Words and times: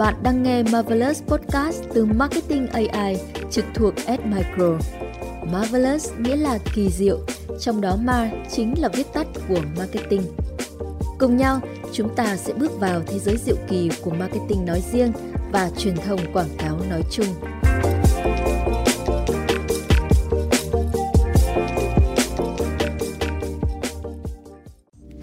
Bạn 0.00 0.14
đang 0.22 0.42
nghe 0.42 0.62
Marvelous 0.62 1.22
Podcast 1.22 1.82
từ 1.94 2.04
Marketing 2.04 2.66
AI 2.66 3.16
trực 3.50 3.64
thuộc 3.74 3.94
Admicro. 4.06 4.78
Marvelous 5.52 6.12
nghĩa 6.18 6.36
là 6.36 6.58
kỳ 6.74 6.88
diệu, 6.90 7.18
trong 7.60 7.80
đó 7.80 7.96
Mar 7.96 8.28
chính 8.50 8.74
là 8.78 8.88
viết 8.88 9.12
tắt 9.12 9.26
của 9.48 9.60
marketing. 9.78 10.22
Cùng 11.18 11.36
nhau, 11.36 11.60
chúng 11.92 12.14
ta 12.16 12.36
sẽ 12.36 12.52
bước 12.52 12.80
vào 12.80 13.00
thế 13.06 13.18
giới 13.18 13.36
diệu 13.36 13.56
kỳ 13.68 13.90
của 14.02 14.10
marketing 14.10 14.66
nói 14.66 14.82
riêng 14.92 15.12
và 15.52 15.70
truyền 15.78 15.96
thông 15.96 16.20
quảng 16.32 16.56
cáo 16.58 16.78
nói 16.90 17.02
chung. 17.10 17.26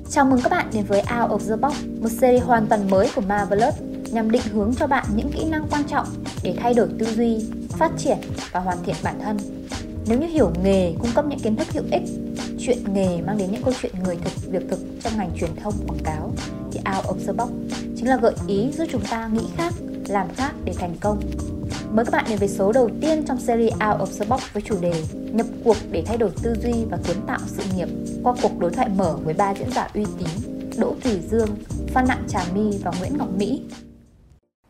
Chào 0.10 0.26
mừng 0.26 0.40
các 0.44 0.50
bạn 0.50 0.70
đến 0.74 0.86
với 0.86 1.00
Out 1.00 1.32
of 1.32 1.50
the 1.50 1.56
Box, 1.56 1.76
một 2.02 2.10
series 2.10 2.44
hoàn 2.44 2.68
toàn 2.68 2.90
mới 2.90 3.10
của 3.16 3.22
Marvelous 3.22 3.87
nhằm 4.12 4.32
định 4.32 4.42
hướng 4.54 4.74
cho 4.76 4.88
bạn 4.88 5.06
những 5.16 5.32
kỹ 5.32 5.46
năng 5.46 5.68
quan 5.70 5.84
trọng 5.84 6.08
để 6.44 6.56
thay 6.60 6.74
đổi 6.74 6.88
tư 7.00 7.06
duy, 7.16 7.46
phát 7.70 7.92
triển 7.98 8.18
và 8.52 8.60
hoàn 8.60 8.78
thiện 8.84 8.96
bản 9.04 9.20
thân. 9.20 9.38
Nếu 10.08 10.20
như 10.20 10.28
hiểu 10.28 10.52
nghề 10.64 10.94
cung 11.00 11.12
cấp 11.16 11.26
những 11.30 11.40
kiến 11.40 11.56
thức 11.56 11.68
hữu 11.72 11.84
ích, 11.92 12.04
chuyện 12.60 12.78
nghề 12.94 13.22
mang 13.22 13.38
đến 13.38 13.52
những 13.52 13.64
câu 13.64 13.74
chuyện 13.82 13.92
người 14.04 14.16
thực, 14.16 14.52
việc 14.52 14.70
thực 14.70 14.80
trong 15.04 15.18
ngành 15.18 15.32
truyền 15.40 15.56
thông 15.56 15.74
quảng 15.88 16.04
cáo 16.04 16.32
thì 16.72 16.80
Out 16.96 17.06
of 17.06 17.28
the 17.28 17.34
Box 17.34 17.50
chính 17.96 18.08
là 18.08 18.18
gợi 18.18 18.34
ý 18.48 18.72
giúp 18.72 18.86
chúng 18.92 19.02
ta 19.10 19.30
nghĩ 19.34 19.46
khác, 19.58 19.74
làm 20.08 20.28
khác 20.36 20.52
để 20.66 20.74
thành 20.74 20.96
công. 21.00 21.22
Mời 21.92 22.06
các 22.06 22.12
bạn 22.12 22.26
đến 22.30 22.38
với 22.40 22.48
số 22.48 22.72
đầu 22.72 22.90
tiên 23.02 23.24
trong 23.28 23.40
series 23.40 23.74
Out 23.74 24.10
of 24.10 24.20
the 24.20 24.26
Box 24.26 24.42
với 24.54 24.64
chủ 24.66 24.76
đề 24.82 25.04
Nhập 25.32 25.48
cuộc 25.64 25.78
để 25.92 26.04
thay 26.06 26.18
đổi 26.18 26.30
tư 26.44 26.56
duy 26.64 26.74
và 26.90 26.98
kiến 27.08 27.18
tạo 27.28 27.40
sự 27.48 27.64
nghiệp 27.76 27.88
qua 28.24 28.34
cuộc 28.42 28.60
đối 28.60 28.72
thoại 28.72 28.90
mở 28.90 29.18
với 29.24 29.34
ba 29.34 29.54
diễn 29.56 29.72
giả 29.72 29.90
uy 29.94 30.06
tín 30.20 30.28
Đỗ 30.78 30.96
Thủy 31.04 31.20
Dương, 31.32 31.50
Phan 31.88 32.08
Nặng 32.08 32.24
Trà 32.28 32.40
My 32.56 32.78
và 32.84 32.92
Nguyễn 33.00 33.18
Ngọc 33.18 33.30
Mỹ. 33.38 33.62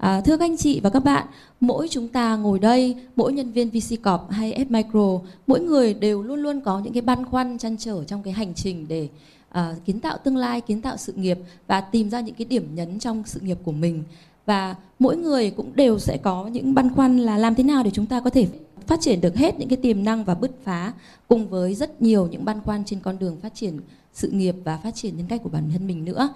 À, 0.07 0.21
thưa 0.21 0.37
các 0.37 0.45
anh 0.45 0.57
chị 0.57 0.79
và 0.79 0.89
các 0.89 1.03
bạn, 1.03 1.27
mỗi 1.59 1.87
chúng 1.87 2.07
ta 2.07 2.35
ngồi 2.35 2.59
đây, 2.59 2.95
mỗi 3.15 3.33
nhân 3.33 3.51
viên 3.51 3.69
VC 3.69 4.03
Corp 4.03 4.21
hay 4.29 4.53
F 4.53 4.65
Micro, 4.69 5.29
mỗi 5.47 5.59
người 5.59 5.93
đều 5.93 6.23
luôn 6.23 6.39
luôn 6.39 6.61
có 6.61 6.79
những 6.79 6.93
cái 6.93 7.01
băn 7.01 7.25
khoăn 7.25 7.57
chăn 7.57 7.77
trở 7.77 8.03
trong 8.03 8.23
cái 8.23 8.33
hành 8.33 8.53
trình 8.53 8.85
để 8.87 9.07
à, 9.49 9.75
kiến 9.85 9.99
tạo 9.99 10.17
tương 10.17 10.37
lai, 10.37 10.61
kiến 10.61 10.81
tạo 10.81 10.97
sự 10.97 11.13
nghiệp 11.13 11.37
và 11.67 11.81
tìm 11.81 12.09
ra 12.09 12.19
những 12.19 12.35
cái 12.35 12.45
điểm 12.45 12.75
nhấn 12.75 12.99
trong 12.99 13.23
sự 13.25 13.39
nghiệp 13.39 13.57
của 13.63 13.71
mình. 13.71 14.03
Và 14.45 14.75
mỗi 14.99 15.17
người 15.17 15.51
cũng 15.51 15.75
đều 15.75 15.99
sẽ 15.99 16.17
có 16.17 16.47
những 16.47 16.73
băn 16.73 16.93
khoăn 16.95 17.17
là 17.17 17.37
làm 17.37 17.55
thế 17.55 17.63
nào 17.63 17.83
để 17.83 17.91
chúng 17.91 18.05
ta 18.05 18.19
có 18.19 18.29
thể 18.29 18.47
phát 18.87 19.01
triển 19.01 19.21
được 19.21 19.35
hết 19.35 19.59
những 19.59 19.69
cái 19.69 19.77
tiềm 19.77 20.03
năng 20.03 20.23
và 20.23 20.35
bứt 20.35 20.51
phá 20.63 20.93
cùng 21.27 21.47
với 21.47 21.75
rất 21.75 22.01
nhiều 22.01 22.27
những 22.31 22.45
băn 22.45 22.61
khoăn 22.61 22.85
trên 22.85 22.99
con 22.99 23.19
đường 23.19 23.37
phát 23.41 23.55
triển 23.55 23.79
sự 24.13 24.29
nghiệp 24.29 24.55
và 24.63 24.77
phát 24.77 24.95
triển 24.95 25.17
nhân 25.17 25.27
cách 25.27 25.41
của 25.43 25.49
bản 25.49 25.69
thân 25.73 25.87
mình 25.87 26.05
nữa. 26.05 26.29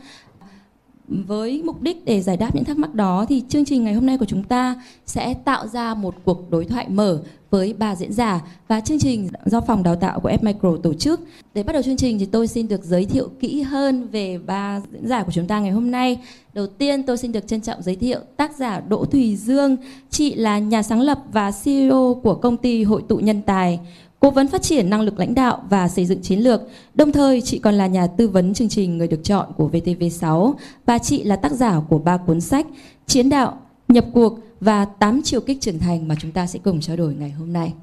Với 1.08 1.62
mục 1.66 1.82
đích 1.82 2.06
để 2.06 2.22
giải 2.22 2.38
đáp 2.38 2.56
những 2.56 2.64
thắc 2.64 2.78
mắc 2.78 2.96
đó 2.96 3.26
thì 3.30 3.44
chương 3.50 3.66
trình 3.66 3.84
ngày 3.84 3.94
hôm 3.94 4.06
nay 4.06 4.18
của 4.18 4.26
chúng 4.26 4.44
ta 4.44 4.82
sẽ 5.06 5.34
tạo 5.34 5.68
ra 5.68 5.94
một 5.94 6.16
cuộc 6.24 6.52
đối 6.52 6.66
thoại 6.66 6.90
mở 6.90 7.22
với 7.50 7.74
ba 7.74 7.96
diễn 7.96 8.14
giả 8.14 8.42
và 8.68 8.80
chương 8.80 9.00
trình 9.00 9.30
do 9.46 9.62
phòng 9.62 9.84
đào 9.84 9.96
tạo 9.96 10.20
của 10.20 10.30
F 10.30 10.38
Micro 10.42 10.78
tổ 10.84 10.94
chức. 10.94 11.22
Để 11.54 11.64
bắt 11.64 11.74
đầu 11.74 11.82
chương 11.82 11.98
trình 11.98 12.20
thì 12.20 12.26
tôi 12.26 12.48
xin 12.48 12.68
được 12.68 12.84
giới 12.84 13.06
thiệu 13.06 13.30
kỹ 13.40 13.62
hơn 13.62 14.08
về 14.08 14.38
ba 14.38 14.82
diễn 14.92 15.08
giả 15.08 15.24
của 15.24 15.32
chúng 15.32 15.48
ta 15.48 15.60
ngày 15.60 15.72
hôm 15.72 15.92
nay. 15.92 16.20
Đầu 16.54 16.68
tiên 16.68 17.04
tôi 17.04 17.18
xin 17.18 17.32
được 17.32 17.48
trân 17.48 17.62
trọng 17.62 17.82
giới 17.82 17.96
thiệu 17.96 18.20
tác 18.38 18.56
giả 18.56 18.82
Đỗ 18.88 19.06
Thùy 19.06 19.36
Dương. 19.36 19.78
Chị 20.10 20.36
là 20.36 20.60
nhà 20.60 20.84
sáng 20.84 21.02
lập 21.02 21.20
và 21.32 21.52
CEO 21.64 22.20
của 22.24 22.36
công 22.36 22.58
ty 22.58 22.84
Hội 22.84 23.04
tụ 23.08 23.18
nhân 23.18 23.42
tài 23.42 23.80
cố 24.22 24.32
vấn 24.32 24.48
phát 24.48 24.62
triển 24.62 24.90
năng 24.90 25.02
lực 25.02 25.20
lãnh 25.20 25.36
đạo 25.36 25.64
và 25.70 25.88
xây 25.88 26.06
dựng 26.06 26.22
chiến 26.22 26.40
lược. 26.40 26.62
Đồng 26.96 27.12
thời, 27.12 27.42
chị 27.42 27.60
còn 27.60 27.74
là 27.74 27.88
nhà 27.88 28.08
tư 28.08 28.28
vấn 28.28 28.54
chương 28.54 28.70
trình 28.70 28.98
Người 28.98 29.08
được 29.08 29.24
chọn 29.24 29.48
của 29.58 29.70
VTV6 29.74 30.54
và 30.86 30.98
chị 30.98 31.24
là 31.24 31.36
tác 31.36 31.52
giả 31.52 31.82
của 31.90 31.98
ba 31.98 32.18
cuốn 32.18 32.42
sách 32.42 32.68
Chiến 33.08 33.30
đạo, 33.30 33.58
Nhập 33.88 34.06
cuộc 34.14 34.40
và 34.60 34.86
8 34.86 35.22
chiều 35.24 35.42
kích 35.42 35.62
trưởng 35.62 35.80
thành 35.80 36.08
mà 36.08 36.16
chúng 36.20 36.32
ta 36.32 36.48
sẽ 36.48 36.60
cùng 36.64 36.82
trao 36.82 36.98
đổi 36.98 37.14
ngày 37.14 37.30
hôm 37.30 37.54
nay. 37.54 37.74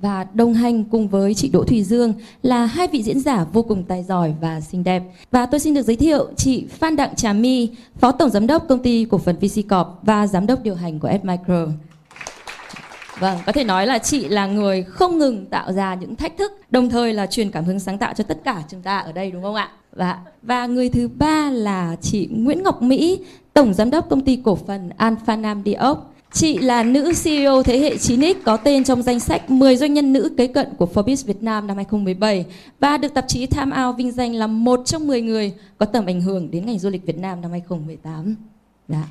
Và 0.00 0.26
đồng 0.34 0.54
hành 0.54 0.84
cùng 0.84 1.08
với 1.08 1.34
chị 1.34 1.48
Đỗ 1.48 1.64
Thùy 1.64 1.82
Dương 1.82 2.14
là 2.42 2.66
hai 2.66 2.86
vị 2.86 3.02
diễn 3.02 3.20
giả 3.20 3.44
vô 3.52 3.62
cùng 3.62 3.84
tài 3.84 4.02
giỏi 4.02 4.34
và 4.40 4.60
xinh 4.60 4.84
đẹp. 4.84 5.02
Và 5.30 5.46
tôi 5.46 5.60
xin 5.60 5.74
được 5.74 5.82
giới 5.82 5.96
thiệu 5.96 6.28
chị 6.36 6.66
Phan 6.66 6.96
Đặng 6.96 7.16
Trà 7.16 7.32
My, 7.32 7.70
Phó 7.98 8.12
Tổng 8.12 8.30
Giám 8.30 8.46
đốc 8.46 8.68
Công 8.68 8.82
ty 8.82 9.04
Cổ 9.04 9.18
phần 9.18 9.36
VC 9.36 9.54
Corp 9.70 9.88
và 10.02 10.26
Giám 10.26 10.46
đốc 10.46 10.62
điều 10.62 10.74
hành 10.74 11.00
của 11.00 11.10
S 11.22 11.24
Micro. 11.24 11.66
Vâng, 13.20 13.38
có 13.46 13.52
thể 13.52 13.64
nói 13.64 13.86
là 13.86 13.98
chị 13.98 14.28
là 14.28 14.46
người 14.46 14.82
không 14.82 15.18
ngừng 15.18 15.46
tạo 15.46 15.72
ra 15.72 15.94
những 15.94 16.16
thách 16.16 16.36
thức, 16.38 16.52
đồng 16.70 16.90
thời 16.90 17.12
là 17.12 17.26
truyền 17.26 17.50
cảm 17.50 17.64
hứng 17.64 17.80
sáng 17.80 17.98
tạo 17.98 18.14
cho 18.14 18.24
tất 18.24 18.38
cả 18.44 18.62
chúng 18.68 18.82
ta 18.82 18.98
ở 18.98 19.12
đây 19.12 19.30
đúng 19.30 19.42
không 19.42 19.54
ạ? 19.54 19.70
Và 19.92 20.18
và 20.42 20.66
người 20.66 20.88
thứ 20.88 21.08
ba 21.08 21.50
là 21.50 21.96
chị 22.00 22.28
Nguyễn 22.30 22.62
Ngọc 22.62 22.82
Mỹ, 22.82 23.20
tổng 23.52 23.74
giám 23.74 23.90
đốc 23.90 24.08
công 24.10 24.20
ty 24.20 24.38
cổ 24.44 24.58
phần 24.66 24.90
Alpha 24.96 25.36
Nam 25.36 25.62
Diop. 25.64 25.98
Chị 26.32 26.58
là 26.58 26.82
nữ 26.82 27.12
CEO 27.24 27.62
thế 27.62 27.78
hệ 27.78 27.96
9X 27.96 28.34
có 28.44 28.56
tên 28.56 28.84
trong 28.84 29.02
danh 29.02 29.20
sách 29.20 29.50
10 29.50 29.76
doanh 29.76 29.94
nhân 29.94 30.12
nữ 30.12 30.32
kế 30.36 30.46
cận 30.46 30.68
của 30.78 30.88
Forbes 30.94 31.26
Việt 31.26 31.42
Nam 31.42 31.66
năm 31.66 31.76
2017 31.76 32.44
và 32.80 32.96
được 32.96 33.14
tạp 33.14 33.28
chí 33.28 33.46
Time 33.46 33.82
Out 33.82 33.96
vinh 33.96 34.12
danh 34.12 34.34
là 34.34 34.46
một 34.46 34.80
trong 34.84 35.06
10 35.06 35.22
người 35.22 35.52
có 35.78 35.86
tầm 35.86 36.06
ảnh 36.06 36.20
hưởng 36.20 36.50
đến 36.50 36.66
ngành 36.66 36.78
du 36.78 36.90
lịch 36.90 37.06
Việt 37.06 37.18
Nam 37.18 37.40
năm 37.40 37.50
2018. 37.50 38.36
Dạ. 38.88 39.04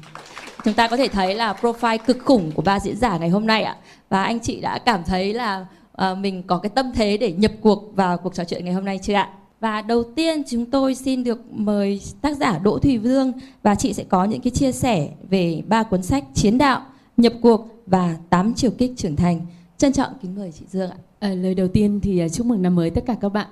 Chúng 0.66 0.74
ta 0.74 0.88
có 0.88 0.98
thể 0.98 1.08
thấy 1.08 1.36
là 1.36 1.54
profile 1.62 1.98
cực 1.98 2.18
khủng 2.20 2.52
của 2.52 2.62
ba 2.62 2.80
diễn 2.80 2.98
giả 2.98 3.18
ngày 3.18 3.30
hôm 3.30 3.48
nay 3.48 3.64
ạ. 3.64 3.78
Và 4.10 4.24
anh 4.24 4.40
chị 4.40 4.62
đã 4.62 4.80
cảm 4.80 5.04
thấy 5.04 5.34
là 5.34 5.66
à, 5.96 6.14
mình 6.14 6.44
có 6.44 6.58
cái 6.58 6.70
tâm 6.70 6.92
thế 6.96 7.18
để 7.18 7.32
nhập 7.32 7.52
cuộc 7.62 7.96
vào 7.96 8.18
cuộc 8.18 8.36
trò 8.36 8.44
chuyện 8.44 8.66
ngày 8.66 8.74
hôm 8.74 8.86
nay 8.86 9.00
chưa 9.04 9.14
ạ? 9.14 9.30
Và 9.60 9.82
đầu 9.82 10.04
tiên 10.04 10.44
chúng 10.50 10.66
tôi 10.66 10.96
xin 10.96 11.24
được 11.24 11.54
mời 11.54 12.02
tác 12.22 12.38
giả 12.38 12.60
Đỗ 12.60 12.80
Thùy 12.80 13.00
Dương 13.04 13.32
và 13.64 13.76
chị 13.76 13.94
sẽ 13.94 14.04
có 14.04 14.26
những 14.26 14.42
cái 14.42 14.52
chia 14.52 14.72
sẻ 14.72 15.10
về 15.30 15.62
ba 15.68 15.84
cuốn 15.84 16.04
sách 16.04 16.24
Chiến 16.34 16.58
đạo, 16.58 16.82
Nhập 17.18 17.34
cuộc 17.42 17.68
và 17.86 18.18
tám 18.30 18.54
chiều 18.54 18.72
kích 18.72 18.94
trưởng 18.98 19.16
thành. 19.16 19.42
Trân 19.78 19.94
trọng 19.94 20.14
kính 20.22 20.36
mời 20.36 20.52
chị 20.52 20.66
Dương 20.70 20.92
ạ. 20.92 20.98
À, 21.20 21.30
lời 21.30 21.56
đầu 21.56 21.68
tiên 21.68 22.00
thì 22.00 22.20
ờ, 22.20 22.30
chúc 22.30 22.46
mừng 22.46 22.62
năm 22.62 22.76
mới 22.76 22.90
tất 22.90 23.04
cả 23.06 23.16
các 23.22 23.30
bạn 23.30 23.48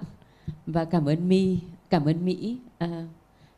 và 0.65 0.85
cảm 0.85 1.05
ơn 1.05 1.29
My, 1.29 1.57
cảm 1.89 2.05
ơn 2.05 2.25
Mỹ, 2.25 2.57
à, 2.77 3.05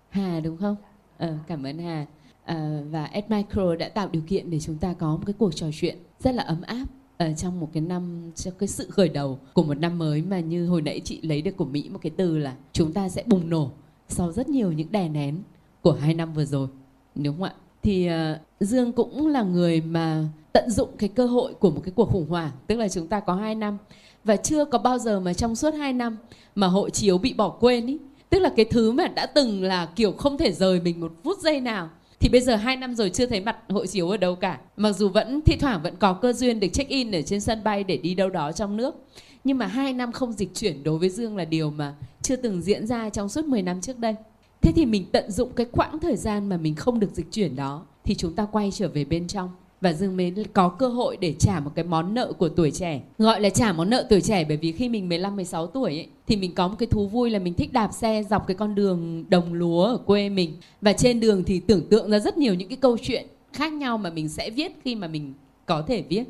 Hà 0.10 0.40
đúng 0.40 0.58
không? 0.58 0.76
À, 1.18 1.38
cảm 1.48 1.64
ơn 1.64 1.80
Hà 1.80 2.06
à, 2.46 2.82
và 2.92 3.06
Admicro 3.06 3.76
đã 3.76 3.90
tạo 3.90 4.10
điều 4.12 4.22
kiện 4.28 4.50
để 4.50 4.60
chúng 4.60 4.78
ta 4.78 4.94
có 4.94 5.12
một 5.12 5.24
cái 5.26 5.34
cuộc 5.38 5.56
trò 5.56 5.68
chuyện 5.74 5.98
rất 6.20 6.36
là 6.36 6.44
ấm 6.44 6.62
áp 6.62 6.86
ở 7.18 7.34
trong 7.34 7.60
một 7.60 7.70
cái 7.74 7.82
năm 7.82 8.32
trong 8.36 8.54
cái 8.60 8.68
sự 8.68 8.88
khởi 8.90 9.10
đầu 9.10 9.40
của 9.54 9.64
một 9.64 9.78
năm 9.78 9.98
mới 9.98 10.22
mà 10.22 10.40
như 10.40 10.68
hồi 10.68 10.82
nãy 10.82 11.02
chị 11.04 11.20
lấy 11.22 11.42
được 11.42 11.58
của 11.58 11.66
Mỹ 11.66 11.90
một 11.90 12.00
cái 12.02 12.12
từ 12.18 12.38
là 12.38 12.56
chúng 12.74 12.94
ta 12.94 13.10
sẽ 13.10 13.24
bùng 13.26 13.50
nổ 13.50 13.72
sau 14.10 14.32
rất 14.32 14.50
nhiều 14.50 14.72
những 14.72 14.92
đè 14.92 15.10
nén 15.10 15.38
của 15.82 15.92
hai 15.92 16.14
năm 16.14 16.34
vừa 16.34 16.46
rồi 16.46 16.68
đúng 17.16 17.36
không 17.36 17.44
ạ? 17.44 17.54
Thì 17.84 18.10
uh, 18.10 18.14
Dương 18.60 18.92
cũng 18.92 19.28
là 19.28 19.44
người 19.44 19.82
mà 19.82 20.26
tận 20.54 20.70
dụng 20.70 20.90
cái 20.98 21.10
cơ 21.10 21.26
hội 21.26 21.54
của 21.54 21.72
một 21.72 21.82
cái 21.84 21.92
cuộc 21.96 22.10
khủng 22.10 22.30
hoảng 22.30 22.52
tức 22.68 22.76
là 22.76 22.90
chúng 22.90 23.08
ta 23.08 23.20
có 23.20 23.36
hai 23.36 23.56
năm 23.56 23.78
và 24.24 24.36
chưa 24.36 24.66
có 24.66 24.78
bao 24.78 24.98
giờ 24.98 25.20
mà 25.20 25.34
trong 25.34 25.56
suốt 25.56 25.74
hai 25.74 25.94
năm 25.94 26.18
mà 26.56 26.68
hộ 26.68 26.90
chiếu 26.90 27.18
bị 27.18 27.34
bỏ 27.34 27.50
quên 27.50 27.88
ý. 27.88 27.98
Tức 28.30 28.40
là 28.40 28.50
cái 28.56 28.66
thứ 28.66 28.92
mà 28.92 29.08
đã 29.08 29.26
từng 29.26 29.64
là 29.64 29.86
kiểu 29.96 30.12
không 30.12 30.38
thể 30.38 30.52
rời 30.52 30.80
mình 30.80 31.00
một 31.00 31.12
phút 31.24 31.40
giây 31.40 31.60
nào 31.60 31.90
thì 32.24 32.30
bây 32.30 32.42
giờ 32.42 32.56
hai 32.56 32.76
năm 32.76 32.96
rồi 32.96 33.10
chưa 33.10 33.26
thấy 33.26 33.42
mặt 33.42 33.58
hộ 33.70 33.86
chiếu 33.86 34.10
ở 34.10 34.18
đâu 34.18 34.36
cả. 34.36 34.60
Mặc 34.78 34.92
dù 34.92 35.10
vẫn, 35.10 35.42
thi 35.42 35.56
thoảng 35.60 35.84
vẫn 35.84 35.96
có 35.96 36.14
cơ 36.14 36.34
duyên 36.34 36.60
được 36.60 36.68
check 36.74 36.90
in 36.90 37.12
ở 37.12 37.22
trên 37.22 37.40
sân 37.40 37.64
bay 37.64 37.84
để 37.84 37.98
đi 37.98 38.16
đâu 38.16 38.30
đó 38.30 38.52
trong 38.52 38.78
nước. 38.78 38.96
Nhưng 39.44 39.58
mà 39.58 39.66
hai 39.66 39.94
năm 39.94 40.12
không 40.12 40.32
dịch 40.32 40.56
chuyển 40.56 40.84
đối 40.84 40.98
với 41.00 41.10
Dương 41.10 41.38
là 41.38 41.46
điều 41.46 41.70
mà 41.70 41.96
chưa 42.22 42.36
từng 42.36 42.62
diễn 42.62 42.88
ra 42.88 43.10
trong 43.10 43.30
suốt 43.30 43.46
10 43.46 43.62
năm 43.62 43.82
trước 43.82 44.00
đây. 44.00 44.16
Thế 44.62 44.72
thì 44.76 44.86
mình 44.86 45.06
tận 45.12 45.32
dụng 45.32 45.52
cái 45.56 45.66
quãng 45.72 46.00
thời 46.00 46.16
gian 46.16 46.50
mà 46.50 46.58
mình 46.58 46.76
không 46.76 47.00
được 47.00 47.12
dịch 47.14 47.32
chuyển 47.32 47.56
đó, 47.56 47.86
thì 48.04 48.16
chúng 48.16 48.34
ta 48.34 48.46
quay 48.52 48.72
trở 48.72 48.88
về 48.88 49.06
bên 49.06 49.28
trong 49.28 49.50
và 49.84 49.94
Dương 49.94 50.18
mới 50.18 50.34
có 50.54 50.70
cơ 50.70 50.88
hội 50.88 51.18
để 51.18 51.34
trả 51.40 51.60
một 51.60 51.72
cái 51.76 51.86
món 51.86 52.14
nợ 52.14 52.34
của 52.38 52.50
tuổi 52.50 52.72
trẻ. 52.72 53.02
Gọi 53.18 53.42
là 53.42 53.50
trả 53.50 53.74
món 53.74 53.90
nợ 53.90 54.06
tuổi 54.10 54.22
trẻ 54.22 54.46
bởi 54.48 54.58
vì 54.58 54.72
khi 54.72 54.90
mình 54.90 55.10
15 55.10 55.36
16 55.36 55.68
tuổi 55.68 55.92
ấy, 55.92 56.08
thì 56.28 56.36
mình 56.36 56.56
có 56.56 56.68
một 56.68 56.76
cái 56.80 56.88
thú 56.88 57.08
vui 57.08 57.30
là 57.30 57.40
mình 57.40 57.54
thích 57.54 57.74
đạp 57.74 57.90
xe, 57.94 58.24
dọc 58.30 58.48
cái 58.48 58.56
con 58.56 58.76
đường 58.76 59.26
đồng 59.30 59.54
lúa 59.54 59.84
ở 59.84 59.98
quê 59.98 60.30
mình 60.30 60.54
và 60.82 60.94
trên 60.94 61.20
đường 61.20 61.44
thì 61.44 61.60
tưởng 61.60 61.88
tượng 61.90 62.12
ra 62.12 62.20
rất 62.20 62.38
nhiều 62.38 62.54
những 62.54 62.68
cái 62.68 62.78
câu 62.78 62.98
chuyện 63.02 63.28
khác 63.54 63.74
nhau 63.74 63.98
mà 63.98 64.10
mình 64.10 64.30
sẽ 64.30 64.50
viết 64.50 64.72
khi 64.84 64.96
mà 64.96 65.08
mình 65.08 65.34
có 65.66 65.82
thể 65.88 66.04
viết. 66.10 66.24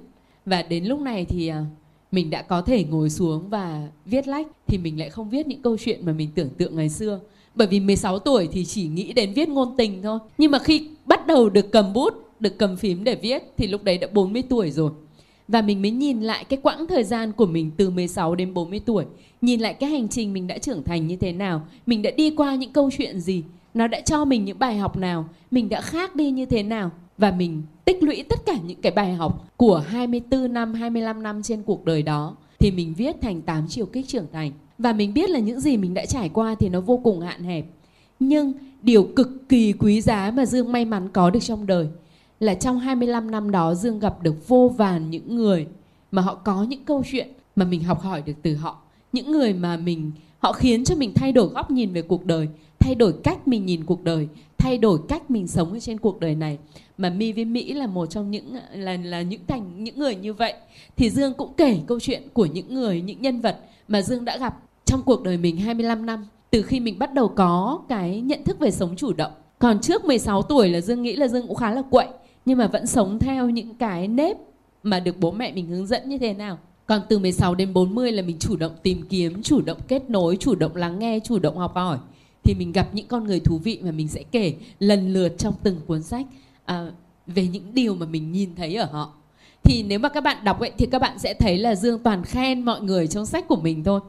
Và 0.45 0.61
đến 0.61 0.85
lúc 0.85 0.99
này 0.99 1.25
thì 1.25 1.47
à, 1.47 1.65
mình 2.11 2.29
đã 2.29 2.41
có 2.41 2.61
thể 2.61 2.83
ngồi 2.83 3.09
xuống 3.09 3.49
và 3.49 3.87
viết 4.05 4.27
lách, 4.27 4.47
thì 4.67 4.77
mình 4.77 4.99
lại 4.99 5.09
không 5.09 5.29
viết 5.29 5.47
những 5.47 5.61
câu 5.61 5.77
chuyện 5.77 6.05
mà 6.05 6.11
mình 6.11 6.29
tưởng 6.35 6.49
tượng 6.49 6.75
ngày 6.75 6.89
xưa. 6.89 7.19
Bởi 7.55 7.67
vì 7.67 7.79
16 7.79 8.19
tuổi 8.19 8.47
thì 8.51 8.65
chỉ 8.65 8.87
nghĩ 8.87 9.13
đến 9.13 9.33
viết 9.33 9.49
ngôn 9.49 9.77
tình 9.77 10.01
thôi. 10.03 10.19
Nhưng 10.37 10.51
mà 10.51 10.59
khi 10.59 10.87
bắt 11.05 11.27
đầu 11.27 11.49
được 11.49 11.71
cầm 11.71 11.93
bút 11.93 12.22
được 12.39 12.57
cầm 12.57 12.77
phím 12.77 13.03
để 13.03 13.15
viết 13.15 13.43
thì 13.57 13.67
lúc 13.67 13.83
đấy 13.83 13.97
đã 13.97 14.07
40 14.13 14.43
tuổi 14.49 14.71
rồi. 14.71 14.91
Và 15.47 15.61
mình 15.61 15.81
mới 15.81 15.91
nhìn 15.91 16.21
lại 16.21 16.43
cái 16.43 16.59
quãng 16.63 16.87
thời 16.87 17.03
gian 17.03 17.31
của 17.31 17.45
mình 17.45 17.71
từ 17.77 17.89
16 17.89 18.35
đến 18.35 18.53
40 18.53 18.81
tuổi, 18.85 19.05
nhìn 19.41 19.59
lại 19.59 19.73
cái 19.73 19.89
hành 19.89 20.07
trình 20.07 20.33
mình 20.33 20.47
đã 20.47 20.57
trưởng 20.57 20.83
thành 20.83 21.07
như 21.07 21.15
thế 21.15 21.31
nào, 21.31 21.61
mình 21.85 22.01
đã 22.01 22.11
đi 22.17 22.29
qua 22.29 22.55
những 22.55 22.73
câu 22.73 22.89
chuyện 22.97 23.19
gì, 23.19 23.43
nó 23.73 23.87
đã 23.87 24.01
cho 24.01 24.25
mình 24.25 24.45
những 24.45 24.59
bài 24.59 24.77
học 24.77 24.97
nào, 24.97 25.29
mình 25.51 25.69
đã 25.69 25.81
khác 25.81 26.15
đi 26.15 26.31
như 26.31 26.45
thế 26.45 26.63
nào 26.63 26.91
và 27.17 27.31
mình 27.31 27.61
tích 27.85 28.03
lũy 28.03 28.23
tất 28.29 28.45
cả 28.45 28.55
những 28.65 28.81
cái 28.81 28.91
bài 28.91 29.13
học 29.13 29.47
của 29.57 29.77
24 29.87 30.53
năm, 30.53 30.73
25 30.73 31.23
năm 31.23 31.43
trên 31.43 31.63
cuộc 31.63 31.85
đời 31.85 32.01
đó 32.01 32.35
thì 32.59 32.71
mình 32.71 32.93
viết 32.97 33.21
thành 33.21 33.41
8 33.41 33.65
chiều 33.69 33.85
kích 33.85 34.07
trưởng 34.07 34.27
thành. 34.31 34.51
Và 34.77 34.93
mình 34.93 35.13
biết 35.13 35.29
là 35.29 35.39
những 35.39 35.59
gì 35.59 35.77
mình 35.77 35.93
đã 35.93 36.05
trải 36.05 36.29
qua 36.29 36.55
thì 36.59 36.69
nó 36.69 36.81
vô 36.81 36.97
cùng 37.03 37.19
hạn 37.19 37.43
hẹp 37.43 37.65
Nhưng 38.19 38.53
điều 38.81 39.03
cực 39.03 39.49
kỳ 39.49 39.73
quý 39.73 40.01
giá 40.01 40.31
mà 40.35 40.45
Dương 40.45 40.71
may 40.71 40.85
mắn 40.85 41.09
có 41.13 41.29
được 41.29 41.39
trong 41.39 41.67
đời 41.67 41.87
là 42.43 42.53
trong 42.53 42.79
25 42.79 43.31
năm 43.31 43.51
đó 43.51 43.75
Dương 43.75 43.99
gặp 43.99 44.23
được 44.23 44.47
vô 44.47 44.73
vàn 44.77 45.09
những 45.09 45.35
người 45.35 45.67
mà 46.11 46.21
họ 46.21 46.35
có 46.35 46.63
những 46.63 46.85
câu 46.85 47.03
chuyện 47.11 47.27
mà 47.55 47.65
mình 47.65 47.83
học 47.83 48.01
hỏi 48.01 48.21
được 48.21 48.33
từ 48.41 48.55
họ. 48.55 48.77
Những 49.13 49.31
người 49.31 49.53
mà 49.53 49.77
mình 49.77 50.11
họ 50.39 50.53
khiến 50.53 50.83
cho 50.83 50.95
mình 50.95 51.13
thay 51.15 51.31
đổi 51.31 51.47
góc 51.47 51.71
nhìn 51.71 51.93
về 51.93 52.01
cuộc 52.01 52.25
đời, 52.25 52.47
thay 52.79 52.95
đổi 52.95 53.13
cách 53.23 53.47
mình 53.47 53.65
nhìn 53.65 53.83
cuộc 53.85 54.03
đời, 54.03 54.27
thay 54.57 54.77
đổi 54.77 54.99
cách 55.07 55.31
mình 55.31 55.47
sống 55.47 55.71
ở 55.73 55.79
trên 55.79 55.97
cuộc 55.97 56.19
đời 56.19 56.35
này. 56.35 56.57
Mà 56.97 57.09
My 57.09 57.33
với 57.33 57.45
Mỹ 57.45 57.73
là 57.73 57.87
một 57.87 58.05
trong 58.05 58.31
những 58.31 58.55
là 58.73 58.97
là 59.03 59.21
những 59.21 59.41
thành 59.47 59.83
những 59.83 59.99
người 59.99 60.15
như 60.15 60.33
vậy. 60.33 60.53
Thì 60.95 61.09
Dương 61.09 61.33
cũng 61.33 61.53
kể 61.57 61.79
câu 61.87 61.99
chuyện 61.99 62.23
của 62.33 62.45
những 62.45 62.73
người, 62.73 63.01
những 63.01 63.21
nhân 63.21 63.41
vật 63.41 63.59
mà 63.87 64.01
Dương 64.01 64.25
đã 64.25 64.37
gặp 64.37 64.57
trong 64.85 65.01
cuộc 65.05 65.23
đời 65.23 65.37
mình 65.37 65.57
25 65.57 66.05
năm 66.05 66.25
từ 66.49 66.61
khi 66.61 66.79
mình 66.79 66.99
bắt 66.99 67.13
đầu 67.13 67.27
có 67.27 67.81
cái 67.89 68.21
nhận 68.21 68.43
thức 68.43 68.59
về 68.59 68.71
sống 68.71 68.95
chủ 68.95 69.13
động. 69.13 69.31
Còn 69.59 69.81
trước 69.81 70.05
16 70.05 70.41
tuổi 70.41 70.69
là 70.69 70.81
Dương 70.81 71.01
nghĩ 71.01 71.15
là 71.15 71.27
Dương 71.27 71.47
cũng 71.47 71.57
khá 71.57 71.71
là 71.71 71.81
quậy 71.81 72.07
nhưng 72.45 72.57
mà 72.57 72.67
vẫn 72.67 72.87
sống 72.87 73.19
theo 73.19 73.49
những 73.49 73.75
cái 73.75 74.07
nếp 74.07 74.37
mà 74.83 74.99
được 74.99 75.19
bố 75.19 75.31
mẹ 75.31 75.51
mình 75.51 75.67
hướng 75.67 75.87
dẫn 75.87 76.09
như 76.09 76.17
thế 76.17 76.33
nào. 76.33 76.57
Còn 76.85 77.01
từ 77.09 77.19
16 77.19 77.55
đến 77.55 77.73
40 77.73 78.11
là 78.11 78.21
mình 78.21 78.37
chủ 78.39 78.55
động 78.55 78.71
tìm 78.83 79.05
kiếm, 79.09 79.43
chủ 79.43 79.61
động 79.61 79.77
kết 79.87 80.09
nối, 80.09 80.37
chủ 80.39 80.55
động 80.55 80.75
lắng 80.75 80.99
nghe, 80.99 81.19
chủ 81.19 81.39
động 81.39 81.57
học 81.57 81.75
hỏi. 81.75 81.97
Thì 82.43 82.53
mình 82.53 82.71
gặp 82.71 82.87
những 82.93 83.07
con 83.07 83.23
người 83.23 83.39
thú 83.39 83.57
vị 83.57 83.79
mà 83.83 83.91
mình 83.91 84.07
sẽ 84.07 84.23
kể 84.31 84.53
lần 84.79 85.13
lượt 85.13 85.37
trong 85.37 85.53
từng 85.63 85.79
cuốn 85.87 86.03
sách 86.03 86.25
à, 86.65 86.87
về 87.27 87.47
những 87.47 87.73
điều 87.73 87.95
mà 87.95 88.05
mình 88.05 88.31
nhìn 88.31 88.55
thấy 88.55 88.75
ở 88.75 88.85
họ. 88.85 89.13
Thì 89.63 89.83
nếu 89.83 89.99
mà 89.99 90.09
các 90.09 90.21
bạn 90.21 90.43
đọc 90.43 90.59
ấy 90.59 90.71
thì 90.77 90.85
các 90.91 90.99
bạn 90.99 91.19
sẽ 91.19 91.33
thấy 91.33 91.57
là 91.57 91.75
Dương 91.75 91.99
toàn 91.99 92.23
khen 92.23 92.65
mọi 92.65 92.81
người 92.81 93.07
trong 93.07 93.25
sách 93.25 93.47
của 93.47 93.55
mình 93.55 93.83
thôi. 93.83 93.99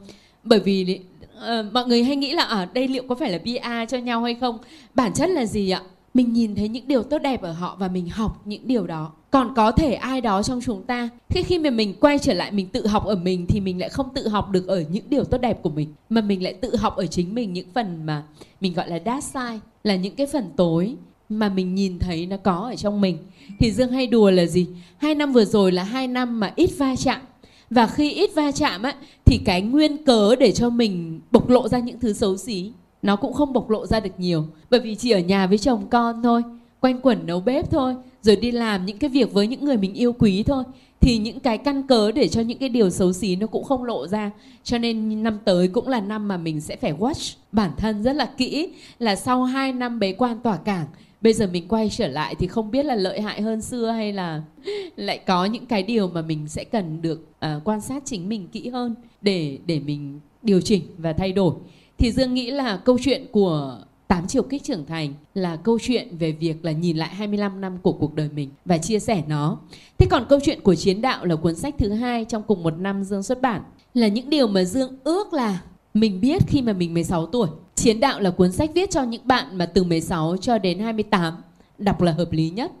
Bởi 0.43 0.59
vì 0.59 0.99
uh, 1.37 1.73
mọi 1.73 1.85
người 1.85 2.03
hay 2.03 2.15
nghĩ 2.15 2.33
là 2.33 2.43
ở 2.43 2.61
à, 2.61 2.69
đây 2.73 2.87
liệu 2.87 3.03
có 3.09 3.15
phải 3.15 3.31
là 3.31 3.37
PR 3.37 3.91
cho 3.91 3.97
nhau 3.97 4.23
hay 4.23 4.35
không? 4.35 4.57
Bản 4.95 5.13
chất 5.13 5.29
là 5.29 5.45
gì 5.45 5.69
ạ? 5.69 5.81
Mình 6.15 6.33
nhìn 6.33 6.55
thấy 6.55 6.69
những 6.69 6.87
điều 6.87 7.03
tốt 7.03 7.17
đẹp 7.17 7.41
ở 7.41 7.51
họ 7.51 7.75
và 7.79 7.87
mình 7.87 8.09
học 8.09 8.41
những 8.45 8.67
điều 8.67 8.87
đó. 8.87 9.11
Còn 9.31 9.53
có 9.55 9.71
thể 9.71 9.93
ai 9.93 10.21
đó 10.21 10.43
trong 10.43 10.59
chúng 10.65 10.83
ta, 10.83 11.09
khi 11.29 11.43
khi 11.43 11.59
mà 11.59 11.69
mình 11.69 11.93
quay 11.99 12.19
trở 12.19 12.33
lại 12.33 12.51
mình 12.51 12.67
tự 12.67 12.87
học 12.87 13.05
ở 13.05 13.15
mình 13.15 13.45
thì 13.47 13.59
mình 13.59 13.79
lại 13.79 13.89
không 13.89 14.09
tự 14.15 14.27
học 14.27 14.49
được 14.51 14.67
ở 14.67 14.83
những 14.91 15.03
điều 15.09 15.23
tốt 15.23 15.37
đẹp 15.37 15.61
của 15.61 15.69
mình, 15.69 15.93
mà 16.09 16.21
mình 16.21 16.43
lại 16.43 16.53
tự 16.53 16.75
học 16.75 16.95
ở 16.95 17.05
chính 17.05 17.35
mình 17.35 17.53
những 17.53 17.67
phần 17.73 18.05
mà 18.05 18.23
mình 18.61 18.73
gọi 18.73 18.89
là 18.89 18.99
dark 19.05 19.23
side, 19.23 19.59
là 19.83 19.95
những 19.95 20.15
cái 20.15 20.27
phần 20.27 20.49
tối 20.55 20.95
mà 21.29 21.49
mình 21.49 21.75
nhìn 21.75 21.99
thấy 21.99 22.25
nó 22.25 22.37
có 22.37 22.53
ở 22.53 22.75
trong 22.75 23.01
mình. 23.01 23.17
Thì 23.59 23.71
dương 23.71 23.91
hay 23.91 24.07
đùa 24.07 24.31
là 24.31 24.45
gì? 24.45 24.67
Hai 24.97 25.15
năm 25.15 25.33
vừa 25.33 25.45
rồi 25.45 25.71
là 25.71 25.83
hai 25.83 26.07
năm 26.07 26.39
mà 26.39 26.53
ít 26.55 26.69
va 26.77 26.95
chạm. 26.95 27.21
Và 27.69 27.87
khi 27.87 28.11
ít 28.11 28.29
va 28.35 28.51
chạm 28.51 28.83
á, 28.83 28.95
thì 29.25 29.39
cái 29.45 29.61
nguyên 29.61 30.05
cớ 30.05 30.35
để 30.35 30.51
cho 30.51 30.69
mình 30.69 31.19
bộc 31.31 31.49
lộ 31.49 31.67
ra 31.67 31.79
những 31.79 31.99
thứ 31.99 32.13
xấu 32.13 32.37
xí 32.37 32.71
nó 33.05 33.15
cũng 33.15 33.33
không 33.33 33.53
bộc 33.53 33.69
lộ 33.69 33.85
ra 33.85 33.99
được 33.99 34.13
nhiều 34.17 34.45
bởi 34.69 34.79
vì 34.79 34.95
chỉ 34.95 35.11
ở 35.11 35.19
nhà 35.19 35.47
với 35.47 35.57
chồng 35.57 35.87
con 35.89 36.23
thôi 36.23 36.43
quanh 36.79 36.99
quẩn 37.01 37.25
nấu 37.25 37.39
bếp 37.39 37.71
thôi 37.71 37.95
rồi 38.21 38.35
đi 38.35 38.51
làm 38.51 38.85
những 38.85 38.97
cái 38.97 39.09
việc 39.09 39.33
với 39.33 39.47
những 39.47 39.65
người 39.65 39.77
mình 39.77 39.93
yêu 39.93 40.13
quý 40.13 40.43
thôi. 40.43 40.63
Thì 41.01 41.17
những 41.17 41.39
cái 41.39 41.57
căn 41.57 41.87
cớ 41.87 42.11
để 42.11 42.27
cho 42.27 42.41
những 42.41 42.57
cái 42.57 42.69
điều 42.69 42.89
xấu 42.89 43.13
xí 43.13 43.35
nó 43.35 43.47
cũng 43.47 43.63
không 43.63 43.83
lộ 43.83 44.07
ra. 44.07 44.31
Cho 44.63 44.77
nên 44.77 45.23
năm 45.23 45.39
tới 45.45 45.67
cũng 45.67 45.87
là 45.87 45.99
năm 45.99 46.27
mà 46.27 46.37
mình 46.37 46.61
sẽ 46.61 46.75
phải 46.75 46.93
watch 46.93 47.35
bản 47.51 47.71
thân 47.77 48.03
rất 48.03 48.15
là 48.15 48.25
kỹ 48.37 48.69
là 48.99 49.15
sau 49.15 49.43
2 49.43 49.73
năm 49.73 49.99
bế 49.99 50.11
quan 50.11 50.39
tỏa 50.39 50.57
cảng 50.57 50.85
bây 51.21 51.33
giờ 51.33 51.47
mình 51.47 51.67
quay 51.67 51.89
trở 51.89 52.07
lại 52.07 52.35
thì 52.39 52.47
không 52.47 52.71
biết 52.71 52.85
là 52.85 52.95
lợi 52.95 53.21
hại 53.21 53.41
hơn 53.41 53.61
xưa 53.61 53.91
hay 53.91 54.13
là 54.13 54.41
lại 54.95 55.17
có 55.17 55.45
những 55.45 55.65
cái 55.65 55.83
điều 55.83 56.07
mà 56.07 56.21
mình 56.21 56.47
sẽ 56.47 56.63
cần 56.63 57.01
được 57.01 57.27
uh, 57.45 57.61
quan 57.63 57.81
sát 57.81 58.03
chính 58.05 58.29
mình 58.29 58.47
kỹ 58.47 58.69
hơn 58.69 58.95
để 59.21 59.57
để 59.65 59.79
mình 59.79 60.19
điều 60.41 60.61
chỉnh 60.61 60.81
và 60.97 61.13
thay 61.13 61.31
đổi 61.31 61.53
thì 61.97 62.11
Dương 62.11 62.33
nghĩ 62.33 62.51
là 62.51 62.77
câu 62.77 62.97
chuyện 63.01 63.25
của 63.31 63.77
tám 64.07 64.27
chiều 64.27 64.43
kích 64.43 64.63
trưởng 64.63 64.85
thành 64.85 65.13
là 65.33 65.55
câu 65.55 65.79
chuyện 65.81 66.17
về 66.17 66.31
việc 66.31 66.65
là 66.65 66.71
nhìn 66.71 66.97
lại 66.97 67.09
25 67.09 67.61
năm 67.61 67.77
của 67.81 67.91
cuộc 67.91 68.13
đời 68.13 68.29
mình 68.35 68.49
và 68.65 68.77
chia 68.77 68.99
sẻ 68.99 69.23
nó. 69.27 69.57
Thế 69.97 70.07
còn 70.09 70.25
câu 70.29 70.39
chuyện 70.43 70.61
của 70.61 70.75
chiến 70.75 71.01
đạo 71.01 71.25
là 71.25 71.35
cuốn 71.35 71.55
sách 71.55 71.75
thứ 71.77 71.89
hai 71.89 72.25
trong 72.25 72.43
cùng 72.43 72.63
một 72.63 72.77
năm 72.77 73.03
Dương 73.03 73.23
xuất 73.23 73.41
bản 73.41 73.61
là 73.93 74.07
những 74.07 74.29
điều 74.29 74.47
mà 74.47 74.63
Dương 74.63 74.97
ước 75.03 75.33
là 75.33 75.61
mình 75.93 76.21
biết 76.21 76.41
khi 76.47 76.61
mà 76.61 76.73
mình 76.73 76.93
16 76.93 77.25
tuổi. 77.25 77.47
Chiến 77.75 77.99
đạo 77.99 78.19
là 78.19 78.29
cuốn 78.29 78.51
sách 78.51 78.71
viết 78.73 78.91
cho 78.91 79.03
những 79.03 79.27
bạn 79.27 79.57
mà 79.57 79.65
từ 79.65 79.83
16 79.83 80.37
cho 80.37 80.57
đến 80.57 80.79
28 80.79 81.33
đọc 81.77 82.01
là 82.01 82.11
hợp 82.11 82.31
lý 82.31 82.49
nhất. 82.49 82.71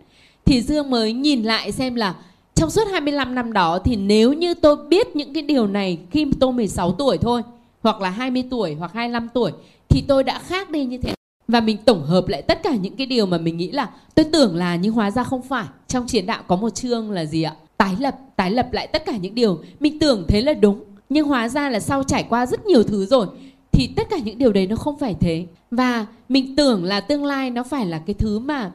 Thì 0.45 0.61
Dương 0.61 0.89
mới 0.89 1.13
nhìn 1.13 1.43
lại 1.43 1.71
xem 1.71 1.95
là 1.95 2.15
trong 2.55 2.69
suốt 2.69 2.83
25 2.91 3.35
năm 3.35 3.53
đó 3.53 3.79
thì 3.79 3.95
nếu 3.95 4.33
như 4.33 4.53
tôi 4.53 4.75
biết 4.75 5.15
những 5.15 5.33
cái 5.33 5.43
điều 5.43 5.67
này 5.67 5.99
khi 6.11 6.25
tôi 6.39 6.53
16 6.53 6.91
tuổi 6.91 7.17
thôi 7.17 7.41
hoặc 7.85 8.01
là 8.01 8.09
20 8.09 8.43
tuổi 8.49 8.75
hoặc 8.79 8.93
25 8.93 9.29
tuổi 9.33 9.51
thì 9.89 10.03
tôi 10.07 10.23
đã 10.23 10.39
khác 10.39 10.69
đi 10.69 10.85
như 10.85 10.97
thế. 10.97 11.13
Và 11.47 11.59
mình 11.59 11.77
tổng 11.77 12.05
hợp 12.05 12.27
lại 12.27 12.41
tất 12.41 12.63
cả 12.63 12.75
những 12.75 12.95
cái 12.95 13.07
điều 13.07 13.25
mà 13.25 13.37
mình 13.37 13.57
nghĩ 13.57 13.71
là 13.71 13.89
tôi 14.15 14.25
tưởng 14.31 14.55
là 14.55 14.75
nhưng 14.75 14.93
hóa 14.93 15.11
ra 15.11 15.23
không 15.23 15.41
phải. 15.41 15.65
Trong 15.87 16.07
chiến 16.07 16.25
đạo 16.25 16.43
có 16.47 16.55
một 16.55 16.69
chương 16.69 17.11
là 17.11 17.25
gì 17.25 17.43
ạ? 17.43 17.53
Tái 17.77 17.95
lập 17.99 18.15
tái 18.35 18.51
lập 18.51 18.73
lại 18.73 18.87
tất 18.87 19.05
cả 19.05 19.17
những 19.17 19.35
điều 19.35 19.59
mình 19.79 19.99
tưởng 19.99 20.25
thế 20.27 20.41
là 20.41 20.53
đúng. 20.53 20.83
Nhưng 21.09 21.27
hóa 21.27 21.49
ra 21.49 21.69
là 21.69 21.79
sau 21.79 22.03
trải 22.03 22.25
qua 22.29 22.45
rất 22.45 22.65
nhiều 22.65 22.83
thứ 22.83 23.05
rồi 23.05 23.27
thì 23.71 23.89
tất 23.95 24.07
cả 24.09 24.17
những 24.25 24.37
điều 24.37 24.53
đấy 24.53 24.67
nó 24.67 24.75
không 24.75 24.99
phải 24.99 25.15
thế. 25.19 25.45
Và 25.71 26.05
mình 26.29 26.55
tưởng 26.55 26.83
là 26.83 27.01
tương 27.01 27.25
lai 27.25 27.49
nó 27.49 27.63
phải 27.63 27.85
là 27.85 28.01
cái 28.05 28.13
thứ 28.13 28.39
mà 28.39 28.71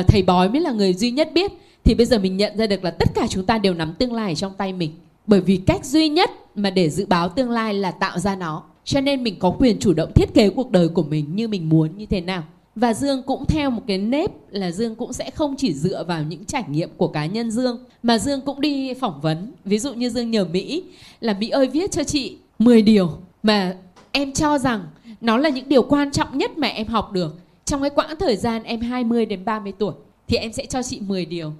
uh, 0.00 0.06
thầy 0.08 0.22
bói 0.22 0.48
mới 0.48 0.60
là 0.60 0.72
người 0.72 0.94
duy 0.94 1.10
nhất 1.10 1.30
biết 1.34 1.52
thì 1.84 1.94
bây 1.94 2.06
giờ 2.06 2.18
mình 2.18 2.36
nhận 2.36 2.56
ra 2.56 2.66
được 2.66 2.84
là 2.84 2.90
tất 2.90 3.08
cả 3.14 3.26
chúng 3.30 3.46
ta 3.46 3.58
đều 3.58 3.74
nắm 3.74 3.94
tương 3.98 4.12
lai 4.12 4.32
ở 4.32 4.34
trong 4.34 4.52
tay 4.58 4.72
mình. 4.72 4.90
Bởi 5.26 5.40
vì 5.40 5.56
cách 5.56 5.84
duy 5.84 6.08
nhất 6.08 6.30
mà 6.54 6.70
để 6.70 6.90
dự 6.90 7.06
báo 7.06 7.28
tương 7.28 7.50
lai 7.50 7.74
là 7.74 7.90
tạo 7.90 8.18
ra 8.18 8.36
nó. 8.36 8.62
Cho 8.84 9.00
nên 9.00 9.22
mình 9.22 9.38
có 9.38 9.50
quyền 9.50 9.78
chủ 9.78 9.92
động 9.92 10.12
thiết 10.14 10.34
kế 10.34 10.50
cuộc 10.50 10.70
đời 10.70 10.88
của 10.88 11.02
mình 11.02 11.36
như 11.36 11.48
mình 11.48 11.68
muốn 11.68 11.98
như 11.98 12.06
thế 12.06 12.20
nào. 12.20 12.42
Và 12.76 12.94
Dương 12.94 13.22
cũng 13.22 13.46
theo 13.46 13.70
một 13.70 13.82
cái 13.86 13.98
nếp 13.98 14.30
là 14.50 14.70
Dương 14.70 14.94
cũng 14.94 15.12
sẽ 15.12 15.30
không 15.30 15.54
chỉ 15.58 15.74
dựa 15.74 16.04
vào 16.04 16.22
những 16.22 16.44
trải 16.44 16.64
nghiệm 16.68 16.90
của 16.96 17.08
cá 17.08 17.26
nhân 17.26 17.50
Dương 17.50 17.78
mà 18.02 18.18
Dương 18.18 18.40
cũng 18.40 18.60
đi 18.60 18.94
phỏng 18.94 19.20
vấn. 19.20 19.52
Ví 19.64 19.78
dụ 19.78 19.94
như 19.94 20.10
Dương 20.10 20.30
nhờ 20.30 20.44
Mỹ 20.44 20.84
là 21.20 21.36
Mỹ 21.40 21.48
ơi 21.48 21.66
viết 21.66 21.92
cho 21.92 22.04
chị 22.04 22.36
10 22.58 22.82
điều 22.82 23.10
mà 23.42 23.76
em 24.12 24.32
cho 24.32 24.58
rằng 24.58 24.86
nó 25.20 25.36
là 25.36 25.48
những 25.48 25.68
điều 25.68 25.82
quan 25.82 26.10
trọng 26.10 26.38
nhất 26.38 26.58
mà 26.58 26.68
em 26.68 26.86
học 26.86 27.12
được. 27.12 27.36
Trong 27.64 27.80
cái 27.80 27.90
quãng 27.90 28.16
thời 28.18 28.36
gian 28.36 28.62
em 28.62 28.80
20 28.80 29.26
đến 29.26 29.44
30 29.44 29.72
tuổi 29.78 29.92
thì 30.28 30.36
em 30.36 30.52
sẽ 30.52 30.66
cho 30.66 30.82
chị 30.82 31.00
10 31.00 31.24
điều. 31.24 31.52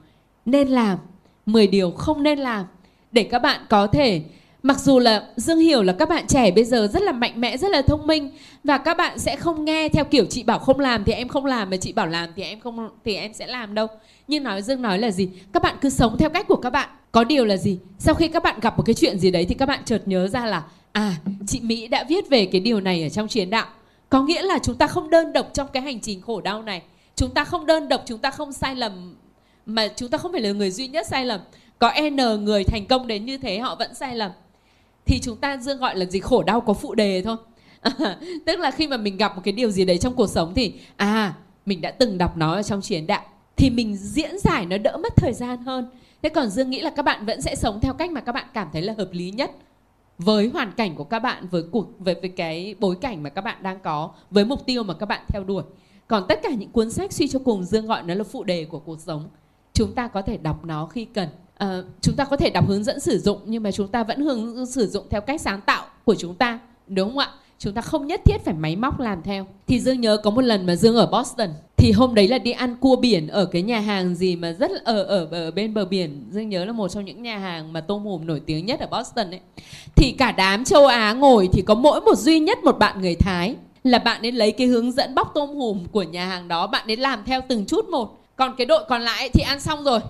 Nên 0.47 0.69
làm, 0.69 0.99
10 1.47 1.67
điều 1.67 1.91
không 1.91 2.23
nên 2.23 2.39
làm. 2.39 2.67
Để 3.13 3.23
các 3.23 3.39
bạn 3.39 3.61
có 3.69 3.87
thể 3.87 4.23
Mặc 4.67 4.81
dù 4.81 4.99
là 4.99 5.25
Dương 5.37 5.59
hiểu 5.59 5.83
là 5.83 5.93
các 5.93 6.09
bạn 6.09 6.27
trẻ 6.27 6.51
bây 6.51 6.65
giờ 6.65 6.89
rất 6.93 7.03
là 7.03 7.13
mạnh 7.13 7.41
mẽ, 7.41 7.57
rất 7.57 7.71
là 7.71 7.83
thông 7.83 8.07
minh 8.07 8.31
và 8.65 8.79
các 8.79 8.97
bạn 8.97 9.19
sẽ 9.19 9.37
không 9.37 9.65
nghe 9.65 9.89
theo 9.89 10.05
kiểu 10.05 10.25
chị 10.31 10.43
bảo 10.43 10.59
không 10.59 10.81
làm 10.81 11.05
thì 11.05 11.13
em 11.13 11.29
không 11.29 11.45
làm 11.45 11.71
mà 11.71 11.77
chị 11.77 11.93
bảo 11.93 12.07
làm 12.07 12.31
thì 12.37 12.43
em 12.43 12.61
không 12.61 12.89
thì 13.05 13.15
em 13.15 13.35
sẽ 13.35 13.47
làm 13.47 13.75
đâu. 13.75 13.87
Nhưng 14.29 14.43
nói 14.43 14.63
Dương 14.63 14.83
nói 14.83 14.99
là 14.99 15.11
gì? 15.11 15.29
Các 15.53 15.63
bạn 15.63 15.77
cứ 15.81 15.91
sống 15.91 16.17
theo 16.19 16.31
cách 16.31 16.49
của 16.49 16.57
các 16.57 16.71
bạn. 16.71 16.89
Có 17.13 17.25
điều 17.25 17.45
là 17.45 17.57
gì? 17.57 17.79
Sau 17.99 18.15
khi 18.15 18.29
các 18.29 18.43
bạn 18.43 18.61
gặp 18.61 18.77
một 18.77 18.83
cái 18.87 18.95
chuyện 18.95 19.19
gì 19.19 19.31
đấy 19.31 19.47
thì 19.49 19.55
các 19.55 19.67
bạn 19.67 19.81
chợt 19.85 20.03
nhớ 20.07 20.29
ra 20.29 20.47
là 20.47 20.63
à, 20.93 21.17
chị 21.47 21.61
Mỹ 21.61 21.89
đã 21.89 22.05
viết 22.09 22.29
về 22.29 22.47
cái 22.47 22.61
điều 22.61 22.81
này 22.81 23.03
ở 23.03 23.09
trong 23.09 23.29
chiến 23.29 23.51
đạo. 23.51 23.67
Có 24.09 24.23
nghĩa 24.23 24.43
là 24.43 24.59
chúng 24.63 24.77
ta 24.77 24.87
không 24.87 25.11
đơn 25.11 25.33
độc 25.33 25.51
trong 25.55 25.69
cái 25.73 25.83
hành 25.83 26.01
trình 26.01 26.21
khổ 26.21 26.41
đau 26.41 26.63
này. 26.63 26.83
Chúng 27.17 27.31
ta 27.31 27.45
không 27.45 27.67
đơn 27.67 27.89
độc, 27.89 28.03
chúng 28.07 28.19
ta 28.19 28.31
không 28.31 28.53
sai 28.53 28.75
lầm 28.75 29.17
mà 29.67 29.89
chúng 29.97 30.09
ta 30.09 30.19
không 30.19 30.33
phải 30.33 30.41
là 30.41 30.53
người 30.53 30.71
duy 30.71 30.89
nhất 30.89 31.07
sai 31.07 31.27
lầm 31.27 31.41
có 31.79 31.93
n 32.11 32.45
người 32.45 32.65
thành 32.65 32.87
công 32.89 33.07
đến 33.07 33.25
như 33.25 33.39
thế 33.39 33.59
họ 33.59 33.75
vẫn 33.75 33.95
sai 33.95 34.17
lầm 34.17 34.31
thì 35.07 35.19
chúng 35.21 35.37
ta 35.37 35.57
dương 35.57 35.79
gọi 35.79 35.97
là 35.97 36.05
gì? 36.07 36.21
Khổ 36.21 36.43
đau 36.43 36.61
có 36.61 36.73
phụ 36.73 36.95
đề 36.95 37.23
thôi. 37.23 37.37
Tức 38.47 38.59
là 38.59 38.71
khi 38.71 38.89
mà 38.89 38.97
mình 38.97 39.17
gặp 39.17 39.37
một 39.37 39.43
cái 39.45 39.53
điều 39.53 39.71
gì 39.71 39.85
đấy 39.85 39.99
trong 39.99 40.15
cuộc 40.15 40.27
sống 40.27 40.53
thì 40.55 40.75
à 40.97 41.35
mình 41.67 41.81
đã 41.81 41.91
từng 41.91 42.19
đọc 42.19 42.37
nó 42.37 42.55
ở 42.55 42.63
trong 42.63 42.81
chiến 42.81 43.07
đạo 43.07 43.23
thì 43.57 43.71
mình 43.71 43.97
diễn 43.97 44.39
giải 44.39 44.67
nó 44.67 44.79
đỡ 44.79 44.97
mất 44.97 45.17
thời 45.17 45.33
gian 45.33 45.63
hơn. 45.63 45.91
Thế 46.23 46.29
còn 46.29 46.49
dương 46.49 46.71
nghĩ 46.71 46.81
là 46.81 46.91
các 46.91 47.03
bạn 47.03 47.27
vẫn 47.27 47.43
sẽ 47.43 47.55
sống 47.55 47.81
theo 47.81 47.93
cách 47.93 48.11
mà 48.11 48.21
các 48.21 48.33
bạn 48.33 48.47
cảm 48.55 48.69
thấy 48.73 48.83
là 48.83 48.95
hợp 48.99 49.09
lý 49.13 49.31
nhất 49.31 49.51
với 50.19 50.49
hoàn 50.49 50.73
cảnh 50.73 50.95
của 50.97 51.05
các 51.05 51.19
bạn 51.19 51.47
với 51.51 51.63
cuộc 51.73 51.87
với, 51.99 52.15
với 52.15 52.31
cái 52.31 52.75
bối 52.81 52.97
cảnh 53.01 53.23
mà 53.23 53.31
các 53.31 53.41
bạn 53.41 53.63
đang 53.63 53.81
có 53.81 54.11
với 54.31 54.45
mục 54.45 54.67
tiêu 54.67 54.83
mà 54.83 54.95
các 54.95 55.07
bạn 55.07 55.25
theo 55.29 55.45
đuổi. 55.45 55.63
Còn 56.07 56.25
tất 56.29 56.41
cả 56.43 56.51
những 56.51 56.71
cuốn 56.71 56.91
sách 56.91 57.13
suy 57.13 57.29
cho 57.29 57.39
cùng 57.39 57.65
dương 57.65 57.87
gọi 57.87 58.03
nó 58.03 58.15
là 58.15 58.25
phụ 58.25 58.45
đề 58.45 58.65
của 58.65 58.79
cuộc 58.79 59.01
sống. 59.01 59.29
Chúng 59.73 59.95
ta 59.95 60.09
có 60.09 60.23
thể 60.23 60.37
đọc 60.37 60.65
nó 60.65 60.87
khi 60.87 61.05
cần 61.05 61.29
à, 61.55 61.83
chúng 62.01 62.17
ta 62.17 62.25
có 62.25 62.37
thể 62.37 62.51
đọc 62.51 62.69
hướng 62.69 62.85
dẫn 62.85 63.01
sử 63.01 63.19
dụng 63.19 63.39
nhưng 63.45 63.63
mà 63.63 63.71
chúng 63.73 63.89
ta 63.89 64.05
vẫn 64.05 64.21
hướng 64.21 64.67
sử 64.67 64.87
dụng 64.87 65.07
theo 65.11 65.21
cách 65.21 65.41
sáng 65.41 65.61
tạo 65.61 65.87
của 66.05 66.15
chúng 66.15 66.35
ta 66.35 66.59
đúng 66.87 67.09
không 67.09 67.19
ạ? 67.19 67.31
Chúng 67.59 67.73
ta 67.73 67.83
không 67.83 68.07
nhất 68.07 68.21
thiết 68.25 68.37
phải 68.45 68.55
máy 68.55 68.77
móc 68.77 69.01
làm 69.01 69.23
theo. 69.23 69.47
Thì 69.67 69.81
dương 69.81 70.01
nhớ 70.01 70.17
có 70.17 70.31
một 70.31 70.43
lần 70.43 70.67
mà 70.67 70.77
dương 70.77 70.97
ở 70.97 71.07
boston 71.07 71.49
thì 71.77 71.93
hôm 71.93 72.15
đấy 72.15 72.29
là 72.29 72.39
đi 72.39 72.51
ăn 72.51 72.77
cua 72.77 72.97
biển 72.97 73.29
ở 73.29 73.45
cái 73.45 73.63
nhà 73.63 73.81
hàng 73.81 74.15
gì 74.15 74.37
mà 74.37 74.53
rất 74.53 74.71
ở 74.85 75.03
ở 75.03 75.29
ở 75.31 75.51
bên 75.51 75.75
bờ 75.75 75.85
biển. 75.85 76.25
Dương 76.31 76.49
nhớ 76.49 76.65
là 76.65 76.73
một 76.73 76.89
trong 76.89 77.05
những 77.05 77.23
nhà 77.23 77.39
hàng 77.39 77.73
mà 77.73 77.81
tôm 77.81 78.03
hùm 78.03 78.27
nổi 78.27 78.41
tiếng 78.47 78.67
nhất 78.67 78.81
ở 78.81 78.99
boston 78.99 79.31
ấy. 79.31 79.41
Thì 79.97 80.15
cả 80.19 80.33
đám 80.33 80.65
châu 80.65 80.87
á 80.87 81.13
ngồi 81.13 81.49
thì 81.53 81.63
có 81.63 81.75
mỗi 81.75 82.01
một 82.01 82.19
duy 82.19 82.39
nhất 82.39 82.59
một 82.65 82.79
bạn 82.79 83.01
người 83.01 83.15
thái 83.15 83.57
là 83.85 83.99
bạn 83.99 84.23
ấy 84.23 84.33
lấy 84.33 84.53
cái 84.53 84.67
hướng 84.67 84.93
dẫn 84.93 85.15
bóc 85.15 85.31
tôm 85.35 85.49
hùm 85.49 85.85
của 85.93 86.03
nhà 86.03 86.27
hàng 86.27 86.49
đó 86.49 86.67
bạn 86.67 86.87
ấy 86.87 86.97
làm 86.97 87.25
theo 87.27 87.41
từng 87.49 87.67
chút 87.67 87.89
một. 87.89 88.19
Còn 88.37 88.55
cái 88.57 88.67
đội 88.67 88.85
còn 88.89 89.03
lại 89.03 89.29
thì 89.29 89.43
ăn 89.43 89.61
xong 89.61 89.85
rồi 89.85 90.01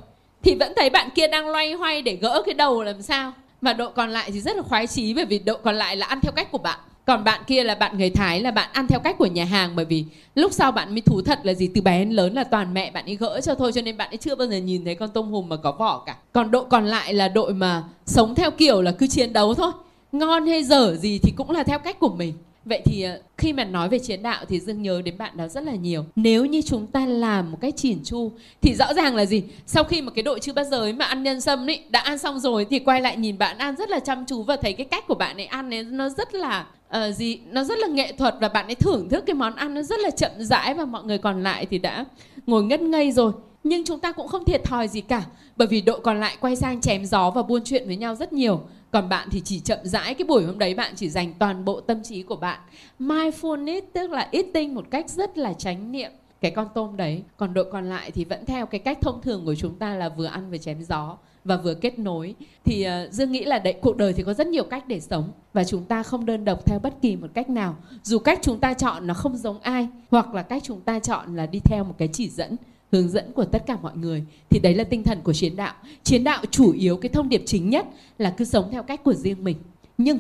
thì 0.45 0.55
vẫn 0.55 0.73
thấy 0.77 0.91
bạn 0.91 1.09
kia 1.15 1.27
đang 1.27 1.49
loay 1.49 1.73
hoay 1.73 2.03
để 2.03 2.17
gỡ 2.17 2.43
cái 2.47 2.55
đầu 2.55 2.83
làm 2.83 3.03
sao. 3.03 3.33
Mà 3.61 3.73
độ 3.73 3.91
còn 3.91 4.11
lại 4.11 4.31
thì 4.31 4.41
rất 4.41 4.57
là 4.57 4.63
khoái 4.63 4.87
chí, 4.87 5.15
bởi 5.15 5.25
vì 5.25 5.39
độ 5.39 5.55
còn 5.63 5.75
lại 5.75 5.97
là 5.97 6.07
ăn 6.07 6.21
theo 6.21 6.33
cách 6.33 6.51
của 6.53 6.59
bạn. 6.59 6.79
Còn 7.07 7.25
bạn 7.25 7.41
kia 7.47 7.65
là 7.65 7.75
bạn 7.75 7.99
người 7.99 8.11
Thái, 8.11 8.41
là 8.41 8.51
bạn 8.51 8.69
ăn 8.73 8.87
theo 8.87 9.01
cách 9.05 9.19
của 9.19 9.27
nhà 9.27 9.45
hàng, 9.45 9.77
bởi 9.77 9.85
vì 9.85 10.05
lúc 10.35 10.53
sau 10.53 10.73
bạn 10.73 10.91
mới 10.91 11.01
thú 11.01 11.23
thật 11.23 11.41
là 11.43 11.55
gì, 11.55 11.71
từ 11.75 11.81
bé 11.81 11.99
đến 11.99 12.11
lớn 12.11 12.35
là 12.35 12.45
toàn 12.45 12.75
mẹ 12.75 12.91
bạn 12.91 13.05
ấy 13.05 13.17
gỡ 13.17 13.41
cho 13.41 13.55
thôi, 13.55 13.73
cho 13.73 13.83
nên 13.83 13.97
bạn 13.97 14.11
ấy 14.11 14.17
chưa 14.17 14.35
bao 14.35 14.49
giờ 14.49 14.57
nhìn 14.57 14.85
thấy 14.85 14.95
con 14.95 15.09
tôm 15.09 15.31
hùm 15.31 15.49
mà 15.49 15.57
có 15.57 15.73
vỏ 15.73 16.03
cả. 16.07 16.17
Còn 16.33 16.51
đội 16.51 16.65
còn 16.71 16.87
lại 16.87 17.15
là 17.15 17.29
đội 17.29 17.55
mà 17.55 17.83
sống 18.07 18.35
theo 18.35 18.51
kiểu 18.51 18.83
là 18.83 18.93
cứ 18.93 19.07
chiến 19.07 19.33
đấu 19.33 19.55
thôi. 19.55 19.73
Ngon 20.13 20.47
hay 20.47 20.65
dở 20.65 20.97
gì 20.97 21.19
thì 21.23 21.33
cũng 21.37 21.51
là 21.51 21.63
theo 21.63 21.79
cách 21.79 21.99
của 21.99 22.09
mình. 22.09 22.35
Vậy 22.65 22.83
thì 22.85 23.03
ờ, 23.03 23.21
khi 23.39 23.53
mà 23.53 23.65
nói 23.65 23.89
về 23.89 23.99
chiến 23.99 24.23
đạo 24.23 24.45
thì 24.49 24.61
Dương 24.61 24.83
nhớ 24.83 25.03
đến 25.05 25.19
bạn 25.19 25.37
đó 25.37 25.49
rất 25.49 25.65
là 25.65 25.75
nhiều. 25.75 26.05
Nếu 26.17 26.45
như 26.45 26.63
chúng 26.63 26.87
ta 26.87 27.07
làm 27.07 27.51
một 27.53 27.59
cách 27.61 27.75
chỉn 27.77 27.99
chu 28.05 28.33
thì 28.61 28.75
rõ 28.75 28.95
ràng 28.95 29.15
là 29.15 29.25
gì? 29.25 29.43
Sau 29.67 29.85
khi 29.85 30.03
mà 30.03 30.11
cái 30.11 30.23
đội 30.23 30.41
chưa 30.41 30.53
bao 30.53 30.65
giờ 30.65 30.79
ấy 30.79 30.93
mà 30.93 31.05
ăn 31.05 31.23
nhân 31.23 31.41
sâm 31.41 31.71
ấy 31.71 31.85
đã 31.91 32.01
ăn 32.01 32.19
xong 32.19 32.41
rồi 32.41 32.67
thì 32.71 32.79
quay 32.79 33.01
lại 33.01 33.17
nhìn 33.17 33.39
bạn 33.39 33.59
ăn 33.59 33.77
rất 33.77 33.91
là 33.91 34.01
chăm 34.01 34.25
chú 34.27 34.43
và 34.43 34.57
thấy 34.57 34.73
cái 34.73 34.87
cách 34.87 35.05
của 35.09 35.15
bạn 35.15 35.37
ấy 35.37 35.47
ăn 35.47 35.75
ấy 35.75 35.85
nó 35.85 36.09
rất 36.09 36.35
là 36.35 36.67
uh, 36.97 37.15
gì 37.15 37.41
nó 37.51 37.65
rất 37.65 37.79
là 37.79 37.87
nghệ 37.87 38.13
thuật 38.13 38.35
và 38.41 38.49
bạn 38.49 38.67
ấy 38.67 38.75
thưởng 38.75 39.09
thức 39.09 39.25
cái 39.27 39.35
món 39.35 39.55
ăn 39.55 39.75
nó 39.75 39.83
rất 39.83 40.01
là 40.01 40.11
chậm 40.11 40.31
rãi 40.39 40.75
và 40.75 40.85
mọi 40.85 41.05
người 41.05 41.19
còn 41.19 41.43
lại 41.43 41.67
thì 41.67 41.79
đã 41.79 42.05
ngồi 42.47 42.65
ngất 42.65 42.81
ngây 42.81 43.13
rồi 43.13 43.33
nhưng 43.65 43.85
chúng 43.85 44.01
ta 44.01 44.13
cũng 44.13 44.29
không 44.29 44.45
thiệt 44.45 44.65
thòi 44.65 44.89
gì 44.89 45.01
cả 45.01 45.23
bởi 45.57 45.69
vì 45.69 45.81
đội 45.81 46.01
còn 46.01 46.21
lại 46.21 46.37
quay 46.41 46.57
sang 46.57 46.81
chém 46.81 47.05
gió 47.07 47.31
và 47.31 47.43
buôn 47.43 47.63
chuyện 47.65 47.87
với 47.87 47.97
nhau 47.97 48.15
rất 48.15 48.33
nhiều 48.33 48.61
còn 48.95 49.09
bạn 49.09 49.29
thì 49.31 49.41
chỉ 49.45 49.61
chậm 49.61 49.79
rãi 49.83 50.15
cái 50.15 50.27
buổi 50.27 50.45
hôm 50.45 50.59
đấy 50.59 50.75
bạn 50.75 50.93
chỉ 50.97 51.11
dành 51.11 51.33
toàn 51.39 51.65
bộ 51.65 51.81
tâm 51.81 52.03
trí 52.03 52.23
của 52.23 52.37
bạn. 52.37 52.61
Mindfulness 52.99 53.81
tức 53.93 54.11
là 54.11 54.29
eating 54.33 54.75
một 54.75 54.85
cách 54.91 55.11
rất 55.11 55.39
là 55.39 55.53
chánh 55.53 55.93
niệm 55.93 56.11
cái 56.41 56.51
con 56.51 56.69
tôm 56.75 56.97
đấy. 56.97 57.23
Còn 57.37 57.55
đội 57.55 57.65
còn 57.73 57.89
lại 57.89 58.11
thì 58.11 58.25
vẫn 58.25 58.47
theo 58.47 58.67
cái 58.67 58.79
cách 58.79 58.99
thông 59.01 59.23
thường 59.23 59.45
của 59.45 59.55
chúng 59.55 59.79
ta 59.79 59.95
là 59.95 60.09
vừa 60.09 60.27
ăn 60.27 60.51
vừa 60.51 60.59
chém 60.59 60.83
gió 60.83 61.17
và 61.45 61.57
vừa 61.57 61.75
kết 61.75 61.99
nối. 61.99 62.35
Thì 62.65 62.87
uh, 62.87 63.13
dương 63.13 63.33
nghĩ 63.33 63.45
là 63.45 63.59
đấy 63.59 63.73
cuộc 63.73 63.97
đời 63.97 64.13
thì 64.13 64.23
có 64.23 64.35
rất 64.35 64.47
nhiều 64.47 64.65
cách 64.65 64.85
để 64.87 65.01
sống 65.01 65.33
và 65.53 65.65
chúng 65.65 65.85
ta 65.85 66.03
không 66.03 66.27
đơn 66.27 66.45
độc 66.45 66.67
theo 66.67 66.79
bất 66.79 66.95
kỳ 67.03 67.17
một 67.17 67.29
cách 67.35 67.51
nào. 67.51 67.77
Dù 68.03 68.19
cách 68.19 68.39
chúng 68.43 68.61
ta 68.61 68.75
chọn 68.75 69.07
nó 69.07 69.15
không 69.15 69.37
giống 69.37 69.61
ai 69.61 69.89
hoặc 70.11 70.35
là 70.35 70.43
cách 70.43 70.63
chúng 70.65 70.81
ta 70.81 70.99
chọn 70.99 71.37
là 71.37 71.47
đi 71.47 71.61
theo 71.65 71.85
một 71.85 71.95
cái 71.99 72.09
chỉ 72.13 72.29
dẫn 72.29 72.57
hướng 72.95 73.09
dẫn 73.09 73.33
của 73.33 73.45
tất 73.45 73.67
cả 73.67 73.77
mọi 73.83 73.97
người, 73.97 74.25
thì 74.51 74.61
đấy 74.61 74.75
là 74.75 74.85
tinh 74.85 75.03
thần 75.03 75.21
của 75.25 75.33
chiến 75.33 75.57
đạo. 75.57 75.75
Chiến 76.03 76.25
đạo 76.25 76.43
chủ 76.51 76.73
yếu 76.73 76.97
cái 76.97 77.09
thông 77.09 77.29
điệp 77.29 77.43
chính 77.47 77.71
nhất 77.71 77.87
là 78.19 78.31
cứ 78.31 78.45
sống 78.45 78.69
theo 78.71 78.83
cách 78.83 79.05
của 79.05 79.15
riêng 79.15 79.45
mình. 79.45 79.57
Nhưng 79.99 80.19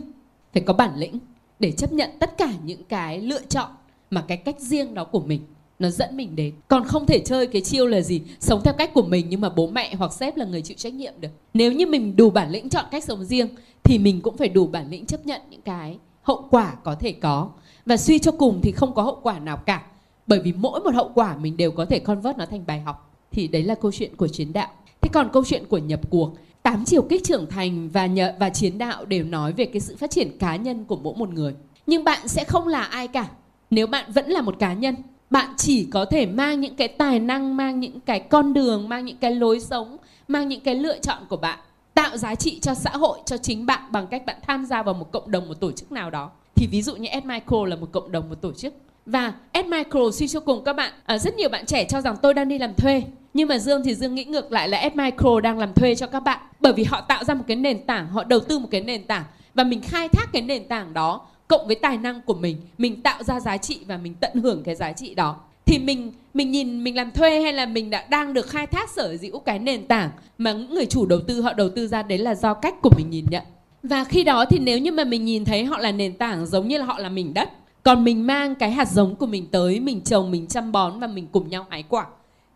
phải 0.53 0.63
có 0.63 0.73
bản 0.73 0.97
lĩnh 0.97 1.19
để 1.59 1.73
chấp 1.73 1.93
nhận 1.93 2.11
tất 2.19 2.39
cả 2.39 2.53
những 2.65 2.85
cái 2.85 3.21
lựa 3.21 3.43
chọn 3.49 3.71
mà 4.11 4.25
cái 4.29 4.37
cách 4.37 4.61
riêng 4.61 4.95
đó 4.95 5.05
của 5.05 5.21
mình, 5.21 5.41
nó 5.79 5.91
dẫn 5.91 6.17
mình 6.17 6.37
đến. 6.37 6.55
Còn 6.69 6.85
không 6.85 7.07
thể 7.07 7.23
chơi 7.25 7.47
cái 7.47 7.63
chiêu 7.63 7.87
là 7.87 8.01
gì, 8.01 8.23
sống 8.41 8.61
theo 8.65 8.75
cách 8.75 8.91
của 8.95 9.03
mình 9.03 9.27
nhưng 9.29 9.41
mà 9.41 9.49
bố 9.49 9.67
mẹ 9.67 9.95
hoặc 9.95 10.13
sếp 10.13 10.37
là 10.37 10.45
người 10.45 10.63
chịu 10.63 10.77
trách 10.77 10.95
nhiệm 10.95 11.13
được. 11.21 11.29
Nếu 11.55 11.73
như 11.73 11.87
mình 11.87 12.17
đủ 12.17 12.31
bản 12.31 12.51
lĩnh 12.51 12.69
chọn 12.69 12.85
cách 12.91 13.05
sống 13.05 13.25
riêng, 13.25 13.49
thì 13.83 13.99
mình 13.99 14.21
cũng 14.21 14.37
phải 14.37 14.49
đủ 14.49 14.67
bản 14.67 14.91
lĩnh 14.91 15.07
chấp 15.07 15.27
nhận 15.27 15.41
những 15.51 15.63
cái 15.63 15.99
hậu 16.23 16.49
quả 16.51 16.75
có 16.85 16.95
thể 16.95 17.13
có. 17.13 17.51
Và 17.87 17.97
suy 17.97 18.19
cho 18.19 18.33
cùng 18.33 18.61
thì 18.63 18.73
không 18.73 18.95
có 18.95 19.03
hậu 19.03 19.19
quả 19.23 19.39
nào 19.39 19.57
cả 19.57 19.83
bởi 20.27 20.41
vì 20.41 20.53
mỗi 20.53 20.81
một 20.81 20.95
hậu 20.95 21.11
quả 21.15 21.37
mình 21.37 21.57
đều 21.57 21.71
có 21.71 21.85
thể 21.85 21.99
convert 21.99 22.39
nó 22.39 22.47
thành 22.47 22.67
bài 22.67 22.81
học. 22.81 23.11
Thì 23.33 23.49
đấy 23.49 23.63
là 23.63 23.75
câu 23.75 23.93
chuyện 23.93 24.17
của 24.17 24.29
chiến 24.29 24.53
đạo. 24.53 24.69
Thế 25.01 25.11
còn 25.13 25.29
câu 25.33 25.45
chuyện 25.45 25.65
của 25.69 25.79
nhập 25.79 26.01
cuộc, 26.11 26.35
tám 26.63 26.85
chiều 26.85 27.03
kích 27.03 27.25
trưởng 27.25 27.47
thành 27.47 27.89
và 27.93 28.07
nhờ, 28.07 28.35
và 28.39 28.51
chiến 28.51 28.79
đạo 28.79 29.05
đều 29.05 29.25
nói 29.25 29.53
về 29.53 29.65
cái 29.65 29.81
sự 29.81 29.97
phát 29.97 30.11
triển 30.11 30.39
cá 30.39 30.57
nhân 30.57 30.85
của 30.85 30.97
mỗi 30.97 31.15
một 31.17 31.29
người. 31.29 31.55
Nhưng 31.87 32.05
bạn 32.05 32.29
sẽ 32.29 32.45
không 32.45 32.69
là 32.69 32.83
ai 32.83 33.09
cả. 33.09 33.29
Nếu 33.71 33.87
bạn 33.87 34.13
vẫn 34.13 34.29
là 34.31 34.41
một 34.41 34.59
cá 34.59 34.73
nhân, 34.73 34.97
bạn 35.31 35.55
chỉ 35.57 35.85
có 35.85 36.05
thể 36.05 36.27
mang 36.27 36.61
những 36.61 36.77
cái 36.77 36.89
tài 36.89 37.19
năng, 37.19 37.57
mang 37.57 37.81
những 37.81 38.01
cái 38.01 38.21
con 38.21 38.55
đường, 38.55 38.89
mang 38.89 39.05
những 39.05 39.17
cái 39.17 39.35
lối 39.35 39.61
sống, 39.61 39.97
mang 40.29 40.49
những 40.49 40.61
cái 40.61 40.75
lựa 40.75 40.99
chọn 40.99 41.19
của 41.29 41.37
bạn, 41.37 41.59
tạo 41.95 42.17
giá 42.17 42.35
trị 42.35 42.59
cho 42.61 42.75
xã 42.75 42.91
hội, 42.91 43.19
cho 43.27 43.37
chính 43.37 43.67
bạn 43.67 43.93
bằng 43.93 44.07
cách 44.07 44.27
bạn 44.27 44.37
tham 44.43 44.65
gia 44.65 44.83
vào 44.83 44.95
một 44.95 45.13
cộng 45.13 45.31
đồng, 45.31 45.49
một 45.49 45.61
tổ 45.61 45.73
chức 45.73 45.93
nào 45.93 46.11
đó. 46.11 46.31
Thì 46.55 46.67
ví 46.71 46.83
dụ 46.83 46.97
như 46.97 47.09
Ed 47.09 47.25
Michael 47.25 47.69
là 47.69 47.77
một 47.77 47.89
cộng 47.93 48.13
đồng, 48.13 48.29
một 48.29 48.41
tổ 48.41 48.53
chức 48.53 48.75
và 49.07 49.33
Ed 49.53 49.67
Micro 49.67 50.11
suy 50.13 50.29
cho 50.29 50.41
cùng 50.41 50.65
các 50.65 50.73
bạn 50.73 50.93
à, 51.05 51.19
rất 51.19 51.35
nhiều 51.35 51.49
bạn 51.49 51.67
trẻ 51.67 51.85
cho 51.85 52.01
rằng 52.01 52.17
tôi 52.23 52.35
đang 52.35 52.49
đi 52.49 52.59
làm 52.59 52.75
thuê. 52.75 53.03
Nhưng 53.35 53.49
mà 53.49 53.59
Dương 53.59 53.83
thì 53.85 53.95
Dương 53.95 54.15
nghĩ 54.15 54.25
ngược 54.25 54.53
lại 54.53 54.69
là 54.69 54.79
Ed 54.79 54.93
Micro 54.95 55.41
đang 55.41 55.59
làm 55.59 55.73
thuê 55.73 55.95
cho 55.95 56.07
các 56.07 56.21
bạn. 56.21 56.39
Bởi 56.61 56.73
vì 56.73 56.85
họ 56.85 57.01
tạo 57.01 57.25
ra 57.25 57.35
một 57.35 57.45
cái 57.47 57.57
nền 57.57 57.87
tảng 57.87 58.09
họ 58.09 58.25
đầu 58.25 58.41
tư 58.41 58.59
một 58.59 58.69
cái 58.71 58.81
nền 58.81 59.05
tảng. 59.05 59.25
Và 59.55 59.65
mình 59.65 59.81
khai 59.83 60.09
thác 60.09 60.33
cái 60.33 60.43
nền 60.43 60.69
tảng 60.69 60.95
đó 60.95 61.27
cộng 61.49 61.67
với 61.67 61.77
tài 61.77 61.99
năng 61.99 62.21
của 62.21 62.35
mình. 62.35 62.57
Mình 62.79 63.03
tạo 63.03 63.23
ra 63.23 63.41
giá 63.41 63.57
trị 63.57 63.81
và 63.87 63.97
mình 63.97 64.15
tận 64.21 64.31
hưởng 64.35 64.63
cái 64.63 64.75
giá 64.75 64.93
trị 64.93 65.15
đó. 65.15 65.37
Thì 65.67 65.79
mình 65.79 66.13
mình 66.35 66.51
nhìn 66.51 66.85
mình 66.85 66.97
làm 66.97 67.11
thuê 67.11 67.41
hay 67.41 67.53
là 67.53 67.67
mình 67.67 67.91
đã 67.91 68.05
đang 68.11 68.35
được 68.35 68.47
khai 68.47 68.67
thác 68.67 68.91
sở 68.91 69.17
hữu 69.23 69.39
cái 69.39 69.59
nền 69.59 69.87
tảng 69.87 70.11
mà 70.39 70.53
những 70.53 70.75
người 70.75 70.87
chủ 70.87 71.07
đầu 71.07 71.21
tư 71.21 71.41
họ 71.41 71.53
đầu 71.53 71.69
tư 71.69 71.89
ra 71.89 72.03
đấy 72.03 72.19
là 72.19 72.35
do 72.35 72.55
cách 72.55 72.75
của 72.83 72.91
mình 72.97 73.11
nhìn 73.11 73.25
nhận. 73.31 73.43
Và 73.83 74.05
khi 74.05 74.25
đó 74.25 74.45
thì 74.51 74.59
nếu 74.59 74.79
như 74.79 74.93
mà 74.93 75.05
mình 75.05 75.25
nhìn 75.25 75.45
thấy 75.45 75.65
họ 75.65 75.79
là 75.79 75.93
nền 75.93 76.13
tảng 76.13 76.47
giống 76.47 76.69
như 76.69 76.79
là 76.79 76.85
họ 76.85 76.99
là 76.99 77.09
mình 77.09 77.35
đất 77.35 77.51
còn 77.85 78.05
mình 78.05 78.27
mang 78.27 78.55
cái 78.55 78.71
hạt 78.71 78.89
giống 78.89 79.17
của 79.17 79.27
mình 79.27 79.47
tới, 79.51 79.81
mình 79.81 80.01
trồng, 80.01 80.31
mình 80.31 80.47
chăm 80.47 80.73
bón 80.73 81.01
và 81.01 81.07
mình 81.07 81.27
cùng 81.33 81.49
nhau 81.49 81.67
hái 81.71 81.83
quả. 81.83 82.07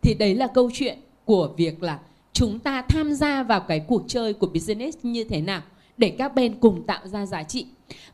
Thì 0.01 0.13
đấy 0.13 0.35
là 0.35 0.47
câu 0.47 0.69
chuyện 0.73 0.97
của 1.25 1.49
việc 1.57 1.83
là 1.83 1.99
chúng 2.33 2.59
ta 2.59 2.81
tham 2.81 3.13
gia 3.13 3.43
vào 3.43 3.59
cái 3.59 3.79
cuộc 3.79 4.03
chơi 4.07 4.33
của 4.33 4.47
business 4.47 4.97
như 5.03 5.23
thế 5.23 5.41
nào 5.41 5.61
để 5.97 6.09
các 6.09 6.35
bên 6.35 6.53
cùng 6.59 6.83
tạo 6.83 7.07
ra 7.07 7.25
giá 7.25 7.43
trị. 7.43 7.65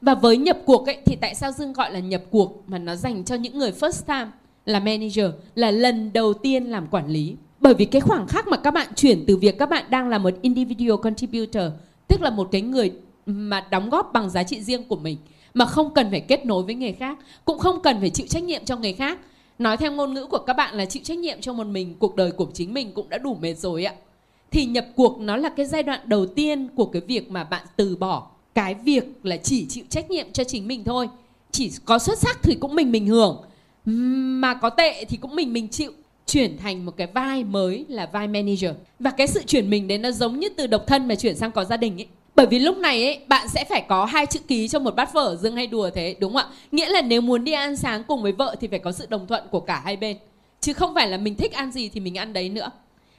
Và 0.01 0.15
với 0.15 0.37
nhập 0.37 0.57
cuộc 0.65 0.85
ấy, 0.85 0.97
thì 1.05 1.15
tại 1.15 1.35
sao 1.35 1.51
dương 1.51 1.73
gọi 1.73 1.93
là 1.93 1.99
nhập 1.99 2.23
cuộc 2.29 2.63
mà 2.67 2.77
nó 2.77 2.95
dành 2.95 3.23
cho 3.23 3.35
những 3.35 3.57
người 3.57 3.71
first 3.71 4.01
time 4.07 4.31
là 4.65 4.79
manager, 4.79 5.31
là 5.55 5.71
lần 5.71 6.13
đầu 6.13 6.33
tiên 6.33 6.65
làm 6.65 6.87
quản 6.87 7.07
lý? 7.07 7.35
Bởi 7.59 7.73
vì 7.73 7.85
cái 7.85 8.01
khoảng 8.01 8.27
khắc 8.27 8.47
mà 8.47 8.57
các 8.57 8.71
bạn 8.71 8.87
chuyển 8.95 9.23
từ 9.27 9.37
việc 9.37 9.57
các 9.59 9.69
bạn 9.69 9.85
đang 9.89 10.09
là 10.09 10.17
một 10.17 10.33
individual 10.41 11.01
contributor, 11.01 11.63
tức 12.07 12.21
là 12.21 12.29
một 12.29 12.47
cái 12.51 12.61
người 12.61 12.91
mà 13.25 13.67
đóng 13.71 13.89
góp 13.89 14.13
bằng 14.13 14.29
giá 14.29 14.43
trị 14.43 14.61
riêng 14.61 14.83
của 14.83 14.95
mình 14.95 15.17
mà 15.55 15.65
không 15.65 15.93
cần 15.93 16.11
phải 16.11 16.19
kết 16.19 16.45
nối 16.45 16.63
với 16.63 16.75
người 16.75 16.93
khác, 16.93 17.17
cũng 17.45 17.59
không 17.59 17.81
cần 17.81 17.99
phải 17.99 18.09
chịu 18.09 18.27
trách 18.27 18.43
nhiệm 18.43 18.65
cho 18.65 18.77
người 18.77 18.93
khác. 18.93 19.19
Nói 19.59 19.77
theo 19.77 19.91
ngôn 19.91 20.13
ngữ 20.13 20.25
của 20.25 20.37
các 20.37 20.53
bạn 20.53 20.75
là 20.75 20.85
chịu 20.85 21.03
trách 21.05 21.17
nhiệm 21.17 21.41
cho 21.41 21.53
một 21.53 21.67
mình, 21.67 21.95
cuộc 21.99 22.15
đời 22.15 22.31
của 22.31 22.47
chính 22.53 22.73
mình 22.73 22.91
cũng 22.91 23.09
đã 23.09 23.17
đủ 23.17 23.37
mệt 23.41 23.53
rồi 23.53 23.85
ạ. 23.85 23.93
Thì 24.51 24.65
nhập 24.65 24.85
cuộc 24.95 25.19
nó 25.19 25.37
là 25.37 25.49
cái 25.49 25.65
giai 25.65 25.83
đoạn 25.83 25.99
đầu 26.05 26.25
tiên 26.25 26.67
của 26.75 26.85
cái 26.85 27.01
việc 27.01 27.31
mà 27.31 27.43
bạn 27.43 27.65
từ 27.75 27.95
bỏ 27.95 28.27
cái 28.55 28.73
việc 28.73 29.03
là 29.23 29.37
chỉ 29.37 29.65
chịu 29.69 29.83
trách 29.89 30.11
nhiệm 30.11 30.31
cho 30.31 30.43
chính 30.43 30.67
mình 30.67 30.83
thôi. 30.83 31.09
Chỉ 31.51 31.71
có 31.85 31.99
xuất 31.99 32.17
sắc 32.19 32.39
thì 32.43 32.55
cũng 32.55 32.75
mình 32.75 32.91
mình 32.91 33.07
hưởng, 33.07 33.41
mà 33.85 34.53
có 34.53 34.69
tệ 34.69 35.05
thì 35.05 35.17
cũng 35.17 35.35
mình 35.35 35.53
mình 35.53 35.67
chịu. 35.67 35.91
Chuyển 36.25 36.57
thành 36.57 36.85
một 36.85 36.97
cái 36.97 37.07
vai 37.07 37.43
mới 37.43 37.85
là 37.89 38.09
vai 38.13 38.27
manager. 38.27 38.71
Và 38.99 39.11
cái 39.11 39.27
sự 39.27 39.41
chuyển 39.47 39.69
mình 39.69 39.87
đấy 39.87 39.97
nó 39.97 40.11
giống 40.11 40.39
như 40.39 40.49
từ 40.49 40.67
độc 40.67 40.87
thân 40.87 41.07
mà 41.07 41.15
chuyển 41.15 41.35
sang 41.35 41.51
có 41.51 41.65
gia 41.65 41.77
đình 41.77 42.01
ấy 42.01 42.07
bởi 42.35 42.45
vì 42.45 42.59
lúc 42.59 42.77
này 42.77 43.03
ấy, 43.03 43.19
bạn 43.27 43.47
sẽ 43.47 43.65
phải 43.69 43.85
có 43.87 44.05
hai 44.05 44.25
chữ 44.25 44.39
ký 44.47 44.67
cho 44.67 44.79
một 44.79 44.95
bát 44.95 45.13
phở 45.13 45.35
dương 45.35 45.55
hay 45.55 45.67
đùa 45.67 45.89
thế, 45.89 46.15
đúng 46.19 46.33
không 46.33 46.41
ạ? 46.41 46.55
Nghĩa 46.71 46.89
là 46.89 47.01
nếu 47.01 47.21
muốn 47.21 47.43
đi 47.43 47.51
ăn 47.51 47.75
sáng 47.75 48.03
cùng 48.03 48.21
với 48.21 48.31
vợ 48.31 48.55
thì 48.61 48.67
phải 48.67 48.79
có 48.79 48.91
sự 48.91 49.05
đồng 49.09 49.27
thuận 49.27 49.43
của 49.51 49.59
cả 49.59 49.81
hai 49.85 49.97
bên. 49.97 50.17
Chứ 50.61 50.73
không 50.73 50.93
phải 50.95 51.07
là 51.07 51.17
mình 51.17 51.35
thích 51.35 51.53
ăn 51.53 51.71
gì 51.71 51.89
thì 51.89 51.99
mình 51.99 52.17
ăn 52.17 52.33
đấy 52.33 52.49
nữa. 52.49 52.71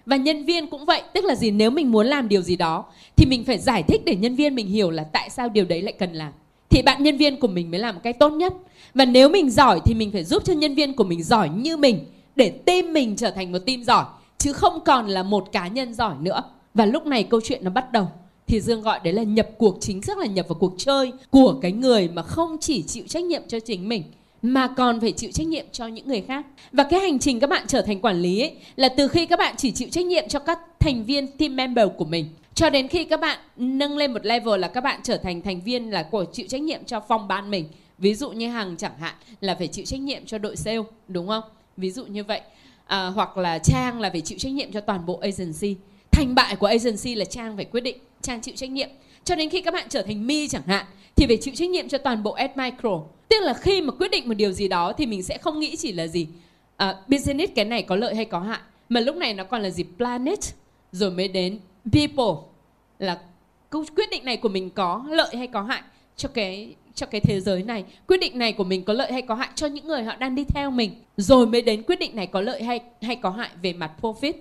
Và 0.07 0.17
nhân 0.17 0.45
viên 0.45 0.67
cũng 0.67 0.85
vậy, 0.85 1.03
tức 1.13 1.25
là 1.25 1.35
gì? 1.35 1.51
Nếu 1.51 1.71
mình 1.71 1.93
muốn 1.93 2.07
làm 2.07 2.29
điều 2.29 2.43
gì 2.43 2.57
đó, 2.57 2.85
thì 3.17 3.27
mình 3.27 3.45
phải 3.45 3.59
giải 3.59 3.83
thích 3.83 4.03
để 4.05 4.17
nhân 4.17 4.35
viên 4.35 4.55
mình 4.55 4.67
hiểu 4.67 4.91
là 4.91 5.05
tại 5.05 5.31
sao 5.31 5.49
điều 5.49 5.65
đấy 5.65 5.83
lại 5.83 5.93
cần 5.93 6.13
làm. 6.13 6.33
Thì 6.71 6.83
bạn 6.83 7.03
nhân 7.03 7.17
viên 7.17 7.41
của 7.41 7.49
mình 7.49 7.71
mới 7.71 7.81
làm 7.81 7.95
một 7.95 8.01
cách 8.05 8.19
tốt 8.19 8.31
nhất. 8.31 8.53
Và 8.95 9.05
nếu 9.05 9.29
mình 9.29 9.51
giỏi 9.51 9.81
thì 9.85 9.95
mình 9.95 10.13
phải 10.13 10.25
giúp 10.25 10.43
cho 10.45 10.53
nhân 10.53 10.75
viên 10.75 10.97
của 10.97 11.05
mình 11.05 11.23
giỏi 11.23 11.49
như 11.49 11.77
mình, 11.77 12.05
để 12.37 12.51
team 12.51 12.93
mình 12.93 13.17
trở 13.17 13.31
thành 13.31 13.53
một 13.53 13.59
team 13.67 13.85
giỏi, 13.85 14.05
chứ 14.39 14.53
không 14.53 14.81
còn 14.85 15.07
là 15.07 15.23
một 15.23 15.53
cá 15.53 15.69
nhân 15.69 15.95
giỏi 15.95 16.15
nữa. 16.21 16.43
Và 16.75 16.87
lúc 16.87 17.07
này 17.07 17.23
câu 17.23 17.41
chuyện 17.45 17.65
nó 17.65 17.71
bắt 17.71 17.93
đầu 17.93 18.09
thì 18.47 18.61
Dương 18.61 18.83
gọi 18.83 19.01
đấy 19.05 19.13
là 19.13 19.23
nhập 19.23 19.49
cuộc 19.59 19.77
chính 19.81 20.03
xác 20.03 20.19
là 20.19 20.27
nhập 20.27 20.49
vào 20.49 20.59
cuộc 20.61 20.75
chơi 20.79 21.13
của 21.31 21.59
cái 21.63 21.73
người 21.73 22.09
mà 22.09 22.23
không 22.23 22.57
chỉ 22.61 22.83
chịu 22.83 23.05
trách 23.09 23.25
nhiệm 23.25 23.43
cho 23.49 23.61
chính 23.61 23.89
mình 23.89 24.03
mà 24.43 24.69
còn 24.77 25.01
phải 25.01 25.13
chịu 25.13 25.31
trách 25.33 25.47
nhiệm 25.47 25.65
cho 25.73 25.87
những 25.87 26.09
người 26.09 26.21
khác. 26.21 26.47
Và 26.73 26.85
cái 26.85 27.01
hành 27.01 27.19
trình 27.19 27.41
các 27.41 27.51
bạn 27.51 27.65
trở 27.69 27.83
thành 27.83 28.01
quản 28.01 28.23
lý 28.23 28.41
ấy 28.41 28.57
là 28.77 28.89
từ 28.89 29.09
khi 29.09 29.27
các 29.27 29.39
bạn 29.39 29.55
chỉ 29.59 29.71
chịu 29.71 29.89
trách 29.91 30.07
nhiệm 30.07 30.29
cho 30.29 30.39
các 30.39 30.59
thành 30.79 31.05
viên 31.05 31.27
team 31.27 31.57
member 31.57 31.89
của 31.97 32.05
mình 32.05 32.27
cho 32.57 32.71
đến 32.71 32.89
khi 32.89 33.05
các 33.05 33.21
bạn 33.21 33.39
nâng 33.57 33.97
lên 33.97 34.13
một 34.13 34.27
level 34.27 34.61
là 34.61 34.69
các 34.69 34.81
bạn 34.81 35.01
trở 35.03 35.17
thành 35.17 35.43
thành 35.43 35.61
viên 35.61 35.91
là 35.91 36.03
của 36.03 36.25
chịu 36.33 36.47
trách 36.49 36.61
nhiệm 36.61 36.85
cho 36.85 37.01
phòng 37.01 37.29
ban 37.29 37.51
mình. 37.51 37.69
Ví 37.99 38.15
dụ 38.15 38.31
như 38.31 38.49
hàng 38.49 38.77
chẳng 38.77 38.99
hạn 38.99 39.15
là 39.41 39.55
phải 39.55 39.67
chịu 39.67 39.85
trách 39.85 40.01
nhiệm 40.01 40.25
cho 40.27 40.39
đội 40.39 40.57
sale, 40.57 40.83
đúng 41.09 41.29
không? 41.29 41.45
Ví 41.77 41.91
dụ 41.91 42.07
như 42.07 42.25
vậy. 42.25 42.41
À, 42.87 43.07
hoặc 43.07 43.37
là 43.37 43.59
Trang 43.59 44.01
là 44.01 44.11
phải 44.11 44.21
chịu 44.21 44.39
trách 44.39 44.53
nhiệm 44.53 44.73
cho 44.73 44.81
toàn 44.81 45.07
bộ 45.07 45.19
agency. 45.23 45.77
Thành 46.11 46.35
bại 46.35 46.57
của 46.57 46.67
agency 46.67 47.15
là 47.15 47.25
Trang 47.25 47.57
phải 47.57 47.65
quyết 47.65 47.81
định 47.81 47.97
chàng 48.27 48.41
chịu 48.41 48.55
trách 48.57 48.71
nhiệm. 48.71 48.89
Cho 49.25 49.35
đến 49.35 49.51
khi 49.51 49.61
các 49.61 49.75
bạn 49.75 49.87
trở 49.89 50.03
thành 50.03 50.27
mi 50.27 50.49
chẳng 50.49 50.67
hạn 50.67 50.87
thì 51.17 51.27
phải 51.27 51.37
chịu 51.37 51.55
trách 51.55 51.71
nhiệm 51.71 51.89
cho 51.89 51.99
toàn 51.99 52.23
bộ 52.23 52.33
ad 52.33 52.51
micro. 52.57 53.01
Tức 53.29 53.37
là 53.41 53.55
khi 53.55 53.83
mà 53.83 53.93
quyết 53.93 54.11
định 54.11 54.29
một 54.29 54.35
điều 54.35 54.53
gì 54.53 54.69
đó 54.69 54.93
thì 54.93 55.07
mình 55.07 55.23
sẽ 55.23 55.39
không 55.39 55.61
nghĩ 55.61 55.77
chỉ 55.77 55.93
là 55.93 56.07
gì 56.07 56.27
uh, 56.83 57.09
business 57.09 57.53
cái 57.55 57.65
này 57.65 57.83
có 57.83 57.97
lợi 57.97 58.15
hay 58.15 58.25
có 58.25 58.39
hại 58.39 58.61
mà 58.89 59.01
lúc 59.01 59.17
này 59.17 59.35
nó 59.35 59.45
còn 59.45 59.63
là 59.63 59.71
gì? 59.71 59.85
Planet 59.97 60.39
rồi 60.93 61.11
mới 61.11 61.29
đến 61.29 61.59
people. 61.93 62.43
Là 62.99 63.19
câu 63.71 63.85
quyết 63.97 64.11
định 64.11 64.25
này 64.25 64.37
của 64.37 64.49
mình 64.49 64.71
có 64.71 65.05
lợi 65.11 65.37
hay 65.37 65.47
có 65.47 65.63
hại 65.63 65.83
cho 66.17 66.29
cái 66.29 66.75
cho 66.95 67.07
cái 67.07 67.21
thế 67.21 67.41
giới 67.41 67.63
này. 67.63 67.85
Quyết 68.07 68.21
định 68.21 68.39
này 68.39 68.53
của 68.53 68.65
mình 68.65 68.85
có 68.85 68.93
lợi 68.93 69.13
hay 69.13 69.23
có 69.23 69.35
hại 69.35 69.49
cho 69.55 69.67
những 69.67 69.87
người 69.87 70.03
họ 70.03 70.17
đang 70.17 70.35
đi 70.35 70.45
theo 70.45 70.71
mình. 70.71 70.91
Rồi 71.17 71.47
mới 71.47 71.63
đến 71.63 71.83
quyết 71.83 71.99
định 71.99 72.17
này 72.17 72.27
có 72.27 72.41
lợi 72.41 72.63
hay 72.63 72.81
hay 73.03 73.17
có 73.17 73.31
hại 73.31 73.51
về 73.63 73.73
mặt 73.73 73.93
profit 74.01 74.33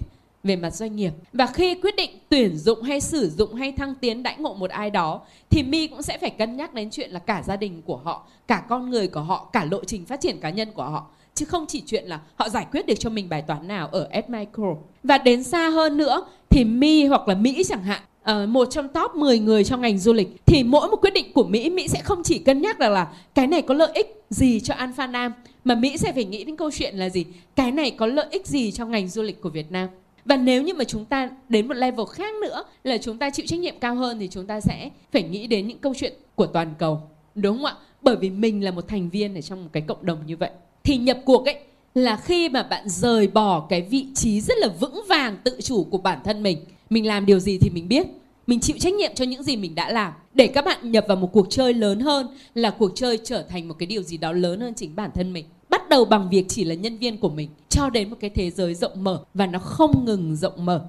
về 0.46 0.56
mặt 0.56 0.74
doanh 0.74 0.96
nghiệp. 0.96 1.12
Và 1.34 1.46
khi 1.46 1.76
quyết 1.76 1.96
định 1.96 2.10
tuyển 2.30 2.58
dụng 2.58 2.82
hay 2.82 3.02
sử 3.02 3.30
dụng 3.30 3.54
hay 3.54 3.72
thăng 3.72 3.96
tiến 3.96 4.24
đãi 4.24 4.36
ngộ 4.38 4.54
một 4.54 4.70
ai 4.70 4.90
đó 4.90 5.22
thì 5.50 5.64
mi 5.64 5.88
cũng 5.88 6.02
sẽ 6.02 6.18
phải 6.18 6.30
cân 6.30 6.58
nhắc 6.58 6.74
đến 6.74 6.90
chuyện 6.90 7.12
là 7.12 7.20
cả 7.20 7.44
gia 7.46 7.56
đình 7.56 7.82
của 7.82 7.98
họ 7.98 8.28
cả 8.48 8.64
con 8.70 8.90
người 8.90 9.08
của 9.08 9.22
họ 9.22 9.50
cả 9.54 9.68
lộ 9.72 9.84
trình 9.84 10.06
phát 10.06 10.22
triển 10.22 10.40
cá 10.40 10.50
nhân 10.50 10.72
của 10.72 10.84
họ. 10.84 11.08
Chứ 11.34 11.46
không 11.46 11.66
chỉ 11.68 11.84
chuyện 11.86 12.04
là 12.06 12.20
họ 12.36 12.50
giải 12.50 12.66
quyết 12.72 12.86
được 12.86 12.94
cho 13.00 13.10
mình 13.10 13.30
bài 13.30 13.42
toán 13.42 13.68
nào 13.68 13.88
ở 13.88 14.10
S 14.14 14.30
Micro. 14.30 14.76
Và 15.04 15.18
đến 15.18 15.44
xa 15.44 15.70
hơn 15.70 15.98
nữa 15.98 16.26
thì 16.50 16.64
mi 16.64 17.06
hoặc 17.06 17.28
là 17.28 17.36
mỹ 17.36 17.64
chẳng 17.68 17.84
hạn 17.84 18.02
uh, 18.32 18.50
một 18.50 18.66
trong 18.66 18.90
top 18.90 19.16
10 19.16 19.40
người 19.40 19.64
trong 19.64 19.82
ngành 19.82 19.98
du 19.98 20.14
lịch 20.14 20.28
thì 20.46 20.64
mỗi 20.64 20.88
một 20.90 21.02
quyết 21.02 21.14
định 21.14 21.34
của 21.34 21.44
Mỹ 21.44 21.70
Mỹ 21.70 21.88
sẽ 21.88 22.02
không 22.02 22.24
chỉ 22.24 22.40
cân 22.40 22.62
nhắc 22.62 22.80
rằng 22.80 22.92
là 22.92 23.08
cái 23.36 23.48
này 23.48 23.62
có 23.62 23.74
lợi 23.74 23.92
ích 23.94 24.24
gì 24.30 24.60
cho 24.60 24.74
Alpha 24.74 25.08
Nam 25.08 25.34
mà 25.64 25.76
Mỹ 25.76 25.98
sẽ 25.98 26.12
phải 26.12 26.26
nghĩ 26.26 26.44
đến 26.44 26.56
câu 26.56 26.72
chuyện 26.72 26.96
là 26.96 27.10
gì? 27.10 27.26
Cái 27.56 27.72
này 27.72 27.92
có 27.92 28.06
lợi 28.06 28.28
ích 28.32 28.48
gì 28.48 28.72
cho 28.72 28.86
ngành 28.86 29.08
du 29.08 29.22
lịch 29.22 29.42
của 29.42 29.50
Việt 29.50 29.72
Nam? 29.72 29.90
Và 30.26 30.38
nếu 30.38 30.62
như 30.62 30.74
mà 30.74 30.84
chúng 30.84 31.06
ta 31.06 31.30
đến 31.50 31.68
một 31.68 31.74
level 31.74 32.06
khác 32.12 32.36
nữa 32.42 32.64
là 32.84 32.98
chúng 32.98 33.18
ta 33.18 33.30
chịu 33.30 33.46
trách 33.46 33.60
nhiệm 33.60 33.76
cao 33.80 33.96
hơn 33.96 34.20
thì 34.20 34.28
chúng 34.28 34.48
ta 34.48 34.62
sẽ 34.62 34.90
phải 35.12 35.24
nghĩ 35.24 35.48
đến 35.48 35.68
những 35.68 35.80
câu 35.80 35.94
chuyện 35.98 36.14
của 36.36 36.46
toàn 36.46 36.74
cầu. 36.80 37.02
Đúng 37.36 37.58
không 37.58 37.66
ạ? 37.66 37.76
Bởi 38.02 38.16
vì 38.16 38.30
mình 38.30 38.64
là 38.64 38.72
một 38.72 38.88
thành 38.88 39.10
viên 39.10 39.36
ở 39.36 39.42
trong 39.42 39.64
một 39.64 39.70
cái 39.74 39.84
cộng 39.88 40.06
đồng 40.06 40.26
như 40.26 40.38
vậy. 40.38 40.50
Thì 40.84 40.98
nhập 40.98 41.18
cuộc 41.26 41.46
ấy 41.46 41.56
là 41.96 42.18
khi 42.18 42.50
mà 42.50 42.64
bạn 42.64 42.90
rời 42.90 43.28
bỏ 43.28 43.68
cái 43.70 43.82
vị 43.82 44.08
trí 44.16 44.42
rất 44.42 44.58
là 44.58 44.68
vững 44.80 45.04
vàng 45.10 45.38
tự 45.44 45.60
chủ 45.64 45.84
của 45.84 45.98
bản 45.98 46.20
thân 46.24 46.44
mình. 46.44 46.58
Mình 46.90 47.08
làm 47.08 47.26
điều 47.26 47.40
gì 47.40 47.58
thì 47.62 47.70
mình 47.70 47.88
biết. 47.88 48.08
Mình 48.48 48.60
chịu 48.60 48.78
trách 48.80 48.94
nhiệm 48.94 49.12
cho 49.16 49.26
những 49.26 49.44
gì 49.44 49.58
mình 49.58 49.76
đã 49.76 49.90
làm. 49.90 50.14
Để 50.34 50.48
các 50.48 50.66
bạn 50.66 50.92
nhập 50.92 51.06
vào 51.08 51.18
một 51.18 51.30
cuộc 51.34 51.48
chơi 51.50 51.74
lớn 51.74 52.00
hơn 52.00 52.28
là 52.56 52.70
cuộc 52.70 52.92
chơi 52.96 53.20
trở 53.24 53.44
thành 53.44 53.68
một 53.68 53.76
cái 53.80 53.88
điều 53.88 54.02
gì 54.04 54.18
đó 54.18 54.32
lớn 54.32 54.60
hơn 54.60 54.74
chính 54.74 54.96
bản 54.96 55.12
thân 55.14 55.34
mình 55.34 55.46
bắt 55.76 55.90
đầu 55.90 56.06
bằng 56.06 56.30
việc 56.30 56.46
chỉ 56.50 56.64
là 56.64 56.76
nhân 56.76 56.98
viên 56.98 57.18
của 57.18 57.30
mình, 57.30 57.50
cho 57.70 57.90
đến 57.90 58.10
một 58.10 58.16
cái 58.20 58.30
thế 58.30 58.52
giới 58.52 58.74
rộng 58.74 59.04
mở, 59.04 59.24
và 59.34 59.46
nó 59.46 59.60
không 59.60 60.06
ngừng 60.06 60.36
rộng 60.36 60.66
mở. 60.66 60.86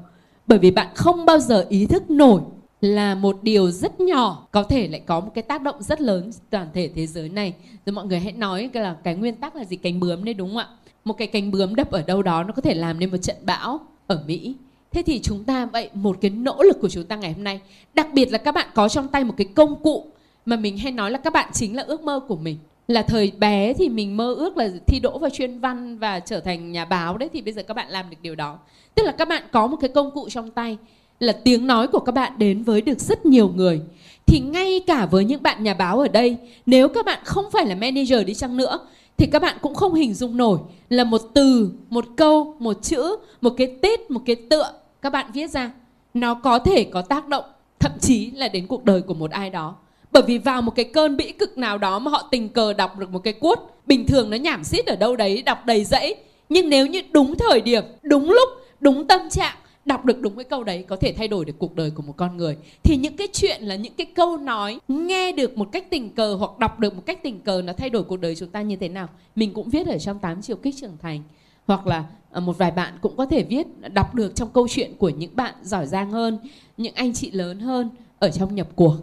Bởi 0.46 0.58
vì 0.58 0.70
bạn 0.70 0.86
không 0.94 1.24
bao 1.24 1.38
giờ 1.38 1.66
ý 1.68 1.86
thức 1.86 2.10
nổi 2.10 2.40
là 2.80 3.14
một 3.14 3.38
điều 3.42 3.70
rất 3.70 4.00
nhỏ 4.00 4.46
có 4.50 4.62
thể 4.62 4.88
lại 4.88 5.00
có 5.06 5.20
một 5.20 5.30
cái 5.34 5.42
tác 5.42 5.62
động 5.62 5.82
rất 5.82 6.00
lớn 6.00 6.30
toàn 6.50 6.68
thể 6.74 6.90
thế 6.94 7.06
giới 7.06 7.28
này. 7.28 7.54
Rồi 7.86 7.92
mọi 7.92 8.06
người 8.06 8.20
hãy 8.20 8.32
nói 8.32 8.70
cái 8.72 8.82
là 8.82 8.96
cái 9.04 9.14
nguyên 9.14 9.34
tắc 9.34 9.56
là 9.56 9.64
gì? 9.64 9.76
Cánh 9.76 10.00
bướm 10.00 10.24
đấy, 10.24 10.34
đúng 10.34 10.48
không 10.48 10.58
ạ? 10.58 10.68
Một 11.04 11.14
cái 11.18 11.28
cánh 11.28 11.50
bướm 11.50 11.74
đập 11.74 11.90
ở 11.90 12.02
đâu 12.02 12.22
đó 12.22 12.42
nó 12.42 12.52
có 12.52 12.62
thể 12.62 12.74
làm 12.74 12.98
nên 12.98 13.10
một 13.10 13.18
trận 13.22 13.36
bão 13.44 13.80
ở 14.06 14.22
mỹ. 14.26 14.54
Thế 14.92 15.02
thì 15.02 15.20
chúng 15.22 15.44
ta 15.44 15.66
vậy, 15.66 15.90
một 15.94 16.16
cái 16.20 16.30
nỗ 16.30 16.62
lực 16.62 16.76
của 16.80 16.88
chúng 16.88 17.04
ta 17.04 17.16
ngày 17.16 17.32
hôm 17.32 17.44
nay, 17.44 17.60
đặc 17.94 18.08
biệt 18.12 18.32
là 18.32 18.38
các 18.38 18.54
bạn 18.54 18.68
có 18.74 18.88
trong 18.88 19.08
tay 19.08 19.24
một 19.24 19.34
cái 19.36 19.46
công 19.54 19.82
cụ 19.82 20.06
mà 20.44 20.56
mình 20.56 20.78
hay 20.78 20.92
nói 20.92 21.10
là 21.10 21.18
các 21.18 21.32
bạn 21.32 21.50
chính 21.52 21.76
là 21.76 21.82
ước 21.82 22.02
mơ 22.02 22.20
của 22.28 22.36
mình 22.36 22.56
là 22.88 23.02
thời 23.02 23.32
bé 23.38 23.72
thì 23.72 23.88
mình 23.88 24.16
mơ 24.16 24.34
ước 24.34 24.56
là 24.56 24.70
thi 24.86 25.00
đỗ 25.00 25.18
vào 25.18 25.30
chuyên 25.30 25.58
văn 25.58 25.98
và 25.98 26.20
trở 26.20 26.40
thành 26.40 26.72
nhà 26.72 26.84
báo 26.84 27.18
đấy, 27.18 27.28
thì 27.32 27.42
bây 27.42 27.52
giờ 27.52 27.62
các 27.62 27.74
bạn 27.74 27.90
làm 27.90 28.10
được 28.10 28.16
điều 28.22 28.34
đó. 28.34 28.58
Tức 28.94 29.02
là 29.02 29.12
các 29.12 29.28
bạn 29.28 29.42
có 29.52 29.66
một 29.66 29.76
cái 29.80 29.90
công 29.94 30.10
cụ 30.10 30.28
trong 30.28 30.50
tay 30.50 30.78
là 31.20 31.32
tiếng 31.32 31.66
nói 31.66 31.86
của 31.86 31.98
các 31.98 32.12
bạn 32.12 32.32
đến 32.38 32.62
với 32.62 32.80
được 32.80 32.98
rất 32.98 33.26
nhiều 33.26 33.48
người. 33.48 33.80
Thì 34.26 34.40
ngay 34.40 34.80
cả 34.86 35.06
với 35.06 35.24
những 35.24 35.42
bạn 35.42 35.62
nhà 35.64 35.74
báo 35.74 35.98
ở 35.98 36.08
đây, 36.08 36.36
nếu 36.66 36.88
các 36.88 37.04
bạn 37.04 37.18
không 37.24 37.44
phải 37.52 37.66
là 37.66 37.74
manager 37.74 38.26
đi 38.26 38.34
chăng 38.34 38.56
nữa, 38.56 38.78
thì 39.16 39.26
các 39.26 39.42
bạn 39.42 39.56
cũng 39.60 39.74
không 39.74 39.94
hình 39.94 40.14
dung 40.14 40.36
nổi 40.36 40.58
là 40.88 41.04
một 41.04 41.20
từ, 41.34 41.70
một 41.90 42.04
câu, 42.16 42.56
một 42.58 42.82
chữ, 42.82 43.16
một 43.40 43.54
cái 43.56 43.66
tít, 43.82 44.10
một 44.10 44.20
cái 44.26 44.36
tựa 44.36 44.72
các 45.02 45.10
bạn 45.10 45.30
viết 45.34 45.50
ra, 45.50 45.70
nó 46.14 46.34
có 46.34 46.58
thể 46.58 46.84
có 46.84 47.02
tác 47.02 47.28
động 47.28 47.44
thậm 47.78 47.92
chí 48.00 48.30
là 48.30 48.48
đến 48.48 48.66
cuộc 48.66 48.84
đời 48.84 49.02
của 49.02 49.14
một 49.14 49.30
ai 49.30 49.50
đó 49.50 49.74
bởi 50.12 50.22
vì 50.26 50.38
vào 50.38 50.62
một 50.62 50.74
cái 50.74 50.84
cơn 50.84 51.16
bĩ 51.16 51.32
cực 51.32 51.58
nào 51.58 51.78
đó 51.78 51.98
mà 51.98 52.10
họ 52.10 52.28
tình 52.30 52.48
cờ 52.48 52.72
đọc 52.72 52.98
được 52.98 53.10
một 53.10 53.18
cái 53.18 53.32
cuốt 53.32 53.58
bình 53.86 54.06
thường 54.06 54.30
nó 54.30 54.36
nhảm 54.36 54.64
xít 54.64 54.86
ở 54.86 54.96
đâu 54.96 55.16
đấy, 55.16 55.42
đọc 55.42 55.66
đầy 55.66 55.84
dẫy. 55.84 56.14
Nhưng 56.48 56.68
nếu 56.68 56.86
như 56.86 57.00
đúng 57.12 57.34
thời 57.38 57.60
điểm, 57.60 57.84
đúng 58.02 58.30
lúc, 58.30 58.48
đúng 58.80 59.06
tâm 59.06 59.20
trạng, 59.30 59.56
đọc 59.84 60.04
được 60.04 60.20
đúng 60.20 60.36
cái 60.36 60.44
câu 60.44 60.64
đấy, 60.64 60.84
có 60.88 60.96
thể 60.96 61.12
thay 61.16 61.28
đổi 61.28 61.44
được 61.44 61.54
cuộc 61.58 61.74
đời 61.74 61.90
của 61.90 62.02
một 62.02 62.14
con 62.16 62.36
người. 62.36 62.56
Thì 62.82 62.96
những 62.96 63.16
cái 63.16 63.28
chuyện 63.32 63.62
là 63.62 63.74
những 63.76 63.92
cái 63.96 64.06
câu 64.14 64.36
nói, 64.36 64.78
nghe 64.88 65.32
được 65.32 65.58
một 65.58 65.68
cách 65.72 65.90
tình 65.90 66.10
cờ 66.10 66.34
hoặc 66.34 66.58
đọc 66.58 66.80
được 66.80 66.94
một 66.94 67.02
cách 67.06 67.22
tình 67.22 67.40
cờ 67.40 67.62
nó 67.64 67.72
thay 67.72 67.90
đổi 67.90 68.02
cuộc 68.04 68.16
đời 68.16 68.34
chúng 68.34 68.48
ta 68.48 68.62
như 68.62 68.76
thế 68.76 68.88
nào, 68.88 69.08
mình 69.36 69.54
cũng 69.54 69.68
viết 69.68 69.86
ở 69.86 69.98
trong 69.98 70.18
8 70.18 70.42
chiều 70.42 70.56
kích 70.56 70.74
trưởng 70.80 70.96
thành. 71.02 71.22
Hoặc 71.66 71.86
là 71.86 72.04
ờ, 72.30 72.40
một 72.40 72.58
vài 72.58 72.70
bạn 72.70 72.94
cũng 73.00 73.16
có 73.16 73.26
thể 73.26 73.42
viết, 73.42 73.66
đọc 73.94 74.14
được 74.14 74.34
trong 74.34 74.48
câu 74.54 74.68
chuyện 74.68 74.92
của 74.98 75.08
những 75.08 75.36
bạn 75.36 75.54
giỏi 75.62 75.86
giang 75.86 76.10
hơn, 76.10 76.38
những 76.76 76.94
anh 76.94 77.14
chị 77.14 77.30
lớn 77.30 77.60
hơn 77.60 77.90
ở 78.18 78.30
trong 78.30 78.54
nhập 78.54 78.68
cuộc 78.76 78.94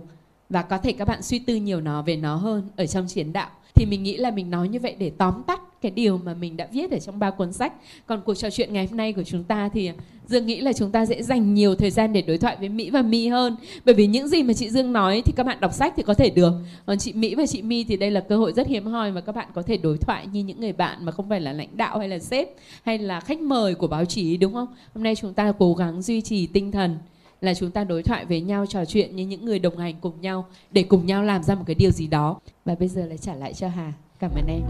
và 0.53 0.61
có 0.61 0.77
thể 0.77 0.91
các 0.91 1.07
bạn 1.07 1.21
suy 1.21 1.39
tư 1.39 1.55
nhiều 1.55 1.81
nó 1.81 2.01
về 2.01 2.15
nó 2.15 2.35
hơn 2.35 2.63
ở 2.75 2.85
trong 2.85 3.07
chiến 3.07 3.33
đạo. 3.33 3.49
Thì 3.75 3.85
mình 3.85 4.03
nghĩ 4.03 4.17
là 4.17 4.31
mình 4.31 4.49
nói 4.49 4.69
như 4.69 4.79
vậy 4.79 4.95
để 4.99 5.11
tóm 5.17 5.43
tắt 5.47 5.61
cái 5.81 5.91
điều 5.91 6.17
mà 6.17 6.33
mình 6.33 6.57
đã 6.57 6.67
viết 6.71 6.91
ở 6.91 6.99
trong 6.99 7.19
ba 7.19 7.31
cuốn 7.31 7.53
sách. 7.53 7.73
Còn 8.05 8.21
cuộc 8.25 8.33
trò 8.33 8.49
chuyện 8.49 8.73
ngày 8.73 8.87
hôm 8.87 8.97
nay 8.97 9.13
của 9.13 9.23
chúng 9.23 9.43
ta 9.43 9.69
thì 9.73 9.91
dương 10.27 10.45
nghĩ 10.45 10.61
là 10.61 10.73
chúng 10.73 10.91
ta 10.91 11.05
sẽ 11.05 11.23
dành 11.23 11.53
nhiều 11.53 11.75
thời 11.75 11.91
gian 11.91 12.13
để 12.13 12.21
đối 12.21 12.37
thoại 12.37 12.57
với 12.59 12.69
mỹ 12.69 12.89
và 12.89 13.01
mi 13.01 13.27
hơn. 13.27 13.55
Bởi 13.85 13.95
vì 13.95 14.07
những 14.07 14.27
gì 14.27 14.43
mà 14.43 14.53
chị 14.53 14.69
dương 14.69 14.93
nói 14.93 15.21
thì 15.25 15.33
các 15.35 15.45
bạn 15.45 15.57
đọc 15.59 15.73
sách 15.73 15.93
thì 15.97 16.03
có 16.03 16.13
thể 16.13 16.29
được. 16.29 16.53
Còn 16.85 16.97
chị 16.97 17.13
mỹ 17.13 17.35
và 17.35 17.45
chị 17.45 17.61
mi 17.61 17.83
thì 17.83 17.97
đây 17.97 18.11
là 18.11 18.19
cơ 18.19 18.37
hội 18.37 18.53
rất 18.53 18.67
hiếm 18.67 18.85
hoi 18.85 19.11
mà 19.11 19.21
các 19.21 19.35
bạn 19.35 19.47
có 19.53 19.61
thể 19.61 19.77
đối 19.77 19.97
thoại 19.97 20.27
như 20.33 20.43
những 20.43 20.59
người 20.59 20.73
bạn 20.73 21.05
mà 21.05 21.11
không 21.11 21.29
phải 21.29 21.41
là 21.41 21.53
lãnh 21.53 21.77
đạo 21.77 21.99
hay 21.99 22.09
là 22.09 22.19
sếp 22.19 22.47
hay 22.83 22.97
là 22.97 23.19
khách 23.19 23.39
mời 23.39 23.75
của 23.75 23.87
báo 23.87 24.05
chí, 24.05 24.37
đúng 24.37 24.53
không? 24.53 24.67
Hôm 24.93 25.03
nay 25.03 25.15
chúng 25.15 25.33
ta 25.33 25.53
cố 25.59 25.73
gắng 25.73 26.01
duy 26.01 26.21
trì 26.21 26.47
tinh 26.47 26.71
thần 26.71 26.97
là 27.43 27.53
chúng 27.53 27.71
ta 27.71 27.83
đối 27.83 28.03
thoại 28.03 28.25
với 28.25 28.41
nhau 28.41 28.65
trò 28.65 28.85
chuyện 28.85 29.15
như 29.15 29.25
những 29.25 29.45
người 29.45 29.59
đồng 29.59 29.77
hành 29.77 29.95
cùng 30.01 30.21
nhau 30.21 30.45
để 30.71 30.83
cùng 30.83 31.05
nhau 31.05 31.23
làm 31.23 31.43
ra 31.43 31.55
một 31.55 31.63
cái 31.67 31.75
điều 31.75 31.91
gì 31.91 32.07
đó. 32.07 32.39
Và 32.65 32.75
bây 32.79 32.87
giờ 32.87 33.05
lại 33.05 33.17
trả 33.17 33.35
lại 33.35 33.53
cho 33.53 33.67
hà. 33.67 33.93
Cảm 34.19 34.31
ơn 34.35 34.47
em. 34.47 34.61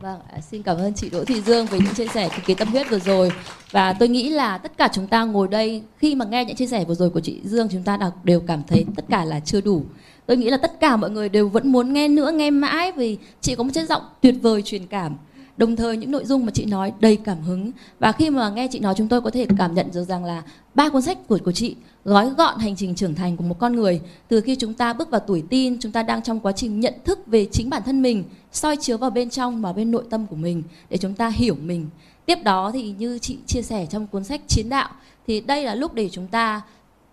Vâng, 0.00 0.20
xin 0.50 0.62
cảm 0.62 0.76
ơn 0.76 0.94
chị 0.94 1.10
Đỗ 1.10 1.24
Thị 1.24 1.40
Dương 1.40 1.66
với 1.66 1.80
những 1.80 1.94
chia 1.94 2.06
sẻ 2.06 2.28
cực 2.36 2.44
kỳ 2.46 2.54
tâm 2.54 2.68
huyết 2.68 2.90
vừa 2.90 2.98
rồi. 2.98 3.32
Và 3.70 3.92
tôi 3.92 4.08
nghĩ 4.08 4.28
là 4.30 4.58
tất 4.58 4.78
cả 4.78 4.88
chúng 4.92 5.06
ta 5.06 5.24
ngồi 5.24 5.48
đây 5.48 5.82
khi 5.98 6.14
mà 6.14 6.24
nghe 6.24 6.44
những 6.44 6.56
chia 6.56 6.66
sẻ 6.66 6.84
vừa 6.84 6.94
rồi 6.94 7.10
của 7.10 7.20
chị 7.20 7.40
Dương 7.44 7.68
chúng 7.68 7.82
ta 7.82 7.98
đều 8.24 8.40
cảm 8.40 8.62
thấy 8.66 8.84
tất 8.96 9.04
cả 9.08 9.24
là 9.24 9.40
chưa 9.40 9.60
đủ. 9.60 9.82
Tôi 10.26 10.36
nghĩ 10.36 10.50
là 10.50 10.56
tất 10.56 10.80
cả 10.80 10.96
mọi 10.96 11.10
người 11.10 11.28
đều 11.28 11.48
vẫn 11.48 11.72
muốn 11.72 11.92
nghe 11.92 12.08
nữa, 12.08 12.32
nghe 12.32 12.50
mãi 12.50 12.92
vì 12.92 13.18
chị 13.40 13.54
có 13.54 13.64
một 13.64 13.70
chất 13.74 13.88
giọng 13.88 14.02
tuyệt 14.20 14.34
vời 14.42 14.62
truyền 14.62 14.86
cảm 14.86 15.16
đồng 15.56 15.76
thời 15.76 15.96
những 15.96 16.10
nội 16.10 16.24
dung 16.24 16.46
mà 16.46 16.50
chị 16.50 16.64
nói 16.64 16.92
đầy 17.00 17.16
cảm 17.16 17.42
hứng. 17.42 17.70
Và 17.98 18.12
khi 18.12 18.30
mà 18.30 18.50
nghe 18.50 18.68
chị 18.70 18.78
nói, 18.78 18.94
chúng 18.96 19.08
tôi 19.08 19.20
có 19.20 19.30
thể 19.30 19.46
cảm 19.58 19.74
nhận 19.74 19.88
được 19.94 20.04
rằng 20.04 20.24
là 20.24 20.42
ba 20.74 20.88
cuốn 20.88 21.02
sách 21.02 21.18
của 21.28 21.38
của 21.44 21.52
chị, 21.52 21.76
gói 22.04 22.30
gọn 22.30 22.58
hành 22.58 22.76
trình 22.76 22.94
trưởng 22.94 23.14
thành 23.14 23.36
của 23.36 23.44
một 23.44 23.58
con 23.58 23.76
người. 23.76 24.00
Từ 24.28 24.40
khi 24.40 24.56
chúng 24.56 24.74
ta 24.74 24.92
bước 24.92 25.10
vào 25.10 25.20
tuổi 25.20 25.42
tin 25.50 25.78
chúng 25.80 25.92
ta 25.92 26.02
đang 26.02 26.22
trong 26.22 26.40
quá 26.40 26.52
trình 26.52 26.80
nhận 26.80 26.94
thức 27.04 27.26
về 27.26 27.46
chính 27.52 27.70
bản 27.70 27.82
thân 27.86 28.02
mình, 28.02 28.24
soi 28.52 28.76
chiếu 28.76 28.98
vào 28.98 29.10
bên 29.10 29.30
trong 29.30 29.62
và 29.62 29.72
bên 29.72 29.90
nội 29.90 30.04
tâm 30.10 30.26
của 30.26 30.36
mình 30.36 30.62
để 30.90 30.96
chúng 30.96 31.14
ta 31.14 31.28
hiểu 31.28 31.56
mình. 31.62 31.88
Tiếp 32.26 32.38
đó 32.44 32.70
thì 32.74 32.94
như 32.98 33.18
chị 33.18 33.38
chia 33.46 33.62
sẻ 33.62 33.86
trong 33.86 34.06
cuốn 34.06 34.24
sách 34.24 34.40
chiến 34.48 34.68
đạo, 34.68 34.88
thì 35.26 35.40
đây 35.40 35.64
là 35.64 35.74
lúc 35.74 35.94
để 35.94 36.08
chúng 36.08 36.26
ta 36.26 36.60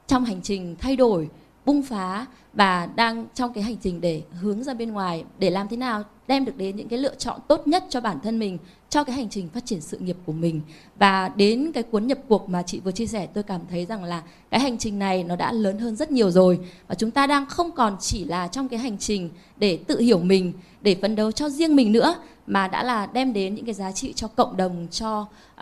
trong 0.08 0.25
hành 0.25 0.41
trình 0.41 0.75
thay 0.79 0.95
đổi, 0.95 1.29
bung 1.65 1.84
phá 1.84 2.25
và 2.53 2.89
đang 2.95 3.25
trong 3.34 3.53
cái 3.53 3.63
hành 3.63 3.77
trình 3.82 4.01
để 4.01 4.21
hướng 4.41 4.63
ra 4.63 4.73
bên 4.73 4.91
ngoài 4.91 5.23
để 5.39 5.49
làm 5.49 5.67
thế 5.67 5.77
nào 5.77 6.03
đem 6.27 6.45
được 6.45 6.57
đến 6.57 6.75
những 6.75 6.88
cái 6.88 6.99
lựa 6.99 7.15
chọn 7.15 7.39
tốt 7.47 7.67
nhất 7.67 7.83
cho 7.89 8.01
bản 8.01 8.19
thân 8.23 8.39
mình 8.39 8.57
cho 8.89 9.03
cái 9.03 9.15
hành 9.15 9.29
trình 9.29 9.49
phát 9.49 9.65
triển 9.65 9.81
sự 9.81 9.97
nghiệp 9.97 10.17
của 10.25 10.33
mình. 10.33 10.62
Và 10.95 11.29
đến 11.36 11.71
cái 11.73 11.83
cuốn 11.83 12.07
nhập 12.07 12.17
cuộc 12.27 12.49
mà 12.49 12.62
chị 12.62 12.79
vừa 12.79 12.91
chia 12.91 13.05
sẻ 13.05 13.27
tôi 13.33 13.43
cảm 13.43 13.62
thấy 13.69 13.86
rằng 13.86 14.03
là 14.03 14.23
cái 14.49 14.59
hành 14.59 14.77
trình 14.77 14.99
này 14.99 15.23
nó 15.23 15.36
đã 15.36 15.51
lớn 15.51 15.79
hơn 15.79 15.95
rất 15.95 16.12
nhiều 16.12 16.31
rồi. 16.31 16.59
Và 16.88 16.95
chúng 16.95 17.12
ta 17.12 17.27
đang 17.27 17.45
không 17.45 17.71
còn 17.71 17.97
chỉ 17.99 18.25
là 18.25 18.47
trong 18.47 18.67
cái 18.67 18.79
hành 18.79 18.97
trình 18.97 19.29
để 19.57 19.79
tự 19.88 19.99
hiểu 19.99 20.19
mình 20.19 20.53
để 20.81 20.95
phấn 21.01 21.15
đấu 21.15 21.31
cho 21.31 21.49
riêng 21.49 21.75
mình 21.75 21.91
nữa 21.91 22.15
mà 22.47 22.67
đã 22.67 22.83
là 22.83 23.05
đem 23.05 23.33
đến 23.33 23.55
những 23.55 23.65
cái 23.65 23.73
giá 23.73 23.91
trị 23.91 24.13
cho 24.13 24.27
cộng 24.27 24.57
đồng 24.57 24.88
cho 24.91 25.21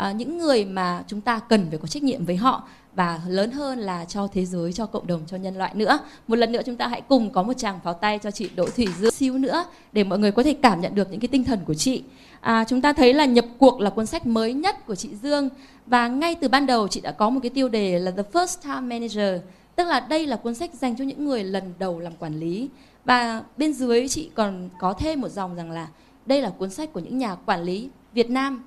uh, 0.09 0.15
những 0.15 0.37
người 0.37 0.65
mà 0.65 1.03
chúng 1.07 1.21
ta 1.21 1.39
cần 1.39 1.65
phải 1.69 1.77
có 1.77 1.87
trách 1.87 2.03
nhiệm 2.03 2.25
với 2.25 2.35
họ 2.35 2.67
và 2.95 3.21
lớn 3.27 3.51
hơn 3.51 3.79
là 3.79 4.05
cho 4.05 4.27
thế 4.27 4.45
giới, 4.45 4.73
cho 4.73 4.85
cộng 4.85 5.07
đồng, 5.07 5.21
cho 5.27 5.37
nhân 5.37 5.55
loại 5.55 5.75
nữa. 5.75 5.99
Một 6.27 6.35
lần 6.35 6.51
nữa 6.51 6.61
chúng 6.65 6.75
ta 6.75 6.87
hãy 6.87 7.01
cùng 7.01 7.29
có 7.31 7.43
một 7.43 7.53
tràng 7.53 7.79
pháo 7.83 7.93
tay 7.93 8.19
cho 8.19 8.31
chị 8.31 8.49
Đỗ 8.55 8.65
Thủy 8.75 8.87
Dương 8.99 9.11
xíu 9.11 9.37
nữa 9.37 9.65
để 9.91 10.03
mọi 10.03 10.19
người 10.19 10.31
có 10.31 10.43
thể 10.43 10.53
cảm 10.53 10.81
nhận 10.81 10.95
được 10.95 11.11
những 11.11 11.19
cái 11.19 11.27
tinh 11.27 11.43
thần 11.43 11.59
của 11.65 11.73
chị. 11.73 12.03
À, 12.41 12.65
chúng 12.67 12.81
ta 12.81 12.93
thấy 12.93 13.13
là 13.13 13.25
nhập 13.25 13.45
cuộc 13.57 13.81
là 13.81 13.89
cuốn 13.89 14.05
sách 14.05 14.25
mới 14.25 14.53
nhất 14.53 14.85
của 14.85 14.95
chị 14.95 15.09
Dương 15.15 15.49
và 15.85 16.07
ngay 16.07 16.35
từ 16.35 16.47
ban 16.47 16.65
đầu 16.65 16.87
chị 16.87 17.01
đã 17.01 17.11
có 17.11 17.29
một 17.29 17.39
cái 17.43 17.49
tiêu 17.49 17.69
đề 17.69 17.99
là 17.99 18.11
The 18.11 18.23
First 18.33 18.57
Time 18.63 18.81
Manager, 18.99 19.41
tức 19.75 19.87
là 19.87 19.99
đây 19.99 20.27
là 20.27 20.35
cuốn 20.35 20.55
sách 20.55 20.73
dành 20.73 20.97
cho 20.97 21.03
những 21.03 21.25
người 21.25 21.43
lần 21.43 21.73
đầu 21.79 21.99
làm 21.99 22.13
quản 22.15 22.39
lý. 22.39 22.69
Và 23.05 23.43
bên 23.57 23.73
dưới 23.73 24.07
chị 24.07 24.31
còn 24.35 24.69
có 24.79 24.93
thêm 24.93 25.21
một 25.21 25.29
dòng 25.29 25.55
rằng 25.55 25.71
là 25.71 25.87
đây 26.25 26.41
là 26.41 26.49
cuốn 26.49 26.69
sách 26.69 26.93
của 26.93 26.99
những 26.99 27.17
nhà 27.17 27.35
quản 27.35 27.63
lý 27.63 27.89
Việt 28.13 28.29
Nam 28.29 28.63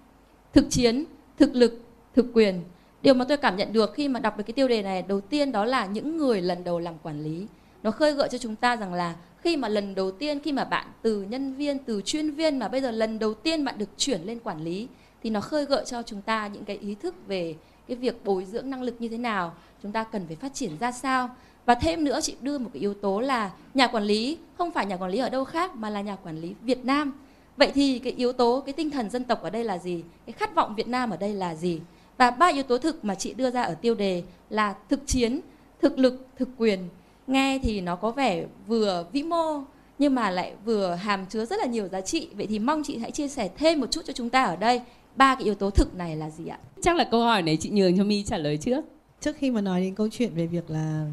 thực 0.53 0.67
chiến, 0.71 1.05
thực 1.39 1.55
lực, 1.55 1.81
thực 2.15 2.27
quyền 2.35 2.61
điều 3.05 3.15
mà 3.15 3.25
tôi 3.25 3.37
cảm 3.37 3.57
nhận 3.57 3.73
được 3.73 3.95
khi 3.95 4.09
mà 4.09 4.21
đọc 4.21 4.37
được 4.37 4.45
cái 4.47 4.55
tiêu 4.55 4.69
đề 4.69 4.83
này, 4.83 5.03
đầu 5.03 5.21
tiên 5.21 5.53
đó 5.53 5.65
là 5.65 5.87
những 5.87 6.17
người 6.17 6.43
lần 6.43 6.65
đầu 6.65 6.79
làm 6.79 6.95
quản 7.03 7.23
lý. 7.23 7.47
Nó 7.83 7.91
khơi 7.91 8.13
gợi 8.13 8.29
cho 8.33 8.39
chúng 8.39 8.57
ta 8.57 8.77
rằng 8.77 8.95
là 8.95 9.15
khi 9.39 9.57
mà 9.57 9.69
lần 9.69 9.95
đầu 9.95 10.11
tiên 10.11 10.41
khi 10.41 10.53
mà 10.53 10.65
bạn 10.65 10.87
từ 11.03 11.23
nhân 11.23 11.55
viên, 11.55 11.79
từ 11.79 12.03
chuyên 12.05 12.31
viên 12.31 12.59
mà 12.59 12.69
bây 12.69 12.81
giờ 12.81 12.91
lần 12.91 13.19
đầu 13.19 13.35
tiên 13.35 13.65
bạn 13.65 13.79
được 13.79 13.89
chuyển 13.97 14.23
lên 14.23 14.39
quản 14.45 14.65
lý, 14.65 14.89
thì 15.23 15.31
nó 15.31 15.41
khơi 15.41 15.65
gợi 15.65 15.85
cho 15.87 16.03
chúng 16.03 16.23
ta 16.23 16.47
những 16.47 16.65
cái 16.65 16.79
ý 16.79 16.95
thức 16.95 17.15
về 17.27 17.55
cái 17.89 17.97
việc 17.97 18.25
bồi 18.25 18.45
dưỡng 18.45 18.71
năng 18.71 18.83
lực 18.83 18.95
như 18.99 19.09
thế 19.09 19.19
nào, 19.19 19.55
chúng 19.83 19.93
ta 19.93 20.05
cần 20.05 20.27
phải 20.27 20.37
phát 20.37 20.55
triển 20.55 20.79
ra 20.81 20.93
sao. 20.93 21.31
Và 21.67 21.75
thêm 21.75 22.05
nữa, 22.05 22.21
chị 22.23 22.37
đưa 22.41 22.59
một 22.59 22.71
cái 22.73 22.81
yếu 22.81 22.95
tố 22.95 23.21
là 23.21 23.51
nhà 23.75 23.87
quản 23.87 24.05
lý 24.05 24.39
không 24.59 24.71
phải 24.71 24.87
nhà 24.87 24.97
quản 24.97 25.11
lý 25.11 25.19
ở 25.19 25.29
đâu 25.29 25.45
khác 25.45 25.77
mà 25.77 25.91
là 25.91 26.01
nhà 26.01 26.17
quản 26.17 26.39
lý 26.41 26.55
Việt 26.63 26.85
Nam. 26.85 27.13
Vậy 27.57 27.73
thì 27.75 27.99
cái 27.99 28.13
yếu 28.13 28.33
tố, 28.33 28.63
cái 28.67 28.73
tinh 28.73 28.91
thần 28.91 29.11
dân 29.11 29.25
tộc 29.25 29.43
ở 29.43 29.51
đây 29.51 29.65
là 29.65 29.79
gì? 29.79 30.03
Cái 30.27 30.33
khát 30.33 30.55
vọng 30.55 30.75
Việt 30.75 30.89
Nam 30.89 31.11
ở 31.11 31.17
đây 31.17 31.35
là 31.35 31.55
gì? 31.55 31.81
Và 32.19 32.31
ba 32.31 32.47
yếu 32.47 32.63
tố 32.63 32.79
thực 32.79 33.05
mà 33.05 33.15
chị 33.15 33.35
đưa 33.35 33.51
ra 33.51 33.63
ở 33.63 33.75
tiêu 33.75 33.95
đề 33.95 34.23
là 34.51 34.75
thực 34.89 35.07
chiến 35.07 35.41
thực 35.83 35.99
lực 35.99 36.27
thực 36.39 36.49
quyền. 36.59 36.89
Nghe 37.27 37.59
thì 37.63 37.81
nó 37.81 37.97
có 37.97 38.11
vẻ 38.11 38.47
vừa 38.67 39.07
vĩ 39.13 39.23
mô 39.23 39.61
nhưng 39.99 40.15
mà 40.15 40.31
lại 40.31 40.53
vừa 40.65 40.95
hàm 40.95 41.27
chứa 41.27 41.45
rất 41.45 41.59
là 41.59 41.67
nhiều 41.67 41.89
giá 41.89 42.01
trị. 42.01 42.29
Vậy 42.35 42.47
thì 42.47 42.59
mong 42.59 42.83
chị 42.85 42.99
hãy 42.99 43.11
chia 43.11 43.29
sẻ 43.29 43.51
thêm 43.57 43.81
một 43.81 43.91
chút 43.91 44.01
cho 44.05 44.13
chúng 44.13 44.31
ta 44.31 44.45
ở 44.45 44.57
đây 44.57 44.81
ba 45.17 45.35
cái 45.35 45.45
yếu 45.45 45.55
tố 45.55 45.71
thực 45.71 45.95
này 45.95 46.17
là 46.17 46.31
gì 46.31 46.47
ạ? 46.47 46.59
Chắc 46.83 46.97
là 46.97 47.05
câu 47.05 47.21
hỏi 47.21 47.43
này 47.43 47.57
chị 47.57 47.71
nhường 47.71 47.99
cho 47.99 48.05
mi 48.05 48.23
trả 48.23 48.39
lời 48.39 48.57
trước. 48.57 48.85
Trước 49.21 49.37
khi 49.37 49.51
mà 49.51 49.61
nói 49.61 49.81
đến 49.81 49.95
câu 49.95 50.09
chuyện 50.13 50.35
về 50.35 50.47
việc 50.47 50.71
là 50.71 51.07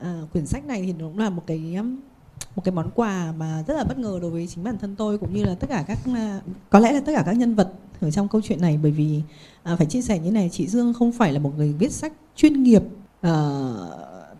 à, 0.00 0.20
quyển 0.32 0.46
sách 0.46 0.66
này 0.66 0.82
thì 0.86 0.92
nó 0.92 1.06
cũng 1.06 1.18
là 1.18 1.30
một 1.30 1.42
cái 1.46 1.74
um, 1.78 2.00
một 2.56 2.64
cái 2.64 2.72
món 2.72 2.90
quà 2.94 3.32
mà 3.38 3.64
rất 3.66 3.74
là 3.74 3.84
bất 3.84 3.98
ngờ 3.98 4.18
đối 4.22 4.30
với 4.30 4.46
chính 4.46 4.64
bản 4.64 4.78
thân 4.78 4.94
tôi 4.96 5.18
cũng 5.18 5.34
như 5.34 5.44
là 5.44 5.54
tất 5.54 5.66
cả 5.70 5.84
các 5.88 5.98
à, 6.14 6.40
có 6.70 6.78
lẽ 6.78 6.92
là 6.92 7.00
tất 7.00 7.12
cả 7.16 7.22
các 7.26 7.32
nhân 7.32 7.54
vật 7.54 7.72
ở 8.00 8.10
trong 8.10 8.28
câu 8.28 8.40
chuyện 8.44 8.60
này. 8.60 8.78
Bởi 8.82 8.92
vì 8.92 9.22
à, 9.62 9.76
phải 9.76 9.86
chia 9.86 10.02
sẻ 10.02 10.18
như 10.18 10.30
này 10.30 10.48
chị 10.52 10.66
Dương 10.66 10.94
không 10.94 11.12
phải 11.12 11.32
là 11.32 11.38
một 11.38 11.52
người 11.56 11.72
viết 11.72 11.92
sách 11.92 12.12
chuyên 12.36 12.62
nghiệp 12.62 12.82
à, 13.20 13.60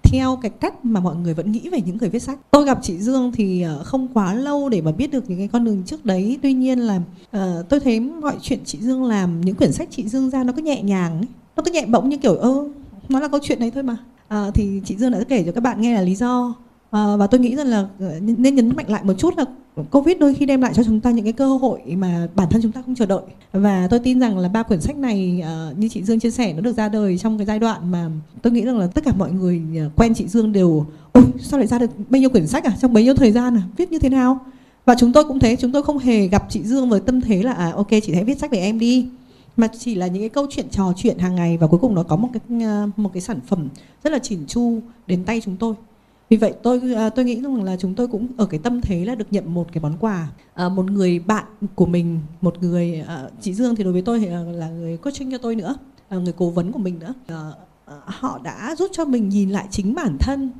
theo 0.02 0.38
cái 0.42 0.50
cách 0.50 0.84
mà 0.84 1.00
mọi 1.00 1.16
người 1.16 1.34
vẫn 1.34 1.52
nghĩ 1.52 1.68
về 1.68 1.80
những 1.86 1.96
người 1.96 2.08
viết 2.08 2.22
sách. 2.22 2.38
Tôi 2.50 2.64
gặp 2.64 2.78
chị 2.82 2.98
Dương 2.98 3.32
thì 3.34 3.62
à, 3.62 3.74
không 3.84 4.08
quá 4.14 4.34
lâu 4.34 4.68
để 4.68 4.80
mà 4.80 4.92
biết 4.92 5.10
được 5.10 5.30
những 5.30 5.38
cái 5.38 5.48
con 5.48 5.64
đường 5.64 5.82
trước 5.86 6.04
đấy. 6.04 6.38
Tuy 6.42 6.52
nhiên 6.52 6.78
là 6.78 6.96
uh, 7.36 7.68
tôi 7.68 7.80
thấy 7.80 8.00
mọi 8.00 8.36
chuyện 8.40 8.60
chị 8.64 8.78
Dương 8.80 9.04
làm 9.04 9.40
những 9.40 9.56
quyển 9.56 9.72
sách 9.72 9.88
chị 9.90 10.08
Dương 10.08 10.30
ra 10.30 10.44
nó 10.44 10.52
cứ 10.52 10.62
nhẹ 10.62 10.82
nhàng 10.82 11.16
ấy. 11.16 11.26
nó 11.56 11.62
cứ 11.62 11.72
nhẹ 11.72 11.86
bỗng 11.86 12.08
như 12.08 12.16
kiểu 12.16 12.34
ơ 12.36 12.68
nó 13.08 13.20
là 13.20 13.28
câu 13.28 13.40
chuyện 13.42 13.60
đấy 13.60 13.70
thôi 13.70 13.82
mà. 13.82 13.96
Uh, 14.34 14.54
thì 14.54 14.80
chị 14.84 14.96
Dương 14.96 15.10
đã 15.10 15.20
kể 15.28 15.42
cho 15.46 15.52
các 15.52 15.60
bạn 15.60 15.80
nghe 15.80 15.94
là 15.94 16.02
lý 16.02 16.14
do 16.14 16.54
à, 16.92 17.16
và 17.16 17.26
tôi 17.26 17.40
nghĩ 17.40 17.56
rằng 17.56 17.66
là 17.66 17.86
ờ, 18.00 18.20
nên 18.20 18.54
nhấn 18.54 18.76
mạnh 18.76 18.90
lại 18.90 19.04
một 19.04 19.14
chút 19.18 19.34
là 19.36 19.44
Covid 19.90 20.18
đôi 20.18 20.34
khi 20.34 20.46
đem 20.46 20.60
lại 20.60 20.72
cho 20.74 20.84
chúng 20.84 21.00
ta 21.00 21.10
những 21.10 21.24
cái 21.24 21.32
cơ 21.32 21.46
hội 21.46 21.80
mà 21.96 22.28
bản 22.34 22.48
thân 22.50 22.62
chúng 22.62 22.72
ta 22.72 22.82
không 22.82 22.94
chờ 22.94 23.06
đợi. 23.06 23.22
Và 23.52 23.86
tôi 23.90 24.00
tin 24.00 24.20
rằng 24.20 24.38
là 24.38 24.48
ba 24.48 24.62
quyển 24.62 24.80
sách 24.80 24.96
này 24.96 25.42
uh, 25.70 25.78
như 25.78 25.88
chị 25.88 26.02
Dương 26.02 26.20
chia 26.20 26.30
sẻ 26.30 26.52
nó 26.52 26.60
được 26.60 26.76
ra 26.76 26.88
đời 26.88 27.18
trong 27.18 27.38
cái 27.38 27.46
giai 27.46 27.58
đoạn 27.58 27.90
mà 27.90 28.10
tôi 28.42 28.52
nghĩ 28.52 28.64
rằng 28.64 28.78
là 28.78 28.86
tất 28.86 29.04
cả 29.04 29.12
mọi 29.18 29.32
người 29.32 29.62
quen 29.96 30.14
chị 30.14 30.28
Dương 30.28 30.52
đều 30.52 30.86
ôi 31.12 31.24
sao 31.40 31.58
lại 31.58 31.66
ra 31.66 31.78
được 31.78 31.90
bao 32.08 32.20
nhiêu 32.20 32.30
quyển 32.30 32.46
sách 32.46 32.64
à? 32.64 32.76
Trong 32.80 32.92
bấy 32.92 33.04
nhiêu 33.04 33.14
thời 33.14 33.32
gian 33.32 33.56
à? 33.56 33.62
Viết 33.76 33.92
như 33.92 33.98
thế 33.98 34.08
nào? 34.08 34.38
Và 34.84 34.94
chúng 34.98 35.12
tôi 35.12 35.24
cũng 35.24 35.38
thế 35.38 35.56
chúng 35.56 35.72
tôi 35.72 35.82
không 35.82 35.98
hề 35.98 36.26
gặp 36.26 36.46
chị 36.48 36.62
Dương 36.62 36.88
với 36.88 37.00
tâm 37.00 37.20
thế 37.20 37.42
là 37.42 37.52
à 37.52 37.72
ok 37.76 37.90
chị 37.90 38.14
hãy 38.14 38.24
viết 38.24 38.38
sách 38.38 38.50
về 38.50 38.58
em 38.58 38.78
đi. 38.78 39.06
Mà 39.56 39.68
chỉ 39.78 39.94
là 39.94 40.06
những 40.06 40.22
cái 40.22 40.28
câu 40.28 40.46
chuyện 40.50 40.66
trò 40.70 40.92
chuyện 40.96 41.18
hàng 41.18 41.34
ngày 41.34 41.56
và 41.56 41.66
cuối 41.66 41.80
cùng 41.80 41.94
nó 41.94 42.02
có 42.02 42.16
một 42.16 42.28
cái 42.32 42.68
một 42.96 43.10
cái 43.12 43.20
sản 43.20 43.40
phẩm 43.46 43.68
rất 44.04 44.12
là 44.12 44.18
chỉn 44.18 44.38
chu 44.46 44.80
đến 45.06 45.24
tay 45.24 45.40
chúng 45.44 45.56
tôi 45.56 45.74
vì 46.32 46.38
vậy 46.38 46.54
tôi 46.62 46.80
à, 46.96 47.10
tôi 47.10 47.24
nghĩ 47.24 47.40
rằng 47.40 47.64
là 47.64 47.76
chúng 47.76 47.94
tôi 47.94 48.08
cũng 48.08 48.26
ở 48.36 48.46
cái 48.46 48.60
tâm 48.62 48.80
thế 48.80 49.04
là 49.04 49.14
được 49.14 49.26
nhận 49.30 49.54
một 49.54 49.66
cái 49.72 49.82
món 49.82 49.96
quà. 50.00 50.28
À, 50.54 50.68
một 50.68 50.90
người 50.90 51.18
bạn 51.18 51.44
của 51.74 51.86
mình 51.86 52.20
một 52.40 52.62
người 52.62 53.04
à, 53.08 53.24
chị 53.40 53.54
Dương 53.54 53.76
thì 53.76 53.84
đối 53.84 53.92
với 53.92 54.02
tôi 54.02 54.20
thì 54.20 54.26
là 54.26 54.68
người 54.68 54.96
coaching 54.96 55.30
cho 55.30 55.38
tôi 55.38 55.54
nữa 55.56 55.74
người 56.10 56.32
cố 56.36 56.50
vấn 56.50 56.72
của 56.72 56.78
mình 56.78 56.98
nữa. 56.98 57.14
À, 57.26 57.52
họ 58.04 58.40
đã 58.44 58.74
giúp 58.78 58.90
cho 58.92 59.04
mình 59.04 59.28
nhìn 59.28 59.50
lại 59.50 59.66
chính 59.70 59.94
bản 59.94 60.16
thân 60.20 60.50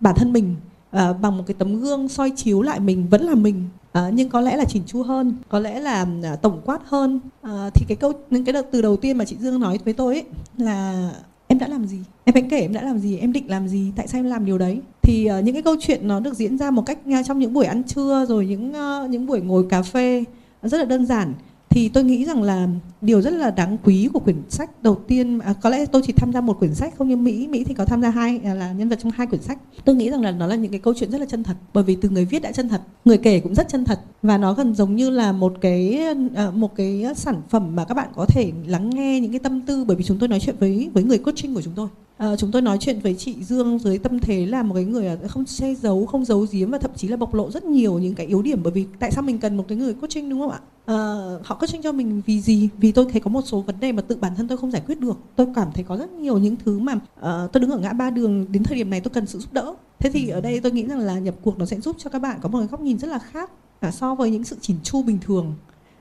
bản 0.00 0.14
thân 0.18 0.32
mình 0.32 0.56
bằng 0.92 1.36
một 1.38 1.44
cái 1.46 1.54
tấm 1.58 1.80
gương 1.80 2.08
soi 2.08 2.32
chiếu 2.36 2.62
lại 2.62 2.80
mình 2.80 3.08
vẫn 3.08 3.22
là 3.22 3.34
mình. 3.34 3.64
À, 3.92 4.10
nhưng 4.14 4.28
có 4.28 4.40
lẽ 4.40 4.56
là 4.56 4.64
chỉnh 4.64 4.82
chu 4.86 5.02
hơn 5.02 5.34
có 5.48 5.58
lẽ 5.58 5.80
là 5.80 6.06
à, 6.22 6.36
tổng 6.36 6.60
quát 6.64 6.80
hơn. 6.84 7.20
À, 7.42 7.70
thì 7.74 7.86
cái 7.88 7.96
câu 7.96 8.12
những 8.30 8.44
cái 8.44 8.52
đợt 8.52 8.66
từ 8.70 8.82
đầu 8.82 8.96
tiên 8.96 9.18
mà 9.18 9.24
chị 9.24 9.36
Dương 9.40 9.60
nói 9.60 9.78
với 9.84 9.94
tôi 9.94 10.14
ấy 10.14 10.24
là 10.56 11.10
em 11.50 11.58
đã 11.58 11.68
làm 11.68 11.86
gì? 11.86 11.98
Em 12.24 12.34
hãy 12.34 12.44
kể 12.50 12.60
em 12.60 12.72
đã 12.72 12.82
làm 12.82 12.98
gì 12.98 13.16
em 13.16 13.32
định 13.32 13.50
làm 13.50 13.68
gì 13.68 13.92
tại 13.96 14.08
sao 14.08 14.18
em 14.18 14.24
làm 14.24 14.44
điều 14.44 14.58
đấy? 14.58 14.80
Thì 15.02 15.28
uh, 15.38 15.44
những 15.44 15.54
cái 15.54 15.62
câu 15.62 15.76
chuyện 15.80 16.08
nó 16.08 16.20
được 16.20 16.34
diễn 16.34 16.58
ra 16.58 16.70
một 16.70 16.82
cách 16.86 16.98
uh, 17.08 17.26
trong 17.26 17.38
những 17.38 17.52
buổi 17.52 17.64
ăn 17.64 17.82
trưa 17.84 18.26
rồi 18.28 18.46
những 18.46 18.72
uh, 18.72 19.10
những 19.10 19.26
buổi 19.26 19.40
ngồi 19.40 19.66
cà 19.70 19.82
phê 19.82 20.24
rất 20.62 20.78
là 20.78 20.84
đơn 20.84 21.06
giản 21.06 21.34
thì 21.70 21.88
tôi 21.88 22.04
nghĩ 22.04 22.24
rằng 22.24 22.42
là 22.42 22.68
điều 23.00 23.22
rất 23.22 23.32
là 23.32 23.50
đáng 23.50 23.76
quý 23.84 24.08
của 24.12 24.20
quyển 24.20 24.36
sách 24.48 24.82
đầu 24.82 24.94
tiên 24.94 25.38
à, 25.38 25.54
có 25.62 25.70
lẽ 25.70 25.86
tôi 25.86 26.02
chỉ 26.06 26.12
tham 26.12 26.32
gia 26.32 26.40
một 26.40 26.58
quyển 26.58 26.74
sách 26.74 26.94
không 26.98 27.08
như 27.08 27.16
mỹ 27.16 27.48
mỹ 27.48 27.64
thì 27.64 27.74
có 27.74 27.84
tham 27.84 28.02
gia 28.02 28.10
hai 28.10 28.40
à, 28.44 28.54
là 28.54 28.72
nhân 28.72 28.88
vật 28.88 28.98
trong 29.02 29.12
hai 29.12 29.26
quyển 29.26 29.42
sách. 29.42 29.58
Tôi 29.84 29.96
nghĩ 29.96 30.10
rằng 30.10 30.22
là 30.22 30.30
nó 30.30 30.46
là 30.46 30.54
những 30.54 30.70
cái 30.70 30.80
câu 30.80 30.94
chuyện 30.96 31.10
rất 31.10 31.18
là 31.18 31.26
chân 31.26 31.42
thật 31.42 31.56
bởi 31.74 31.84
vì 31.84 31.96
từ 31.96 32.08
người 32.08 32.24
viết 32.24 32.42
đã 32.42 32.52
chân 32.52 32.68
thật 32.68 32.80
người 33.04 33.18
kể 33.18 33.40
cũng 33.40 33.54
rất 33.54 33.68
chân 33.68 33.84
thật 33.84 34.00
và 34.22 34.38
nó 34.38 34.54
gần 34.54 34.74
giống 34.74 34.96
như 34.96 35.10
là 35.10 35.32
một 35.32 35.54
cái 35.60 36.00
à, 36.34 36.50
một 36.50 36.76
cái 36.76 37.04
sản 37.16 37.42
phẩm 37.48 37.76
mà 37.76 37.84
các 37.84 37.94
bạn 37.94 38.08
có 38.14 38.26
thể 38.26 38.52
lắng 38.66 38.90
nghe 38.90 39.20
những 39.20 39.32
cái 39.32 39.40
tâm 39.40 39.60
tư 39.60 39.84
bởi 39.84 39.96
vì 39.96 40.04
chúng 40.04 40.18
tôi 40.18 40.28
nói 40.28 40.40
chuyện 40.40 40.56
với 40.60 40.90
với 40.94 41.02
người 41.02 41.18
coaching 41.18 41.54
của 41.54 41.62
chúng 41.62 41.74
tôi. 41.76 41.88
À, 42.20 42.36
chúng 42.36 42.50
tôi 42.50 42.62
nói 42.62 42.78
chuyện 42.80 43.00
với 43.00 43.14
chị 43.14 43.36
Dương 43.40 43.78
dưới 43.78 43.98
tâm 43.98 44.18
thế 44.18 44.46
là 44.46 44.62
một 44.62 44.74
cái 44.74 44.84
người 44.84 45.06
ờ, 45.06 45.16
không 45.28 45.44
che 45.44 45.74
giấu, 45.74 46.06
không 46.06 46.24
giấu 46.24 46.46
giếm 46.52 46.70
và 46.70 46.78
thậm 46.78 46.90
chí 46.96 47.08
là 47.08 47.16
bộc 47.16 47.34
lộ 47.34 47.50
rất 47.50 47.64
nhiều 47.64 47.98
những 47.98 48.14
cái 48.14 48.26
yếu 48.26 48.42
điểm 48.42 48.62
bởi 48.62 48.72
vì 48.72 48.86
tại 48.98 49.10
sao 49.10 49.22
mình 49.22 49.38
cần 49.38 49.56
một 49.56 49.64
cái 49.68 49.78
người 49.78 49.94
coaching 49.94 50.30
đúng 50.30 50.40
không 50.40 50.50
ạ? 50.50 50.60
À, 50.86 50.96
họ 51.44 51.54
coaching 51.54 51.82
cho 51.82 51.92
mình 51.92 52.22
vì 52.26 52.40
gì? 52.40 52.68
Vì 52.78 52.92
tôi 52.92 53.06
thấy 53.12 53.20
có 53.20 53.30
một 53.30 53.42
số 53.44 53.60
vấn 53.60 53.80
đề 53.80 53.92
mà 53.92 54.02
tự 54.02 54.16
bản 54.16 54.34
thân 54.36 54.48
tôi 54.48 54.58
không 54.58 54.70
giải 54.70 54.82
quyết 54.86 55.00
được. 55.00 55.18
Tôi 55.36 55.46
cảm 55.54 55.68
thấy 55.74 55.84
có 55.84 55.96
rất 55.96 56.12
nhiều 56.12 56.38
những 56.38 56.56
thứ 56.64 56.78
mà 56.78 56.92
uh, 56.94 57.52
tôi 57.52 57.60
đứng 57.60 57.70
ở 57.70 57.78
ngã 57.78 57.92
ba 57.92 58.10
đường 58.10 58.46
đến 58.52 58.62
thời 58.62 58.76
điểm 58.76 58.90
này 58.90 59.00
tôi 59.00 59.10
cần 59.14 59.26
sự 59.26 59.38
giúp 59.38 59.52
đỡ. 59.52 59.74
Thế 59.98 60.10
thì 60.10 60.28
ở 60.28 60.40
đây 60.40 60.60
tôi 60.60 60.72
nghĩ 60.72 60.86
rằng 60.86 60.98
là 60.98 61.18
nhập 61.18 61.34
cuộc 61.42 61.58
nó 61.58 61.66
sẽ 61.66 61.80
giúp 61.80 61.96
cho 61.98 62.10
các 62.10 62.18
bạn 62.18 62.38
có 62.42 62.48
một 62.48 62.58
cái 62.58 62.68
góc 62.68 62.80
nhìn 62.80 62.98
rất 62.98 63.08
là 63.08 63.18
khác 63.18 63.50
à, 63.80 63.90
so 63.90 64.14
với 64.14 64.30
những 64.30 64.44
sự 64.44 64.56
chỉn 64.60 64.76
chu 64.82 65.02
bình 65.02 65.18
thường. 65.20 65.54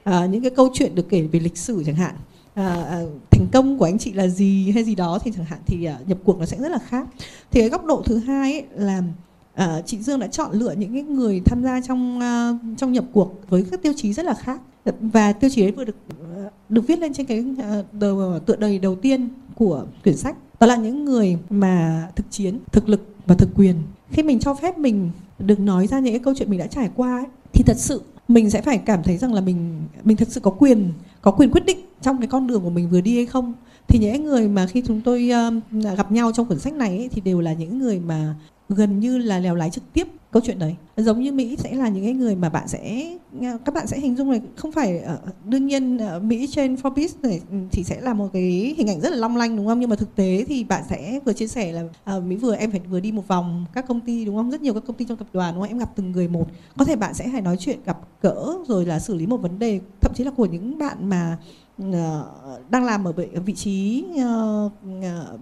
À, 0.03 0.25
những 0.25 0.41
cái 0.41 0.51
câu 0.51 0.69
chuyện 0.73 0.95
được 0.95 1.09
kể 1.09 1.21
về 1.21 1.39
lịch 1.39 1.57
sử 1.57 1.83
chẳng 1.85 1.95
hạn 1.95 2.15
à, 2.59 3.01
thành 3.31 3.47
công 3.51 3.77
của 3.77 3.85
anh 3.85 3.97
chị 3.97 4.13
là 4.13 4.27
gì 4.27 4.71
hay 4.71 4.83
gì 4.83 4.95
đó 4.95 5.19
thì 5.23 5.31
chẳng 5.35 5.45
hạn 5.45 5.59
thì 5.65 5.85
à, 5.85 5.99
nhập 6.07 6.17
cuộc 6.23 6.39
nó 6.39 6.45
sẽ 6.45 6.57
rất 6.57 6.71
là 6.71 6.79
khác. 6.79 7.07
Thì 7.51 7.59
cái 7.59 7.69
góc 7.69 7.85
độ 7.85 8.01
thứ 8.05 8.17
hai 8.17 8.53
ấy 8.53 8.63
là 8.75 9.03
à, 9.53 9.81
chị 9.85 9.97
Dương 9.97 10.19
đã 10.19 10.27
chọn 10.27 10.51
lựa 10.53 10.71
những 10.71 10.93
cái 10.93 11.01
người 11.01 11.41
tham 11.45 11.63
gia 11.63 11.81
trong 11.81 12.19
à, 12.19 12.53
trong 12.77 12.91
nhập 12.91 13.05
cuộc 13.13 13.49
với 13.49 13.65
các 13.71 13.81
tiêu 13.81 13.93
chí 13.95 14.13
rất 14.13 14.25
là 14.25 14.33
khác. 14.33 14.61
Và 15.01 15.33
tiêu 15.33 15.49
chí 15.49 15.63
ấy 15.63 15.71
vừa 15.71 15.83
được 15.83 15.95
được 16.69 16.87
viết 16.87 16.99
lên 16.99 17.13
trên 17.13 17.25
cái 17.25 17.45
à, 17.61 17.83
đầu, 17.91 18.39
tựa 18.39 18.55
đầy 18.55 18.79
đầu 18.79 18.95
tiên 18.95 19.29
của 19.55 19.85
quyển 20.03 20.17
sách. 20.17 20.35
Đó 20.59 20.67
là 20.67 20.75
những 20.75 21.05
người 21.05 21.37
mà 21.49 22.07
thực 22.15 22.31
chiến 22.31 22.59
thực 22.71 22.89
lực 22.89 23.01
và 23.25 23.35
thực 23.35 23.49
quyền. 23.55 23.75
Khi 24.11 24.23
mình 24.23 24.39
cho 24.39 24.53
phép 24.53 24.77
mình 24.77 25.11
được 25.39 25.59
nói 25.59 25.87
ra 25.87 25.99
những 25.99 26.13
cái 26.13 26.19
câu 26.19 26.33
chuyện 26.37 26.49
mình 26.49 26.59
đã 26.59 26.67
trải 26.67 26.89
qua 26.95 27.17
ấy, 27.17 27.25
thì 27.53 27.63
thật 27.63 27.77
sự 27.77 28.01
mình 28.29 28.49
sẽ 28.49 28.61
phải 28.61 28.77
cảm 28.77 29.03
thấy 29.03 29.17
rằng 29.17 29.33
là 29.33 29.41
mình 29.41 29.81
mình 30.03 30.17
thật 30.17 30.27
sự 30.31 30.39
có 30.39 30.51
quyền 30.51 30.91
có 31.21 31.31
quyền 31.31 31.51
quyết 31.51 31.65
định 31.65 31.77
trong 32.01 32.17
cái 32.17 32.27
con 32.27 32.47
đường 32.47 32.61
của 32.61 32.69
mình 32.69 32.89
vừa 32.89 33.01
đi 33.01 33.15
hay 33.15 33.25
không. 33.25 33.53
Thì 33.87 33.99
những 33.99 34.25
người 34.25 34.47
mà 34.47 34.67
khi 34.67 34.83
chúng 34.87 35.01
tôi 35.01 35.31
uh, 35.47 35.83
gặp 35.97 36.11
nhau 36.11 36.31
trong 36.31 36.45
cuốn 36.45 36.59
sách 36.59 36.73
này 36.73 36.97
ấy, 36.97 37.09
thì 37.11 37.21
đều 37.21 37.41
là 37.41 37.53
những 37.53 37.79
người 37.79 37.99
mà 37.99 38.35
gần 38.69 38.99
như 38.99 39.17
là 39.17 39.39
lèo 39.39 39.55
lái 39.55 39.69
trực 39.69 39.83
tiếp 39.93 40.07
câu 40.31 40.41
chuyện 40.45 40.59
đấy. 40.59 40.75
Giống 40.97 41.21
như 41.21 41.31
mỹ 41.31 41.55
sẽ 41.59 41.73
là 41.73 41.89
những 41.89 42.03
cái 42.03 42.13
người 42.13 42.35
mà 42.35 42.49
bạn 42.49 42.67
sẽ 42.67 43.09
à, 43.41 43.57
các 43.65 43.75
bạn 43.75 43.87
sẽ 43.87 43.99
hình 43.99 44.15
dung 44.15 44.31
này 44.31 44.41
không 44.55 44.71
phải 44.71 44.99
ờ, 44.99 45.19
đương 45.45 45.65
nhiên 45.65 45.97
ờ, 45.97 46.19
mỹ 46.19 46.47
trên 46.51 46.75
Forbes 46.75 47.07
này 47.21 47.41
ừ, 47.51 47.57
thì 47.71 47.83
sẽ 47.83 48.01
là 48.01 48.13
một 48.13 48.29
cái 48.33 48.75
hình 48.77 48.89
ảnh 48.89 48.99
rất 49.01 49.09
là 49.09 49.17
long 49.17 49.37
lanh, 49.37 49.57
đúng 49.57 49.67
không? 49.67 49.79
Nhưng 49.79 49.89
mà 49.89 49.95
thực 49.95 50.15
tế 50.15 50.45
thì 50.47 50.63
bạn 50.63 50.83
sẽ 50.89 51.19
vừa 51.25 51.33
chia 51.33 51.47
sẻ 51.47 51.71
là 51.71 51.83
ờ, 52.03 52.19
mỹ 52.19 52.35
vừa, 52.35 52.55
em 52.55 52.71
phải 52.71 52.79
vừa 52.79 52.99
đi 52.99 53.11
một 53.11 53.27
vòng 53.27 53.65
các 53.73 53.87
công 53.87 54.01
ty, 54.01 54.25
đúng 54.25 54.35
không? 54.35 54.51
Rất 54.51 54.61
nhiều 54.61 54.73
các 54.73 54.83
công 54.87 54.95
ty 54.95 55.05
trong 55.05 55.17
tập 55.17 55.27
đoàn, 55.33 55.53
đúng 55.53 55.63
không? 55.63 55.69
Em 55.69 55.77
gặp 55.77 55.91
từng 55.95 56.11
người 56.11 56.27
một. 56.27 56.47
Có 56.77 56.85
thể 56.85 56.95
bạn 56.95 57.13
sẽ 57.13 57.29
phải 57.31 57.41
nói 57.41 57.57
chuyện 57.59 57.79
gặp 57.85 57.97
gỡ 58.21 58.57
rồi 58.67 58.85
là 58.85 58.99
xử 58.99 59.15
lý 59.15 59.27
một 59.27 59.37
vấn 59.37 59.59
đề, 59.59 59.79
thậm 60.01 60.11
chí 60.15 60.23
là 60.23 60.31
của 60.31 60.45
những 60.45 60.77
bạn 60.77 61.09
mà 61.09 61.37
đang 62.69 62.85
làm 62.85 63.03
ở 63.03 63.13
vị 63.45 63.53
trí 63.55 64.05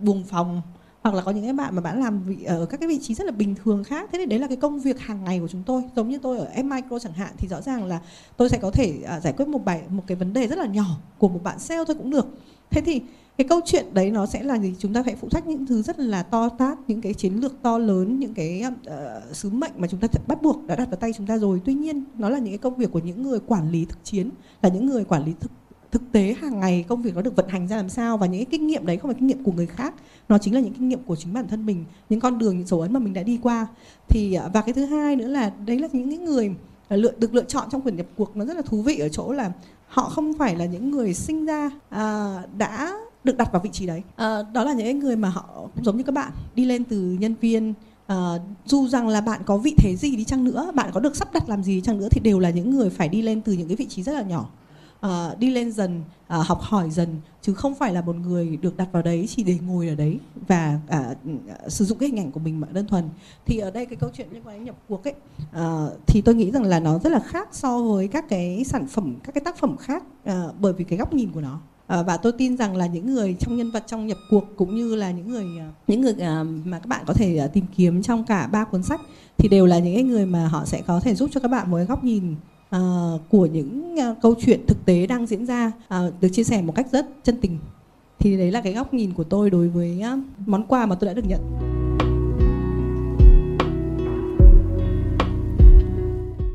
buồng 0.01 0.23
phòng 0.23 0.61
hoặc 1.08 1.17
là 1.17 1.24
có 1.24 1.32
những 1.32 1.43
cái 1.43 1.54
bạn 1.54 1.76
mà 1.76 1.82
bạn 1.82 2.00
làm 2.00 2.24
vị, 2.24 2.43
ở 2.43 2.65
các 2.65 2.80
cái 2.80 2.89
vị 2.89 3.00
trí 3.02 3.13
rất 3.13 3.26
là 3.26 3.32
bình 3.32 3.56
thường 3.63 3.84
khác. 3.84 4.10
Thế 4.12 4.17
thì 4.20 4.26
đấy 4.26 4.39
là 4.39 4.48
cái 4.48 4.58
công 4.58 4.80
việc 4.80 5.00
hàng 5.00 5.24
ngày 5.24 5.39
của 5.39 5.48
chúng 5.48 5.63
tôi. 5.65 5.84
Giống 5.96 6.10
như 6.10 6.20
tôi 6.22 6.38
ở 6.38 6.46
em 6.46 6.70
Micro 6.70 7.00
chẳng 7.00 7.13
hạn 7.13 7.34
thì 7.38 7.48
rõ 7.48 7.62
ràng 7.62 7.86
là 7.86 8.02
tôi 8.38 8.50
sẽ 8.50 8.58
có 8.62 8.72
thể 8.72 9.00
uh, 9.17 9.24
giải 9.24 9.34
quyết 9.34 9.48
một 9.48 9.65
bài 9.65 9.82
một 9.89 10.04
cái 10.08 10.15
vấn 10.15 10.34
đề 10.34 10.48
rất 10.48 10.58
là 10.60 10.65
nhỏ 10.65 10.98
của 11.17 11.30
một 11.30 11.43
bạn 11.43 11.60
sale 11.60 11.84
thôi 11.88 11.96
cũng 11.96 12.10
được. 12.10 12.28
Thế 12.70 12.82
thì 12.82 13.02
cái 13.38 13.48
câu 13.48 13.60
chuyện 13.65 13.93
đấy 13.93 14.12
nó 14.12 14.26
sẽ 14.26 14.43
là 14.43 14.60
gì? 14.60 14.76
Chúng 14.80 14.93
ta 14.93 15.04
phải 15.04 15.15
phụ 15.15 15.30
trách 15.30 15.48
những 15.48 15.65
thứ 15.65 15.82
rất 15.82 16.00
là 16.00 16.24
to 16.24 16.50
tát 16.50 16.78
những 16.88 17.02
cái 17.02 17.13
chiến 17.13 17.34
lược 17.34 17.62
to 17.62 17.78
lớn 17.78 18.20
những 18.20 18.34
cái 18.34 18.63
uh, 18.67 19.36
sứ 19.36 19.50
mệnh 19.50 19.72
mà 19.78 19.88
chúng 19.88 20.00
ta 20.00 20.08
bắt 20.28 20.41
buộc 20.41 20.67
đã 20.67 20.76
đặt 20.76 20.86
vào 20.89 20.98
tay 20.98 21.13
chúng 21.13 21.28
ta 21.28 21.38
rồi. 21.38 21.62
Tuy 21.65 21.74
nhiên 21.74 22.04
nó 22.17 22.30
là 22.30 22.38
những 22.38 22.52
cái 22.52 22.58
công 22.58 22.76
việc 22.76 22.91
của 22.91 23.00
những 23.00 23.24
người 23.24 23.39
quản 23.39 23.72
lý 23.72 23.86
thực 23.86 24.04
chiến 24.04 24.30
là 24.62 24.70
những 24.70 24.86
người 24.86 25.04
quản 25.04 25.26
lý 25.26 25.34
thực 25.39 25.52
thực 25.97 26.12
tế 26.12 26.36
hàng 26.41 26.60
ngày 26.60 26.86
công 26.88 27.01
việc 27.01 27.15
nó 27.15 27.21
được 27.21 27.36
vận 27.36 27.47
hành 27.47 27.67
ra 27.67 27.77
làm 27.77 27.89
sao 27.89 28.17
và 28.17 28.27
những 28.27 28.45
cái 28.45 28.47
kinh 28.51 28.67
nghiệm 28.67 28.86
đấy 28.86 28.97
không 28.97 29.12
phải 29.12 29.19
kinh 29.19 29.27
nghiệm 29.27 29.43
của 29.43 29.51
người 29.51 29.67
khác 29.67 29.93
nó 30.29 30.38
chính 30.38 30.53
là 30.53 30.60
những 30.60 30.73
kinh 30.73 30.89
nghiệm 30.89 31.03
của 31.03 31.15
chính 31.15 31.33
bản 31.33 31.47
thân 31.47 31.65
mình 31.65 31.86
những 32.10 32.19
con 32.19 32.38
đường 32.38 32.57
những 32.57 32.67
dấu 32.67 32.81
ấn 32.81 32.93
mà 32.93 32.99
mình 32.99 33.13
đã 33.13 33.23
đi 33.23 33.39
qua. 33.41 33.67
Thì 34.10 34.33
à, 34.33 34.47
và 34.53 34.62
cái 34.62 34.73
thứ 34.73 34.86
hai 34.86 35.15
nữa 35.15 35.27
là 35.27 35.51
đấy 35.65 35.79
là 35.79 35.88
những 35.93 36.25
người 36.25 36.55
à, 36.88 36.97
lựa 36.97 37.12
được 37.17 37.33
lựa 37.33 37.43
chọn 37.43 37.67
trong 37.71 37.81
quyển 37.81 37.95
nhập 37.95 38.05
cuộc 38.17 38.38
nó 38.38 38.45
rất 38.45 38.55
là 38.55 38.62
thú 38.62 38.81
vị 38.81 38.97
ở 38.97 39.10
chỗ 39.10 39.31
là 39.31 39.51
họ 39.88 40.10
không 40.10 40.33
phải 40.33 40.55
là 40.55 40.65
những 40.65 40.91
người 40.91 41.13
sinh 41.13 41.45
ra 41.45 41.69
à, 41.89 42.36
đã 42.57 42.93
được 43.23 43.38
đặt 43.38 43.51
vào 43.51 43.62
vị 43.62 43.69
trí 43.73 43.88
đấy. 43.88 44.01
À, 44.15 44.41
đó 44.53 44.63
là 44.63 44.73
những 44.73 44.99
người 44.99 45.15
mà 45.15 45.29
họ 45.29 45.69
cũng 45.75 45.83
giống 45.83 45.97
như 45.97 46.03
các 46.03 46.15
bạn 46.15 46.31
đi 46.55 46.65
lên 46.65 46.83
từ 46.83 47.17
nhân 47.19 47.36
viên 47.41 47.73
à, 48.07 48.15
dù 48.65 48.88
rằng 48.88 49.07
là 49.07 49.21
bạn 49.21 49.41
có 49.45 49.57
vị 49.57 49.75
thế 49.77 49.95
gì 49.95 50.15
đi 50.15 50.23
chăng 50.23 50.43
nữa 50.43 50.71
bạn 50.75 50.89
có 50.93 50.99
được 50.99 51.15
sắp 51.15 51.33
đặt 51.33 51.49
làm 51.49 51.63
gì 51.63 51.81
chăng 51.81 51.97
nữa 51.97 52.07
thì 52.12 52.21
đều 52.23 52.39
là 52.39 52.49
những 52.49 52.69
người 52.69 52.89
phải 52.89 53.10
đi 53.10 53.21
lên 53.21 53.41
từ 53.41 53.53
những 53.53 53.67
cái 53.67 53.75
vị 53.75 53.86
trí 53.86 54.03
rất 54.03 54.13
là 54.13 54.21
nhỏ 54.21 54.49
uh, 55.05 55.39
đi 55.39 55.49
lên 55.49 55.71
dần 55.71 56.01
uh, 56.01 56.45
học 56.45 56.62
hỏi 56.62 56.89
dần 56.89 57.10
chứ 57.41 57.53
không 57.53 57.75
phải 57.75 57.93
là 57.93 58.01
một 58.01 58.15
người 58.15 58.57
được 58.57 58.77
đặt 58.77 58.88
vào 58.91 59.03
đấy 59.03 59.25
chỉ 59.29 59.43
để 59.43 59.57
ngồi 59.67 59.88
ở 59.88 59.95
đấy 59.95 60.19
và 60.47 60.79
uh, 61.12 61.17
sử 61.67 61.86
dụng 61.86 61.97
cái 61.97 62.10
hình 62.10 62.19
ảnh 62.19 62.31
của 62.31 62.39
mình 62.39 62.60
mà 62.60 62.67
đơn 62.71 62.88
thuần. 62.88 63.10
Thì 63.45 63.57
ở 63.57 63.71
đây 63.71 63.86
cái 63.86 63.95
câu 63.95 64.10
chuyện 64.13 64.27
liên 64.31 64.43
quan 64.45 64.55
đến 64.55 64.65
nhập 64.65 64.75
cuộc 64.88 65.07
ấy 65.07 65.13
uh, 65.41 66.07
thì 66.07 66.21
tôi 66.21 66.36
nghĩ 66.36 66.51
rằng 66.51 66.63
là 66.63 66.79
nó 66.79 66.99
rất 66.99 67.12
là 67.12 67.19
khác 67.19 67.49
so 67.51 67.81
với 67.81 68.07
các 68.07 68.29
cái 68.29 68.63
sản 68.63 68.88
phẩm 68.88 69.15
các 69.23 69.31
cái 69.36 69.41
tác 69.45 69.57
phẩm 69.57 69.77
khác 69.77 70.03
uh, 70.29 70.33
bởi 70.60 70.73
vì 70.73 70.83
cái 70.83 70.99
góc 70.99 71.13
nhìn 71.13 71.31
của 71.31 71.41
nó. 71.41 71.60
À, 71.88 72.03
và 72.03 72.17
tôi 72.17 72.31
tin 72.31 72.57
rằng 72.57 72.75
là 72.75 72.88
những 72.88 73.13
người 73.13 73.36
trong 73.39 73.57
nhân 73.57 73.71
vật 73.71 73.83
trong 73.88 74.07
nhập 74.07 74.17
cuộc 74.29 74.43
cũng 74.55 74.75
như 74.75 74.95
là 74.95 75.12
những 75.12 75.29
người 75.29 75.45
những 75.88 76.01
người 76.01 76.13
à, 76.19 76.43
mà 76.43 76.79
các 76.79 76.88
bạn 76.88 77.03
có 77.07 77.13
thể 77.13 77.47
tìm 77.53 77.65
kiếm 77.75 78.01
trong 78.01 78.23
cả 78.23 78.47
ba 78.47 78.63
cuốn 78.63 78.83
sách 78.83 79.01
thì 79.38 79.49
đều 79.49 79.65
là 79.65 79.79
những 79.79 80.07
người 80.07 80.25
mà 80.25 80.47
họ 80.47 80.65
sẽ 80.65 80.81
có 80.88 80.99
thể 80.99 81.15
giúp 81.15 81.29
cho 81.33 81.39
các 81.39 81.47
bạn 81.47 81.71
một 81.71 81.77
cái 81.77 81.86
góc 81.86 82.03
nhìn 82.03 82.36
uh, 82.75 83.21
của 83.30 83.45
những 83.45 83.95
uh, 83.95 84.17
câu 84.21 84.36
chuyện 84.39 84.65
thực 84.67 84.86
tế 84.86 85.08
đang 85.08 85.25
diễn 85.25 85.45
ra 85.45 85.71
uh, 85.88 86.13
được 86.21 86.30
chia 86.32 86.43
sẻ 86.43 86.62
một 86.62 86.75
cách 86.75 86.88
rất 86.91 87.08
chân 87.23 87.38
tình. 87.41 87.58
Thì 88.19 88.38
đấy 88.38 88.51
là 88.51 88.62
cái 88.62 88.73
góc 88.73 88.93
nhìn 88.93 89.13
của 89.13 89.23
tôi 89.23 89.49
đối 89.49 89.67
với 89.67 90.01
uh, 90.13 90.19
món 90.47 90.63
quà 90.67 90.86
mà 90.86 90.95
tôi 90.95 91.08
đã 91.08 91.13
được 91.13 91.25
nhận. 91.27 91.39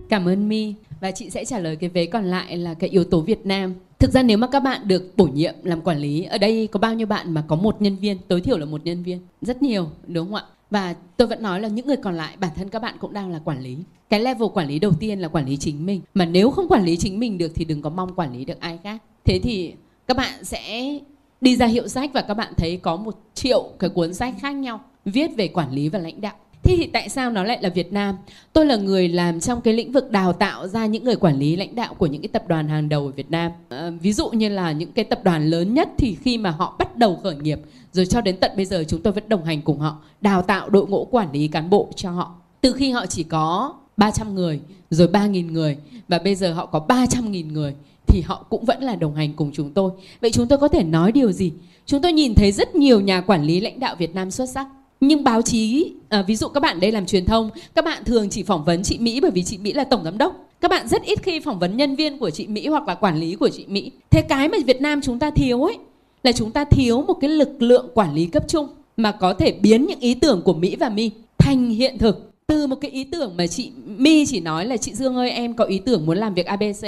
Cảm 0.09 0.29
ơn 0.29 0.48
mi 0.48 0.75
và 1.01 1.11
chị 1.11 1.31
sẽ 1.31 1.44
trả 1.44 1.59
lời 1.59 1.77
cái 1.77 1.90
vế 1.90 2.07
còn 2.07 2.25
lại 2.25 2.59
là 2.59 2.75
cái 2.75 2.90
yếu 2.90 3.05
tố 3.05 3.20
Việt 3.20 3.46
Nam. 3.46 3.75
Thực 3.98 4.11
ra 4.11 4.22
nếu 4.22 4.38
mà 4.38 4.46
các 4.46 4.61
bạn 4.61 4.88
được 4.88 5.12
bổ 5.16 5.25
nhiệm 5.25 5.55
làm 5.62 5.81
quản 5.81 5.98
lý 5.98 6.25
ở 6.25 6.38
đây 6.38 6.66
có 6.66 6.81
bao 6.81 6.94
nhiêu 6.94 7.07
bạn 7.07 7.35
mà 7.35 7.44
có 7.48 7.57
một 7.57 7.83
nhân 7.83 7.96
viên 7.96 8.18
tối 8.29 8.40
thiểu 8.40 8.59
là 8.59 8.64
một 8.64 8.81
nhân 8.85 9.03
viên? 9.03 9.18
Rất 9.42 9.62
nhiều 9.62 9.87
đúng 10.07 10.27
không 10.27 10.35
ạ? 10.35 10.44
Và 10.72 10.94
tôi 11.16 11.28
vẫn 11.28 11.42
nói 11.42 11.61
là 11.61 11.68
những 11.68 11.87
người 11.87 11.96
còn 11.96 12.14
lại, 12.14 12.37
bản 12.40 12.50
thân 12.56 12.68
các 12.68 12.82
bạn 12.82 12.96
cũng 13.00 13.12
đang 13.12 13.30
là 13.30 13.40
quản 13.44 13.61
lý. 13.61 13.76
Cái 14.08 14.20
level 14.20 14.48
quản 14.54 14.68
lý 14.68 14.78
đầu 14.78 14.92
tiên 15.00 15.18
là 15.18 15.28
quản 15.28 15.46
lý 15.46 15.56
chính 15.56 15.87
mình. 15.87 16.00
Mà 16.14 16.24
nếu 16.24 16.50
không 16.50 16.68
quản 16.68 16.85
lý 16.85 16.96
chính 16.96 17.18
mình 17.18 17.38
được 17.38 17.52
thì 17.54 17.64
đừng 17.64 17.82
có 17.82 17.90
mong 17.90 18.14
quản 18.14 18.32
lý 18.32 18.44
được 18.44 18.61
ai 18.61 18.78
khác. 18.82 19.02
Thế 19.24 19.40
thì 19.42 19.74
các 20.06 20.16
bạn 20.16 20.44
sẽ 20.44 20.92
đi 21.40 21.56
ra 21.56 21.66
hiệu 21.66 21.88
sách 21.88 22.11
và 22.12 22.22
các 22.22 22.35
bạn 22.35 22.52
thấy 22.56 22.76
có 22.76 22.96
một 22.96 23.18
triệu 23.35 23.70
cái 23.78 23.90
cuốn 23.90 24.14
sách 24.14 24.35
khác 24.40 24.52
nhau 24.52 24.80
viết 25.04 25.30
về 25.37 25.48
quản 25.48 25.72
lý 25.72 25.88
và 25.88 25.98
lãnh 25.98 26.20
đạo. 26.20 26.35
Thế 26.62 26.77
thì 26.77 26.87
tại 26.87 27.09
sao 27.09 27.31
nó 27.31 27.44
lại 27.44 27.59
là 27.62 27.68
Việt 27.68 27.92
Nam? 27.92 28.16
Tôi 28.53 28.66
là 28.66 28.77
người 28.77 29.09
làm 29.09 29.40
trong 29.40 29.61
cái 29.61 29.75
lĩnh 29.75 29.92
vực 29.92 30.11
đào 30.11 30.33
tạo 30.33 30.68
ra 30.68 30.87
những 30.87 31.05
người 31.05 31.16
quản 31.16 31.38
lý 31.38 31.57
lãnh 31.57 31.75
đạo 31.75 31.94
của 31.94 32.07
những 32.07 32.22
cái 32.22 32.29
tập 32.29 32.48
đoàn 32.48 32.68
hàng 32.68 32.88
đầu 32.88 33.07
ở 33.07 33.12
Việt 33.12 33.31
Nam. 33.31 33.53
À, 33.68 33.90
ví 34.01 34.12
dụ 34.12 34.31
như 34.31 34.48
là 34.48 34.72
những 34.72 34.92
cái 34.92 35.05
tập 35.05 35.20
đoàn 35.25 35.46
lớn 35.46 35.75
nhất 35.75 35.88
thì 35.98 36.16
khi 36.22 36.38
mà 36.38 36.51
họ 36.51 36.77
bắt 36.79 36.96
đầu 36.96 37.20
khởi 37.22 37.37
nghiệp 37.37 37.61
rồi 37.92 38.07
cho 38.07 38.20
đến 38.20 38.37
tận 38.37 38.53
bây 38.57 38.64
giờ 38.64 38.85
chúng 38.88 39.03
tôi 39.03 39.12
vẫn 39.12 39.29
đồng 39.29 39.44
hành 39.44 39.62
cùng 39.62 39.79
họ 39.79 39.98
đào 40.20 40.42
tạo 40.42 40.70
đội 40.70 40.87
ngũ 40.87 41.05
quản 41.05 41.33
lý 41.33 41.48
cán 41.48 41.70
bộ 41.70 41.88
cho 41.96 42.11
họ. 42.11 42.35
Từ 42.61 42.72
khi 42.72 42.90
họ 42.90 43.07
chỉ 43.07 43.22
có 43.22 43.75
300 43.96 44.35
người 44.35 44.61
rồi 44.90 45.09
3.000 45.09 45.53
người 45.53 45.77
và 46.09 46.18
bây 46.18 46.35
giờ 46.35 46.53
họ 46.53 46.66
có 46.66 46.85
300.000 46.88 47.53
người 47.53 47.75
thì 48.07 48.20
họ 48.20 48.46
cũng 48.48 48.64
vẫn 48.64 48.83
là 48.83 48.96
đồng 48.96 49.14
hành 49.14 49.33
cùng 49.33 49.51
chúng 49.53 49.70
tôi. 49.70 49.90
Vậy 50.20 50.31
chúng 50.31 50.48
tôi 50.48 50.59
có 50.59 50.68
thể 50.68 50.83
nói 50.83 51.12
điều 51.12 51.33
gì? 51.33 51.53
Chúng 51.87 52.03
tôi 52.03 52.12
nhìn 52.12 52.35
thấy 52.35 52.53
rất 52.53 52.75
nhiều 52.75 53.01
nhà 53.01 53.20
quản 53.20 53.44
lý 53.44 53.61
lãnh 53.61 53.81
đạo 53.81 53.96
Việt 53.98 54.14
Nam 54.14 54.31
xuất 54.31 54.48
sắc 54.48 54.66
nhưng 55.03 55.25
báo 55.25 55.43
chí 55.43 55.93
à, 56.09 56.23
ví 56.23 56.37
dụ 56.37 56.49
các 56.49 56.61
bạn 56.61 56.81
đây 56.81 56.93
làm 56.93 57.07
truyền 57.07 57.27
thông 57.27 57.51
các 57.75 57.85
bạn 57.85 58.05
thường 58.05 58.31
chỉ 58.31 58.43
phỏng 58.43 58.65
vấn 58.65 58.83
chị 58.83 58.99
mỹ 58.99 59.21
bởi 59.21 59.31
vì 59.31 59.43
chị 59.43 59.59
mỹ 59.59 59.73
là 59.73 59.85
tổng 59.85 60.05
giám 60.05 60.19
đốc. 60.19 60.49
Các 60.61 60.71
bạn 60.71 60.88
rất 60.88 61.03
ít 61.03 61.23
khi 61.23 61.41
phỏng 61.41 61.59
vấn 61.59 61.77
nhân 61.77 61.97
viên 61.97 62.19
của 62.19 62.31
chị 62.31 62.47
mỹ 62.47 62.67
hoặc 62.67 62.88
là 62.88 62.95
quản 62.95 63.17
lý 63.17 63.35
của 63.35 63.49
chị 63.49 63.65
mỹ. 63.69 63.91
Thế 64.11 64.23
cái 64.23 64.49
mà 64.49 64.59
việt 64.67 64.81
nam 64.81 65.01
chúng 65.01 65.19
ta 65.19 65.31
thiếu 65.31 65.65
ấy 65.65 65.79
là 66.23 66.33
chúng 66.33 66.51
ta 66.51 66.65
thiếu 66.65 67.03
một 67.03 67.15
cái 67.15 67.31
lực 67.31 67.62
lượng 67.62 67.87
quản 67.95 68.15
lý 68.15 68.27
cấp 68.27 68.49
trung 68.49 68.69
mà 68.97 69.12
có 69.12 69.33
thể 69.33 69.53
biến 69.53 69.87
những 69.87 70.01
ý 70.01 70.15
tưởng 70.15 70.43
của 70.45 70.53
mỹ 70.55 70.77
và 70.77 70.88
mi 70.88 71.11
thành 71.38 71.71
hiện 71.71 71.99
thực. 71.99 72.31
Từ 72.47 72.67
một 72.67 72.77
cái 72.77 72.91
ý 72.91 73.05
tưởng 73.05 73.37
mà 73.37 73.47
chị 73.47 73.71
mi 73.87 74.27
chỉ 74.27 74.41
nói 74.41 74.67
là 74.67 74.77
chị 74.77 74.95
dương 74.95 75.17
ơi 75.17 75.31
em 75.31 75.55
có 75.55 75.65
ý 75.65 75.79
tưởng 75.79 76.07
muốn 76.07 76.19
làm 76.19 76.35
việc 76.35 76.47
abc 76.47 76.87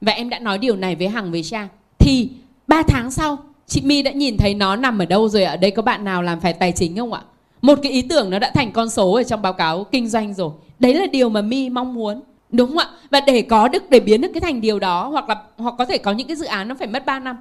và 0.00 0.12
em 0.12 0.28
đã 0.28 0.38
nói 0.38 0.58
điều 0.58 0.76
này 0.76 0.96
với 0.96 1.08
hằng 1.08 1.32
với 1.32 1.42
trang. 1.42 1.68
Thì 1.98 2.28
ba 2.66 2.82
tháng 2.82 3.10
sau 3.10 3.38
chị 3.66 3.80
mi 3.84 4.02
đã 4.02 4.10
nhìn 4.10 4.36
thấy 4.36 4.54
nó 4.54 4.76
nằm 4.76 4.98
ở 4.98 5.04
đâu 5.04 5.28
rồi 5.28 5.44
ở 5.44 5.56
đây 5.56 5.70
có 5.70 5.82
bạn 5.82 6.04
nào 6.04 6.22
làm 6.22 6.40
phải 6.40 6.52
tài 6.52 6.72
chính 6.72 6.96
không 6.96 7.12
ạ? 7.12 7.22
Một 7.62 7.78
cái 7.82 7.92
ý 7.92 8.02
tưởng 8.02 8.30
nó 8.30 8.38
đã 8.38 8.50
thành 8.54 8.72
con 8.72 8.90
số 8.90 9.12
ở 9.12 9.22
trong 9.22 9.42
báo 9.42 9.52
cáo 9.52 9.84
kinh 9.84 10.08
doanh 10.08 10.34
rồi. 10.34 10.50
Đấy 10.78 10.94
là 10.94 11.06
điều 11.06 11.28
mà 11.28 11.42
mi 11.42 11.68
mong 11.68 11.94
muốn. 11.94 12.20
Đúng 12.50 12.68
không 12.68 12.78
ạ? 12.78 12.88
Và 13.10 13.20
để 13.20 13.42
có 13.42 13.68
được, 13.68 13.90
để 13.90 14.00
biến 14.00 14.20
được 14.20 14.28
cái 14.34 14.40
thành 14.40 14.60
điều 14.60 14.78
đó, 14.78 15.08
hoặc 15.08 15.28
là, 15.28 15.36
hoặc 15.56 15.74
có 15.78 15.84
thể 15.84 15.98
có 15.98 16.12
những 16.12 16.26
cái 16.26 16.36
dự 16.36 16.46
án 16.46 16.68
nó 16.68 16.74
phải 16.78 16.88
mất 16.88 17.06
3 17.06 17.18
năm. 17.18 17.36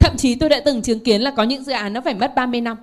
Thậm 0.00 0.16
chí 0.16 0.34
tôi 0.34 0.48
đã 0.48 0.60
từng 0.64 0.82
chứng 0.82 1.00
kiến 1.00 1.20
là 1.20 1.30
có 1.30 1.42
những 1.42 1.64
dự 1.64 1.72
án 1.72 1.92
nó 1.92 2.00
phải 2.00 2.14
mất 2.14 2.34
30 2.34 2.60
năm. 2.60 2.76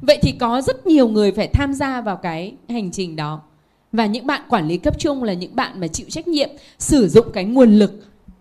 Vậy 0.00 0.18
thì 0.22 0.32
có 0.32 0.60
rất 0.60 0.86
nhiều 0.86 1.08
người 1.08 1.32
phải 1.32 1.48
tham 1.48 1.72
gia 1.72 2.00
vào 2.00 2.16
cái 2.16 2.54
hành 2.68 2.90
trình 2.90 3.16
đó. 3.16 3.40
Và 3.92 4.06
những 4.06 4.26
bạn 4.26 4.40
quản 4.48 4.68
lý 4.68 4.76
cấp 4.76 4.98
trung 4.98 5.22
là 5.22 5.32
những 5.32 5.56
bạn 5.56 5.80
mà 5.80 5.86
chịu 5.86 6.06
trách 6.10 6.28
nhiệm 6.28 6.50
sử 6.78 7.08
dụng 7.08 7.26
cái 7.32 7.44
nguồn 7.44 7.78
lực 7.78 7.92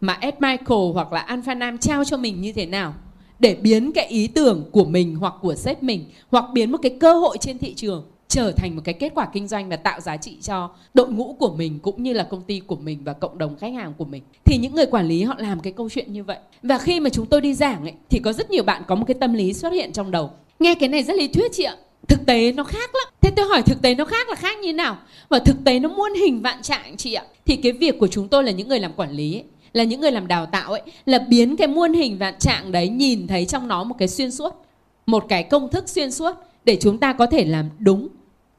mà 0.02 0.18
Ed 0.22 0.34
Michael 0.40 0.94
hoặc 0.94 1.14
là 1.14 1.20
Alpha 1.20 1.54
Nam 1.54 1.78
trao 1.78 2.06
cho 2.06 2.18
mình 2.18 2.42
như 2.42 2.54
thế 2.54 2.66
nào 2.66 2.94
để 3.40 3.56
biến 3.56 3.92
cái 3.92 4.08
ý 4.08 4.28
tưởng 4.28 4.66
của 4.72 4.86
mình 4.86 5.16
hoặc 5.16 5.34
của 5.42 5.56
sếp 5.56 5.84
mình 5.84 6.06
hoặc 6.32 6.46
biến 6.54 6.72
một 6.72 6.78
cái 6.82 6.98
cơ 7.00 7.14
hội 7.14 7.38
trên 7.42 7.58
thị 7.58 7.74
trường 7.74 8.06
trở 8.28 8.52
thành 8.52 8.76
một 8.76 8.82
cái 8.86 8.94
kết 8.94 9.12
quả 9.16 9.28
kinh 9.34 9.48
doanh 9.48 9.70
và 9.70 9.76
tạo 9.76 10.00
giá 10.00 10.18
trị 10.18 10.38
cho 10.42 10.70
đội 10.94 11.10
ngũ 11.10 11.36
của 11.40 11.56
mình 11.56 11.80
cũng 11.80 12.04
như 12.04 12.14
là 12.14 12.24
công 12.24 12.42
ty 12.42 12.60
của 12.60 12.76
mình 12.76 13.00
và 13.04 13.14
cộng 13.14 13.38
đồng 13.38 13.58
khách 13.58 13.74
hàng 13.74 13.94
của 13.98 14.06
mình. 14.06 14.24
Thì 14.46 14.58
những 14.58 14.76
người 14.76 14.86
quản 14.86 15.08
lý 15.08 15.24
họ 15.24 15.36
làm 15.38 15.60
cái 15.60 15.74
câu 15.74 15.90
chuyện 15.90 16.14
như 16.14 16.24
vậy. 16.24 16.38
Và 16.64 16.78
khi 16.78 17.00
mà 17.00 17.10
chúng 17.10 17.26
tôi 17.26 17.42
đi 17.42 17.54
giảng 17.54 17.82
ấy, 17.82 17.94
thì 18.10 18.20
có 18.20 18.34
rất 18.34 18.52
nhiều 18.52 18.64
bạn 18.64 18.84
có 18.88 18.96
một 18.96 19.06
cái 19.08 19.16
tâm 19.20 19.34
lý 19.34 19.54
xuất 19.54 19.74
hiện 19.74 19.92
trong 19.92 20.12
đầu. 20.12 20.32
Nghe 20.60 20.76
cái 20.76 20.90
này 20.90 21.04
rất 21.04 21.16
lý 21.16 21.28
thuyết 21.28 21.52
chị 21.54 21.64
ạ. 21.64 21.76
Thực 22.08 22.26
tế 22.26 22.52
nó 22.52 22.64
khác 22.64 22.90
lắm. 22.94 23.14
Thế 23.22 23.32
tôi 23.36 23.46
hỏi 23.46 23.62
thực 23.62 23.82
tế 23.82 23.96
nó 23.96 24.06
khác 24.06 24.30
là 24.30 24.36
khác 24.36 24.60
như 24.60 24.68
thế 24.68 24.74
nào? 24.74 24.98
Và 25.30 25.40
thực 25.40 25.56
tế 25.64 25.80
nó 25.80 25.90
muôn 25.90 26.14
hình 26.14 26.42
vạn 26.42 26.62
trạng 26.62 26.98
chị 26.98 27.14
ạ. 27.14 27.24
Thì 27.46 27.56
cái 27.56 27.72
việc 27.72 28.00
của 28.00 28.08
chúng 28.08 28.28
tôi 28.28 28.44
là 28.44 28.52
những 28.52 28.68
người 28.68 28.80
làm 28.80 28.94
quản 28.94 29.12
lý 29.12 29.36
ấy, 29.36 29.44
là 29.74 29.84
những 29.84 30.02
người 30.02 30.12
làm 30.12 30.28
đào 30.28 30.46
tạo 30.46 30.72
ấy, 30.72 30.82
là 31.06 31.20
biến 31.20 31.58
cái 31.58 31.68
muôn 31.68 31.94
hình 31.94 32.18
vạn 32.18 32.40
trạng 32.40 32.72
đấy 32.72 32.90
nhìn 32.90 33.28
thấy 33.28 33.46
trong 33.46 33.68
nó 33.68 33.84
một 33.84 33.96
cái 33.98 34.08
xuyên 34.08 34.32
suốt, 34.32 34.66
một 35.06 35.26
cái 35.30 35.44
công 35.44 35.70
thức 35.70 35.90
xuyên 35.90 36.12
suốt 36.12 36.36
để 36.66 36.78
chúng 36.82 36.98
ta 36.98 37.14
có 37.14 37.26
thể 37.26 37.46
làm 37.46 37.70
đúng 37.80 38.08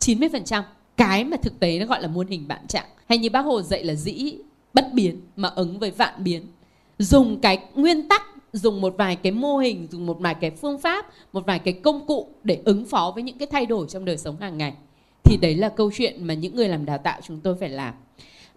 90% 0.00 0.62
cái 0.96 1.24
mà 1.24 1.36
thực 1.36 1.60
tế 1.60 1.78
nó 1.78 1.86
gọi 1.86 2.02
là 2.02 2.08
muôn 2.08 2.26
hình 2.26 2.46
vạn 2.48 2.66
trạng. 2.66 2.86
Hay 3.08 3.18
như 3.18 3.30
bác 3.30 3.40
hồ 3.40 3.62
dạy 3.62 3.84
là 3.84 3.94
dĩ 3.94 4.34
bất 4.74 4.92
biến 4.92 5.20
mà 5.36 5.48
ứng 5.48 5.78
với 5.78 5.90
vạn 5.90 6.24
biến. 6.24 6.46
Dùng 6.98 7.40
cái 7.40 7.58
nguyên 7.74 8.08
tắc, 8.08 8.22
dùng 8.52 8.80
một 8.80 8.94
vài 8.98 9.16
cái 9.16 9.32
mô 9.32 9.58
hình, 9.58 9.88
dùng 9.90 10.06
một 10.06 10.16
vài 10.20 10.34
cái 10.34 10.50
phương 10.50 10.78
pháp, 10.78 11.06
một 11.32 11.46
vài 11.46 11.58
cái 11.58 11.72
công 11.72 12.06
cụ 12.06 12.28
để 12.44 12.60
ứng 12.64 12.84
phó 12.84 13.12
với 13.14 13.22
những 13.22 13.38
cái 13.38 13.48
thay 13.50 13.66
đổi 13.66 13.86
trong 13.88 14.04
đời 14.04 14.16
sống 14.16 14.36
hàng 14.40 14.58
ngày. 14.58 14.72
Thì 15.24 15.36
đấy 15.36 15.54
là 15.54 15.68
câu 15.68 15.90
chuyện 15.94 16.26
mà 16.26 16.34
những 16.34 16.56
người 16.56 16.68
làm 16.68 16.84
đào 16.84 16.98
tạo 16.98 17.20
chúng 17.22 17.40
tôi 17.40 17.56
phải 17.60 17.68
làm 17.68 17.94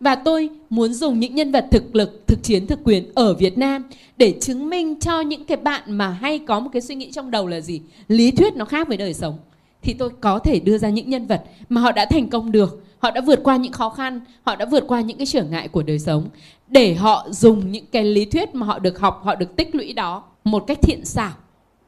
và 0.04 0.16
tôi 0.16 0.50
muốn 0.70 0.94
dùng 0.94 1.20
những 1.20 1.36
nhân 1.36 1.52
vật 1.52 1.66
thực 1.72 1.96
lực, 1.96 2.24
thực 2.28 2.44
chiến, 2.44 2.68
thực 2.68 2.80
quyền 2.84 3.12
ở 3.16 3.34
Việt 3.34 3.58
Nam 3.58 3.84
để 4.18 4.38
chứng 4.42 4.70
minh 4.70 5.00
cho 5.00 5.22
những 5.22 5.46
cái 5.46 5.58
bạn 5.58 5.82
mà 5.88 6.10
hay 6.10 6.40
có 6.40 6.60
một 6.60 6.70
cái 6.74 6.82
suy 6.82 6.96
nghĩ 6.96 7.12
trong 7.12 7.32
đầu 7.32 7.48
là 7.48 7.62
gì? 7.62 7.82
Lý 8.08 8.32
thuyết 8.32 8.56
nó 8.56 8.66
khác 8.66 8.88
với 8.88 8.98
đời 8.98 9.14
sống. 9.14 9.38
Thì 9.82 9.94
tôi 9.94 10.10
có 10.22 10.40
thể 10.40 10.60
đưa 10.60 10.78
ra 10.78 10.90
những 10.90 11.10
nhân 11.10 11.26
vật 11.26 11.44
mà 11.70 11.82
họ 11.82 11.92
đã 11.92 12.06
thành 12.06 12.30
công 12.30 12.52
được, 12.52 12.84
họ 13.00 13.12
đã 13.12 13.22
vượt 13.22 13.40
qua 13.44 13.56
những 13.56 13.72
khó 13.72 13.90
khăn, 13.90 14.22
họ 14.44 14.56
đã 14.56 14.66
vượt 14.66 14.84
qua 14.88 15.02
những 15.02 15.18
cái 15.18 15.26
trở 15.26 15.44
ngại 15.44 15.68
của 15.68 15.84
đời 15.84 16.00
sống 16.00 16.30
để 16.68 16.96
họ 16.96 17.28
dùng 17.30 17.72
những 17.72 17.86
cái 17.92 18.04
lý 18.04 18.26
thuyết 18.26 18.56
mà 18.56 18.66
họ 18.66 18.80
được 18.80 19.00
học, 19.00 19.22
họ 19.24 19.36
được 19.36 19.56
tích 19.56 19.76
lũy 19.76 19.94
đó 19.94 20.24
một 20.44 20.64
cách 20.68 20.78
thiện 20.82 21.06
xảo 21.06 21.32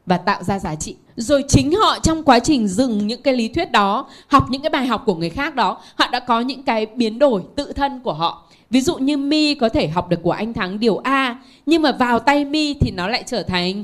và 0.06 0.18
tạo 0.18 0.44
ra 0.44 0.60
giá 0.60 0.76
trị 0.76 0.96
rồi 1.16 1.44
chính 1.48 1.72
họ 1.72 2.00
trong 2.00 2.24
quá 2.24 2.40
trình 2.40 2.68
dừng 2.68 3.08
những 3.08 3.22
cái 3.22 3.34
lý 3.34 3.48
thuyết 3.48 3.72
đó 3.72 4.10
học 4.28 4.46
những 4.50 4.62
cái 4.62 4.70
bài 4.70 4.86
học 4.86 5.04
của 5.06 5.16
người 5.16 5.30
khác 5.30 5.56
đó 5.56 5.82
họ 5.96 6.08
đã 6.12 6.20
có 6.20 6.42
những 6.42 6.64
cái 6.64 6.86
biến 6.86 7.20
đổi 7.20 7.42
tự 7.56 7.74
thân 7.74 8.00
của 8.00 8.14
họ. 8.14 8.44
Ví 8.70 8.82
dụ 8.82 8.96
như 8.96 9.18
mi 9.18 9.56
có 9.56 9.70
thể 9.70 9.88
học 9.88 10.10
được 10.10 10.20
của 10.24 10.32
anh 10.32 10.54
thắng 10.54 10.80
điều 10.80 10.98
a 10.98 11.40
nhưng 11.66 11.82
mà 11.82 11.92
vào 11.92 12.20
tay 12.20 12.46
mi 12.46 12.74
thì 12.74 12.92
nó 12.92 13.08
lại 13.08 13.24
trở 13.26 13.44
thành 13.44 13.84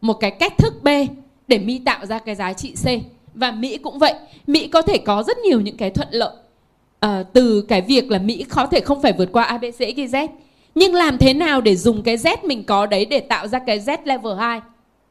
một 0.00 0.14
cái 0.14 0.30
cách 0.30 0.58
thức 0.58 0.82
b 0.82 0.88
để 1.48 1.58
mi 1.58 1.78
tạo 1.78 2.06
ra 2.06 2.18
cái 2.18 2.34
giá 2.34 2.52
trị 2.52 2.74
c. 2.84 2.86
Và 3.34 3.50
mỹ 3.50 3.78
cũng 3.78 3.98
vậy 3.98 4.14
mỹ 4.46 4.68
có 4.68 4.82
thể 4.82 4.98
có 4.98 5.22
rất 5.22 5.38
nhiều 5.38 5.60
những 5.60 5.76
cái 5.76 5.90
thuận 5.90 6.08
lợi 6.10 6.32
à, 7.00 7.22
từ 7.32 7.62
cái 7.62 7.80
việc 7.80 8.10
là 8.10 8.18
mỹ 8.18 8.44
có 8.48 8.66
thể 8.66 8.80
không 8.80 9.02
phải 9.02 9.12
vượt 9.12 9.32
qua 9.32 9.44
abc 9.44 9.78
z. 9.78 10.28
Nhưng 10.74 10.94
làm 10.94 11.18
thế 11.18 11.34
nào 11.34 11.60
để 11.60 11.76
dùng 11.76 12.02
cái 12.02 12.16
z 12.16 12.36
mình 12.42 12.64
có 12.64 12.86
đấy 12.86 13.04
để 13.04 13.20
tạo 13.20 13.48
ra 13.48 13.58
cái 13.58 13.80
z 13.80 13.98
level 14.04 14.38
2 14.38 14.60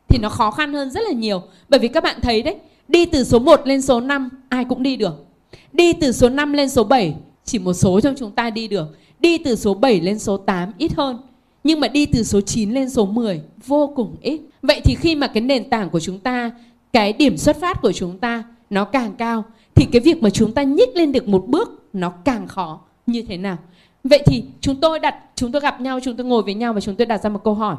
thì 0.09 0.19
nó 0.21 0.29
khó 0.29 0.51
khăn 0.51 0.73
hơn 0.73 0.91
rất 0.91 1.01
là 1.07 1.11
nhiều. 1.11 1.41
Bởi 1.69 1.79
vì 1.79 1.87
các 1.87 2.03
bạn 2.03 2.19
thấy 2.21 2.41
đấy, 2.41 2.55
đi 2.87 3.05
từ 3.05 3.23
số 3.23 3.39
1 3.39 3.61
lên 3.65 3.81
số 3.81 4.01
5 4.01 4.29
ai 4.49 4.65
cũng 4.65 4.83
đi 4.83 4.95
được. 4.95 5.25
Đi 5.73 5.93
từ 5.93 6.11
số 6.11 6.29
5 6.29 6.53
lên 6.53 6.69
số 6.69 6.83
7 6.83 7.15
chỉ 7.45 7.59
một 7.59 7.73
số 7.73 8.01
trong 8.01 8.15
chúng 8.17 8.31
ta 8.31 8.49
đi 8.49 8.67
được. 8.67 8.87
Đi 9.19 9.37
từ 9.37 9.55
số 9.55 9.73
7 9.73 9.99
lên 10.01 10.19
số 10.19 10.37
8 10.37 10.71
ít 10.77 10.93
hơn. 10.97 11.17
Nhưng 11.63 11.79
mà 11.79 11.87
đi 11.87 12.05
từ 12.05 12.23
số 12.23 12.41
9 12.41 12.71
lên 12.71 12.89
số 12.89 13.05
10 13.05 13.41
vô 13.67 13.93
cùng 13.95 14.15
ít. 14.21 14.41
Vậy 14.61 14.81
thì 14.83 14.95
khi 14.95 15.15
mà 15.15 15.27
cái 15.27 15.41
nền 15.41 15.69
tảng 15.69 15.89
của 15.89 15.99
chúng 15.99 16.19
ta, 16.19 16.51
cái 16.93 17.13
điểm 17.13 17.37
xuất 17.37 17.59
phát 17.59 17.81
của 17.81 17.91
chúng 17.91 18.17
ta 18.17 18.43
nó 18.69 18.85
càng 18.85 19.15
cao 19.17 19.43
thì 19.75 19.85
cái 19.91 19.99
việc 19.99 20.23
mà 20.23 20.29
chúng 20.29 20.53
ta 20.53 20.63
nhích 20.63 20.95
lên 20.95 21.11
được 21.11 21.27
một 21.27 21.45
bước 21.47 21.83
nó 21.93 22.09
càng 22.09 22.47
khó 22.47 22.79
như 23.05 23.21
thế 23.21 23.37
nào. 23.37 23.57
Vậy 24.03 24.23
thì 24.25 24.43
chúng 24.61 24.75
tôi 24.75 24.99
đặt 24.99 25.15
chúng 25.35 25.51
tôi 25.51 25.61
gặp 25.61 25.81
nhau, 25.81 25.99
chúng 26.03 26.15
tôi 26.15 26.25
ngồi 26.25 26.43
với 26.43 26.53
nhau 26.53 26.73
và 26.73 26.81
chúng 26.81 26.95
tôi 26.95 27.05
đặt 27.05 27.23
ra 27.23 27.29
một 27.29 27.43
câu 27.43 27.53
hỏi. 27.53 27.75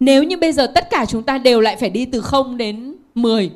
Nếu 0.00 0.22
như 0.22 0.36
bây 0.36 0.52
giờ 0.52 0.66
tất 0.66 0.90
cả 0.90 1.06
chúng 1.06 1.22
ta 1.22 1.38
đều 1.38 1.60
lại 1.60 1.76
phải 1.76 1.90
đi 1.90 2.04
từ 2.04 2.20
0 2.20 2.56
đến 2.56 2.94
10 3.14 3.50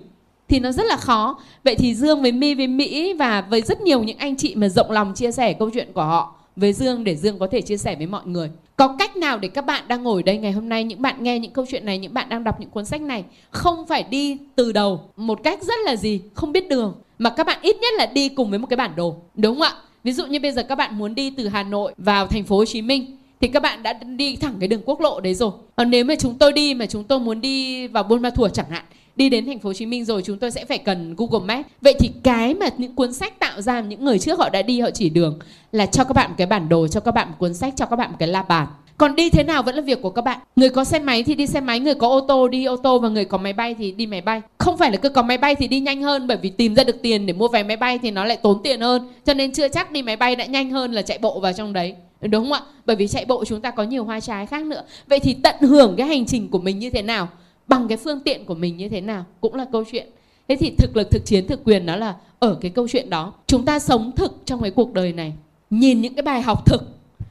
thì 0.48 0.60
nó 0.60 0.72
rất 0.72 0.86
là 0.86 0.96
khó. 0.96 1.38
Vậy 1.64 1.74
thì 1.74 1.94
Dương 1.94 2.22
với 2.22 2.32
My 2.32 2.54
với 2.54 2.66
Mỹ 2.66 3.12
và 3.12 3.40
với 3.40 3.60
rất 3.60 3.80
nhiều 3.80 4.02
những 4.02 4.18
anh 4.18 4.36
chị 4.36 4.54
mà 4.54 4.68
rộng 4.68 4.90
lòng 4.90 5.14
chia 5.14 5.32
sẻ 5.32 5.52
câu 5.52 5.70
chuyện 5.74 5.92
của 5.92 6.04
họ 6.04 6.34
với 6.56 6.72
Dương 6.72 7.04
để 7.04 7.16
Dương 7.16 7.38
có 7.38 7.46
thể 7.46 7.60
chia 7.60 7.76
sẻ 7.76 7.94
với 7.94 8.06
mọi 8.06 8.22
người. 8.26 8.50
có 8.76 8.96
cách 8.98 9.16
nào 9.16 9.38
để 9.38 9.48
các 9.48 9.66
bạn 9.66 9.84
đang 9.88 10.02
ngồi 10.02 10.22
đây 10.22 10.38
ngày 10.38 10.52
hôm 10.52 10.68
nay, 10.68 10.84
những 10.84 11.02
bạn 11.02 11.22
nghe 11.22 11.38
những 11.38 11.52
câu 11.52 11.66
chuyện 11.68 11.86
này, 11.86 11.98
những 11.98 12.14
bạn 12.14 12.28
đang 12.28 12.44
đọc 12.44 12.60
những 12.60 12.70
cuốn 12.70 12.84
sách 12.84 13.00
này, 13.00 13.24
không 13.50 13.86
phải 13.86 14.02
đi 14.02 14.36
từ 14.54 14.72
đầu 14.72 15.00
một 15.16 15.42
cách 15.42 15.62
rất 15.62 15.78
là 15.84 15.96
gì, 15.96 16.20
không 16.34 16.52
biết 16.52 16.68
đường, 16.68 16.94
mà 17.18 17.30
các 17.30 17.46
bạn 17.46 17.58
ít 17.62 17.76
nhất 17.76 17.94
là 17.98 18.06
đi 18.06 18.28
cùng 18.28 18.50
với 18.50 18.58
một 18.58 18.66
cái 18.70 18.76
bản 18.76 18.92
đồ, 18.96 19.16
đúng 19.34 19.54
không 19.54 19.62
ạ 19.62 19.72
ví 20.04 20.12
dụ 20.12 20.26
như 20.26 20.40
bây 20.40 20.52
giờ 20.52 20.62
các 20.62 20.74
bạn 20.74 20.98
muốn 20.98 21.14
đi 21.14 21.30
từ 21.30 21.48
Hà 21.48 21.62
Nội 21.62 21.94
vào 21.98 22.26
thành 22.26 22.44
phố 22.44 22.56
Hồ 22.56 22.64
Chí 22.64 22.82
Minh 22.82 23.16
thì 23.40 23.48
các 23.48 23.62
bạn 23.62 23.82
đã 23.82 23.92
đi 23.92 24.36
thẳng 24.36 24.54
cái 24.60 24.68
đường 24.68 24.82
quốc 24.84 25.00
lộ 25.00 25.20
đấy 25.20 25.34
rồi 25.34 25.50
còn 25.76 25.90
nếu 25.90 26.04
mà 26.04 26.14
chúng 26.18 26.34
tôi 26.34 26.52
đi 26.52 26.74
mà 26.74 26.86
chúng 26.86 27.04
tôi 27.04 27.20
muốn 27.20 27.40
đi 27.40 27.86
vào 27.86 28.02
Buôn 28.02 28.22
Ma 28.22 28.30
Thuột 28.30 28.54
chẳng 28.54 28.70
hạn 28.70 28.84
đi 29.16 29.28
đến 29.28 29.46
thành 29.46 29.58
phố 29.58 29.68
Hồ 29.68 29.72
Chí 29.72 29.86
Minh 29.86 30.04
rồi 30.04 30.22
chúng 30.24 30.38
tôi 30.38 30.50
sẽ 30.50 30.64
phải 30.64 30.78
cần 30.78 31.14
Google 31.16 31.46
Maps. 31.46 31.68
Vậy 31.80 31.94
thì 31.98 32.10
cái 32.22 32.54
mà 32.54 32.66
những 32.78 32.94
cuốn 32.94 33.12
sách 33.12 33.38
tạo 33.38 33.62
ra 33.62 33.80
những 33.80 34.04
người 34.04 34.18
trước 34.18 34.38
họ 34.38 34.48
đã 34.48 34.62
đi 34.62 34.80
họ 34.80 34.90
chỉ 34.90 35.10
đường 35.10 35.38
là 35.72 35.86
cho 35.86 36.04
các 36.04 36.12
bạn 36.12 36.30
một 36.30 36.34
cái 36.38 36.46
bản 36.46 36.68
đồ, 36.68 36.88
cho 36.88 37.00
các 37.00 37.14
bạn 37.14 37.28
một 37.28 37.34
cuốn 37.38 37.54
sách, 37.54 37.74
cho 37.76 37.86
các 37.86 37.96
bạn 37.96 38.10
một 38.10 38.16
cái 38.18 38.28
la 38.28 38.42
bàn. 38.42 38.66
Còn 38.98 39.16
đi 39.16 39.30
thế 39.30 39.44
nào 39.44 39.62
vẫn 39.62 39.74
là 39.74 39.80
việc 39.80 40.02
của 40.02 40.10
các 40.10 40.22
bạn. 40.22 40.38
Người 40.56 40.68
có 40.68 40.84
xe 40.84 40.98
máy 40.98 41.22
thì 41.22 41.34
đi 41.34 41.46
xe 41.46 41.60
máy, 41.60 41.80
người 41.80 41.94
có 41.94 42.08
ô 42.08 42.20
tô 42.20 42.48
đi 42.48 42.64
ô 42.64 42.76
tô 42.76 42.98
và 42.98 43.08
người 43.08 43.24
có 43.24 43.38
máy 43.38 43.52
bay 43.52 43.74
thì 43.74 43.92
đi 43.92 44.06
máy 44.06 44.20
bay. 44.20 44.42
Không 44.58 44.76
phải 44.76 44.90
là 44.90 44.96
cứ 44.96 45.08
có 45.08 45.22
máy 45.22 45.38
bay 45.38 45.54
thì 45.54 45.68
đi 45.68 45.80
nhanh 45.80 46.02
hơn 46.02 46.26
bởi 46.26 46.36
vì 46.36 46.50
tìm 46.50 46.74
ra 46.74 46.84
được 46.84 47.02
tiền 47.02 47.26
để 47.26 47.32
mua 47.32 47.48
vé 47.48 47.62
máy 47.62 47.76
bay 47.76 47.98
thì 47.98 48.10
nó 48.10 48.24
lại 48.24 48.36
tốn 48.36 48.62
tiền 48.62 48.80
hơn. 48.80 49.08
Cho 49.24 49.34
nên 49.34 49.52
chưa 49.52 49.68
chắc 49.68 49.92
đi 49.92 50.02
máy 50.02 50.16
bay 50.16 50.36
đã 50.36 50.44
nhanh 50.44 50.70
hơn 50.70 50.92
là 50.92 51.02
chạy 51.02 51.18
bộ 51.18 51.40
vào 51.40 51.52
trong 51.52 51.72
đấy. 51.72 51.94
Đúng 52.28 52.44
không 52.44 52.52
ạ? 52.52 52.60
Bởi 52.86 52.96
vì 52.96 53.08
chạy 53.08 53.24
bộ 53.24 53.44
chúng 53.44 53.60
ta 53.60 53.70
có 53.70 53.82
nhiều 53.82 54.04
hoa 54.04 54.20
trái 54.20 54.46
khác 54.46 54.66
nữa. 54.66 54.82
Vậy 55.06 55.20
thì 55.20 55.36
tận 55.42 55.56
hưởng 55.60 55.94
cái 55.96 56.06
hành 56.06 56.26
trình 56.26 56.48
của 56.48 56.58
mình 56.58 56.78
như 56.78 56.90
thế 56.90 57.02
nào? 57.02 57.28
bằng 57.68 57.88
cái 57.88 57.98
phương 57.98 58.20
tiện 58.20 58.44
của 58.44 58.54
mình 58.54 58.76
như 58.76 58.88
thế 58.88 59.00
nào? 59.00 59.24
Cũng 59.40 59.54
là 59.54 59.66
câu 59.72 59.84
chuyện. 59.92 60.06
Thế 60.48 60.56
thì 60.56 60.74
thực 60.78 60.96
lực 60.96 61.10
thực 61.10 61.24
chiến 61.24 61.46
thực 61.46 61.64
quyền 61.64 61.86
nó 61.86 61.96
là 61.96 62.14
ở 62.38 62.58
cái 62.60 62.70
câu 62.70 62.88
chuyện 62.88 63.10
đó. 63.10 63.32
Chúng 63.46 63.64
ta 63.64 63.78
sống 63.78 64.12
thực 64.16 64.42
trong 64.44 64.62
cái 64.62 64.70
cuộc 64.70 64.92
đời 64.92 65.12
này. 65.12 65.32
Nhìn 65.70 66.00
những 66.00 66.14
cái 66.14 66.22
bài 66.22 66.42
học 66.42 66.66
thực 66.66 66.82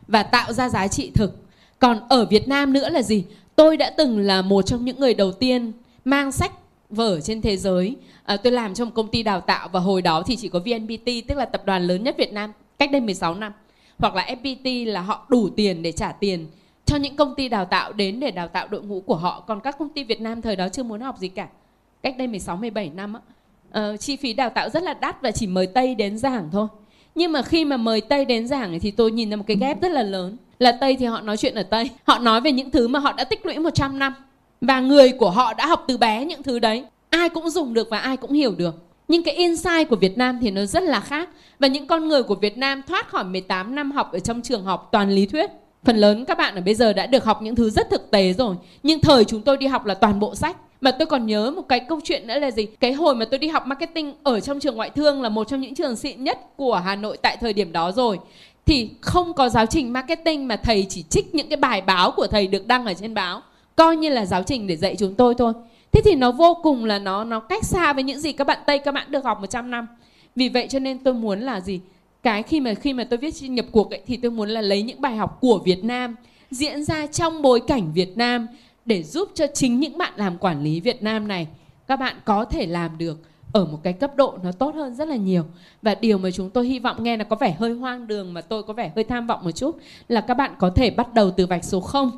và 0.07 0.23
tạo 0.23 0.53
ra 0.53 0.69
giá 0.69 0.87
trị 0.87 1.11
thực. 1.13 1.35
Còn 1.79 1.99
ở 2.09 2.25
Việt 2.25 2.47
Nam 2.47 2.73
nữa 2.73 2.89
là 2.89 3.01
gì? 3.01 3.23
Tôi 3.55 3.77
đã 3.77 3.89
từng 3.97 4.19
là 4.19 4.41
một 4.41 4.61
trong 4.61 4.85
những 4.85 4.99
người 4.99 5.13
đầu 5.13 5.31
tiên 5.31 5.71
mang 6.05 6.31
sách 6.31 6.51
vở 6.89 7.21
trên 7.21 7.41
thế 7.41 7.57
giới. 7.57 7.95
À, 8.23 8.37
tôi 8.37 8.53
làm 8.53 8.73
trong 8.73 8.91
công 8.91 9.07
ty 9.07 9.23
đào 9.23 9.41
tạo 9.41 9.69
và 9.71 9.79
hồi 9.79 10.01
đó 10.01 10.23
thì 10.27 10.35
chỉ 10.35 10.49
có 10.49 10.59
VNPT 10.59 11.27
tức 11.27 11.37
là 11.37 11.45
tập 11.45 11.61
đoàn 11.65 11.83
lớn 11.83 12.03
nhất 12.03 12.15
Việt 12.17 12.33
Nam 12.33 12.51
cách 12.79 12.91
đây 12.91 13.01
16 13.01 13.35
năm 13.35 13.53
hoặc 13.99 14.15
là 14.15 14.25
FPT 14.41 14.91
là 14.91 15.01
họ 15.01 15.25
đủ 15.29 15.49
tiền 15.49 15.81
để 15.81 15.91
trả 15.91 16.11
tiền 16.11 16.47
cho 16.85 16.95
những 16.95 17.15
công 17.15 17.35
ty 17.35 17.49
đào 17.49 17.65
tạo 17.65 17.93
đến 17.93 18.19
để 18.19 18.31
đào 18.31 18.47
tạo 18.47 18.67
đội 18.67 18.81
ngũ 18.83 19.01
của 19.01 19.15
họ. 19.15 19.43
Còn 19.47 19.59
các 19.59 19.77
công 19.79 19.89
ty 19.89 20.03
Việt 20.03 20.21
Nam 20.21 20.41
thời 20.41 20.55
đó 20.55 20.69
chưa 20.69 20.83
muốn 20.83 21.01
học 21.01 21.17
gì 21.17 21.27
cả. 21.27 21.47
Cách 22.03 22.17
đây 22.17 22.27
16 22.27 22.57
17 22.57 22.91
năm 22.95 23.13
á 23.13 23.21
uh, 23.75 23.99
chi 23.99 24.15
phí 24.15 24.33
đào 24.33 24.49
tạo 24.49 24.69
rất 24.69 24.83
là 24.83 24.93
đắt 24.93 25.21
và 25.21 25.31
chỉ 25.31 25.47
mời 25.47 25.67
Tây 25.67 25.95
đến 25.95 26.17
giảng 26.17 26.49
thôi. 26.51 26.67
Nhưng 27.15 27.31
mà 27.31 27.41
khi 27.41 27.65
mà 27.65 27.77
mời 27.77 28.01
Tây 28.01 28.25
đến 28.25 28.47
giảng 28.47 28.79
thì 28.79 28.91
tôi 28.91 29.11
nhìn 29.11 29.29
ra 29.29 29.35
một 29.35 29.43
cái 29.47 29.57
ghép 29.57 29.81
rất 29.81 29.91
là 29.91 30.03
lớn. 30.03 30.37
Là 30.59 30.71
Tây 30.81 30.95
thì 30.99 31.05
họ 31.05 31.21
nói 31.21 31.37
chuyện 31.37 31.55
ở 31.55 31.63
Tây 31.63 31.89
họ 32.03 32.19
nói 32.19 32.41
về 32.41 32.51
những 32.51 32.71
thứ 32.71 32.87
mà 32.87 32.99
họ 32.99 33.13
đã 33.13 33.23
tích 33.23 33.45
lũy 33.45 33.59
100 33.59 33.99
năm 33.99 34.13
và 34.61 34.79
người 34.79 35.11
của 35.11 35.29
họ 35.29 35.53
đã 35.53 35.65
học 35.65 35.85
từ 35.87 35.97
bé 35.97 36.25
những 36.25 36.43
thứ 36.43 36.59
đấy. 36.59 36.85
Ai 37.09 37.29
cũng 37.29 37.49
dùng 37.49 37.73
được 37.73 37.87
và 37.89 37.99
ai 37.99 38.17
cũng 38.17 38.31
hiểu 38.31 38.55
được 38.57 38.84
nhưng 39.07 39.23
cái 39.23 39.35
insight 39.35 39.89
của 39.89 39.95
Việt 39.95 40.17
Nam 40.17 40.39
thì 40.41 40.51
nó 40.51 40.65
rất 40.65 40.83
là 40.83 40.99
khác. 40.99 41.29
Và 41.59 41.67
những 41.67 41.87
con 41.87 42.07
người 42.07 42.23
của 42.23 42.35
Việt 42.35 42.57
Nam 42.57 42.81
thoát 42.87 43.09
khỏi 43.09 43.23
18 43.23 43.75
năm 43.75 43.91
học 43.91 44.11
ở 44.11 44.19
trong 44.19 44.41
trường 44.41 44.63
học 44.63 44.89
toàn 44.91 45.11
lý 45.11 45.25
thuyết. 45.25 45.49
Phần 45.83 45.97
lớn 45.97 46.25
các 46.25 46.37
bạn 46.37 46.55
ở 46.55 46.61
bây 46.61 46.75
giờ 46.75 46.93
đã 46.93 47.05
được 47.07 47.23
học 47.23 47.41
những 47.41 47.55
thứ 47.55 47.69
rất 47.69 47.89
thực 47.89 48.11
tế 48.11 48.33
rồi. 48.33 48.55
Nhưng 48.83 48.99
thời 48.99 49.25
chúng 49.25 49.41
tôi 49.41 49.57
đi 49.57 49.67
học 49.67 49.85
là 49.85 49.93
toàn 49.93 50.19
bộ 50.19 50.35
sách. 50.35 50.57
Mà 50.81 50.91
tôi 50.91 51.05
còn 51.05 51.25
nhớ 51.25 51.51
một 51.51 51.61
cái 51.69 51.79
câu 51.79 51.99
chuyện 52.03 52.27
nữa 52.27 52.39
là 52.39 52.51
gì? 52.51 52.65
Cái 52.65 52.93
hồi 52.93 53.15
mà 53.15 53.25
tôi 53.25 53.37
đi 53.37 53.47
học 53.47 53.67
marketing 53.67 54.13
ở 54.23 54.39
trong 54.39 54.59
trường 54.59 54.75
ngoại 54.75 54.89
thương 54.89 55.21
là 55.21 55.29
một 55.29 55.47
trong 55.47 55.61
những 55.61 55.75
trường 55.75 55.95
xịn 55.95 56.23
nhất 56.23 56.39
của 56.55 56.75
hà 56.75 56.95
nội 56.95 57.17
tại 57.21 57.37
thời 57.41 57.53
điểm 57.53 57.71
đó 57.71 57.91
rồi. 57.91 58.19
Thì 58.65 58.89
không 59.01 59.33
có 59.33 59.49
giáo 59.49 59.65
trình 59.65 59.93
marketing 59.93 60.47
mà 60.47 60.55
thầy 60.55 60.85
chỉ 60.89 61.03
trích 61.09 61.35
những 61.35 61.49
cái 61.49 61.57
bài 61.57 61.81
báo 61.81 62.11
của 62.11 62.27
thầy 62.27 62.47
được 62.47 62.67
đăng 62.67 62.85
ở 62.85 62.93
trên 62.93 63.13
báo. 63.13 63.41
Coi 63.75 63.97
như 63.97 64.09
là 64.09 64.25
giáo 64.25 64.43
trình 64.43 64.67
để 64.67 64.75
dạy 64.75 64.95
chúng 64.99 65.15
tôi 65.15 65.35
thôi 65.37 65.53
thế 65.95 66.01
thì 66.05 66.15
nó 66.15 66.31
vô 66.31 66.57
cùng 66.63 66.85
là 66.85 66.99
nó 66.99 67.23
nó 67.23 67.39
cách 67.39 67.63
xa 67.63 67.93
với 67.93 68.03
những 68.03 68.19
gì 68.19 68.31
các 68.31 68.47
bạn 68.47 68.59
tây 68.65 68.79
các 68.79 68.91
bạn 68.91 69.11
được 69.11 69.23
học 69.23 69.41
100 69.41 69.71
năm. 69.71 69.87
Vì 70.35 70.49
vậy 70.49 70.67
cho 70.69 70.79
nên 70.79 70.99
tôi 70.99 71.13
muốn 71.13 71.39
là 71.39 71.59
gì? 71.59 71.81
Cái 72.23 72.43
khi 72.43 72.59
mà 72.59 72.73
khi 72.73 72.93
mà 72.93 73.03
tôi 73.03 73.17
viết 73.17 73.33
nhập 73.41 73.65
cuộc 73.71 73.91
ấy, 73.91 74.01
thì 74.07 74.17
tôi 74.17 74.31
muốn 74.31 74.49
là 74.49 74.61
lấy 74.61 74.81
những 74.81 75.01
bài 75.01 75.15
học 75.15 75.37
của 75.41 75.59
Việt 75.65 75.83
Nam 75.83 76.15
diễn 76.51 76.83
ra 76.83 77.07
trong 77.07 77.41
bối 77.41 77.61
cảnh 77.67 77.93
Việt 77.93 78.17
Nam 78.17 78.47
để 78.85 79.03
giúp 79.03 79.31
cho 79.33 79.45
chính 79.53 79.79
những 79.79 79.97
bạn 79.97 80.13
làm 80.15 80.37
quản 80.37 80.63
lý 80.63 80.79
Việt 80.79 81.03
Nam 81.03 81.27
này 81.27 81.47
các 81.87 81.99
bạn 81.99 82.15
có 82.25 82.45
thể 82.45 82.65
làm 82.65 82.97
được 82.97 83.17
ở 83.53 83.65
một 83.65 83.79
cái 83.83 83.93
cấp 83.93 84.15
độ 84.15 84.37
nó 84.43 84.51
tốt 84.51 84.75
hơn 84.75 84.95
rất 84.95 85.07
là 85.07 85.15
nhiều. 85.15 85.43
Và 85.81 85.95
điều 85.95 86.17
mà 86.17 86.31
chúng 86.31 86.49
tôi 86.49 86.67
hy 86.67 86.79
vọng 86.79 87.03
nghe 87.03 87.17
là 87.17 87.23
có 87.23 87.35
vẻ 87.35 87.55
hơi 87.59 87.73
hoang 87.73 88.07
đường 88.07 88.33
mà 88.33 88.41
tôi 88.41 88.63
có 88.63 88.73
vẻ 88.73 88.91
hơi 88.95 89.03
tham 89.03 89.27
vọng 89.27 89.43
một 89.43 89.51
chút 89.51 89.77
là 90.07 90.21
các 90.21 90.33
bạn 90.33 90.55
có 90.59 90.69
thể 90.69 90.89
bắt 90.89 91.13
đầu 91.13 91.31
từ 91.31 91.45
vạch 91.45 91.63
số 91.63 91.79
0 91.79 92.11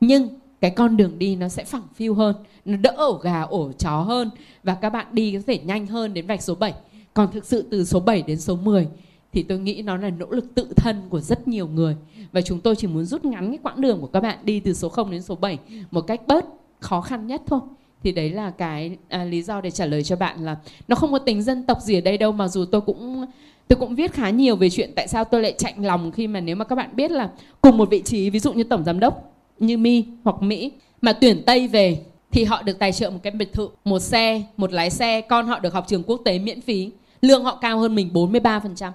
nhưng 0.00 0.28
cái 0.60 0.70
con 0.70 0.96
đường 0.96 1.18
đi 1.18 1.36
nó 1.36 1.48
sẽ 1.48 1.64
phẳng 1.64 1.86
phiu 1.94 2.14
hơn 2.14 2.36
nó 2.64 2.76
đỡ 2.76 2.94
ổ 2.96 3.12
gà 3.12 3.42
ổ 3.42 3.72
chó 3.72 4.00
hơn 4.00 4.30
và 4.62 4.74
các 4.74 4.90
bạn 4.90 5.06
đi 5.12 5.32
có 5.32 5.40
thể 5.46 5.58
nhanh 5.58 5.86
hơn 5.86 6.14
đến 6.14 6.26
vạch 6.26 6.42
số 6.42 6.54
7 6.54 6.74
còn 7.14 7.32
thực 7.32 7.44
sự 7.44 7.64
từ 7.70 7.84
số 7.84 8.00
7 8.00 8.22
đến 8.22 8.40
số 8.40 8.56
10 8.56 8.88
thì 9.36 9.42
tôi 9.42 9.58
nghĩ 9.58 9.82
nó 9.82 9.96
là 9.96 10.10
nỗ 10.10 10.26
lực 10.30 10.54
tự 10.54 10.68
thân 10.76 11.02
của 11.08 11.20
rất 11.20 11.48
nhiều 11.48 11.68
người. 11.68 11.96
Và 12.32 12.40
chúng 12.40 12.60
tôi 12.60 12.76
chỉ 12.76 12.86
muốn 12.86 13.04
rút 13.04 13.24
ngắn 13.24 13.48
cái 13.50 13.58
quãng 13.62 13.80
đường 13.80 14.00
của 14.00 14.06
các 14.06 14.20
bạn 14.20 14.38
đi 14.42 14.60
từ 14.60 14.74
số 14.74 14.88
0 14.88 15.10
đến 15.10 15.22
số 15.22 15.34
7 15.34 15.58
một 15.90 16.00
cách 16.00 16.20
bớt 16.26 16.44
khó 16.80 17.00
khăn 17.00 17.26
nhất 17.26 17.42
thôi. 17.46 17.60
Thì 18.02 18.12
đấy 18.12 18.30
là 18.30 18.50
cái 18.50 18.96
à, 19.08 19.24
lý 19.24 19.42
do 19.42 19.60
để 19.60 19.70
trả 19.70 19.86
lời 19.86 20.02
cho 20.02 20.16
bạn 20.16 20.44
là 20.44 20.56
nó 20.88 20.96
không 20.96 21.12
có 21.12 21.18
tính 21.18 21.42
dân 21.42 21.66
tộc 21.66 21.80
gì 21.82 21.98
ở 21.98 22.00
đây 22.00 22.18
đâu 22.18 22.32
mà 22.32 22.48
dù 22.48 22.64
tôi 22.64 22.80
cũng 22.80 23.26
tôi 23.68 23.76
cũng 23.80 23.94
viết 23.94 24.12
khá 24.12 24.30
nhiều 24.30 24.56
về 24.56 24.70
chuyện 24.70 24.90
tại 24.96 25.08
sao 25.08 25.24
tôi 25.24 25.42
lại 25.42 25.54
chạnh 25.58 25.86
lòng 25.86 26.12
khi 26.12 26.26
mà 26.26 26.40
nếu 26.40 26.56
mà 26.56 26.64
các 26.64 26.76
bạn 26.76 26.90
biết 26.96 27.10
là 27.10 27.30
cùng 27.60 27.76
một 27.76 27.90
vị 27.90 28.02
trí 28.04 28.30
ví 28.30 28.38
dụ 28.38 28.52
như 28.52 28.64
tổng 28.64 28.84
giám 28.84 29.00
đốc 29.00 29.35
như 29.58 29.78
mi 29.78 30.04
hoặc 30.24 30.42
mỹ 30.42 30.72
mà 31.00 31.12
tuyển 31.12 31.42
tây 31.46 31.68
về 31.68 31.98
thì 32.32 32.44
họ 32.44 32.62
được 32.62 32.78
tài 32.78 32.92
trợ 32.92 33.10
một 33.10 33.18
cái 33.22 33.30
biệt 33.30 33.52
thự 33.52 33.68
một 33.84 33.98
xe 33.98 34.42
một 34.56 34.72
lái 34.72 34.90
xe 34.90 35.20
con 35.20 35.46
họ 35.46 35.58
được 35.58 35.74
học 35.74 35.84
trường 35.88 36.02
quốc 36.02 36.20
tế 36.24 36.38
miễn 36.38 36.60
phí 36.60 36.90
lương 37.20 37.44
họ 37.44 37.58
cao 37.60 37.78
hơn 37.78 37.94
mình 37.94 38.10
43% 38.14 38.90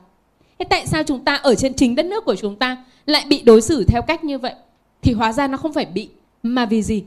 Thế 0.62 0.66
tại 0.66 0.88
sao 0.88 1.04
chúng 1.04 1.24
ta 1.24 1.36
ở 1.36 1.56
trên 1.56 1.74
chính 1.74 1.96
đất 1.96 2.06
nước 2.06 2.26
của 2.26 2.36
chúng 2.36 2.56
ta 2.56 2.78
lại 3.06 3.26
bị 3.30 3.42
đối 3.42 3.62
xử 3.62 3.84
theo 3.88 4.02
cách 4.02 4.24
như 4.24 4.38
vậy? 4.38 4.54
Thì 5.02 5.14
hóa 5.14 5.34
ra 5.34 5.48
nó 5.48 5.58
không 5.58 5.74
phải 5.74 5.86
bị, 5.86 6.10
mà 6.44 6.66
vì 6.66 6.82
gì? 6.82 7.04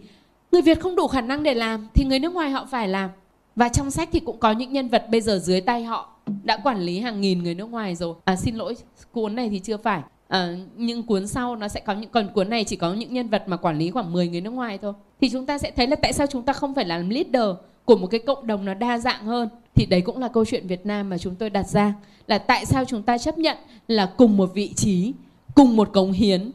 Người 0.52 0.62
Việt 0.62 0.80
không 0.80 0.96
đủ 0.96 1.08
khả 1.08 1.20
năng 1.20 1.42
để 1.42 1.54
làm 1.54 1.88
thì 1.94 2.04
người 2.04 2.18
nước 2.18 2.32
ngoài 2.34 2.50
họ 2.50 2.66
phải 2.70 2.88
làm. 2.88 3.10
Và 3.56 3.68
trong 3.68 3.90
sách 3.90 4.08
thì 4.12 4.20
cũng 4.20 4.38
có 4.38 4.52
những 4.52 4.72
nhân 4.72 4.88
vật 4.88 5.06
bây 5.10 5.20
giờ 5.20 5.38
dưới 5.38 5.60
tay 5.60 5.84
họ 5.84 6.16
đã 6.44 6.56
quản 6.56 6.80
lý 6.80 7.00
hàng 7.00 7.20
nghìn 7.20 7.42
người 7.42 7.54
nước 7.54 7.70
ngoài 7.70 7.94
rồi. 7.94 8.14
À 8.24 8.36
xin 8.36 8.54
lỗi, 8.54 8.76
cuốn 9.12 9.34
này 9.34 9.48
thì 9.48 9.58
chưa 9.58 9.76
phải. 9.76 10.02
Ờ, 10.28 10.52
à, 10.52 10.56
nhưng 10.76 11.02
cuốn 11.02 11.26
sau 11.26 11.56
nó 11.56 11.68
sẽ 11.68 11.80
có 11.80 11.94
những 11.94 12.10
còn 12.10 12.28
cuốn 12.28 12.50
này 12.50 12.64
chỉ 12.64 12.76
có 12.76 12.94
những 12.94 13.14
nhân 13.14 13.28
vật 13.28 13.42
mà 13.46 13.56
quản 13.56 13.78
lý 13.78 13.90
khoảng 13.90 14.12
10 14.12 14.28
người 14.28 14.40
nước 14.40 14.50
ngoài 14.50 14.78
thôi. 14.78 14.92
Thì 15.20 15.30
chúng 15.30 15.46
ta 15.46 15.58
sẽ 15.58 15.70
thấy 15.70 15.86
là 15.86 15.96
tại 15.96 16.12
sao 16.12 16.26
chúng 16.26 16.42
ta 16.42 16.52
không 16.52 16.74
phải 16.74 16.84
làm 16.84 17.10
leader 17.10 17.56
của 17.84 17.96
một 17.96 18.06
cái 18.06 18.20
cộng 18.20 18.46
đồng 18.46 18.64
nó 18.64 18.74
đa 18.74 18.98
dạng 18.98 19.24
hơn? 19.24 19.48
Thì 19.74 19.86
đấy 19.86 20.00
cũng 20.00 20.18
là 20.18 20.28
câu 20.28 20.44
chuyện 20.44 20.66
Việt 20.66 20.86
Nam 20.86 21.10
mà 21.10 21.18
chúng 21.18 21.34
tôi 21.34 21.50
đặt 21.50 21.68
ra 21.68 21.94
là 22.26 22.38
tại 22.38 22.66
sao 22.66 22.84
chúng 22.84 23.02
ta 23.02 23.18
chấp 23.18 23.38
nhận 23.38 23.56
là 23.88 24.06
cùng 24.16 24.36
một 24.36 24.50
vị 24.54 24.72
trí 24.76 25.12
cùng 25.54 25.76
một 25.76 25.92
cống 25.92 26.12
hiến 26.12 26.50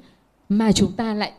mà 0.50 0.72
chúng 0.72 0.92
ta 0.92 1.14
lại 1.14 1.32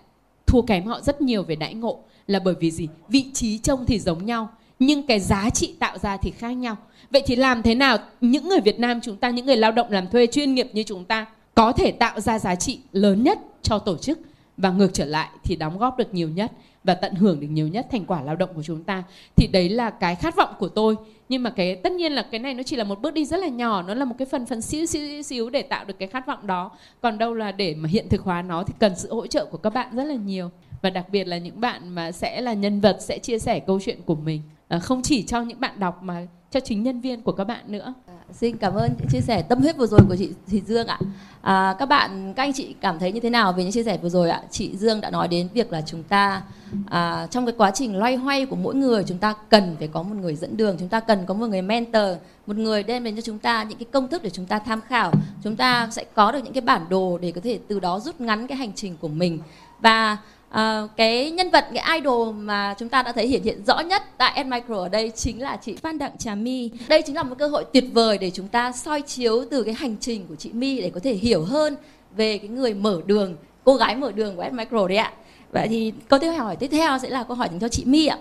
thua 0.46 0.62
kém 0.62 0.86
họ 0.86 1.00
rất 1.00 1.22
nhiều 1.22 1.42
về 1.42 1.56
đãi 1.56 1.74
ngộ? 1.74 1.98
Là 2.26 2.40
bởi 2.44 2.54
vì 2.60 2.70
gì? 2.70 2.88
Vị 3.08 3.24
trí 3.32 3.58
trông 3.58 3.86
thì 3.86 3.98
giống 3.98 4.26
nhau 4.26 4.48
nhưng 4.78 5.06
cái 5.06 5.20
giá 5.20 5.50
trị 5.50 5.74
tạo 5.78 5.98
ra 5.98 6.16
thì 6.16 6.30
khác 6.30 6.50
nhau. 6.50 6.76
Vậy 7.10 7.22
thì 7.26 7.36
làm 7.36 7.62
thế 7.62 7.74
nào 7.74 7.98
những 8.20 8.48
người 8.48 8.60
Việt 8.60 8.80
Nam 8.80 9.00
chúng 9.00 9.16
ta 9.16 9.30
những 9.30 9.46
người 9.46 9.56
lao 9.56 9.72
động 9.72 9.90
làm 9.90 10.08
thuê 10.08 10.26
chuyên 10.26 10.54
nghiệp 10.54 10.70
như 10.72 10.82
chúng 10.82 11.04
ta 11.04 11.26
có 11.54 11.72
thể 11.72 11.92
tạo 11.92 12.20
ra 12.20 12.38
giá 12.38 12.54
trị 12.54 12.80
lớn 12.92 13.22
nhất 13.22 13.38
cho 13.62 13.78
tổ 13.78 13.96
chức. 13.96 14.18
Và 14.56 14.70
ngược 14.70 14.90
trở 14.92 15.04
lại 15.04 15.28
thì 15.44 15.56
đóng 15.56 15.78
góp 15.78 15.98
được 15.98 16.14
nhiều 16.14 16.28
nhất 16.28 16.52
và 16.84 16.94
tận 16.94 17.14
hưởng 17.14 17.40
được 17.40 17.46
nhiều 17.50 17.68
nhất 17.68 17.86
thành 17.90 18.04
quả 18.04 18.22
lao 18.22 18.36
động 18.36 18.50
của 18.54 18.62
chúng 18.62 18.84
ta. 18.84 19.02
Thì 19.36 19.46
đấy 19.46 19.68
là 19.68 19.90
cái 19.90 20.14
khát 20.14 20.36
vọng 20.36 20.54
của 20.58 20.68
tôi. 20.68 20.96
Nhưng 21.28 21.42
mà 21.42 21.50
cái 21.50 21.76
tất 21.76 21.92
nhiên 21.92 22.12
là 22.12 22.26
cái 22.30 22.40
này 22.40 22.54
nó 22.54 22.62
chỉ 22.62 22.76
là 22.76 22.84
một 22.84 23.00
bước 23.00 23.14
đi 23.14 23.24
rất 23.24 23.40
là 23.40 23.48
nhỏ. 23.48 23.82
Nó 23.82 23.94
là 23.94 24.04
một 24.04 24.14
cái 24.18 24.26
phần 24.26 24.46
phần 24.46 24.60
xíu 24.60 24.86
xíu 24.86 25.22
xíu 25.22 25.50
để 25.50 25.62
tạo 25.62 25.84
được 25.84 25.98
cái 25.98 26.08
khát 26.08 26.26
vọng 26.26 26.46
đó. 26.46 26.70
Còn 27.00 27.18
đâu 27.18 27.34
là 27.34 27.52
để 27.52 27.74
mà 27.74 27.88
hiện 27.88 28.08
thực 28.08 28.22
hóa 28.22 28.42
nó 28.42 28.64
thì 28.64 28.74
cần 28.78 28.96
sự 28.96 29.14
hỗ 29.14 29.26
trợ 29.26 29.44
của 29.44 29.58
các 29.58 29.70
bạn 29.70 29.96
rất 29.96 30.04
là 30.04 30.14
nhiều. 30.14 30.50
Và 30.82 30.90
đặc 30.90 31.08
biệt 31.08 31.24
là 31.24 31.38
những 31.38 31.60
bạn 31.60 31.88
mà 31.88 32.12
sẽ 32.12 32.40
là 32.40 32.52
nhân 32.52 32.80
vật 32.80 32.96
sẽ 33.00 33.18
chia 33.18 33.38
sẻ 33.38 33.60
câu 33.60 33.80
chuyện 33.80 34.02
của 34.06 34.14
mình. 34.14 34.42
À, 34.68 34.78
không 34.78 35.02
chỉ 35.02 35.22
cho 35.22 35.42
những 35.42 35.60
bạn 35.60 35.80
đọc 35.80 36.02
mà 36.02 36.26
cho 36.50 36.60
chính 36.60 36.82
nhân 36.82 37.00
viên 37.00 37.22
của 37.22 37.32
các 37.32 37.44
bạn 37.44 37.64
nữa. 37.66 37.94
Xin 38.32 38.56
cảm 38.56 38.74
ơn 38.74 38.90
những 38.98 39.08
chia 39.08 39.20
sẻ 39.20 39.42
tâm 39.42 39.60
huyết 39.60 39.76
vừa 39.76 39.86
rồi 39.86 40.00
của 40.08 40.16
chị 40.16 40.30
chị 40.50 40.62
Dương 40.66 40.86
ạ. 40.86 40.98
À, 41.42 41.76
các 41.78 41.86
bạn, 41.86 42.34
các 42.34 42.42
anh 42.42 42.52
chị 42.52 42.74
cảm 42.80 42.98
thấy 42.98 43.12
như 43.12 43.20
thế 43.20 43.30
nào 43.30 43.52
về 43.52 43.62
những 43.62 43.72
chia 43.72 43.84
sẻ 43.84 43.98
vừa 44.02 44.08
rồi 44.08 44.30
ạ? 44.30 44.42
Chị 44.50 44.76
Dương 44.76 45.00
đã 45.00 45.10
nói 45.10 45.28
đến 45.28 45.48
việc 45.54 45.72
là 45.72 45.82
chúng 45.86 46.02
ta 46.02 46.42
à, 46.86 47.26
trong 47.30 47.46
cái 47.46 47.54
quá 47.58 47.70
trình 47.70 47.98
loay 47.98 48.16
hoay 48.16 48.46
của 48.46 48.56
mỗi 48.56 48.74
người 48.74 49.04
chúng 49.06 49.18
ta 49.18 49.34
cần 49.48 49.76
phải 49.78 49.88
có 49.88 50.02
một 50.02 50.14
người 50.20 50.36
dẫn 50.36 50.56
đường, 50.56 50.76
chúng 50.78 50.88
ta 50.88 51.00
cần 51.00 51.26
có 51.26 51.34
một 51.34 51.46
người 51.46 51.62
mentor, 51.62 52.16
một 52.46 52.56
người 52.56 52.82
đem 52.82 53.04
đến 53.04 53.16
cho 53.16 53.22
chúng 53.22 53.38
ta 53.38 53.62
những 53.62 53.78
cái 53.78 53.86
công 53.92 54.08
thức 54.08 54.22
để 54.22 54.30
chúng 54.30 54.46
ta 54.46 54.58
tham 54.58 54.80
khảo, 54.80 55.12
chúng 55.44 55.56
ta 55.56 55.88
sẽ 55.90 56.04
có 56.14 56.32
được 56.32 56.44
những 56.44 56.52
cái 56.52 56.60
bản 56.60 56.82
đồ 56.88 57.18
để 57.18 57.32
có 57.32 57.40
thể 57.44 57.58
từ 57.68 57.80
đó 57.80 58.00
rút 58.00 58.20
ngắn 58.20 58.46
cái 58.46 58.58
hành 58.58 58.72
trình 58.72 58.96
của 59.00 59.08
mình 59.08 59.38
và 59.80 60.16
À, 60.50 60.82
cái 60.96 61.30
nhân 61.30 61.50
vật 61.50 61.66
cái 61.74 62.00
idol 62.00 62.34
mà 62.34 62.74
chúng 62.78 62.88
ta 62.88 63.02
đã 63.02 63.12
thấy 63.12 63.26
hiện 63.26 63.42
hiện 63.42 63.64
rõ 63.66 63.80
nhất 63.80 64.02
tại 64.18 64.44
S 64.44 64.46
Micro 64.46 64.76
ở 64.76 64.88
đây 64.88 65.12
chính 65.14 65.42
là 65.42 65.56
chị 65.62 65.76
Phan 65.76 65.98
Đặng 65.98 66.18
Trà 66.18 66.34
My. 66.34 66.70
Đây 66.88 67.02
chính 67.06 67.16
là 67.16 67.22
một 67.22 67.34
cơ 67.38 67.48
hội 67.48 67.64
tuyệt 67.72 67.84
vời 67.92 68.18
để 68.18 68.30
chúng 68.30 68.48
ta 68.48 68.72
soi 68.72 69.02
chiếu 69.02 69.44
từ 69.50 69.62
cái 69.62 69.74
hành 69.74 69.96
trình 70.00 70.26
của 70.28 70.36
chị 70.36 70.50
My 70.52 70.80
để 70.80 70.90
có 70.90 71.00
thể 71.02 71.14
hiểu 71.14 71.44
hơn 71.44 71.76
về 72.16 72.38
cái 72.38 72.48
người 72.48 72.74
mở 72.74 73.00
đường 73.06 73.36
cô 73.64 73.74
gái 73.74 73.96
mở 73.96 74.12
đường 74.12 74.36
của 74.36 74.44
S 74.50 74.54
Micro 74.54 74.88
đấy 74.88 74.98
ạ. 74.98 75.12
Vậy 75.52 75.68
thì 75.68 75.92
câu 76.08 76.18
tiếp 76.18 76.32
hỏi 76.32 76.56
tiếp 76.56 76.68
theo 76.68 76.98
sẽ 76.98 77.10
là 77.10 77.22
câu 77.22 77.36
hỏi 77.36 77.48
dành 77.50 77.60
cho 77.60 77.68
chị 77.68 77.84
My 77.84 78.06
ạ. 78.06 78.18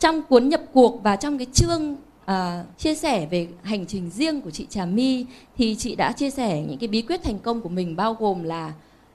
Trong 0.00 0.22
cuốn 0.22 0.48
nhập 0.48 0.60
cuộc 0.72 1.02
và 1.02 1.16
trong 1.16 1.38
cái 1.38 1.46
chương 1.54 1.96
à, 2.24 2.64
chia 2.78 2.94
sẻ 2.94 3.26
về 3.30 3.48
hành 3.62 3.86
trình 3.86 4.10
riêng 4.10 4.40
của 4.40 4.50
chị 4.50 4.66
Trà 4.70 4.84
My 4.84 5.26
thì 5.58 5.76
chị 5.78 5.96
đã 5.96 6.12
chia 6.12 6.30
sẻ 6.30 6.62
những 6.68 6.78
cái 6.78 6.88
bí 6.88 7.02
quyết 7.02 7.22
thành 7.22 7.38
công 7.38 7.60
của 7.60 7.68
mình 7.68 7.96
bao 7.96 8.14
gồm 8.14 8.42
là 8.42 8.72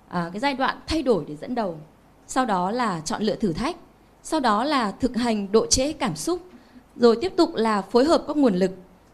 à, 0.07 0.29
cái 0.33 0.39
giai 0.39 0.53
đoạn 0.53 0.77
thay 0.87 1.01
đổi 1.01 1.23
để 1.27 1.35
dẫn 1.35 1.55
đầu, 1.55 1.77
sau 2.33 2.45
đó 2.45 2.71
là 2.71 3.01
chọn 3.05 3.21
lựa 3.21 3.35
thử 3.35 3.53
thách, 3.53 3.75
sau 4.23 4.39
đó 4.39 4.63
là 4.63 4.91
thực 4.91 5.17
hành 5.17 5.51
độ 5.51 5.65
trễ 5.65 5.93
cảm 5.93 6.15
xúc, 6.15 6.41
rồi 6.95 7.17
tiếp 7.21 7.33
tục 7.37 7.55
là 7.55 7.81
phối 7.81 8.05
hợp 8.05 8.23
các 8.27 8.37
nguồn 8.37 8.55
lực, 8.55 8.71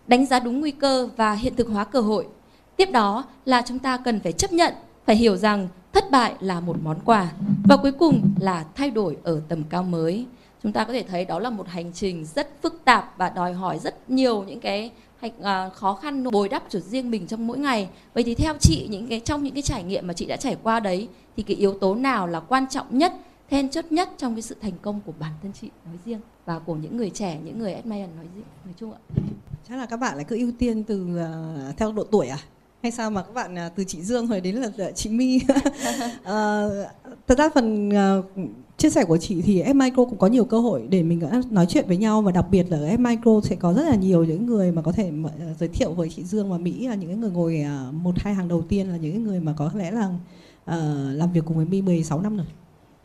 đánh 0.08 0.26
giá 0.26 0.40
đúng 0.40 0.60
nguy 0.60 0.72
cơ 0.72 1.10
và 1.18 1.34
hiện 1.34 1.56
thực 1.56 1.68
hóa 1.68 1.84
cơ 1.84 2.02
hội. 2.02 2.28
Tiếp 2.76 2.90
đó 2.92 3.24
là 3.46 3.62
chúng 3.68 3.80
ta 3.80 3.98
cần 3.98 4.20
phải 4.20 4.32
chấp 4.32 4.52
nhận, 4.52 4.74
phải 5.06 5.16
hiểu 5.16 5.36
rằng 5.36 5.68
thất 5.94 6.12
bại 6.12 6.34
là 6.40 6.60
một 6.60 6.76
món 6.84 7.00
quà. 7.06 7.32
Và 7.64 7.78
cuối 7.78 7.92
cùng 7.92 8.32
là 8.40 8.66
thay 8.76 8.92
đổi 8.92 9.18
ở 9.24 9.42
tầm 9.48 9.64
cao 9.70 9.84
mới. 9.84 10.26
Chúng 10.64 10.72
ta 10.72 10.84
có 10.84 10.94
thể 10.94 11.04
thấy 11.04 11.26
đó 11.26 11.40
là 11.40 11.50
một 11.50 11.68
hành 11.68 11.94
trình 11.94 12.26
rất 12.26 12.50
phức 12.62 12.82
tạp 12.86 13.18
và 13.18 13.30
đòi 13.30 13.54
hỏi 13.54 13.80
rất 13.80 14.10
nhiều 14.10 14.44
những 14.44 14.60
cái 14.60 14.92
hay 15.22 15.32
à, 15.42 15.70
khó 15.70 15.94
khăn 15.96 16.24
bồi 16.32 16.50
đắp 16.50 16.64
cho 16.70 16.80
riêng 16.80 17.12
mình 17.12 17.28
trong 17.28 17.48
mỗi 17.48 17.58
ngày. 17.58 17.90
Vậy 18.14 18.24
thì 18.24 18.36
theo 18.36 18.54
chị 18.60 18.88
những 18.90 19.08
cái 19.08 19.20
trong 19.20 19.44
những 19.44 19.54
cái 19.54 19.62
trải 19.62 19.84
nghiệm 19.84 20.08
mà 20.08 20.14
chị 20.14 20.26
đã 20.26 20.38
trải 20.38 20.58
qua 20.64 20.80
đấy 20.80 21.08
thì 21.38 21.44
cái 21.44 21.58
yếu 21.58 21.74
tố 21.74 21.96
nào 21.96 22.28
là 22.28 22.40
quan 22.40 22.66
trọng 22.70 22.98
nhất 22.98 23.14
then 23.50 23.70
chốt 23.70 23.86
nhất 23.90 24.10
trong 24.18 24.36
cái 24.36 24.42
sự 24.42 24.56
thành 24.62 24.74
công 24.82 25.02
của 25.06 25.14
bản 25.20 25.32
thân 25.42 25.52
chị 25.62 25.70
nói 25.86 25.96
riêng 26.06 26.20
và 26.46 26.60
của 26.60 26.76
những 26.76 26.98
người 26.98 27.10
trẻ 27.10 27.40
những 27.44 27.60
người 27.60 27.74
admire 27.74 28.08
nói 28.16 28.26
riêng 28.36 28.44
nói 28.66 28.74
chung 28.80 28.94
ạ? 28.94 29.00
Chắc 29.70 29.78
là 29.78 29.86
các 29.86 29.98
bạn 29.98 30.16
lại 30.16 30.26
cứ 30.28 30.38
ưu 30.38 30.52
tiên 30.60 30.84
từ 30.84 31.08
uh, 31.70 31.78
theo 31.78 31.92
độ 31.92 32.04
tuổi 32.04 32.28
à? 32.28 32.38
Hay 32.84 32.92
sao 32.92 33.12
mà 33.12 33.24
các 33.24 33.34
bạn 33.34 33.56
uh, 33.68 33.76
từ 33.76 33.84
chị 33.84 34.02
Dương 34.02 34.28
rồi 34.28 34.42
đến 34.42 34.56
là 34.56 34.68
à, 34.78 34.92
chị 34.92 35.10
My? 35.10 35.40
Uh, 35.46 36.24
thật 37.28 37.38
ra 37.38 37.50
phần 37.56 37.90
uh, 37.90 38.26
chia 38.80 38.90
sẻ 38.90 39.06
của 39.06 39.18
chị 39.18 39.42
thì 39.42 39.64
F 39.64 39.76
Micro 39.76 40.06
cũng 40.06 40.18
có 40.18 40.28
nhiều 40.28 40.46
cơ 40.46 40.60
hội 40.60 40.88
để 40.90 41.04
mình 41.04 41.22
ờ, 41.22 41.42
nói 41.52 41.66
chuyện 41.70 41.88
với 41.88 41.98
nhau 41.98 42.22
và 42.22 42.32
đặc 42.32 42.46
biệt 42.52 42.66
là 42.70 42.78
F 42.78 43.00
Micro 43.00 43.42
sẽ 43.50 43.56
có 43.56 43.74
rất 43.74 43.84
là 43.84 43.96
nhiều 43.96 44.24
những 44.24 44.46
người 44.46 44.72
mà 44.72 44.82
có 44.82 44.92
thể 44.92 45.12
ờ, 45.40 45.54
giới 45.60 45.70
thiệu 45.70 45.94
với 45.94 46.10
chị 46.10 46.24
Dương 46.24 46.50
và 46.52 46.58
Mỹ 46.58 46.88
là 46.88 46.96
những 46.96 47.22
người 47.22 47.32
ngồi 47.32 47.62
ờ, 47.62 47.92
một 47.92 48.20
hai 48.20 48.34
hàng 48.34 48.48
đầu 48.48 48.62
tiên 48.62 48.90
là 48.90 48.98
những 48.98 49.24
người 49.24 49.40
mà 49.40 49.54
có 49.58 49.72
lẽ 49.74 49.92
là 49.92 50.08
uh, 50.08 51.18
làm 51.18 51.32
việc 51.32 51.46
cùng 51.46 51.58
với 51.58 51.66
Mi 51.66 51.82
16 51.82 52.22
năm 52.22 52.38
rồi. 52.38 52.46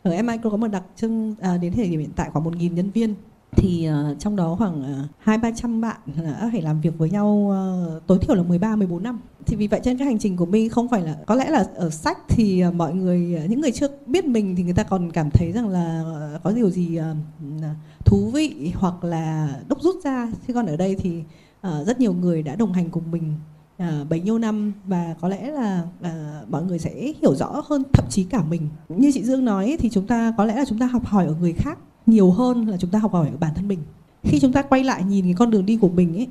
Ở 0.03 0.11
F 0.11 0.25
Micro 0.25 0.49
có 0.49 0.57
một 0.57 0.67
đặc 0.67 0.83
trưng 0.95 1.31
uh, 1.31 1.61
đến 1.61 1.73
thời 1.73 1.87
điểm 1.87 1.99
hiện 1.99 2.11
tại 2.15 2.29
khoảng 2.33 2.45
1.000 2.45 2.73
nhân 2.73 2.91
viên 2.91 3.15
thì 3.55 3.89
uh, 3.89 4.19
trong 4.19 4.35
đó 4.35 4.55
khoảng 4.57 4.83
ờ, 4.83 5.07
hai 5.19 5.37
ba 5.37 5.51
trăm 5.55 5.81
bạn 5.81 5.97
đã 6.23 6.49
phải 6.51 6.61
làm 6.61 6.81
việc 6.81 6.97
với 6.97 7.09
nhau 7.09 7.53
uh, 7.97 8.07
tối 8.07 8.17
thiểu 8.21 8.35
là 8.35 8.43
13 8.43 8.75
14 8.75 9.03
năm. 9.03 9.19
Thì 9.45 9.55
vì 9.55 9.67
vậy 9.67 9.79
trên 9.83 9.97
cái 9.97 10.07
hành 10.07 10.19
trình 10.19 10.37
của 10.37 10.45
mình 10.45 10.69
không 10.69 10.89
phải 10.89 11.01
là 11.01 11.15
có 11.25 11.35
lẽ 11.35 11.49
là 11.49 11.65
ở 11.75 11.89
sách 11.89 12.17
thì 12.27 12.63
uh, 12.67 12.73
mọi 12.73 12.93
người 12.93 13.41
uh, 13.43 13.49
những 13.49 13.61
người 13.61 13.71
chưa 13.71 13.87
biết 14.05 14.25
mình 14.25 14.55
thì 14.55 14.63
người 14.63 14.73
ta 14.73 14.83
còn 14.83 15.11
cảm 15.11 15.29
thấy 15.29 15.51
rằng 15.51 15.69
là 15.69 16.03
uh, 16.35 16.43
có 16.43 16.51
điều 16.51 16.69
gì 16.69 16.99
uh, 16.99 17.63
thú 18.05 18.29
vị 18.33 18.71
hoặc 18.75 19.03
là 19.03 19.55
đúc 19.67 19.81
rút 19.81 19.95
ra 20.03 20.31
chứ 20.47 20.53
còn 20.53 20.65
ở 20.65 20.77
đây 20.77 20.95
thì 20.95 21.23
uh, 21.67 21.87
rất 21.87 21.99
nhiều 21.99 22.13
người 22.13 22.43
đã 22.43 22.55
đồng 22.55 22.73
hành 22.73 22.89
cùng 22.89 23.11
mình 23.11 23.33
à, 23.77 24.03
bấy 24.09 24.21
nhiêu 24.21 24.37
năm 24.37 24.73
và 24.85 25.15
có 25.21 25.27
lẽ 25.27 25.51
là 25.51 25.83
à, 26.01 26.41
mọi 26.49 26.63
người 26.63 26.79
sẽ 26.79 27.13
hiểu 27.21 27.35
rõ 27.35 27.63
hơn 27.65 27.83
thậm 27.93 28.05
chí 28.09 28.23
cả 28.23 28.43
mình. 28.49 28.69
Như 28.89 29.11
chị 29.13 29.23
Dương 29.23 29.45
nói 29.45 29.77
thì 29.79 29.89
chúng 29.89 30.07
ta 30.07 30.33
có 30.37 30.45
lẽ 30.45 30.55
là 30.55 30.65
chúng 30.65 30.79
ta 30.79 30.85
học 30.85 31.05
hỏi 31.05 31.25
ở 31.25 31.35
người 31.39 31.53
khác 31.53 31.79
nhiều 32.05 32.31
hơn 32.31 32.67
là 32.67 32.77
chúng 32.77 32.89
ta 32.89 32.99
học 32.99 33.13
hỏi 33.13 33.29
ở 33.29 33.37
bản 33.39 33.53
thân 33.55 33.67
mình. 33.67 33.79
Khi 34.23 34.39
chúng 34.39 34.51
ta 34.51 34.61
quay 34.61 34.83
lại 34.83 35.03
nhìn 35.03 35.25
cái 35.25 35.33
con 35.33 35.51
đường 35.51 35.65
đi 35.65 35.77
của 35.77 35.89
mình 35.89 36.15
ấy 36.15 36.27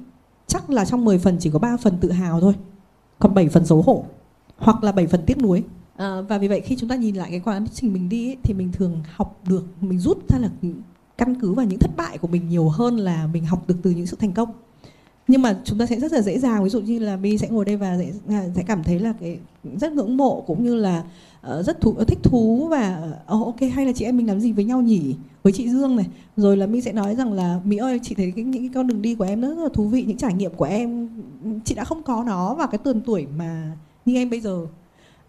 chắc 0.47 0.71
là 0.71 0.85
trong 0.85 1.05
10 1.05 1.19
phần 1.19 1.37
chỉ 1.41 1.51
có 1.51 1.59
3 1.59 1.77
phần 1.77 1.99
tự 2.01 2.11
hào 2.11 2.41
thôi 2.41 2.55
còn 3.19 3.35
7 3.35 3.49
phần 3.49 3.67
xấu 3.67 3.83
hổ 3.83 4.05
hoặc 4.57 4.85
là 4.85 4.93
7 4.93 5.07
phần 5.07 5.23
tiếc 5.27 5.39
nuối. 5.39 5.63
À, 5.97 6.21
và 6.21 6.39
vì 6.39 6.49
vậy 6.49 6.61
khi 6.61 6.77
chúng 6.77 6.89
ta 6.89 6.97
nhìn 6.97 7.17
lại 7.17 7.31
cái 7.31 7.41
quá 7.41 7.61
trình 7.75 7.93
mình 7.93 8.09
đi 8.09 8.29
ấy, 8.29 8.37
thì 8.43 8.55
mình 8.55 8.73
thường 8.73 9.03
học 9.17 9.41
được 9.49 9.65
mình 9.81 9.99
rút 9.99 10.29
ra 10.29 10.39
là 10.39 10.49
căn 11.19 11.41
cứ 11.41 11.53
vào 11.53 11.67
những 11.67 11.79
thất 11.79 11.91
bại 11.97 12.19
của 12.19 12.29
mình 12.29 12.49
nhiều 12.49 12.69
hơn 12.69 12.97
là 12.97 13.27
mình 13.27 13.45
học 13.45 13.69
được 13.69 13.77
từ 13.83 13.91
những 13.91 14.07
sự 14.07 14.17
thành 14.21 14.33
công 14.33 14.49
nhưng 15.29 15.43
mà 15.43 15.57
chúng 15.65 15.79
ta 15.79 15.87
sẽ 15.87 16.01
rất 16.01 16.13
là 16.13 16.21
dễ 16.21 16.39
dàng 16.39 16.65
ví 16.65 16.71
dụ 16.71 16.81
như 16.81 16.99
là 16.99 17.17
mi 17.17 17.39
sẽ 17.39 17.49
ngồi 17.49 17.65
đây 17.65 17.77
và 17.77 17.99
sẽ, 17.99 18.13
à, 18.29 18.45
sẽ 18.55 18.63
cảm 18.63 18.83
thấy 18.83 18.99
là 18.99 19.15
cái 19.21 19.39
rất 19.81 19.93
ngưỡng 19.93 20.17
mộ 20.17 20.41
cũng 20.47 20.65
như 20.65 20.75
là 20.75 21.05
uh, 21.59 21.65
rất 21.65 21.81
thú, 21.81 21.95
thích 22.05 22.19
thú 22.23 22.69
và 22.71 23.13
uh, 23.35 23.45
ok 23.45 23.61
hay 23.73 23.87
là 23.87 23.93
chị 23.93 24.05
em 24.05 24.17
mình 24.17 24.27
làm 24.27 24.41
gì 24.41 24.53
với 24.53 24.65
nhau 24.65 24.83
nhỉ? 24.83 25.17
Với 25.43 25.53
chị 25.53 25.69
Dương 25.69 25.97
này. 25.97 26.07
Rồi 26.37 26.57
là 26.57 26.67
mi 26.67 26.81
sẽ 26.81 26.93
nói 26.93 27.15
rằng 27.15 27.33
là 27.33 27.61
mỹ 27.65 27.77
ơi 27.77 28.01
chị 28.03 28.15
thấy 28.15 28.33
cái, 28.37 28.45
những 28.45 28.63
cái 28.63 28.71
con 28.75 28.87
đường 28.87 29.03
đi 29.03 29.15
của 29.15 29.25
em 29.25 29.41
rất 29.41 29.59
là 29.59 29.69
thú 29.75 29.89
vị 29.89 30.05
những 30.09 30.17
trải 30.17 30.35
nghiệm 30.35 30.55
của 30.55 30.65
em 30.65 31.09
chị 31.65 31.75
đã 31.75 31.85
không 31.85 32.03
có 32.03 32.25
nó 32.27 32.55
vào 32.55 32.67
cái 32.67 32.79
tuần 32.79 33.01
tuổi 33.01 33.27
mà 33.37 33.77
như 34.05 34.15
em 34.15 34.31
bây 34.31 34.41
giờ. 34.41 34.67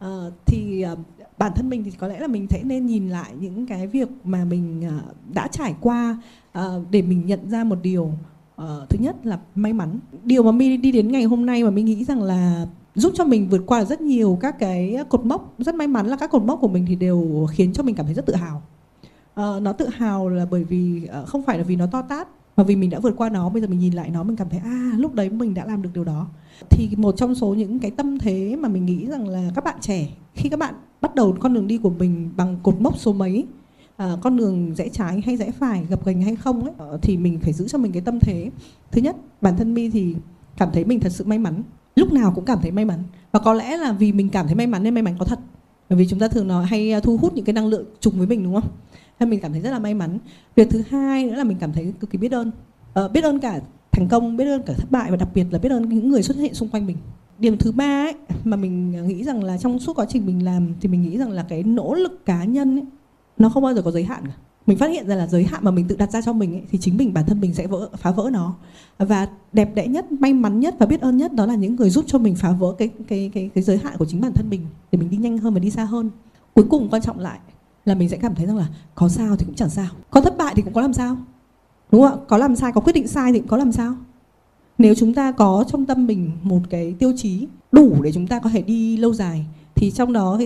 Uh, 0.06 0.34
thì 0.46 0.86
uh, 0.94 1.00
bản 1.38 1.52
thân 1.56 1.70
mình 1.70 1.84
thì 1.84 1.92
có 1.92 2.08
lẽ 2.08 2.20
là 2.20 2.28
mình 2.28 2.48
sẽ 2.50 2.62
nên 2.64 2.86
nhìn 2.86 3.10
lại 3.10 3.32
những 3.40 3.66
cái 3.66 3.88
việc 3.88 4.10
mà 4.24 4.46
mình 4.46 4.84
uh, 4.88 5.34
đã 5.34 5.48
trải 5.48 5.76
qua 5.82 6.18
uh, 6.60 6.64
để 6.92 7.02
mình 7.02 7.26
nhận 7.26 7.50
ra 7.50 7.64
một 7.64 7.78
điều. 7.82 8.12
Ờ, 8.56 8.86
thứ 8.90 8.98
nhất 9.02 9.16
là 9.26 9.40
may 9.56 9.74
mắn. 9.74 10.00
Điều 10.24 10.44
mà 10.44 10.52
mi 10.52 10.78
đi 10.78 10.92
đến 10.92 11.12
ngày 11.12 11.24
hôm 11.24 11.46
nay 11.46 11.64
mà 11.64 11.70
mi 11.70 11.84
nghĩ 11.84 12.04
rằng 12.04 12.22
là 12.22 12.68
giúp 12.96 13.14
cho 13.16 13.26
mình 13.26 13.48
vượt 13.50 13.64
qua 13.66 13.84
rất 13.84 14.02
nhiều 14.02 14.38
các 14.42 14.60
cái 14.60 14.98
cột 15.10 15.26
mốc 15.26 15.56
rất 15.60 15.76
may 15.76 15.88
mắn 15.88 16.08
là 16.08 16.18
các 16.18 16.32
cột 16.32 16.44
mốc 16.44 16.62
của 16.62 16.68
mình 16.68 16.86
thì 16.88 16.96
đều 16.96 17.48
khiến 17.52 17.74
cho 17.74 17.84
mình 17.84 17.96
cảm 17.96 18.06
thấy 18.06 18.16
rất 18.16 18.26
tự 18.26 18.36
hào. 18.36 18.62
Uh, 19.42 19.62
nó 19.62 19.74
tự 19.74 19.88
hào 19.88 20.30
là 20.30 20.46
bởi 20.52 20.64
vì 20.64 21.10
uh, 21.22 21.28
không 21.28 21.44
phải 21.44 21.58
là 21.58 21.64
vì 21.64 21.76
nó 21.76 21.86
to 21.86 22.02
tát 22.02 22.28
mà 22.58 22.64
vì 22.64 22.76
mình 22.76 22.90
đã 22.90 23.00
vượt 23.00 23.14
qua 23.18 23.30
nó 23.30 23.50
bây 23.50 23.62
giờ 23.62 23.68
mình 23.68 23.80
nhìn 23.80 23.94
lại 23.94 24.10
nó 24.10 24.24
mình 24.24 24.36
cảm 24.36 24.50
thấy 24.50 24.60
à 24.60 24.92
lúc 24.98 25.14
đấy 25.14 25.30
mình 25.30 25.54
đã 25.54 25.66
làm 25.66 25.82
được 25.82 25.90
điều 25.94 26.04
đó. 26.04 26.28
Thì 26.70 26.90
một 26.98 27.18
trong 27.18 27.36
số 27.36 27.54
những 27.54 27.80
cái 27.80 27.92
tâm 27.92 28.20
thế 28.20 28.56
mà 28.56 28.70
mình 28.70 28.86
nghĩ 28.86 29.08
rằng 29.08 29.28
là 29.28 29.52
các 29.56 29.64
bạn 29.64 29.78
trẻ 29.82 30.08
khi 30.34 30.50
các 30.50 30.60
bạn 30.60 30.76
bắt 31.02 31.16
đầu 31.16 31.36
con 31.40 31.54
đường 31.54 31.68
đi 31.68 31.78
của 31.78 31.90
mình 31.90 32.30
bằng 32.38 32.58
cột 32.64 32.82
mốc 32.82 32.98
số 32.98 33.14
mấy 33.14 33.46
à, 33.98 34.18
con 34.22 34.38
đường 34.38 34.76
rẽ 34.76 34.90
trái 34.90 35.22
hay 35.26 35.38
rẽ 35.38 35.52
phải 35.52 35.86
gập 35.90 36.06
ghềnh 36.06 36.22
hay 36.22 36.36
không 36.36 36.64
ấy 36.64 36.74
ờ, 36.78 37.00
thì 37.02 37.18
mình 37.18 37.40
phải 37.40 37.54
giữ 37.54 37.68
cho 37.68 37.78
mình 37.78 37.92
cái 37.92 38.02
tâm 38.02 38.20
thế. 38.20 38.52
Thứ 38.92 39.02
nhất 39.02 39.16
bản 39.42 39.58
thân 39.58 39.74
mi 39.74 39.90
thì 39.90 40.16
cảm 40.58 40.70
thấy 40.74 40.86
mình 40.86 41.00
thật 41.00 41.12
sự 41.12 41.24
may 41.24 41.40
mắn 41.40 41.64
lúc 41.96 42.14
nào 42.14 42.32
cũng 42.36 42.46
cảm 42.46 42.60
thấy 42.62 42.72
may 42.72 42.86
mắn. 42.86 43.00
Và 43.32 43.40
có 43.40 43.54
lẽ 43.54 43.78
là 43.78 43.92
vì 43.92 44.12
mình 44.12 44.30
cảm 44.30 44.46
thấy 44.46 44.56
may 44.56 44.68
mắn 44.68 44.84
nên 44.84 44.94
may 44.94 45.04
mắn 45.04 45.16
có 45.20 45.26
thật. 45.26 45.40
Bởi 45.90 46.00
vì 46.00 46.08
chúng 46.08 46.20
ta 46.20 46.28
thường 46.28 46.48
nói 46.48 46.66
hay 46.66 46.92
ờ, 46.92 47.00
thu 47.00 47.18
hút 47.18 47.34
những 47.34 47.46
cái 47.46 47.54
năng 47.54 47.68
lượng 47.68 47.86
trùng 48.00 48.18
với 48.18 48.28
mình 48.28 48.44
đúng 48.44 48.54
không? 48.54 48.70
Nên 49.20 49.30
mình 49.30 49.40
cảm 49.40 49.52
thấy 49.52 49.62
rất 49.62 49.72
là 49.72 49.80
may 49.80 49.94
mắn. 49.94 50.18
Việc 50.56 50.70
thứ 50.70 50.82
hai 50.90 51.26
nữa 51.26 51.36
là 51.36 51.44
mình 51.44 51.58
cảm 51.60 51.74
thấy 51.74 51.94
cực 52.00 52.10
kỳ 52.10 52.18
biết 52.18 52.32
ơn. 52.32 52.52
Ờ, 52.94 53.08
biết 53.08 53.24
ơn 53.24 53.40
cả 53.40 53.60
thành 53.92 54.08
công 54.08 54.38
biết 54.38 54.46
ơn 54.46 54.64
cả 54.64 54.74
thất 54.74 54.92
bại 54.92 55.12
và 55.12 55.18
đặc 55.18 55.30
biệt 55.34 55.46
là 55.52 55.60
biết 55.60 55.72
ơn 55.72 55.90
những 55.90 56.10
người 56.10 56.24
xuất 56.24 56.38
hiện 56.38 56.54
xung 56.54 56.70
quanh 56.70 56.86
mình. 56.86 56.98
Điểm 57.40 57.58
thứ 57.58 57.72
ba 57.72 58.06
ấy 58.06 58.14
mà 58.44 58.58
mình 58.58 59.08
nghĩ 59.08 59.24
rằng 59.24 59.44
là 59.44 59.58
trong 59.58 59.80
suốt 59.80 59.94
quá 59.98 60.06
trình 60.10 60.26
mình 60.26 60.46
làm 60.46 60.74
thì 60.82 60.90
mình 60.90 61.02
nghĩ 61.02 61.18
rằng 61.18 61.30
là 61.30 61.46
cái 61.50 61.64
nỗ 61.64 61.94
lực 61.94 62.26
cá 62.26 62.44
nhân 62.44 62.76
ấy, 62.76 62.86
nó 63.38 63.50
không 63.50 63.64
bao 63.64 63.74
giờ 63.74 63.82
có 63.82 63.92
giới 63.92 64.04
hạn 64.04 64.24
cả. 64.28 64.34
Mình 64.68 64.78
phát 64.78 64.88
hiện 64.88 65.08
ra 65.08 65.16
là 65.16 65.28
giới 65.28 65.44
hạn 65.44 65.64
mà 65.64 65.72
mình 65.72 65.88
tự 65.88 65.96
đặt 65.96 66.12
ra 66.12 66.22
cho 66.22 66.34
mình 66.34 66.54
ấy, 66.54 66.64
thì 66.72 66.78
chính 66.82 66.98
mình 66.98 67.14
bản 67.14 67.26
thân 67.26 67.42
mình 67.42 67.54
sẽ 67.54 67.68
vỡ 67.68 67.90
phá 67.98 68.12
vỡ 68.12 68.30
nó. 68.34 68.56
Và 68.98 69.28
đẹp 69.54 69.76
đẽ 69.76 69.88
nhất 69.88 70.12
may 70.12 70.34
mắn 70.34 70.60
nhất 70.60 70.76
và 70.80 70.86
biết 70.86 71.02
ơn 71.02 71.18
nhất 71.18 71.34
đó 71.34 71.46
là 71.46 71.56
những 71.56 71.76
người 71.76 71.90
giúp 71.90 72.06
cho 72.08 72.20
mình 72.20 72.36
phá 72.36 72.52
vỡ 72.52 72.76
cái 72.78 72.90
cái 73.08 73.32
cái 73.34 73.50
cái 73.56 73.64
giới 73.64 73.78
hạn 73.78 73.98
của 73.98 74.06
chính 74.06 74.22
bản 74.22 74.34
thân 74.34 74.50
mình 74.50 74.66
để 74.92 75.00
mình 75.00 75.10
đi 75.10 75.18
nhanh 75.18 75.38
hơn 75.38 75.54
và 75.54 75.60
đi 75.60 75.70
xa 75.70 75.84
hơn. 75.84 76.10
Cuối 76.54 76.66
cùng 76.70 76.90
quan 76.90 77.02
trọng 77.02 77.20
lại 77.20 77.40
là 77.86 77.96
mình 77.96 78.10
sẽ 78.10 78.18
cảm 78.18 78.36
thấy 78.36 78.46
rằng 78.46 78.58
là 78.58 78.68
có 78.96 79.10
sao 79.10 79.36
thì 79.36 79.46
cũng 79.46 79.56
chẳng 79.56 79.70
sao. 79.70 79.88
Có 80.10 80.22
thất 80.22 80.38
bại 80.38 80.54
thì 80.56 80.62
cũng 80.62 80.74
có 80.74 80.82
làm 80.82 80.94
sao. 80.94 81.18
Đúng 81.92 82.02
không 82.02 82.20
ạ? 82.20 82.26
Có 82.28 82.38
làm 82.38 82.56
sai 82.56 82.72
có 82.72 82.82
quyết 82.82 82.94
định 82.94 83.08
sai 83.08 83.34
thì 83.34 83.40
cũng 83.40 83.48
có 83.48 83.58
làm 83.58 83.72
sao. 83.72 83.96
Nếu 84.78 84.96
chúng 84.96 85.14
ta 85.14 85.32
có 85.32 85.66
trong 85.68 85.86
tâm 85.86 86.08
mình 86.08 86.32
một 86.44 86.60
cái 86.70 86.96
tiêu 87.00 87.14
chí 87.18 87.48
đủ 87.72 88.02
để 88.04 88.12
chúng 88.12 88.28
ta 88.28 88.40
có 88.40 88.50
thể 88.50 88.62
đi 88.62 88.98
lâu 88.98 89.14
dài 89.14 89.46
thì 89.76 89.92
trong 89.92 90.14
đó 90.14 90.40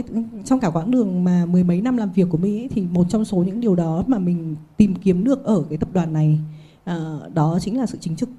trong 0.46 0.60
cả 0.60 0.70
quãng 0.70 0.92
đường 0.92 1.24
mà 1.24 1.46
mười 1.46 1.64
mấy 1.64 1.82
năm 1.82 1.98
làm 1.98 2.12
việc 2.12 2.28
của 2.30 2.38
mình 2.38 2.58
ấy, 2.58 2.70
thì 2.72 2.82
một 2.92 3.06
trong 3.10 3.26
số 3.26 3.38
những 3.38 3.62
điều 3.62 3.76
đó 3.76 4.04
mà 4.08 4.20
mình 4.20 4.56
tìm 4.78 4.96
kiếm 4.96 5.24
được 5.24 5.44
ở 5.44 5.64
cái 5.70 5.78
tập 5.78 5.90
đoàn 5.94 6.14
này 6.14 6.40
à, 6.84 7.20
đó 7.34 7.58
chính 7.62 7.78
là 7.78 7.86
sự 7.86 7.98
chính 8.02 8.16
trực. 8.16 8.30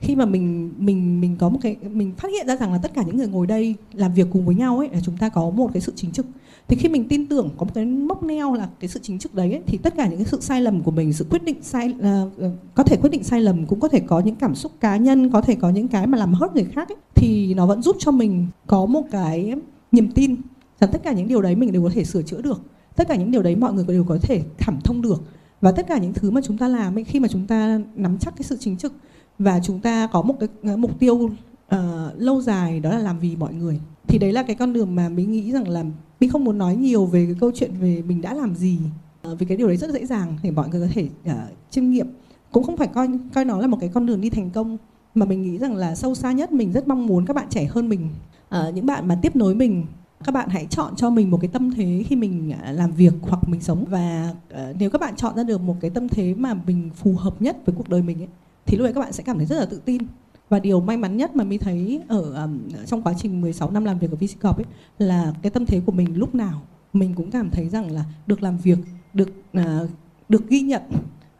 Khi 0.00 0.16
mà 0.16 0.24
mình 0.24 0.72
mình 0.78 1.20
mình 1.20 1.36
có 1.36 1.48
một 1.48 1.58
cái 1.62 1.76
mình 1.90 2.12
phát 2.16 2.28
hiện 2.30 2.46
ra 2.46 2.56
rằng 2.56 2.72
là 2.72 2.78
tất 2.78 2.94
cả 2.94 3.02
những 3.02 3.16
người 3.16 3.28
ngồi 3.28 3.46
đây 3.46 3.74
làm 3.92 4.14
việc 4.14 4.26
cùng 4.32 4.46
với 4.46 4.54
nhau 4.54 4.78
ấy 4.78 4.88
là 4.92 5.00
chúng 5.00 5.16
ta 5.16 5.28
có 5.28 5.50
một 5.50 5.70
cái 5.72 5.80
sự 5.80 5.92
chính 5.96 6.10
trực. 6.10 6.26
Thì 6.68 6.76
khi 6.76 6.88
mình 6.88 7.08
tin 7.08 7.26
tưởng 7.26 7.48
có 7.56 7.64
một 7.64 7.74
cái 7.74 7.84
mốc 7.84 8.22
neo 8.22 8.54
là 8.54 8.68
cái 8.80 8.88
sự 8.88 9.00
chính 9.02 9.18
trực 9.18 9.34
đấy 9.34 9.52
ấy, 9.52 9.62
thì 9.66 9.78
tất 9.78 9.94
cả 9.96 10.08
những 10.08 10.18
cái 10.18 10.26
sự 10.26 10.40
sai 10.40 10.62
lầm 10.62 10.82
của 10.82 10.90
mình 10.90 11.12
sự 11.12 11.26
quyết 11.30 11.44
định 11.44 11.56
sai 11.62 11.94
uh, 11.98 12.52
có 12.74 12.82
thể 12.82 12.96
quyết 12.96 13.10
định 13.10 13.24
sai 13.24 13.40
lầm 13.40 13.66
cũng 13.66 13.80
có 13.80 13.88
thể 13.88 14.00
có 14.00 14.20
những 14.20 14.36
cảm 14.36 14.54
xúc 14.54 14.72
cá 14.80 14.96
nhân 14.96 15.30
có 15.30 15.40
thể 15.40 15.54
có 15.54 15.70
những 15.70 15.88
cái 15.88 16.06
mà 16.06 16.18
làm 16.18 16.34
hurt 16.34 16.52
người 16.54 16.64
khác 16.64 16.88
ấy, 16.88 16.96
thì 17.14 17.54
nó 17.54 17.66
vẫn 17.66 17.82
giúp 17.82 17.96
cho 17.98 18.10
mình 18.10 18.46
có 18.66 18.86
một 18.86 19.02
cái 19.10 19.54
niềm 19.92 20.10
tin 20.10 20.36
rằng 20.80 20.90
tất 20.92 21.02
cả 21.02 21.12
những 21.12 21.28
điều 21.28 21.42
đấy 21.42 21.56
mình 21.56 21.72
đều 21.72 21.82
có 21.82 21.90
thể 21.94 22.04
sửa 22.04 22.22
chữa 22.22 22.42
được. 22.42 22.62
Tất 22.96 23.08
cả 23.08 23.16
những 23.16 23.30
điều 23.30 23.42
đấy 23.42 23.56
mọi 23.56 23.72
người 23.72 23.84
đều 23.88 24.04
có 24.04 24.18
thể 24.22 24.42
cảm 24.58 24.80
thông 24.84 25.02
được. 25.02 25.22
Và 25.60 25.72
tất 25.72 25.86
cả 25.88 25.98
những 25.98 26.12
thứ 26.12 26.30
mà 26.30 26.40
chúng 26.44 26.58
ta 26.58 26.68
làm 26.68 26.98
ấy, 26.98 27.04
khi 27.04 27.20
mà 27.20 27.28
chúng 27.28 27.46
ta 27.46 27.80
nắm 27.94 28.18
chắc 28.18 28.36
cái 28.36 28.42
sự 28.42 28.56
chính 28.60 28.76
trực 28.76 28.92
và 29.38 29.60
chúng 29.62 29.80
ta 29.80 30.08
có 30.12 30.22
một 30.22 30.34
cái 30.40 30.48
ờ, 30.62 30.76
mục 30.76 30.98
tiêu 30.98 31.14
uh, 31.14 31.30
lâu 32.16 32.40
dài 32.40 32.80
đó 32.80 32.90
là 32.90 32.98
làm 32.98 33.18
vì 33.18 33.36
mọi 33.36 33.54
người 33.54 33.80
thì 34.06 34.18
đấy 34.18 34.32
là 34.32 34.42
cái 34.42 34.56
con 34.56 34.72
đường 34.72 34.94
mà 34.94 35.08
mình 35.08 35.32
nghĩ 35.32 35.52
rằng 35.52 35.68
là 35.68 35.84
mình 36.20 36.30
không 36.30 36.44
muốn 36.44 36.58
nói 36.58 36.76
nhiều 36.76 37.06
về 37.06 37.24
cái 37.26 37.34
câu 37.40 37.50
chuyện 37.54 37.70
về 37.80 38.02
mình 38.02 38.20
đã 38.20 38.34
làm 38.34 38.54
gì 38.54 38.78
uh, 39.32 39.38
vì 39.38 39.46
cái 39.46 39.56
điều 39.56 39.68
đấy 39.68 39.76
rất 39.76 39.90
dễ 39.90 40.06
dàng 40.06 40.38
để 40.42 40.50
mọi 40.50 40.68
người 40.68 40.88
có 40.88 40.94
thể 40.94 41.08
uh, 41.30 41.32
chiêm 41.70 41.90
nghiệm. 41.90 42.06
Cũng 42.52 42.64
không 42.64 42.76
phải 42.76 42.88
coi 42.88 43.08
coi 43.34 43.44
nó 43.44 43.60
là 43.60 43.66
một 43.66 43.78
cái 43.80 43.90
con 43.94 44.06
đường 44.06 44.20
đi 44.20 44.30
thành 44.30 44.50
công 44.50 44.76
mà 45.14 45.26
mình 45.26 45.42
nghĩ 45.42 45.58
rằng 45.58 45.76
là 45.76 45.94
sâu 45.94 46.14
xa 46.14 46.32
nhất 46.32 46.52
mình 46.52 46.72
rất 46.72 46.88
mong 46.88 47.06
muốn 47.06 47.26
các 47.26 47.36
bạn 47.36 47.46
trẻ 47.50 47.64
hơn 47.64 47.88
mình. 47.88 48.08
À, 48.48 48.70
những 48.74 48.86
bạn 48.86 49.08
mà 49.08 49.18
tiếp 49.22 49.36
nối 49.36 49.54
mình 49.54 49.86
các 50.24 50.32
bạn 50.32 50.48
hãy 50.48 50.66
chọn 50.70 50.96
cho 50.96 51.10
mình 51.10 51.30
một 51.30 51.38
cái 51.40 51.48
tâm 51.52 51.70
thế 51.70 52.04
khi 52.08 52.16
mình 52.16 52.52
à, 52.62 52.72
làm 52.72 52.92
việc 52.92 53.14
hoặc 53.22 53.48
mình 53.48 53.60
sống. 53.60 53.84
Và 53.84 54.34
uh, 54.54 54.76
nếu 54.78 54.90
các 54.90 55.00
bạn 55.00 55.16
chọn 55.16 55.36
ra 55.36 55.42
được 55.42 55.60
một 55.60 55.76
cái 55.80 55.90
tâm 55.90 56.08
thế 56.08 56.34
mà 56.34 56.54
mình 56.54 56.90
phù 56.94 57.14
hợp 57.16 57.42
nhất 57.42 57.56
với 57.66 57.74
cuộc 57.78 57.88
đời 57.88 58.02
mình 58.02 58.20
ấy 58.20 58.28
thì 58.66 58.76
lúc 58.76 58.84
đấy 58.84 58.92
các 58.92 59.00
bạn 59.00 59.12
sẽ 59.12 59.22
cảm 59.22 59.36
thấy 59.36 59.46
rất 59.46 59.56
là 59.58 59.66
tự 59.66 59.80
tin. 59.84 60.02
Và 60.48 60.58
điều 60.58 60.80
may 60.80 60.96
mắn 60.96 61.16
nhất 61.16 61.36
mà 61.36 61.44
mình 61.44 61.58
thấy 61.58 62.00
ở 62.08 62.42
um, 62.44 62.58
trong 62.86 63.02
quá 63.02 63.14
trình 63.18 63.40
16 63.40 63.70
năm 63.70 63.84
làm 63.84 63.98
việc 63.98 64.10
ở 64.10 64.16
VCCorp 64.16 64.56
ấy 64.56 64.66
là 64.98 65.32
cái 65.42 65.50
tâm 65.50 65.66
thế 65.66 65.80
của 65.86 65.92
mình 65.92 66.16
lúc 66.16 66.34
nào 66.34 66.62
mình 66.92 67.14
cũng 67.14 67.30
cảm 67.30 67.50
thấy 67.50 67.68
rằng 67.68 67.90
là 67.90 68.04
được 68.26 68.42
làm 68.42 68.58
việc 68.58 68.78
được 69.14 69.28
uh, 69.58 69.90
được 70.28 70.48
ghi 70.48 70.60
nhận 70.60 70.82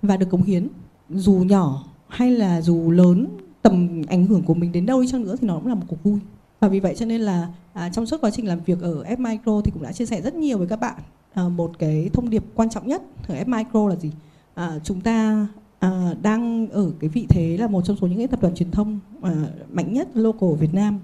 và 0.02 0.16
được 0.16 0.30
cống 0.30 0.42
hiến. 0.42 0.68
Dù 1.10 1.32
nhỏ 1.32 1.84
hay 2.08 2.30
là 2.30 2.60
dù 2.60 2.90
lớn 2.90 3.26
tầm 3.62 4.02
ảnh 4.09 4.26
hưởng 4.26 4.42
của 4.42 4.54
mình 4.54 4.72
đến 4.72 4.86
đâu 4.86 5.02
đi 5.02 5.09
chăng 5.09 5.24
nữa 5.24 5.36
thì 5.40 5.46
nó 5.46 5.54
cũng 5.54 5.66
là 5.66 5.74
một 5.74 5.84
cuộc 5.88 6.02
vui. 6.02 6.18
Và 6.61 6.68
vì 6.68 6.80
vậy 6.80 6.94
cho 6.96 7.06
nên 7.06 7.20
là 7.20 7.48
à, 7.72 7.90
trong 7.92 8.06
suốt 8.06 8.20
quá 8.20 8.30
trình 8.30 8.46
làm 8.46 8.61
việc 8.66 8.80
ở 8.80 9.02
F 9.02 9.18
Micro 9.18 9.61
thì 9.64 9.70
cũng 9.70 9.82
đã 9.82 9.92
chia 9.92 10.06
sẻ 10.06 10.20
rất 10.22 10.34
nhiều 10.34 10.59
với 10.59 10.66
các 10.66 10.80
bạn 10.80 11.00
à, 11.34 11.48
một 11.48 11.78
cái 11.78 12.11
thông 12.12 12.30
điệp 12.30 12.44
quan 12.54 12.70
trọng 12.70 12.88
nhất 12.88 13.02
ở 13.28 13.34
F 13.34 13.46
Micro 13.46 13.88
là 13.88 13.96
gì? 13.96 14.11
À, 14.54 14.78
chúng 14.84 15.00
ta 15.00 15.46
à, 15.78 16.14
đang 16.22 16.68
ở 16.68 16.92
cái 17.00 17.11
vị 17.11 17.26
thế 17.28 17.56
là 17.56 17.66
một 17.66 17.82
trong 17.84 17.96
số 17.96 18.06
những 18.06 18.18
cái 18.18 18.26
tập 18.26 18.42
đoàn 18.42 18.54
truyền 18.54 18.70
thông 18.70 19.00
à, 19.22 19.32
mạnh 19.72 19.92
nhất 19.92 20.09
local 20.14 20.50
ở 20.50 20.54
Việt 20.54 20.74
Nam. 20.74 21.00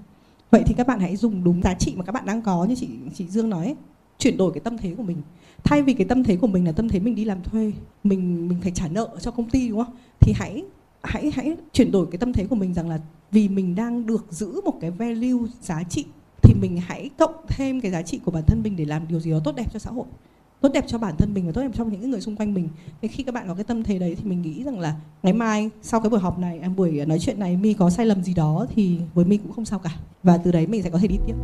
Vậy 0.51 0.63
thì 0.67 0.75
các 0.75 0.87
bạn 0.87 1.01
hãy 1.01 1.17
dùng 1.17 1.45
đúng 1.45 1.63
giá 1.63 1.75
trị 1.75 1.95
mà 1.97 2.05
các 2.05 2.13
bạn 2.13 2.27
đang 2.27 2.43
có 2.43 2.65
như 2.65 2.75
chị 2.75 2.89
chị 3.15 3.27
Dương 3.29 3.51
nói 3.51 3.67
ấy, 3.67 3.77
chuyển 4.19 4.37
đổi 4.37 4.53
cái 4.53 4.61
tâm 4.61 4.79
thế 4.79 4.95
của 4.95 5.03
mình. 5.03 5.17
Thay 5.65 5.83
vì 5.83 5.95
cái 5.95 6.07
tâm 6.07 6.25
thế 6.25 6.37
của 6.37 6.47
mình 6.47 6.65
là 6.65 6.73
tâm 6.73 6.89
thế 6.89 7.01
mình 7.01 7.15
đi 7.15 7.25
làm 7.25 7.43
thuê 7.43 7.73
mình 8.05 8.49
mình 8.49 8.59
phải 8.63 8.73
trả 8.75 8.89
nợ 8.89 9.09
cho 9.21 9.31
công 9.31 9.51
ty 9.51 9.69
đúng 9.69 9.85
không? 9.85 9.95
Thì 10.21 10.33
hãy 10.37 10.65
hãy 11.05 11.31
hãy 11.35 11.57
chuyển 11.73 11.91
đổi 11.91 12.07
cái 12.11 12.19
tâm 12.19 12.33
thế 12.33 12.47
của 12.47 12.57
mình 12.57 12.75
rằng 12.75 12.89
là 12.89 12.99
vì 13.31 13.49
mình 13.49 13.75
đang 13.75 14.07
được 14.07 14.27
giữ 14.31 14.61
một 14.65 14.75
cái 14.81 14.91
value 14.91 15.49
giá 15.61 15.83
trị 15.83 16.05
thì 16.43 16.55
mình 16.61 16.77
hãy 16.87 17.11
cộng 17.19 17.35
thêm 17.49 17.81
cái 17.81 17.91
giá 17.91 18.03
trị 18.03 18.21
của 18.25 18.31
bản 18.31 18.45
thân 18.47 18.63
mình 18.63 18.77
để 18.77 18.85
làm 18.85 19.09
điều 19.09 19.21
gì 19.21 19.31
đó 19.31 19.39
tốt 19.45 19.57
đẹp 19.57 19.73
cho 19.73 19.79
xã 19.79 19.91
hội, 19.91 20.05
tốt 20.61 20.69
đẹp 20.75 20.85
cho 20.87 20.99
bản 20.99 21.15
thân 21.19 21.35
mình 21.35 21.47
và 21.47 21.53
tốt 21.53 21.63
đẹp 21.63 21.71
cho 21.75 21.85
những 21.85 22.11
người 22.11 22.21
xung 22.21 22.37
quanh 22.37 22.55
mình. 22.55 22.69
Thì 23.03 23.09
khi 23.09 23.23
các 23.23 23.35
bạn 23.35 23.49
có 23.49 23.55
cái 23.55 23.65
tâm 23.65 23.83
thế 23.83 23.99
đấy 23.99 24.15
thì 24.15 24.25
mình 24.25 24.43
nghĩ 24.43 24.65
rằng 24.65 24.79
là 24.79 24.95
ngày 25.23 25.33
mai 25.33 25.71
sau 25.83 26.01
cái 26.01 26.11
buổi 26.11 26.21
họp 26.21 26.39
này 26.39 26.59
em 26.63 26.77
buổi 26.77 27.07
nói 27.07 27.19
chuyện 27.19 27.41
này 27.41 27.57
mi 27.57 27.75
có 27.75 27.91
sai 27.91 28.07
lầm 28.07 28.23
gì 28.23 28.35
đó 28.35 28.67
thì 28.75 28.99
với 29.15 29.25
mi 29.25 29.37
cũng 29.37 29.53
không 29.53 29.65
sao 29.65 29.79
cả. 29.79 29.91
Và 30.23 30.37
từ 30.37 30.53
đấy 30.53 30.67
mình 30.67 30.83
sẽ 30.83 30.91
có 30.91 30.99
thể 30.99 31.09
đi 31.09 31.19
tiếp. 31.27 31.35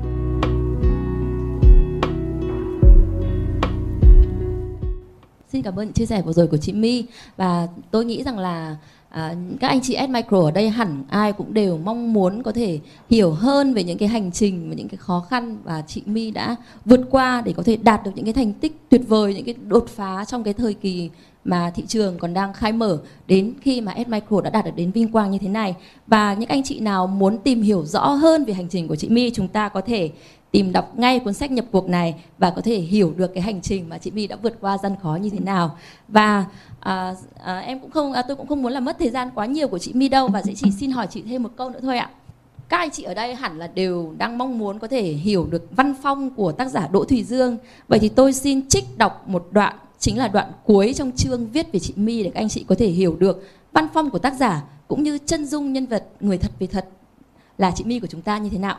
Xin 5.53 5.63
cảm 5.63 5.77
ơn 5.77 5.93
chia 5.93 6.07
sẻ 6.07 6.23
vừa 6.23 6.33
rồi 6.33 6.47
của 6.47 6.57
chị 6.57 6.73
My. 6.73 7.07
Và 7.37 7.69
tôi 7.91 8.05
nghĩ 8.05 8.23
rằng 8.23 8.39
là 8.39 8.77
à, 9.11 9.35
các 9.61 9.69
anh 9.69 9.81
chị 9.81 9.97
S 10.07 10.11
Micro 10.11 10.41
ở 10.41 10.51
đây 10.51 10.71
hẳn 10.71 11.05
ai 11.09 11.33
cũng 11.33 11.55
đều 11.55 11.79
mong 11.79 12.13
muốn 12.13 12.43
có 12.43 12.53
thể 12.53 12.79
hiểu 13.11 13.31
hơn 13.31 13.75
về 13.75 13.85
những 13.85 13.99
cái 13.99 14.09
hành 14.09 14.33
trình 14.33 14.69
và 14.69 14.75
những 14.75 14.89
cái 14.89 14.97
khó 14.97 15.27
khăn 15.31 15.57
và 15.65 15.83
chị 15.87 16.03
My 16.07 16.31
đã 16.31 16.57
vượt 16.85 17.01
qua 17.11 17.43
để 17.45 17.53
có 17.57 17.63
thể 17.63 17.77
đạt 17.77 18.05
được 18.05 18.11
những 18.15 18.25
cái 18.25 18.35
thành 18.35 18.53
tích 18.53 18.77
tuyệt 18.89 19.03
vời, 19.09 19.35
những 19.35 19.45
cái 19.45 19.55
đột 19.69 19.87
phá 19.89 20.25
trong 20.25 20.43
cái 20.43 20.55
thời 20.55 20.75
kỳ 20.75 21.11
mà 21.45 21.71
thị 21.75 21.85
trường 21.87 22.19
còn 22.19 22.35
đang 22.35 22.53
khai 22.53 22.73
mở 22.73 22.99
đến 23.27 23.55
khi 23.61 23.81
mà 23.81 23.95
S 24.07 24.09
Micro 24.09 24.41
đã 24.41 24.51
đạt 24.51 24.65
được 24.65 24.77
đến 24.77 24.91
vinh 24.91 25.13
quang 25.13 25.31
như 25.31 25.39
thế 25.39 25.49
này. 25.49 25.75
Và 26.07 26.35
những 26.35 26.49
anh 26.49 26.63
chị 26.63 26.81
nào 26.81 27.07
muốn 27.07 27.39
tìm 27.39 27.63
hiểu 27.63 27.85
rõ 27.85 28.09
hơn 28.09 28.45
về 28.45 28.55
hành 28.55 28.69
trình 28.69 28.89
của 28.89 28.97
chị 28.97 29.09
My 29.09 29.31
chúng 29.31 29.49
ta 29.49 29.69
có 29.69 29.81
thể 29.81 30.11
tìm 30.51 30.73
đọc 30.73 30.99
ngay 30.99 31.19
cuốn 31.19 31.35
sách 31.35 31.51
nhập 31.51 31.65
cuộc 31.71 31.89
này 31.89 32.15
và 32.39 32.51
có 32.51 32.63
thể 32.63 32.79
hiểu 32.79 33.13
được 33.17 33.35
cái 33.35 33.43
hành 33.43 33.61
trình 33.61 33.89
mà 33.89 33.99
chị 33.99 34.11
My 34.11 34.27
đã 34.27 34.37
vượt 34.37 34.61
qua 34.61 34.79
gian 34.79 34.93
khó 35.03 35.19
như 35.23 35.31
thế 35.31 35.39
nào. 35.41 35.77
Và 36.09 36.45
à, 36.81 37.15
à, 37.43 37.59
em 37.59 37.81
cũng 37.81 37.91
không 37.91 38.13
à, 38.13 38.23
tôi 38.23 38.37
cũng 38.37 38.47
không 38.47 38.63
muốn 38.63 38.73
làm 38.73 38.85
mất 38.85 38.99
thời 38.99 39.11
gian 39.11 39.31
quá 39.35 39.47
nhiều 39.47 39.69
của 39.69 39.79
chị 39.79 39.93
My 39.95 40.09
đâu 40.09 40.29
và 40.29 40.43
sẽ 40.43 40.53
chỉ 40.57 40.71
xin 40.71 40.91
hỏi 40.91 41.07
chị 41.11 41.23
thêm 41.23 41.43
một 41.43 41.51
câu 41.57 41.71
nữa 41.71 41.81
thôi 41.83 41.99
ạ. 41.99 42.11
Các 42.69 42.79
anh 42.79 42.91
chị 42.91 43.03
ở 43.03 43.15
đây 43.15 43.35
hẳn 43.35 43.59
là 43.59 43.67
đều 43.67 44.15
đang 44.19 44.39
mong 44.39 44.59
muốn 44.59 44.79
có 44.79 44.89
thể 44.89 45.03
hiểu 45.03 45.47
được 45.51 45.67
văn 45.71 45.95
phong 46.03 46.31
của 46.31 46.53
tác 46.53 46.69
giả 46.69 46.89
Đỗ 46.93 47.05
Thùy 47.05 47.23
Dương. 47.23 47.59
Vậy 47.89 47.99
thì 47.99 48.09
tôi 48.09 48.33
xin 48.33 48.69
trích 48.69 48.99
đọc 48.99 49.29
một 49.29 49.49
đoạn 49.51 49.75
chính 49.99 50.19
là 50.19 50.29
đoạn 50.29 50.53
cuối 50.65 50.93
trong 50.97 51.13
chương 51.13 51.47
viết 51.47 51.73
về 51.73 51.81
chị 51.81 51.93
My 51.97 52.23
để 52.23 52.31
các 52.35 52.41
anh 52.41 52.49
chị 52.49 52.65
có 52.69 52.75
thể 52.75 52.89
hiểu 52.89 53.17
được 53.17 53.49
văn 53.73 53.87
phong 53.95 54.11
của 54.11 54.19
tác 54.19 54.35
giả 54.35 54.65
cũng 54.89 55.03
như 55.03 55.19
chân 55.27 55.47
dung 55.47 55.73
nhân 55.73 55.87
vật 55.87 56.07
người 56.21 56.39
thật 56.39 56.51
về 56.59 56.67
thật 56.67 56.89
là 57.59 57.73
chị 57.77 57.85
My 57.85 58.01
của 58.01 58.07
chúng 58.07 58.23
ta 58.23 58.39
như 58.39 58.51
thế 58.51 58.59
nào. 58.59 58.79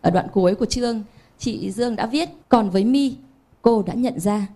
Ở 0.00 0.10
đoạn 0.10 0.26
cuối 0.32 0.54
của 0.54 0.66
chương, 0.66 1.02
chị 1.38 1.70
Dương 1.70 1.96
đã 1.96 2.06
viết, 2.06 2.28
còn 2.48 2.70
với 2.70 2.84
mi 2.84 3.16
cô 3.62 3.82
đã 3.82 3.94
nhận 3.94 4.20
ra, 4.20 4.46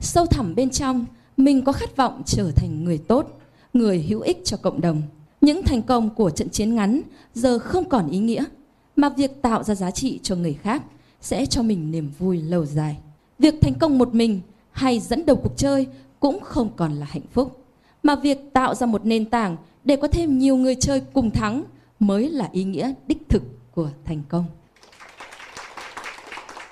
sâu 0.00 0.26
thẳm 0.26 0.54
bên 0.54 0.70
trong, 0.70 1.06
mình 1.36 1.64
có 1.64 1.72
khát 1.72 1.96
vọng 1.96 2.22
trở 2.26 2.50
thành 2.56 2.84
người 2.84 2.98
tốt, 2.98 3.40
người 3.72 4.02
hữu 4.02 4.20
ích 4.20 4.40
cho 4.44 4.56
cộng 4.56 4.80
đồng. 4.80 5.02
Những 5.40 5.62
thành 5.62 5.82
công 5.82 6.10
của 6.10 6.30
trận 6.30 6.48
chiến 6.48 6.74
ngắn 6.74 7.00
giờ 7.34 7.58
không 7.58 7.88
còn 7.88 8.10
ý 8.10 8.18
nghĩa, 8.18 8.44
mà 8.96 9.08
việc 9.08 9.42
tạo 9.42 9.62
ra 9.62 9.74
giá 9.74 9.90
trị 9.90 10.20
cho 10.22 10.36
người 10.36 10.54
khác 10.54 10.82
sẽ 11.20 11.46
cho 11.46 11.62
mình 11.62 11.90
niềm 11.90 12.10
vui 12.18 12.42
lâu 12.42 12.66
dài. 12.66 12.96
Việc 13.38 13.54
thành 13.60 13.74
công 13.74 13.98
một 13.98 14.14
mình 14.14 14.40
hay 14.72 15.00
dẫn 15.00 15.26
đầu 15.26 15.36
cuộc 15.36 15.56
chơi 15.56 15.86
cũng 16.20 16.40
không 16.40 16.70
còn 16.76 16.92
là 16.92 17.06
hạnh 17.06 17.26
phúc, 17.32 17.64
mà 18.02 18.14
việc 18.14 18.38
tạo 18.52 18.74
ra 18.74 18.86
một 18.86 19.06
nền 19.06 19.24
tảng 19.24 19.56
để 19.84 19.96
có 19.96 20.08
thêm 20.08 20.38
nhiều 20.38 20.56
người 20.56 20.74
chơi 20.74 21.00
cùng 21.00 21.30
thắng 21.30 21.64
mới 21.98 22.30
là 22.30 22.48
ý 22.52 22.64
nghĩa 22.64 22.92
đích 23.06 23.28
thực 23.28 23.42
của 23.74 23.90
thành 24.04 24.22
công 24.28 24.44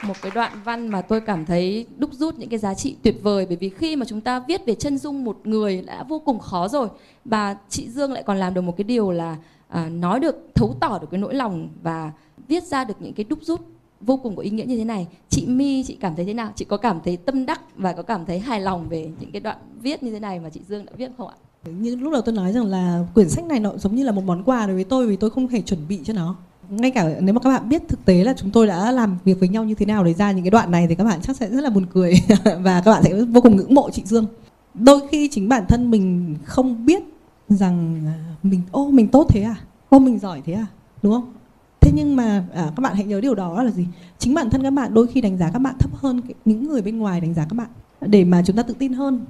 một 0.06 0.14
cái 0.22 0.32
đoạn 0.34 0.52
văn 0.64 0.88
mà 0.88 1.02
tôi 1.02 1.20
cảm 1.20 1.46
thấy 1.46 1.86
đúc 1.96 2.10
rút 2.12 2.38
những 2.38 2.48
cái 2.48 2.58
giá 2.58 2.74
trị 2.74 2.96
tuyệt 3.02 3.16
vời. 3.22 3.46
Bởi 3.46 3.56
vì 3.56 3.68
khi 3.68 3.96
mà 3.96 4.06
chúng 4.08 4.20
ta 4.20 4.40
viết 4.48 4.66
về 4.66 4.74
chân 4.74 4.98
dung 4.98 5.24
một 5.24 5.40
người 5.44 5.82
đã 5.86 6.02
vô 6.02 6.18
cùng 6.18 6.38
khó 6.38 6.68
rồi 6.68 6.88
và 7.24 7.56
chị 7.68 7.90
Dương 7.90 8.12
lại 8.12 8.22
còn 8.22 8.36
làm 8.36 8.54
được 8.54 8.60
một 8.60 8.76
cái 8.76 8.84
điều 8.84 9.10
là 9.10 9.36
à, 9.68 9.88
nói 9.88 10.20
được 10.20 10.36
thấu 10.54 10.74
tỏ 10.80 10.98
được 10.98 11.08
cái 11.10 11.20
nỗi 11.20 11.34
lòng 11.34 11.68
và 11.82 12.12
viết 12.48 12.64
ra 12.64 12.84
được 12.84 12.94
những 13.00 13.12
cái 13.12 13.24
đúc 13.24 13.38
rút 13.42 13.60
vô 14.00 14.16
cùng 14.16 14.36
có 14.36 14.42
ý 14.42 14.50
nghĩa 14.50 14.64
như 14.64 14.76
thế 14.76 14.84
này. 14.84 15.06
Chị 15.28 15.46
My 15.46 15.84
chị 15.84 15.96
cảm 16.00 16.16
thấy 16.16 16.24
thế 16.24 16.34
nào? 16.34 16.52
Chị 16.56 16.64
có 16.64 16.76
cảm 16.76 17.00
thấy 17.04 17.16
tâm 17.16 17.46
đắc 17.46 17.60
và 17.76 17.92
có 17.92 18.02
cảm 18.02 18.26
thấy 18.26 18.38
hài 18.38 18.60
lòng 18.60 18.86
về 18.88 19.10
những 19.20 19.32
cái 19.32 19.40
đoạn 19.40 19.56
viết 19.82 20.02
như 20.02 20.10
thế 20.10 20.20
này 20.20 20.40
mà 20.40 20.50
chị 20.50 20.60
Dương 20.68 20.86
đã 20.86 20.92
viết 20.96 21.10
không 21.18 21.28
ạ? 21.28 21.34
Như 21.64 21.96
lúc 21.96 22.12
đầu 22.12 22.22
tôi 22.22 22.34
nói 22.34 22.52
rằng 22.52 22.66
là 22.66 23.04
quyển 23.14 23.28
sách 23.28 23.44
này 23.44 23.60
nó 23.60 23.72
giống 23.76 23.94
như 23.94 24.04
là 24.04 24.12
một 24.12 24.22
món 24.24 24.42
quà 24.44 24.66
đối 24.66 24.74
với 24.74 24.84
tôi 24.84 25.06
vì 25.06 25.16
tôi 25.16 25.30
không 25.30 25.48
hề 25.48 25.60
chuẩn 25.60 25.88
bị 25.88 26.00
cho 26.04 26.12
nó 26.12 26.36
ngay 26.70 26.90
cả 26.90 27.08
nếu 27.20 27.34
mà 27.34 27.40
các 27.40 27.50
bạn 27.50 27.68
biết 27.68 27.82
thực 27.88 28.04
tế 28.04 28.24
là 28.24 28.34
chúng 28.36 28.50
tôi 28.50 28.66
đã 28.66 28.92
làm 28.92 29.18
việc 29.24 29.40
với 29.40 29.48
nhau 29.48 29.64
như 29.64 29.74
thế 29.74 29.86
nào 29.86 30.04
để 30.04 30.14
ra 30.14 30.32
những 30.32 30.44
cái 30.44 30.50
đoạn 30.50 30.70
này 30.70 30.86
thì 30.88 30.94
các 30.94 31.04
bạn 31.04 31.20
chắc 31.22 31.36
sẽ 31.36 31.50
rất 31.50 31.60
là 31.60 31.70
buồn 31.70 31.86
cười 31.92 32.14
và 32.44 32.82
các 32.84 32.90
bạn 32.90 33.02
sẽ 33.02 33.22
vô 33.22 33.40
cùng 33.40 33.56
ngưỡng 33.56 33.74
mộ 33.74 33.90
chị 33.90 34.02
Dương. 34.04 34.26
Đôi 34.74 35.00
khi 35.10 35.28
chính 35.32 35.48
bản 35.48 35.64
thân 35.68 35.90
mình 35.90 36.36
không 36.44 36.86
biết 36.86 37.02
rằng 37.48 38.02
à, 38.06 38.16
mình 38.42 38.60
ô 38.70 38.90
mình 38.90 39.08
tốt 39.08 39.26
thế 39.28 39.42
à, 39.42 39.56
ô 39.88 39.98
mình 39.98 40.18
giỏi 40.18 40.42
thế 40.46 40.52
à, 40.52 40.66
đúng 41.02 41.12
không? 41.12 41.32
Thế 41.80 41.90
nhưng 41.94 42.16
mà 42.16 42.44
à, 42.54 42.72
các 42.76 42.80
bạn 42.80 42.94
hãy 42.94 43.04
nhớ 43.04 43.20
điều 43.20 43.34
đó 43.34 43.62
là 43.62 43.70
gì? 43.70 43.86
Chính 44.18 44.34
bản 44.34 44.50
thân 44.50 44.62
các 44.62 44.70
bạn 44.70 44.94
đôi 44.94 45.06
khi 45.06 45.20
đánh 45.20 45.38
giá 45.38 45.50
các 45.52 45.58
bạn 45.58 45.74
thấp 45.78 45.90
hơn 45.94 46.20
những 46.44 46.68
người 46.68 46.82
bên 46.82 46.98
ngoài 46.98 47.20
đánh 47.20 47.34
giá 47.34 47.46
các 47.50 47.54
bạn 47.54 47.68
để 48.00 48.24
mà 48.24 48.42
chúng 48.46 48.56
ta 48.56 48.62
tự 48.62 48.74
tin 48.78 48.92
hơn. 48.92 49.24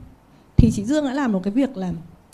Thì 0.56 0.70
chị 0.70 0.84
Dương 0.84 1.04
đã 1.04 1.12
làm 1.12 1.32
một 1.32 1.40
cái 1.42 1.52
việc 1.52 1.76
là 1.76 1.92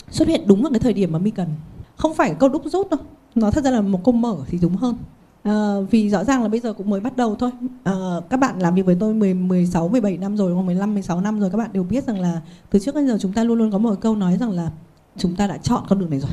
xuất 0.09 0.27
hiện 0.27 0.41
đúng 0.47 0.61
vào 0.61 0.71
cái 0.71 0.79
thời 0.79 0.93
điểm 0.93 1.11
mà 1.11 1.19
mi 1.19 1.31
cần. 1.31 1.47
Không 1.95 2.13
phải 2.13 2.35
câu 2.39 2.49
đúc 2.49 2.61
rút 2.65 2.89
đâu 2.89 2.99
nó 3.37 3.51
thật 3.51 3.63
ra 3.63 3.71
là 3.71 3.81
một 3.81 4.03
công 4.03 4.21
mở 4.21 4.37
thì 4.47 4.59
đúng 4.61 4.75
hơn. 4.75 4.95
À, 5.43 5.75
vì 5.91 6.09
rõ 6.09 6.23
ràng 6.23 6.43
là 6.43 6.49
bây 6.49 6.59
giờ 6.59 6.73
cũng 6.73 6.89
mới 6.89 6.99
bắt 6.99 7.17
đầu 7.17 7.35
thôi. 7.35 7.51
À, 7.83 7.93
các 8.29 8.37
bạn 8.37 8.59
làm 8.59 8.75
việc 8.75 8.85
với 8.85 8.97
tôi 8.99 9.13
10, 9.13 9.33
16, 9.33 9.87
17 9.87 10.17
năm 10.17 10.37
rồi 10.37 10.53
hoặc 10.53 10.61
15, 10.61 10.93
16 10.93 11.21
năm 11.21 11.39
rồi 11.39 11.49
các 11.49 11.57
bạn 11.57 11.69
đều 11.73 11.83
biết 11.83 12.07
rằng 12.07 12.19
là 12.19 12.41
từ 12.69 12.79
trước 12.79 12.95
đến 12.95 13.07
giờ 13.07 13.17
chúng 13.21 13.33
ta 13.33 13.43
luôn 13.43 13.57
luôn 13.57 13.71
có 13.71 13.77
một 13.77 13.95
câu 14.01 14.15
nói 14.15 14.37
rằng 14.37 14.51
là 14.51 14.71
chúng 15.17 15.35
ta 15.35 15.47
đã 15.47 15.57
chọn 15.57 15.83
con 15.89 15.99
đường 15.99 16.09
này 16.09 16.19
rồi. 16.19 16.31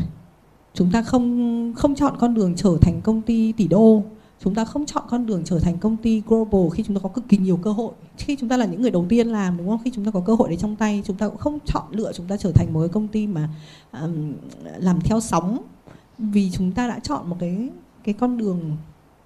Chúng 0.74 0.90
ta 0.92 1.02
không 1.02 1.74
không 1.76 1.94
chọn 1.94 2.14
con 2.18 2.34
đường 2.34 2.54
trở 2.56 2.78
thành 2.80 3.00
công 3.00 3.22
ty 3.22 3.52
tỷ 3.52 3.68
đô. 3.68 4.02
Chúng 4.44 4.54
ta 4.54 4.64
không 4.64 4.86
chọn 4.86 5.02
con 5.10 5.26
đường 5.26 5.42
trở 5.44 5.58
thành 5.58 5.78
công 5.78 5.96
ty 5.96 6.22
global 6.26 6.70
khi 6.72 6.82
chúng 6.82 6.96
ta 6.96 7.00
có 7.02 7.08
cực 7.08 7.28
kỳ 7.28 7.36
nhiều 7.36 7.56
cơ 7.56 7.72
hội. 7.72 7.92
Khi 8.16 8.36
chúng 8.40 8.48
ta 8.48 8.56
là 8.56 8.66
những 8.66 8.82
người 8.82 8.90
đầu 8.90 9.06
tiên 9.08 9.28
làm 9.28 9.56
đúng 9.56 9.68
không? 9.68 9.80
Khi 9.84 9.90
chúng 9.94 10.04
ta 10.04 10.10
có 10.10 10.20
cơ 10.20 10.34
hội 10.34 10.48
đấy 10.48 10.58
trong 10.60 10.76
tay 10.76 11.02
chúng 11.04 11.16
ta 11.16 11.28
cũng 11.28 11.38
không 11.38 11.58
chọn 11.66 11.84
lựa 11.90 12.12
chúng 12.12 12.26
ta 12.26 12.36
trở 12.36 12.52
thành 12.52 12.72
một 12.72 12.80
cái 12.80 12.88
công 12.88 13.08
ty 13.08 13.26
mà 13.26 13.48
um, 13.92 14.32
làm 14.78 15.00
theo 15.00 15.20
sóng 15.20 15.58
vì 16.18 16.50
chúng 16.50 16.72
ta 16.72 16.88
đã 16.88 16.98
chọn 16.98 17.30
một 17.30 17.36
cái 17.40 17.68
cái 18.04 18.14
con 18.14 18.38
đường 18.38 18.76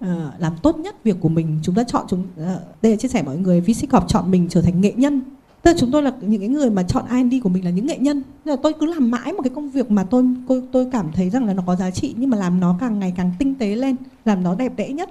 uh, 0.05 0.09
làm 0.39 0.53
tốt 0.63 0.77
nhất 0.79 1.03
việc 1.03 1.17
của 1.19 1.29
mình. 1.29 1.59
Chúng 1.63 1.75
ta 1.75 1.83
chọn 1.83 2.05
chúng 2.09 2.21
uh, 2.21 2.47
đây 2.81 2.91
là 2.91 2.95
chia 2.95 3.07
sẻ 3.07 3.23
mọi 3.23 3.37
người 3.37 3.61
vinh 3.61 3.75
sinh 3.75 3.89
học 3.89 4.05
chọn 4.07 4.31
mình 4.31 4.47
trở 4.49 4.61
thành 4.61 4.81
nghệ 4.81 4.93
nhân. 4.93 5.21
Tức 5.61 5.71
là 5.71 5.77
chúng 5.79 5.91
tôi 5.91 6.03
là 6.03 6.13
những 6.21 6.41
cái 6.41 6.49
người 6.49 6.69
mà 6.69 6.83
chọn 6.83 7.05
R&D 7.09 7.33
của 7.43 7.49
mình 7.49 7.65
là 7.65 7.71
những 7.71 7.85
nghệ 7.85 7.97
nhân. 7.97 8.23
Nên 8.45 8.55
là 8.55 8.61
tôi 8.63 8.73
cứ 8.79 8.85
làm 8.85 9.11
mãi 9.11 9.33
một 9.33 9.41
cái 9.43 9.51
công 9.55 9.69
việc 9.69 9.91
mà 9.91 10.03
tôi 10.03 10.25
tôi 10.47 10.63
tôi 10.71 10.87
cảm 10.91 11.11
thấy 11.11 11.29
rằng 11.29 11.45
là 11.45 11.53
nó 11.53 11.63
có 11.65 11.75
giá 11.75 11.91
trị 11.91 12.15
nhưng 12.17 12.29
mà 12.29 12.37
làm 12.37 12.59
nó 12.59 12.77
càng 12.79 12.99
ngày 12.99 13.13
càng 13.17 13.31
tinh 13.39 13.55
tế 13.55 13.75
lên 13.75 13.95
làm 14.25 14.43
nó 14.43 14.55
đẹp 14.55 14.73
đẽ 14.75 14.89
nhất 14.89 15.09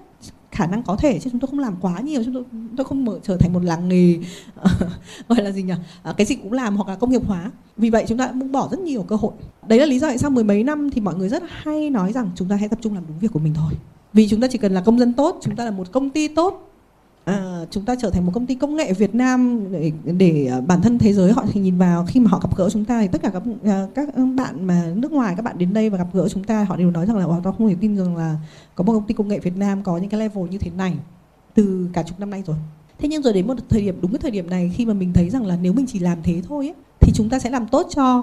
khả 0.59 0.66
năng 0.66 0.82
có 0.82 0.96
thể 0.96 1.18
chứ 1.18 1.30
chúng 1.30 1.40
tôi 1.40 1.48
không 1.48 1.59
làm 1.59 1.76
quá 1.80 2.00
nhiều 2.00 2.24
chúng 2.24 2.34
tôi 2.34 2.44
tôi 2.76 2.84
không 2.84 3.04
mở 3.04 3.18
trở 3.22 3.36
thành 3.36 3.52
một 3.52 3.64
làng 3.64 3.88
nghề 3.88 4.18
gọi 5.28 5.42
là 5.42 5.50
gì 5.50 5.62
nhỉ? 5.62 5.74
À, 6.02 6.12
cái 6.16 6.26
gì 6.26 6.34
cũng 6.34 6.52
làm 6.52 6.76
hoặc 6.76 6.88
là 6.88 6.96
công 6.96 7.11
nghiệp 7.11 7.22
hóa. 7.26 7.50
Vì 7.76 7.90
vậy 7.90 8.04
chúng 8.09 8.18
ta 8.18 8.26
cũng 8.26 8.52
bỏ 8.52 8.68
rất 8.70 8.80
nhiều 8.80 9.02
cơ 9.02 9.16
hội. 9.16 9.32
Đấy 9.66 9.78
là 9.78 9.86
lý 9.86 9.98
do 9.98 10.09
tại 10.09 10.18
sao 10.18 10.30
mười 10.30 10.44
mấy 10.44 10.64
năm 10.64 10.90
thì 10.90 11.00
mọi 11.00 11.14
người 11.14 11.28
rất 11.28 11.42
hay 11.48 11.90
nói 11.90 12.12
rằng 12.12 12.30
chúng 12.34 12.48
ta 12.48 12.56
hãy 12.56 12.68
tập 12.68 12.78
trung 12.82 12.94
làm 12.94 13.04
đúng 13.09 13.18
việc 13.18 13.32
của 13.32 13.38
mình 13.38 13.54
thôi. 13.54 13.72
Vì 14.12 14.28
chúng 14.28 14.40
ta 14.40 14.48
chỉ 14.50 14.59
cần 14.59 14.72
là 14.74 14.80
công 14.80 14.98
dân 14.98 15.12
tốt 15.12 15.38
chúng 15.42 15.56
ta 15.56 15.64
là 15.64 15.70
một 15.70 15.92
công 15.92 16.11
ty 16.11 16.28
tốt 16.28 16.67
à, 17.28 17.66
chúng 17.70 17.84
ta 17.84 17.94
trở 18.00 18.10
thành 18.10 18.26
một 18.26 18.32
công 18.34 18.46
ty 18.46 18.54
công 18.54 18.76
nghệ 18.76 18.92
Việt 18.92 19.14
Nam 19.14 19.66
để, 19.72 19.92
để 20.04 20.46
ờ, 20.46 20.60
bản 20.60 20.82
thân 20.82 20.98
thế 20.98 21.12
giới 21.12 21.32
họ 21.32 21.44
thì 21.52 21.60
nhìn 21.60 21.78
vào. 21.78 22.06
Khi 22.08 22.20
mà 22.20 22.30
họ 22.30 22.40
gặp 22.42 22.56
gỡ 22.56 22.70
chúng 22.70 22.84
ta 22.84 23.00
thì 23.00 23.08
tất 23.08 23.22
cả 23.22 23.30
các 23.30 23.42
ờ, 23.64 23.88
các 23.94 24.08
bạn 24.36 24.66
mà 24.66 24.92
nước 24.94 25.12
ngoài 25.12 25.34
các 25.36 25.42
bạn 25.42 25.58
đến 25.58 25.74
đây 25.74 25.90
và 25.90 25.98
gặp 25.98 26.08
gỡ 26.12 26.28
chúng 26.28 26.44
ta 26.44 26.64
họ 26.64 26.76
đều 26.76 26.90
nói 26.90 27.06
rằng 27.06 27.16
là 27.16 27.26
tao 27.44 27.52
không 27.52 27.68
thể 27.68 27.76
tin 27.80 27.96
rằng 27.96 28.16
là 28.16 28.36
có 28.74 28.84
một 28.84 28.92
công 28.92 29.06
ty 29.06 29.14
công 29.14 29.28
nghệ 29.28 29.38
Việt 29.38 29.56
Nam 29.56 29.82
có 29.82 29.98
những 29.98 30.10
cái 30.10 30.20
level 30.20 30.48
như 30.48 30.58
thế 30.58 30.70
này 30.70 30.94
từ 31.54 31.88
cả 31.92 32.02
chục 32.02 32.20
năm 32.20 32.30
nay 32.30 32.42
rồi. 32.46 32.56
Thế 32.98 33.08
nhưng 33.08 33.22
rồi 33.22 33.32
đến 33.32 33.46
một 33.46 33.54
thời 33.68 33.80
điểm 33.80 33.98
đúng 34.00 34.12
cái 34.12 34.18
thời 34.18 34.30
điểm 34.30 34.50
này 34.50 34.72
khi 34.76 34.86
mà 34.86 34.94
mình 34.94 35.12
thấy 35.12 35.30
rằng 35.30 35.46
là 35.46 35.58
nếu 35.62 35.72
mình 35.72 35.86
chỉ 35.88 35.98
làm 35.98 36.18
thế 36.22 36.42
thôi 36.48 36.66
ấy, 36.66 36.74
thì 37.00 37.12
chúng 37.14 37.28
ta 37.28 37.38
sẽ 37.38 37.50
làm 37.50 37.66
tốt 37.66 37.86
cho 37.94 38.18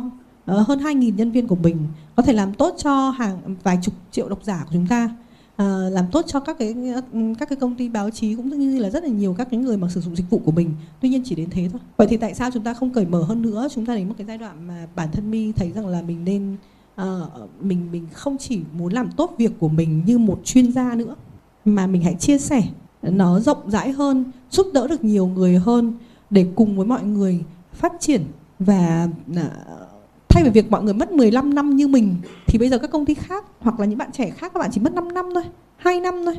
uh, 0.52 0.68
hơn 0.68 0.80
2.000 0.80 1.16
nhân 1.16 1.32
viên 1.32 1.48
của 1.48 1.56
mình 1.56 1.78
có 2.16 2.24
thể 2.24 2.34
làm 2.34 2.54
tốt 2.54 2.76
cho 2.78 3.10
hàng 3.10 3.56
vài 3.64 3.78
chục 3.82 3.94
triệu 4.12 4.30
độc 4.30 4.44
giả 4.44 4.64
của 4.66 4.74
chúng 4.74 4.88
ta. 4.88 5.10
Ờ, 5.56 5.90
làm 5.90 6.06
tốt 6.12 6.26
cho 6.28 6.40
các 6.40 6.58
cái 6.60 6.76
ừ, 7.14 7.20
các 7.40 7.50
cái 7.50 7.56
công 7.56 7.76
ty 7.76 7.90
báo 7.90 8.10
chí 8.10 8.36
cũng 8.36 8.50
như 8.50 8.80
là 8.80 8.90
rất 8.90 9.04
là 9.04 9.10
nhiều 9.10 9.36
các 9.38 9.48
cái 9.52 9.60
người 9.60 9.78
mà 9.78 9.90
sử 9.90 10.02
dụng 10.02 10.16
dịch 10.16 10.30
vụ 10.30 10.42
của 10.46 10.52
mình. 10.52 10.74
Tuy 11.02 11.10
nhiên 11.10 11.22
chỉ 11.26 11.36
đến 11.36 11.50
thế 11.50 11.70
thôi. 11.72 11.82
Vậy 11.98 12.08
thì 12.08 12.18
tại 12.18 12.34
sao 12.34 12.52
chúng 12.52 12.64
ta 12.64 12.74
không 12.74 12.90
cởi 12.90 13.06
mở 13.06 13.24
hơn 13.24 13.42
nữa? 13.42 13.68
Chúng 13.72 13.86
ta 13.86 13.96
đến 13.96 14.08
một 14.08 14.16
cái 14.18 14.28
giai 14.28 14.38
đoạn 14.38 14.68
mà 14.68 14.88
bản 14.96 15.10
thân 15.12 15.32
mi 15.32 15.52
thấy 15.52 15.72
rằng 15.72 15.88
là 15.88 16.02
mình 16.02 16.26
nên 16.26 16.58
à, 16.96 17.20
mình 17.62 17.92
mình 17.92 18.08
không 18.14 18.38
chỉ 18.38 18.62
muốn 18.78 18.94
làm 18.94 19.12
tốt 19.12 19.36
việc 19.38 19.52
của 19.60 19.70
mình 19.70 20.02
như 20.06 20.18
một 20.18 20.40
chuyên 20.44 20.72
gia 20.72 20.96
nữa 20.96 21.16
mà 21.66 21.88
mình 21.88 22.04
hãy 22.04 22.14
chia 22.14 22.38
sẻ 22.38 22.64
nó 23.02 23.40
rộng 23.40 23.72
rãi 23.72 23.92
hơn 23.92 24.24
giúp 24.52 24.68
đỡ 24.74 24.88
được 24.88 25.04
nhiều 25.04 25.28
người 25.28 25.58
hơn 25.58 25.94
để 26.30 26.46
cùng 26.56 26.78
với 26.78 26.86
mọi 26.86 27.04
người 27.04 27.44
phát 27.74 27.94
triển 28.00 28.22
và 28.60 29.10
à, 29.36 29.50
thay 30.36 30.44
vì 30.44 30.50
việc 30.50 30.72
mọi 30.72 30.84
người 30.84 30.94
mất 30.94 31.12
15 31.12 31.54
năm 31.54 31.76
như 31.76 31.88
mình, 31.88 32.16
thì 32.48 32.60
bây 32.60 32.70
giờ 32.70 32.78
các 32.78 32.92
công 32.92 33.06
ty 33.06 33.14
khác 33.14 33.46
hoặc 33.60 33.80
là 33.80 33.86
những 33.86 33.98
bạn 33.98 34.12
trẻ 34.12 34.30
khác, 34.30 34.52
các 34.54 34.60
bạn 34.60 34.70
chỉ 34.74 34.82
mất 34.82 34.94
5 34.94 35.14
năm 35.14 35.26
thôi 35.34 35.44
2 35.78 36.00
năm 36.00 36.14
thôi. 36.26 36.36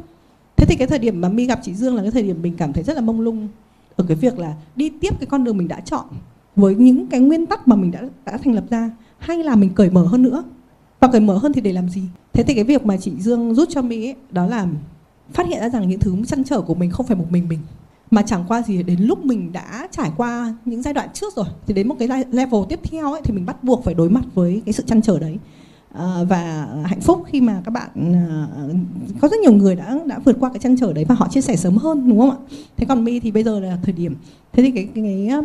Thế 0.56 0.66
thì 0.68 0.76
cái 0.76 0.88
thời 0.88 0.98
điểm 0.98 1.20
mà 1.20 1.28
mi 1.28 1.46
gặp 1.46 1.60
chị 1.62 1.74
Dương 1.74 1.94
là 1.94 2.02
cái 2.02 2.10
thời 2.10 2.22
điểm 2.22 2.42
mình 2.42 2.54
cảm 2.56 2.72
thấy 2.72 2.84
rất 2.84 2.96
là 2.96 3.00
mông 3.00 3.20
lung 3.20 3.48
ở 3.96 4.04
cái 4.08 4.16
việc 4.16 4.38
là 4.38 4.54
đi 4.76 4.90
tiếp 5.00 5.14
cái 5.20 5.26
con 5.26 5.44
đường 5.44 5.56
mình 5.56 5.68
đã 5.68 5.80
chọn 5.80 6.04
với 6.56 6.74
những 6.74 7.06
cái 7.06 7.20
nguyên 7.20 7.46
tắc 7.46 7.68
mà 7.68 7.76
mình 7.76 7.90
đã 7.90 8.02
đã 8.24 8.38
thành 8.38 8.54
lập 8.54 8.64
ra, 8.70 8.90
hay 9.18 9.44
là 9.44 9.56
mình 9.56 9.70
cởi 9.74 9.90
mở 9.90 10.06
hơn 10.06 10.22
nữa. 10.22 10.42
Và 11.00 11.08
cởi 11.08 11.20
mở 11.20 11.38
hơn 11.38 11.52
thì 11.52 11.60
để 11.60 11.72
làm 11.72 11.88
gì? 11.88 12.02
Thế 12.32 12.42
thì 12.42 12.54
cái 12.54 12.64
việc 12.64 12.84
mà 12.84 12.96
chị 12.96 13.12
Dương 13.18 13.54
rút 13.54 13.68
cho 13.68 13.82
mi 13.82 14.14
đó 14.30 14.46
là 14.46 14.66
phát 15.32 15.46
hiện 15.46 15.60
ra 15.60 15.68
rằng 15.68 15.88
những 15.88 16.00
thứ 16.00 16.16
chăn 16.26 16.44
trở 16.44 16.60
của 16.60 16.74
mình 16.74 16.90
không 16.90 17.06
phải 17.06 17.16
một 17.16 17.26
mình 17.30 17.48
mình 17.48 17.58
mà 18.10 18.22
chẳng 18.22 18.44
qua 18.48 18.62
gì 18.62 18.82
đến 18.82 19.00
lúc 19.00 19.24
mình 19.24 19.52
đã 19.52 19.88
trải 19.90 20.10
qua 20.16 20.54
những 20.64 20.82
giai 20.82 20.94
đoạn 20.94 21.08
trước 21.14 21.36
rồi 21.36 21.46
thì 21.66 21.74
đến 21.74 21.88
một 21.88 21.96
cái 21.98 22.08
level 22.30 22.60
tiếp 22.68 22.80
theo 22.82 23.12
ấy 23.12 23.20
thì 23.24 23.34
mình 23.34 23.46
bắt 23.46 23.64
buộc 23.64 23.84
phải 23.84 23.94
đối 23.94 24.10
mặt 24.10 24.24
với 24.34 24.62
cái 24.66 24.72
sự 24.72 24.82
chăn 24.86 25.02
trở 25.02 25.18
đấy. 25.18 25.38
À, 25.94 26.24
và 26.28 26.68
hạnh 26.84 27.00
phúc 27.00 27.22
khi 27.26 27.40
mà 27.40 27.62
các 27.64 27.70
bạn 27.70 27.88
à, 27.94 28.48
có 29.20 29.28
rất 29.28 29.40
nhiều 29.40 29.52
người 29.52 29.76
đã 29.76 29.98
đã 30.06 30.18
vượt 30.18 30.36
qua 30.40 30.50
cái 30.50 30.58
chăn 30.58 30.76
trở 30.76 30.92
đấy 30.92 31.04
và 31.04 31.14
họ 31.14 31.28
chia 31.30 31.40
sẻ 31.40 31.56
sớm 31.56 31.76
hơn 31.76 32.08
đúng 32.08 32.20
không 32.20 32.30
ạ? 32.30 32.36
Thế 32.76 32.86
còn 32.88 33.04
mi 33.04 33.20
thì 33.20 33.30
bây 33.30 33.44
giờ 33.44 33.60
là 33.60 33.78
thời 33.82 33.92
điểm. 33.92 34.16
Thế 34.52 34.62
thì 34.62 34.70
cái 34.70 34.88
cái 34.94 35.28
cái, 35.28 35.40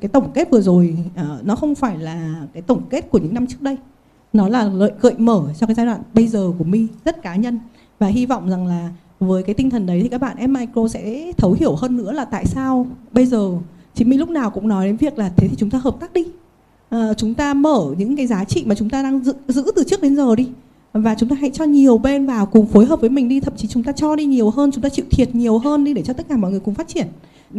cái 0.00 0.08
tổng 0.08 0.30
kết 0.34 0.50
vừa 0.50 0.60
rồi 0.60 0.96
à, 1.14 1.38
nó 1.42 1.56
không 1.56 1.74
phải 1.74 1.98
là 1.98 2.46
cái 2.52 2.62
tổng 2.62 2.82
kết 2.90 3.10
của 3.10 3.18
những 3.18 3.34
năm 3.34 3.46
trước 3.46 3.62
đây. 3.62 3.76
Nó 4.32 4.48
là 4.48 4.64
lợi 4.64 4.92
gợi 5.00 5.14
mở 5.18 5.42
cho 5.58 5.66
cái 5.66 5.74
giai 5.74 5.86
đoạn 5.86 6.02
bây 6.14 6.26
giờ 6.26 6.52
của 6.58 6.64
mi 6.64 6.86
rất 7.04 7.22
cá 7.22 7.36
nhân. 7.36 7.58
Và 7.98 8.06
hy 8.06 8.26
vọng 8.26 8.50
rằng 8.50 8.66
là 8.66 8.90
với 9.20 9.42
cái 9.42 9.54
tinh 9.54 9.70
thần 9.70 9.86
đấy 9.86 10.00
thì 10.02 10.08
các 10.08 10.20
bạn 10.20 10.36
F 10.36 10.48
Micro 10.48 10.88
sẽ 10.88 11.32
thấu 11.36 11.52
hiểu 11.52 11.74
hơn 11.74 11.96
nữa 11.96 12.12
là 12.12 12.24
tại 12.24 12.46
sao 12.46 12.86
bây 13.12 13.26
giờ 13.26 13.50
chị 13.94 14.04
minh 14.04 14.18
lúc 14.18 14.30
nào 14.30 14.50
cũng 14.50 14.68
nói 14.68 14.86
đến 14.86 14.96
việc 14.96 15.18
là 15.18 15.30
thế 15.36 15.48
thì 15.48 15.56
chúng 15.58 15.70
ta 15.70 15.78
hợp 15.78 15.96
tác 16.00 16.12
đi. 16.12 16.24
À, 16.88 17.14
chúng 17.16 17.34
ta 17.34 17.54
mở 17.54 17.94
những 17.98 18.16
cái 18.16 18.26
giá 18.26 18.44
trị 18.44 18.64
mà 18.66 18.74
chúng 18.74 18.90
ta 18.90 19.02
đang 19.02 19.24
giữ, 19.24 19.34
giữ 19.48 19.72
từ 19.76 19.84
trước 19.84 20.02
đến 20.02 20.16
giờ 20.16 20.36
đi. 20.36 20.48
Và 20.92 21.14
chúng 21.14 21.28
ta 21.28 21.36
hãy 21.40 21.50
cho 21.50 21.64
nhiều 21.64 21.98
bên 21.98 22.26
vào 22.26 22.46
cùng 22.46 22.66
phối 22.66 22.86
hợp 22.86 23.00
với 23.00 23.10
mình 23.10 23.28
đi. 23.28 23.40
Thậm 23.40 23.54
chí 23.56 23.68
chúng 23.68 23.82
ta 23.82 23.92
cho 23.92 24.16
đi 24.16 24.24
nhiều 24.24 24.50
hơn 24.50 24.70
chúng 24.72 24.82
ta 24.82 24.88
chịu 24.88 25.04
thiệt 25.10 25.34
nhiều 25.34 25.58
hơn 25.58 25.84
đi 25.84 25.94
để 25.94 26.02
cho 26.02 26.12
tất 26.12 26.28
cả 26.28 26.36
mọi 26.36 26.50
người 26.50 26.60
cùng 26.60 26.74
phát 26.74 26.88
triển 26.88 27.06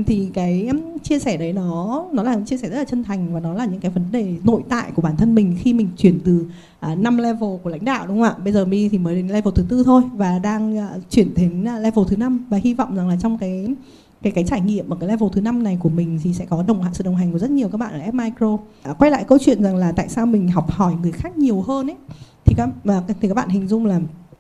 thì 0.06 0.30
cái 0.34 0.70
chia 1.04 1.20
sẻ 1.20 1.38
đấy 1.38 1.54
nó 1.54 2.06
nó 2.14 2.24
là 2.24 2.40
chia 2.46 2.58
sẻ 2.58 2.70
rất 2.70 2.78
là 2.78 2.84
chân 2.84 3.04
thành 3.04 3.34
và 3.34 3.40
nó 3.40 3.54
là 3.54 3.66
những 3.66 3.80
cái 3.80 3.92
vấn 3.92 4.04
đề 4.12 4.36
nội 4.44 4.62
tại 4.70 4.92
của 4.96 5.02
bản 5.02 5.18
thân 5.18 5.36
mình 5.36 5.58
khi 5.60 5.74
mình 5.74 5.90
chuyển 5.98 6.20
từ 6.20 6.46
à, 6.80 6.96
năm 6.96 7.16
uh, 7.16 7.22
level 7.22 7.50
của 7.64 7.70
lãnh 7.70 7.86
đạo 7.86 8.08
đúng 8.08 8.20
không 8.20 8.30
ạ? 8.30 8.36
Bây 8.44 8.54
giờ 8.54 8.66
mi 8.66 8.90
thì 8.90 8.98
mới 8.98 9.16
đến 9.16 9.28
level 9.28 9.54
thứ 9.56 9.64
tư 9.70 9.84
thôi 9.86 10.02
và 10.16 10.40
đang 10.40 10.78
uh, 10.78 11.10
chuyển 11.10 11.34
đến 11.36 11.64
à, 11.68 11.80
level 11.80 12.06
thứ 12.08 12.18
năm 12.18 12.46
và 12.50 12.58
hy 12.64 12.74
vọng 12.74 12.96
rằng 12.96 13.10
là 13.10 13.18
trong 13.22 13.38
cái 13.38 13.68
cái 14.22 14.32
cái 14.32 14.44
trải 14.44 14.62
nghiệm 14.62 14.90
ở 14.90 14.98
cái 15.00 15.10
level 15.10 15.30
thứ 15.34 15.42
năm 15.42 15.64
này 15.64 15.78
của 15.80 15.90
mình 15.90 16.20
thì 16.24 16.34
sẽ 16.34 16.46
có 16.46 16.64
đồng 16.68 16.84
sự 16.94 17.04
đồng 17.04 17.16
hành 17.16 17.32
của 17.32 17.40
rất 17.40 17.52
nhiều 17.52 17.70
các 17.70 17.78
bạn 17.78 17.94
ở 17.94 18.00
F 18.00 18.14
Micro. 18.14 18.58
À, 18.84 18.94
quay 18.94 19.12
lại 19.12 19.24
câu 19.28 19.38
chuyện 19.38 19.64
rằng 19.64 19.76
là 19.76 19.92
tại 19.92 20.10
sao 20.10 20.26
mình 20.26 20.48
học 20.48 20.72
hỏi 20.72 20.94
người 21.02 21.12
khác 21.12 21.38
nhiều 21.38 21.62
hơn 21.62 21.90
ấy 21.90 21.98
thì 22.46 22.54
các 22.58 22.70
mà 22.84 23.04
thì 23.22 23.28
các 23.28 23.34
bạn 23.34 23.50
hình 23.50 23.68
dung 23.68 23.86
là 23.86 24.00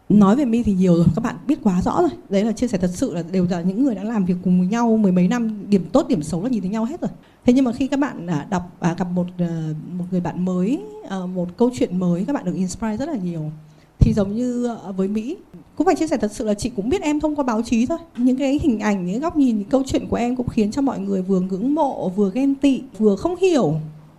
Ừ. 0.10 0.16
nói 0.16 0.36
về 0.36 0.45
mi 0.45 0.64
thì 0.64 0.74
nhiều 0.74 0.95
rồi 0.95 1.05
các 1.16 1.24
bạn 1.24 1.36
biết 1.47 1.60
quá 1.64 1.82
rõ 1.82 2.01
rồi. 2.01 2.10
Đấy 2.30 2.43
là 2.43 2.51
chia 2.51 2.68
sẻ 2.68 2.78
thật 2.78 2.91
sự 2.93 3.14
là 3.14 3.24
đều 3.32 3.47
là 3.49 3.62
những 3.62 3.84
người 3.84 3.95
đã 3.95 4.03
làm 4.03 4.26
việc 4.26 4.36
cùng 4.43 4.60
với 4.60 4.68
nhau 4.68 4.97
mười 4.97 5.12
mấy 5.12 5.28
năm 5.28 5.70
điểm 5.70 5.86
tốt 5.91 6.08
điểm 6.08 6.24
xấu 6.24 6.43
là 6.43 6.49
nhìn 6.49 6.62
thấy 6.62 6.72
nhau 6.72 6.86
hết 6.86 7.01
rồi. 7.01 7.12
Thế 7.45 7.53
nhưng 7.53 7.66
mà 7.66 7.72
khi 7.72 7.88
các 7.88 7.99
bạn 7.99 8.28
à, 8.28 8.47
đọc 8.49 8.64
à, 8.80 8.95
gặp 8.97 9.08
một 9.12 9.26
à, 9.38 9.70
một 9.97 10.05
người 10.12 10.22
bạn 10.22 10.45
mới 10.45 10.82
à, 11.10 11.18
một 11.36 11.58
câu 11.58 11.70
chuyện 11.74 11.99
mới 11.99 12.26
các 12.26 12.34
bạn 12.34 12.45
được 12.45 12.55
inspire 12.55 12.97
rất 12.97 13.10
là 13.10 13.16
nhiều. 13.16 13.51
Thì 13.99 14.14
giống 14.14 14.36
như 14.36 14.76
với 14.97 15.08
mỹ 15.08 15.38
cũng 15.76 15.86
phải 15.86 15.95
chia 15.95 16.08
sẻ 16.08 16.18
thật 16.18 16.32
sự 16.32 16.45
là 16.45 16.53
chị 16.53 16.70
cũng 16.70 16.89
biết 16.89 17.01
em 17.01 17.20
thông 17.20 17.36
qua 17.36 17.43
báo 17.43 17.62
chí 17.62 17.86
thôi. 17.86 17.97
Những 18.18 18.38
cái 18.38 18.60
hình 18.64 18.80
ảnh 18.80 19.05
những 19.05 19.22
góc 19.22 19.38
nhìn 19.38 19.58
những 19.58 19.70
câu 19.70 19.84
chuyện 19.88 20.08
của 20.10 20.18
em 20.18 20.36
cũng 20.36 20.47
khiến 20.47 20.72
cho 20.72 20.82
mọi 20.82 20.99
người 20.99 21.22
vừa 21.22 21.39
ngưỡng 21.39 21.76
mộ 21.76 22.10
vừa 22.10 22.32
ghen 22.34 22.55
tị 22.55 22.82
vừa 22.97 23.16
không 23.16 23.36
hiểu. 23.36 23.76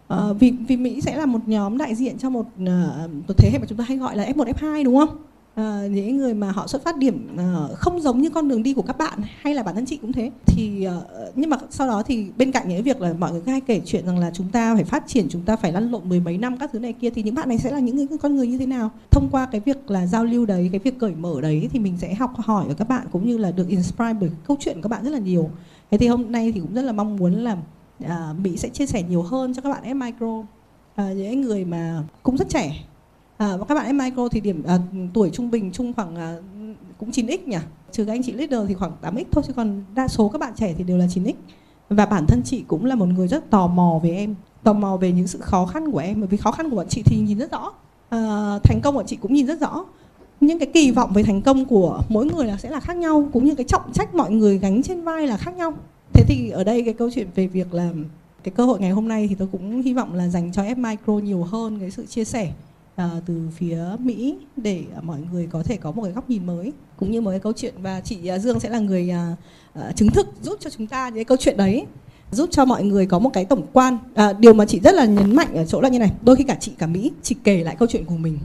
À, 0.09 0.33
vì 0.41 0.53
vì 0.69 0.77
mỹ 0.77 1.01
sẽ 1.01 1.17
là 1.17 1.27
một 1.27 1.41
nhóm 1.47 1.79
đại 1.79 1.95
diện 1.95 2.19
cho 2.19 2.31
một, 2.31 2.47
uh, 2.63 2.69
một 3.29 3.35
thế 3.37 3.51
hệ 3.53 3.59
mà 3.59 3.67
chúng 3.69 3.79
ta 3.79 3.85
hay 3.85 3.97
gọi 3.97 4.17
là 4.17 4.25
f 4.25 4.37
1 4.37 4.49
f 4.49 4.71
2 4.73 4.85
đúng 4.85 4.97
không? 4.97 5.09
Ờ, 5.59 5.87
những 5.91 6.17
người 6.17 6.35
mà 6.35 6.53
họ 6.53 6.67
xuất 6.67 6.85
phát 6.85 6.97
điểm 6.97 7.29
uh, 7.35 7.79
không 7.79 8.01
giống 8.01 8.23
như 8.23 8.31
con 8.31 8.49
đường 8.49 8.63
đi 8.63 8.75
của 8.75 8.83
các 8.83 8.99
bạn 8.99 9.19
hay 9.41 9.55
là 9.55 9.63
bản 9.63 9.75
thân 9.75 9.87
chị 9.87 9.97
cũng 9.97 10.13
thế. 10.13 10.31
Thì 10.47 10.89
uh, 10.89 11.03
nhưng 11.35 11.51
mà 11.51 11.57
sau 11.71 11.87
đó 11.87 12.03
thì 12.03 12.27
bên 12.37 12.53
cạnh 12.53 12.69
những 12.69 12.83
việc 12.83 13.01
là 13.01 13.13
mọi 13.13 13.33
người 13.33 13.43
hay 13.47 13.61
kể 13.61 13.81
chuyện 13.85 14.07
rằng 14.07 14.19
là 14.19 14.31
chúng 14.35 14.49
ta 14.49 14.75
phải 14.75 14.85
phát 14.85 15.05
triển 15.07 15.27
chúng 15.31 15.43
ta 15.43 15.57
phải 15.57 15.73
lăn 15.73 15.91
lộn 15.91 16.09
mười 16.09 16.21
mấy 16.21 16.39
năm 16.39 16.57
các 16.57 16.71
thứ 16.73 16.79
này 16.79 16.93
kia 16.93 17.11
thì 17.11 17.23
những 17.23 17.35
bạn 17.35 17.49
này 17.49 17.59
sẽ 17.59 17.71
là 17.71 17.79
những 17.79 17.97
người, 17.97 18.07
con 18.19 18.37
người 18.37 18.47
như 18.47 18.59
thế 18.59 18.67
nào? 18.67 18.91
Thông 19.11 19.29
qua 19.31 19.47
cái 19.47 19.61
việc 19.61 19.91
là 19.91 20.07
giao 20.07 20.25
lưu 20.25 20.47
đấy 20.47 20.69
cái 20.73 20.79
việc 20.79 20.99
cởi 20.99 21.15
mở 21.15 21.41
đấy 21.41 21.69
thì 21.73 21.79
mình 21.79 21.95
sẽ 21.99 22.15
học 22.15 22.33
hỏi 22.37 22.65
ở 22.69 22.75
các 22.75 22.89
bạn 22.89 23.07
cũng 23.13 23.27
như 23.27 23.39
là 23.39 23.51
được 23.51 23.69
inspire 23.69 24.15
bởi 24.21 24.31
câu 24.47 24.57
chuyện 24.61 24.75
của 24.75 24.83
các 24.83 24.89
bạn 24.89 25.05
rất 25.05 25.11
là 25.11 25.19
nhiều. 25.19 25.51
Thế 25.91 25.99
thì 25.99 26.09
hôm 26.09 26.33
nay 26.33 26.53
thì 26.53 26.61
cũng 26.61 26.75
rất 26.75 26.83
là 26.83 26.93
mong 26.93 27.17
muốn 27.17 27.33
là 27.33 27.57
uh, 28.05 28.11
mỹ 28.43 28.57
sẽ 28.57 28.69
chia 28.69 28.87
sẻ 28.87 29.03
nhiều 29.03 29.23
hơn 29.23 29.55
cho 29.55 29.63
các 29.63 29.69
bạn 29.69 29.83
F 29.85 29.99
micro. 29.99 30.27
Uh, 30.27 31.17
những 31.17 31.41
người 31.41 31.65
mà 31.65 32.03
cũng 32.23 32.37
rất 32.37 32.49
trẻ. 32.49 32.88
À, 33.39 33.57
và 33.57 33.65
các 33.65 33.75
bạn 33.75 33.87
em 33.87 33.99
micro 33.99 34.29
thì 34.29 34.41
điểm 34.41 34.63
à, 34.67 34.79
tuổi 35.15 35.31
trung 35.31 35.51
bình 35.51 35.71
chung 35.73 35.93
khoảng 35.93 36.17
à, 36.17 36.37
cũng 36.99 37.11
9x 37.11 37.39
nhỉ? 37.47 37.57
Trừ 37.93 38.05
các 38.05 38.13
anh 38.13 38.23
chị 38.23 38.33
leader 38.33 38.61
thì 38.69 38.75
khoảng 38.75 38.93
8x 39.03 39.25
thôi 39.33 39.45
chứ 39.47 39.53
còn 39.53 39.85
đa 39.95 40.09
số 40.09 40.29
các 40.29 40.39
bạn 40.39 40.53
trẻ 40.57 40.75
thì 40.79 40.85
đều 40.85 40.99
là 40.99 41.07
9x 41.07 41.33
và 41.89 42.07
bản 42.07 42.27
thân 42.27 42.43
chị 42.45 42.65
cũng 42.69 42.85
là 42.85 42.95
một 42.95 43.07
người 43.07 43.29
rất 43.29 43.51
tò 43.51 43.67
mò 43.67 44.01
về 44.03 44.11
em 44.11 44.35
tò 44.63 44.73
mò 44.73 44.97
về 44.97 45.13
những 45.13 45.27
sự 45.27 45.39
khó 45.41 45.67
khăn 45.67 45.93
của 45.93 45.99
em 45.99 46.21
bởi 46.21 46.29
vì 46.29 46.37
khó 46.37 46.53
khăn 46.53 46.71
của 46.71 46.77
bọn 46.77 46.87
chị 46.89 47.03
thì 47.05 47.17
nhìn 47.17 47.39
rất 47.39 47.53
rõ. 47.53 47.73
À, 48.09 48.19
thành 48.65 48.81
công 48.83 48.95
của 48.95 49.03
chị 49.07 49.17
cũng 49.17 49.35
nhìn 49.35 49.47
rất 49.47 49.61
rõ. 49.61 49.85
Những 50.41 50.59
cái 50.59 50.69
kỳ 50.75 50.91
vọng 50.91 51.13
về 51.15 51.23
thành 51.23 51.43
công 51.43 51.65
của 51.65 52.01
mỗi 52.09 52.27
người 52.27 52.47
là 52.47 52.57
sẽ 52.57 52.71
là 52.71 52.81
khác 52.81 52.97
nhau 52.97 53.29
cũng 53.33 53.45
như 53.45 53.55
cái 53.55 53.65
trọng 53.65 53.93
trách 53.93 54.15
mọi 54.15 54.31
người 54.31 54.59
gánh 54.59 54.83
trên 54.83 55.03
vai 55.03 55.27
là 55.27 55.37
khác 55.37 55.57
nhau. 55.57 55.73
Thế 56.13 56.25
thì 56.29 56.51
ở 56.51 56.65
đây 56.65 56.83
cái 56.83 56.95
câu 56.95 57.11
chuyện 57.15 57.29
về 57.35 57.47
việc 57.47 57.75
là 57.75 57.91
cái 58.43 58.53
cơ 58.57 58.65
hội 58.65 58.81
ngày 58.81 58.91
hôm 58.91 59.09
nay 59.09 59.27
thì 59.29 59.35
tôi 59.35 59.49
cũng 59.53 59.83
hy 59.83 59.95
vọng 59.95 60.15
là 60.15 60.29
dành 60.29 60.53
cho 60.53 60.63
F 60.63 60.77
Micro 60.77 61.13
nhiều 61.13 61.43
hơn 61.43 61.79
cái 61.81 61.91
sự 61.91 62.07
chia 62.07 62.25
sẻ 62.25 62.53
uh, 63.03 63.11
từ 63.27 63.49
phía 63.57 63.85
Mỹ 63.99 64.37
để 64.57 64.85
uh, 64.99 65.05
mọi 65.05 65.19
người 65.33 65.49
có 65.51 65.63
thể 65.63 65.77
có 65.77 65.93
một 65.93 66.03
cái 66.03 66.13
góc 66.13 66.31
nhìn 66.31 66.47
mới. 66.47 66.73
Cũng 66.97 67.11
như 67.11 67.21
một 67.21 67.31
cái 67.31 67.41
câu 67.41 67.53
chuyện 67.53 67.75
và 67.83 68.01
chị 68.01 68.19
uh, 68.35 68.41
Dương 68.41 68.61
sẽ 68.61 68.69
là 68.69 68.79
người 68.79 69.11
uh, 69.33 69.39
uh, 69.89 69.97
chứng 69.97 70.11
thực 70.11 70.27
giúp 70.43 70.59
cho 70.61 70.71
chúng 70.71 70.87
ta 70.87 71.09
những 71.09 71.15
cái 71.15 71.25
câu 71.25 71.37
chuyện 71.41 71.57
đấy 71.57 71.87
giúp 72.33 72.49
cho 72.53 72.65
mọi 72.65 72.85
người 72.85 73.07
có 73.07 73.19
một 73.19 73.31
cái 73.33 73.45
tổng 73.45 73.67
quan. 73.73 73.99
À, 74.15 74.33
điều 74.33 74.55
mà 74.55 74.65
chị 74.65 74.81
rất 74.81 74.95
là 74.95 75.05
nhấn 75.05 75.37
mạnh 75.37 75.55
ở 75.55 75.65
chỗ 75.65 75.81
là 75.81 75.89
như 75.89 75.99
này 75.99 76.13
đôi 76.23 76.37
khi 76.37 76.45
cả 76.45 76.57
chị 76.61 76.73
cả 76.79 76.87
mỹ 76.87 77.13
chị 77.23 77.37
kể 77.45 77.65
lại 77.65 77.77
câu 77.79 77.89
chuyện 77.89 78.05
của 78.05 78.17
mình 78.17 78.39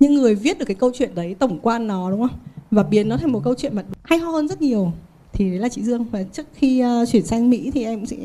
nhưng 0.00 0.14
người 0.14 0.34
viết 0.34 0.58
được 0.58 0.64
cái 0.64 0.74
câu 0.74 0.90
chuyện 0.94 1.14
đấy 1.14 1.36
tổng 1.38 1.58
quan 1.62 1.86
nó 1.86 2.10
đúng 2.10 2.20
không? 2.20 2.38
Và 2.70 2.82
biến 2.82 3.08
nó 3.08 3.16
thành 3.16 3.32
một 3.32 3.40
câu 3.44 3.54
chuyện 3.54 3.76
mà 3.76 3.82
hay 4.02 4.18
ho 4.18 4.30
hơn 4.30 4.48
rất 4.48 4.62
nhiều. 4.62 4.92
Thì 5.32 5.50
đấy 5.50 5.58
là 5.58 5.68
chị 5.68 5.82
dương. 5.82 6.04
Và 6.04 6.22
trước 6.22 6.46
khi 6.54 6.84
uh, 6.84 7.08
chuyển 7.08 7.26
sang 7.26 7.50
mỹ 7.50 7.70
thì 7.74 7.84
em 7.84 7.98
cũng 7.98 8.06
sẽ 8.06 8.16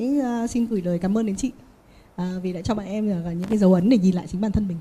uh, 0.43 0.49
xin 0.49 0.65
gửi 0.65 0.81
lời 0.81 0.99
cảm 0.99 1.17
ơn 1.17 1.25
đến 1.25 1.35
chị. 1.35 1.51
Uh, 2.21 2.43
vì 2.43 2.53
đã 2.53 2.61
cho 2.61 2.75
bọn 2.75 2.85
em 2.85 3.07
uh, 3.07 3.25
những 3.25 3.49
cái 3.49 3.57
dấu 3.57 3.73
ấn 3.73 3.89
để 3.89 3.97
nhìn 3.97 4.15
lại 4.15 4.25
chính 4.27 4.41
bản 4.41 4.51
thân 4.51 4.67
mình. 4.67 4.77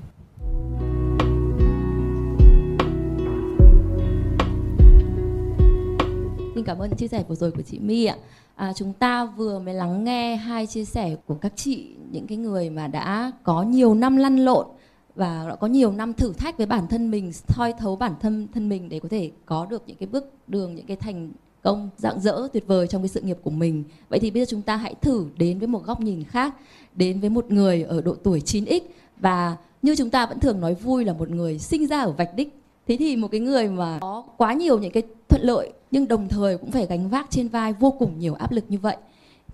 Xin 6.59 6.65
cảm 6.65 6.79
ơn 6.79 6.95
chia 6.95 7.07
sẻ 7.07 7.23
vừa 7.27 7.35
rồi 7.35 7.51
của 7.51 7.61
chị 7.61 7.79
My 7.79 8.05
ạ. 8.05 8.15
À, 8.55 8.73
chúng 8.75 8.93
ta 8.93 9.25
vừa 9.25 9.59
mới 9.59 9.73
lắng 9.73 10.03
nghe 10.03 10.35
hai 10.35 10.67
chia 10.67 10.85
sẻ 10.85 11.15
của 11.25 11.33
các 11.33 11.53
chị, 11.55 11.87
những 12.11 12.27
cái 12.27 12.37
người 12.37 12.69
mà 12.69 12.87
đã 12.87 13.31
có 13.43 13.63
nhiều 13.63 13.95
năm 13.95 14.17
lăn 14.17 14.37
lộn 14.37 14.67
và 15.15 15.45
đã 15.49 15.55
có 15.55 15.67
nhiều 15.67 15.91
năm 15.91 16.13
thử 16.13 16.33
thách 16.33 16.57
với 16.57 16.65
bản 16.65 16.87
thân 16.87 17.11
mình, 17.11 17.31
soi 17.33 17.73
thấu 17.73 17.95
bản 17.95 18.13
thân 18.19 18.47
thân 18.53 18.69
mình 18.69 18.89
để 18.89 18.99
có 18.99 19.09
thể 19.09 19.31
có 19.45 19.65
được 19.65 19.83
những 19.87 19.97
cái 19.97 20.07
bước 20.07 20.33
đường, 20.47 20.75
những 20.75 20.85
cái 20.85 20.97
thành 20.97 21.31
công 21.61 21.89
rạng 21.97 22.19
rỡ 22.19 22.47
tuyệt 22.53 22.67
vời 22.67 22.87
trong 22.87 23.01
cái 23.01 23.09
sự 23.09 23.21
nghiệp 23.21 23.37
của 23.43 23.51
mình. 23.51 23.83
Vậy 24.09 24.19
thì 24.19 24.31
bây 24.31 24.41
giờ 24.41 24.45
chúng 24.49 24.61
ta 24.61 24.75
hãy 24.75 24.95
thử 25.01 25.25
đến 25.37 25.59
với 25.59 25.67
một 25.67 25.85
góc 25.85 26.01
nhìn 26.01 26.23
khác, 26.23 26.55
đến 26.95 27.19
với 27.19 27.29
một 27.29 27.51
người 27.51 27.83
ở 27.83 28.01
độ 28.01 28.15
tuổi 28.23 28.39
9x 28.45 28.81
và 29.19 29.57
như 29.81 29.95
chúng 29.95 30.09
ta 30.09 30.25
vẫn 30.25 30.39
thường 30.39 30.61
nói 30.61 30.75
vui 30.75 31.05
là 31.05 31.13
một 31.13 31.29
người 31.29 31.59
sinh 31.59 31.87
ra 31.87 32.01
ở 32.01 32.11
vạch 32.11 32.35
đích 32.35 32.59
thế 32.89 32.97
thì 32.97 33.15
một 33.15 33.27
cái 33.31 33.39
người 33.39 33.67
mà 33.67 33.97
có 34.01 34.23
quá 34.37 34.53
nhiều 34.53 34.79
những 34.79 34.91
cái 34.91 35.03
thuận 35.29 35.41
lợi 35.41 35.73
nhưng 35.91 36.07
đồng 36.07 36.27
thời 36.27 36.57
cũng 36.57 36.71
phải 36.71 36.85
gánh 36.85 37.09
vác 37.09 37.27
trên 37.29 37.47
vai 37.47 37.73
vô 37.73 37.91
cùng 37.91 38.19
nhiều 38.19 38.33
áp 38.33 38.51
lực 38.51 38.63
như 38.67 38.77
vậy 38.77 38.97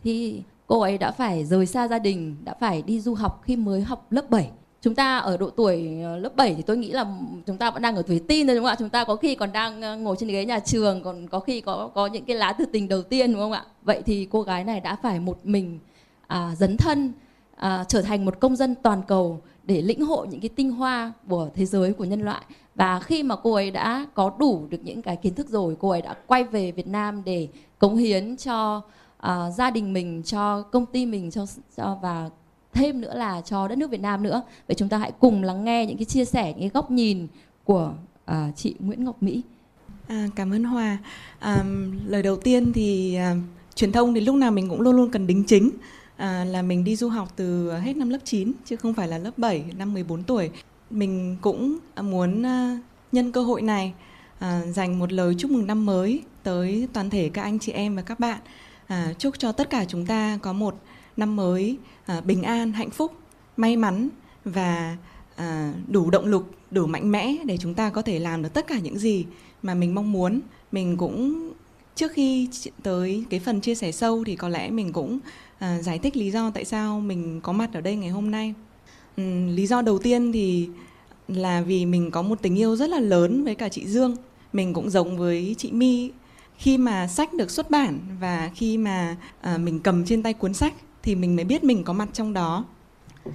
thì 0.03 0.41
cô 0.67 0.79
ấy 0.79 0.97
đã 0.97 1.11
phải 1.11 1.45
rời 1.45 1.65
xa 1.65 1.87
gia 1.87 1.99
đình 1.99 2.35
đã 2.43 2.55
phải 2.59 2.81
đi 2.81 2.99
du 2.99 3.13
học 3.13 3.41
khi 3.45 3.55
mới 3.55 3.81
học 3.81 4.11
lớp 4.11 4.29
7 4.29 4.51
chúng 4.81 4.95
ta 4.95 5.17
ở 5.17 5.37
độ 5.37 5.49
tuổi 5.49 5.99
ờ, 6.03 6.17
lớp 6.17 6.35
7 6.35 6.55
thì 6.55 6.61
tôi 6.61 6.77
nghĩ 6.77 6.91
là 6.91 7.05
chúng 7.45 7.57
ta 7.57 7.71
vẫn 7.71 7.81
đang 7.81 7.95
ở 7.95 8.01
tuổi 8.01 8.21
tin 8.27 8.47
thôi 8.47 8.55
đúng 8.55 8.65
không 8.65 8.71
ạ? 8.71 8.75
Chúng 8.79 8.89
ta 8.89 9.03
có 9.03 9.15
khi 9.15 9.35
còn 9.35 9.51
đang 9.51 9.81
ờ, 9.81 9.97
ngồi 9.97 10.15
trên 10.19 10.29
ghế 10.29 10.45
nhà 10.45 10.59
trường 10.59 11.03
còn 11.03 11.27
có 11.27 11.39
khi 11.39 11.61
có 11.61 11.89
có 11.93 12.07
những 12.07 12.25
cái 12.25 12.35
lá 12.35 12.53
thư 12.53 12.65
tình 12.65 12.87
đầu 12.87 13.01
tiên 13.01 13.31
đúng 13.31 13.41
không 13.41 13.51
ạ? 13.51 13.65
Vậy 13.83 14.01
thì 14.05 14.27
cô 14.31 14.41
gái 14.41 14.63
này 14.63 14.79
đã 14.79 14.95
phải 15.03 15.19
một 15.19 15.37
mình 15.43 15.79
à, 16.27 16.55
dấn 16.57 16.77
thân 16.77 17.13
à, 17.55 17.85
trở 17.87 18.01
thành 18.01 18.25
một 18.25 18.39
công 18.39 18.55
dân 18.55 18.75
toàn 18.83 19.01
cầu 19.07 19.41
để 19.65 19.81
lĩnh 19.81 20.05
hội 20.05 20.27
những 20.27 20.41
cái 20.41 20.49
tinh 20.49 20.71
hoa 20.71 21.13
của 21.29 21.49
thế 21.55 21.65
giới 21.65 21.93
của 21.93 22.05
nhân 22.05 22.21
loại. 22.21 22.41
Và 22.75 22.99
khi 22.99 23.23
mà 23.23 23.35
cô 23.35 23.53
ấy 23.53 23.71
đã 23.71 24.05
có 24.13 24.31
đủ 24.39 24.67
được 24.69 24.77
những 24.83 25.01
cái 25.01 25.15
kiến 25.15 25.33
thức 25.33 25.49
rồi 25.49 25.75
cô 25.79 25.89
ấy 25.89 26.01
đã 26.01 26.15
quay 26.27 26.43
về 26.43 26.71
Việt 26.71 26.87
Nam 26.87 27.21
để 27.25 27.47
cống 27.79 27.97
hiến 27.97 28.37
cho 28.37 28.81
uh, 29.27 29.53
gia 29.57 29.71
đình 29.71 29.93
mình 29.93 30.23
cho 30.23 30.61
công 30.61 30.85
ty 30.85 31.05
mình 31.05 31.31
cho, 31.31 31.45
cho 31.77 31.97
và 32.01 32.29
thêm 32.73 33.01
nữa 33.01 33.13
là 33.15 33.41
cho 33.41 33.67
đất 33.67 33.77
nước 33.77 33.89
Việt 33.89 34.01
Nam 34.01 34.23
nữa. 34.23 34.41
Vậy 34.67 34.75
chúng 34.75 34.89
ta 34.89 34.97
hãy 34.97 35.11
cùng 35.19 35.43
lắng 35.43 35.63
nghe 35.63 35.85
những 35.85 35.97
cái 35.97 36.05
chia 36.05 36.25
sẻ 36.25 36.45
những 36.51 36.59
cái 36.59 36.69
góc 36.69 36.91
nhìn 36.91 37.27
của 37.63 37.93
uh, 38.31 38.37
chị 38.55 38.75
Nguyễn 38.79 39.03
Ngọc 39.03 39.23
Mỹ. 39.23 39.41
À, 40.07 40.27
cảm 40.35 40.53
ơn 40.53 40.63
Hòa 40.63 40.97
à, 41.39 41.63
lời 42.07 42.23
đầu 42.23 42.35
tiên 42.35 42.73
thì 42.73 43.15
à, 43.15 43.35
truyền 43.75 43.91
thông 43.91 44.13
thì 44.13 44.21
lúc 44.21 44.35
nào 44.35 44.51
mình 44.51 44.69
cũng 44.69 44.81
luôn 44.81 44.95
luôn 44.95 45.11
cần 45.11 45.27
đính 45.27 45.43
chính 45.43 45.69
à, 46.17 46.45
là 46.45 46.61
mình 46.61 46.83
đi 46.83 46.95
du 46.95 47.09
học 47.09 47.33
từ 47.35 47.71
hết 47.71 47.97
năm 47.97 48.09
lớp 48.09 48.19
9 48.23 48.51
chứ 48.65 48.75
không 48.75 48.93
phải 48.93 49.07
là 49.07 49.17
lớp 49.17 49.37
7 49.37 49.65
năm 49.77 49.93
14 49.93 50.23
tuổi. 50.23 50.49
Mình 50.89 51.37
cũng 51.41 51.77
muốn 52.01 52.45
à, 52.45 52.79
nhân 53.11 53.31
cơ 53.31 53.43
hội 53.43 53.61
này 53.61 53.93
à, 54.39 54.61
dành 54.65 54.99
một 54.99 55.13
lời 55.13 55.35
chúc 55.37 55.51
mừng 55.51 55.67
năm 55.67 55.85
mới 55.85 56.23
tới 56.43 56.87
toàn 56.93 57.09
thể 57.09 57.29
các 57.33 57.41
anh 57.41 57.59
chị 57.59 57.71
em 57.71 57.95
và 57.95 58.01
các 58.01 58.19
bạn. 58.19 58.39
À, 58.87 59.13
chúc 59.17 59.39
cho 59.39 59.51
tất 59.51 59.69
cả 59.69 59.85
chúng 59.87 60.05
ta 60.05 60.39
có 60.41 60.53
một 60.53 60.75
năm 61.17 61.35
mới 61.35 61.77
à, 62.05 62.21
bình 62.21 62.43
an 62.43 62.71
hạnh 62.71 62.89
phúc 62.89 63.11
may 63.57 63.77
mắn 63.77 64.09
và 64.45 64.97
à, 65.35 65.73
đủ 65.87 66.09
động 66.09 66.25
lực 66.25 66.51
đủ 66.71 66.87
mạnh 66.87 67.11
mẽ 67.11 67.35
để 67.45 67.57
chúng 67.57 67.73
ta 67.73 67.89
có 67.89 68.01
thể 68.01 68.19
làm 68.19 68.43
được 68.43 68.53
tất 68.53 68.67
cả 68.67 68.79
những 68.79 68.97
gì 68.97 69.25
mà 69.61 69.73
mình 69.73 69.95
mong 69.95 70.11
muốn. 70.11 70.39
Mình 70.71 70.97
cũng 70.97 71.51
trước 71.95 72.11
khi 72.11 72.49
tới 72.83 73.25
cái 73.29 73.39
phần 73.39 73.61
chia 73.61 73.75
sẻ 73.75 73.91
sâu 73.91 74.23
thì 74.23 74.35
có 74.35 74.49
lẽ 74.49 74.69
mình 74.69 74.93
cũng 74.93 75.19
À, 75.65 75.81
giải 75.81 75.99
thích 75.99 76.17
lý 76.17 76.31
do 76.31 76.49
tại 76.49 76.65
sao 76.65 76.99
mình 76.99 77.41
có 77.43 77.51
mặt 77.51 77.69
ở 77.73 77.81
đây 77.81 77.95
ngày 77.95 78.09
hôm 78.09 78.31
nay 78.31 78.53
Ừ, 79.17 79.23
lý 79.53 79.67
do 79.67 79.81
đầu 79.81 79.99
tiên 79.99 80.31
thì 80.31 80.69
là 81.27 81.61
vì 81.61 81.85
mình 81.85 82.11
có 82.11 82.21
một 82.21 82.41
tình 82.41 82.59
yêu 82.59 82.75
rất 82.75 82.89
là 82.89 82.99
lớn 82.99 83.43
với 83.43 83.55
cả 83.55 83.69
chị 83.69 83.87
Dương. 83.87 84.15
Mình 84.53 84.73
cũng 84.73 84.89
giống 84.89 85.17
với 85.17 85.55
chị 85.57 85.71
My 85.71 86.11
khi 86.57 86.77
mà 86.77 87.07
sách 87.07 87.33
được 87.33 87.51
xuất 87.51 87.69
bản 87.69 87.99
và 88.19 88.51
khi 88.55 88.77
mà 88.77 89.15
à, 89.41 89.57
mình 89.57 89.79
cầm 89.79 90.05
trên 90.05 90.23
tay 90.23 90.33
cuốn 90.33 90.53
sách 90.53 90.73
thì 91.03 91.15
mình 91.15 91.35
mới 91.35 91.45
biết 91.45 91.63
mình 91.63 91.83
có 91.83 91.93
mặt 91.93 92.09
trong 92.13 92.33
đó. 92.33 92.65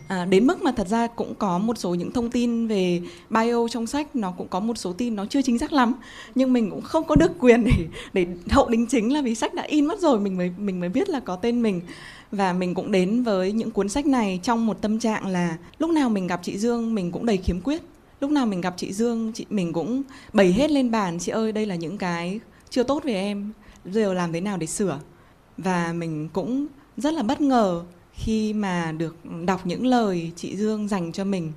À, 0.09 0.25
đến 0.25 0.47
mức 0.47 0.63
mà 0.63 0.73
thật 0.73 0.89
ra 0.89 1.07
cũng 1.07 1.35
có 1.35 1.59
một 1.59 1.79
số 1.79 1.95
những 1.95 2.13
thông 2.13 2.31
tin 2.31 2.67
về 2.67 3.03
bio 3.31 3.69
trong 3.69 3.87
sách 3.87 4.17
nó 4.17 4.31
cũng 4.31 4.49
có 4.49 4.61
một 4.61 4.79
số 4.79 4.93
tin 4.93 5.17
nó 5.17 5.27
chưa 5.27 5.43
chính 5.43 5.59
xác 5.59 5.73
lắm 5.73 5.95
nhưng 6.35 6.53
mình 6.53 6.71
cũng 6.71 6.83
không 6.83 7.05
có 7.05 7.15
được 7.15 7.33
quyền 7.39 7.65
để 7.65 7.87
để 8.13 8.27
hậu 8.51 8.69
đính 8.69 8.87
chính 8.87 9.13
là 9.13 9.23
vì 9.23 9.35
sách 9.35 9.55
đã 9.55 9.63
in 9.63 9.87
mất 9.87 10.01
rồi 10.01 10.21
mình 10.21 10.37
mới 10.37 10.53
mình 10.59 10.81
mới 10.81 10.89
biết 10.89 11.09
là 11.09 11.21
có 11.21 11.37
tên 11.37 11.63
mình 11.63 11.81
và 12.33 12.53
mình 12.53 12.75
cũng 12.75 12.93
đến 12.93 13.23
với 13.23 13.53
những 13.53 13.71
cuốn 13.71 13.89
sách 13.89 14.07
này 14.07 14.41
trong 14.43 14.67
một 14.67 14.83
tâm 14.83 14.99
trạng 14.99 15.27
là 15.27 15.57
lúc 15.79 15.91
nào 15.91 16.11
mình 16.11 16.27
gặp 16.27 16.41
chị 16.43 16.59
Dương 16.59 16.95
mình 16.95 17.13
cũng 17.13 17.27
đầy 17.27 17.37
khiếm 17.37 17.61
khuyết. 17.61 17.83
Lúc 18.21 18.31
nào 18.31 18.47
mình 18.47 18.61
gặp 18.61 18.75
chị 18.77 18.93
Dương 18.93 19.33
chị 19.35 19.47
mình 19.51 19.73
cũng 19.73 20.03
bày 20.33 20.53
hết 20.53 20.71
lên 20.71 20.91
bàn 20.91 21.19
chị 21.19 21.33
ơi 21.33 21.53
đây 21.53 21.67
là 21.67 21.75
những 21.75 21.99
cái 21.99 22.41
chưa 22.71 22.83
tốt 22.83 23.05
về 23.05 23.15
em 23.15 23.53
giờ 23.85 24.15
làm 24.15 24.33
thế 24.33 24.41
nào 24.41 24.57
để 24.57 24.67
sửa? 24.67 25.01
Và 25.59 25.93
mình 25.93 26.29
cũng 26.33 26.67
rất 26.97 27.15
là 27.15 27.23
bất 27.23 27.41
ngờ 27.41 27.83
khi 28.13 28.53
mà 28.53 28.93
được 28.93 29.17
đọc 29.47 29.67
những 29.67 29.87
lời 29.87 30.33
chị 30.37 30.57
Dương 30.57 30.89
dành 30.89 31.13
cho 31.13 31.25
mình. 31.25 31.53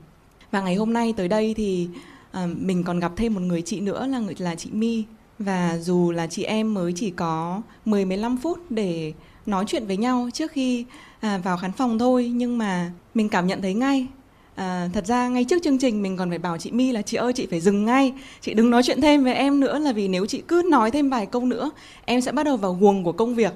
Và 0.51 0.61
ngày 0.61 0.76
hôm 0.76 0.93
nay 0.93 1.13
tới 1.17 1.28
đây 1.28 1.53
thì 1.57 1.88
à, 2.32 2.47
mình 2.57 2.84
còn 2.84 2.99
gặp 2.99 3.11
thêm 3.15 3.34
một 3.34 3.41
người 3.41 3.61
chị 3.61 3.80
nữa 3.80 4.07
là 4.07 4.19
người 4.19 4.36
là 4.38 4.55
chị 4.55 4.69
My. 4.74 5.03
Và 5.39 5.78
dù 5.78 6.11
là 6.11 6.28
chị 6.28 6.43
em 6.43 6.74
mới 6.74 6.93
chỉ 6.95 7.11
có 7.11 7.61
10 7.86 8.05
15 8.05 8.38
phút 8.38 8.71
để 8.71 9.13
nói 9.46 9.64
chuyện 9.68 9.88
với 9.88 9.98
nhau 9.98 10.30
trước 10.34 10.52
khi 10.52 10.86
à, 11.20 11.38
vào 11.44 11.58
khán 11.58 11.72
phòng 11.72 12.00
thôi. 12.00 12.32
Nhưng 12.36 12.58
mà 12.58 12.91
mình 13.14 13.30
cảm 13.30 13.48
nhận 13.48 13.62
thấy 13.62 13.74
ngay 13.74 14.08
À, 14.56 14.89
thật 14.94 15.06
ra 15.06 15.28
ngay 15.28 15.44
trước 15.44 15.64
chương 15.64 15.78
trình 15.78 16.02
mình 16.02 16.18
còn 16.18 16.30
phải 16.30 16.38
bảo 16.38 16.58
chị 16.58 16.72
My 16.72 16.91
là 16.91 17.02
chị 17.02 17.18
ơi 17.18 17.34
chị 17.34 17.48
phải 17.50 17.62
dừng 17.62 17.86
ngay. 17.86 18.14
Chị 18.41 18.54
đừng 18.54 18.70
nói 18.70 18.84
chuyện 18.84 19.02
thêm 19.02 19.24
với 19.24 19.34
em 19.34 19.60
nữa 19.60 19.80
là 19.80 19.91
vì 19.91 20.08
nếu 20.08 20.26
chị 20.26 20.44
cứ 20.48 20.62
nói 20.70 20.91
thêm 20.91 21.10
vài 21.10 21.26
câu 21.26 21.46
nữa 21.46 21.72
em 22.06 22.22
sẽ 22.22 22.32
bắt 22.32 22.44
đầu 22.44 22.58
vào 22.58 22.74
guồng 22.74 23.04
của 23.04 23.12
công 23.12 23.36
việc. 23.36 23.54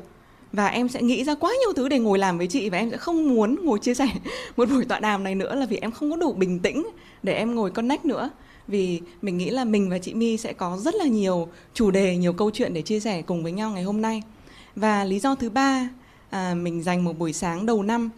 Và 0.51 0.67
em 0.67 0.89
sẽ 0.89 1.01
nghĩ 1.01 1.23
ra 1.23 1.35
quá 1.35 1.51
nhiều 1.59 1.73
thứ 1.73 1.89
để 1.89 1.99
ngồi 1.99 2.19
làm 2.19 2.37
với 2.37 2.47
chị 2.47 2.69
và 2.69 2.77
em 2.77 2.91
sẽ 2.91 2.97
không 2.97 3.35
muốn 3.35 3.55
ngồi 3.63 3.79
chia 3.79 3.93
sẻ 3.93 4.07
một 4.57 4.69
buổi 4.69 4.85
tọa 4.85 4.99
đàm 4.99 5.23
này 5.23 5.35
nữa 5.35 5.55
là 5.55 5.65
vì 5.65 5.77
em 5.77 5.91
không 5.91 6.11
có 6.11 6.17
đủ 6.17 6.33
bình 6.33 6.59
tĩnh 6.59 6.87
để 7.23 7.33
em 7.33 7.55
ngồi 7.55 7.71
connect 7.71 8.05
nữa. 8.05 8.29
Vì 8.67 9.01
mình 9.21 9.37
nghĩ 9.37 9.49
là 9.49 9.65
mình 9.65 9.89
và 9.89 9.97
chị 9.97 10.13
My 10.13 10.37
sẽ 10.37 10.53
có 10.53 10.77
rất 10.77 10.95
là 10.95 11.05
nhiều 11.05 11.47
chủ 11.73 11.91
đề 11.91 12.17
nhiều 12.17 12.33
câu 12.33 12.51
chuyện 12.51 12.73
để 12.73 12.81
chia 12.81 12.99
sẻ 12.99 13.21
cùng 13.21 13.43
với 13.43 13.51
nhau 13.51 13.71
ngày 13.71 13.83
hôm 13.83 14.01
nay 14.01 14.21
và 14.77 15.03
lý 15.03 15.19
do 15.19 15.35
thứ 15.35 15.49
ba 15.49 15.89
à, 16.29 16.53
mình 16.53 16.83
dành 16.83 17.03
một 17.03 17.19
buổi 17.19 17.33
sáng 17.33 17.65
đầu 17.65 17.83
năm 17.83 18.09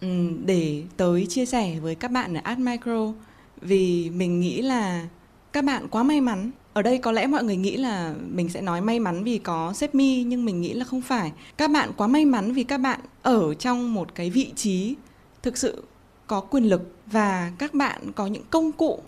um, 0.00 0.46
để 0.46 0.82
tới 0.96 1.26
chia 1.28 1.46
sẻ 1.46 1.76
với 1.80 1.94
các 1.94 2.10
bạn 2.10 2.34
ở 2.34 2.40
Art 2.44 2.58
Micro. 2.58 3.12
Vì 3.60 4.10
mình 4.10 4.40
nghĩ 4.40 4.62
là 4.62 5.08
các 5.52 5.64
bạn 5.64 5.88
quá 5.88 6.02
may 6.02 6.20
mắn. 6.20 6.50
Ở 6.72 6.82
đây 6.82 6.98
có 6.98 7.12
lẽ 7.12 7.26
mọi 7.26 7.44
người 7.44 7.56
nghĩ 7.56 7.76
là 7.76 8.14
mình 8.28 8.48
sẽ 8.48 8.60
nói 8.60 8.80
may 8.80 9.00
mắn 9.00 9.24
vì 9.24 9.38
có 9.38 9.72
sếp 9.72 9.94
mi 9.94 10.22
nhưng 10.22 10.44
mình 10.44 10.60
nghĩ 10.60 10.72
là 10.72 10.84
không 10.84 11.00
phải. 11.00 11.32
Các 11.56 11.70
bạn 11.70 11.90
quá 11.96 12.06
may 12.06 12.24
mắn 12.24 12.52
vì 12.52 12.64
các 12.64 12.78
bạn 12.78 13.00
ở 13.22 13.54
trong 13.54 13.94
một 13.94 14.14
cái 14.14 14.30
vị 14.30 14.52
trí 14.56 14.94
thực 15.42 15.56
sự 15.56 15.82
có 16.26 16.40
quyền 16.40 16.64
lực 16.64 16.94
và 17.06 17.52
các 17.58 17.74
bạn 17.74 18.12
có 18.12 18.26
những 18.26 18.44
công 18.50 18.72
cụ 18.72 19.00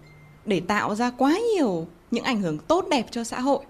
để 0.45 0.61
tạo 0.61 0.95
ra 0.95 1.11
quá 1.11 1.39
nhiều 1.55 1.87
những 2.11 2.25
ảnh 2.25 2.43
hưởng 2.43 2.59
tốt 2.59 2.87
đẹp 2.91 3.07
cho 3.11 3.25
xã 3.25 3.41
hội. 3.41 3.65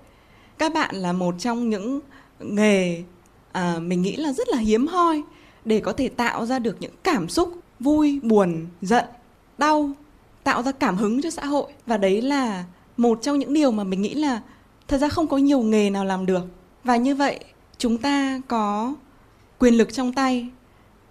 Các 0.58 0.74
bạn 0.74 0.96
là 0.96 1.12
một 1.12 1.34
trong 1.38 1.70
những 1.70 2.00
nghề 2.40 3.02
à, 3.52 3.78
mình 3.78 4.02
nghĩ 4.02 4.16
là 4.16 4.32
rất 4.32 4.48
là 4.48 4.58
hiếm 4.58 4.86
hoi 4.86 5.22
để 5.64 5.80
có 5.80 5.92
thể 5.92 6.08
tạo 6.08 6.46
ra 6.46 6.58
được 6.58 6.76
những 6.80 6.94
cảm 7.02 7.28
xúc 7.28 7.54
vui 7.80 8.20
buồn 8.22 8.66
giận 8.82 9.04
đau 9.58 9.90
tạo 10.44 10.62
ra 10.62 10.72
cảm 10.72 10.96
hứng 10.96 11.22
cho 11.22 11.30
xã 11.30 11.44
hội. 11.44 11.72
Và 11.86 11.96
đấy 11.96 12.22
là 12.22 12.64
một 12.96 13.18
trong 13.22 13.38
những 13.38 13.54
điều 13.54 13.70
mà 13.70 13.84
mình 13.84 14.02
nghĩ 14.02 14.14
là 14.14 14.40
thật 14.88 14.98
ra 14.98 15.08
không 15.08 15.28
có 15.28 15.36
nhiều 15.36 15.60
nghề 15.60 15.90
nào 15.90 16.04
làm 16.04 16.26
được. 16.26 16.44
Và 16.84 16.96
như 16.96 17.14
vậy 17.14 17.40
chúng 17.78 17.98
ta 17.98 18.40
có 18.48 18.94
quyền 19.58 19.74
lực 19.74 19.92
trong 19.92 20.12
tay 20.12 20.48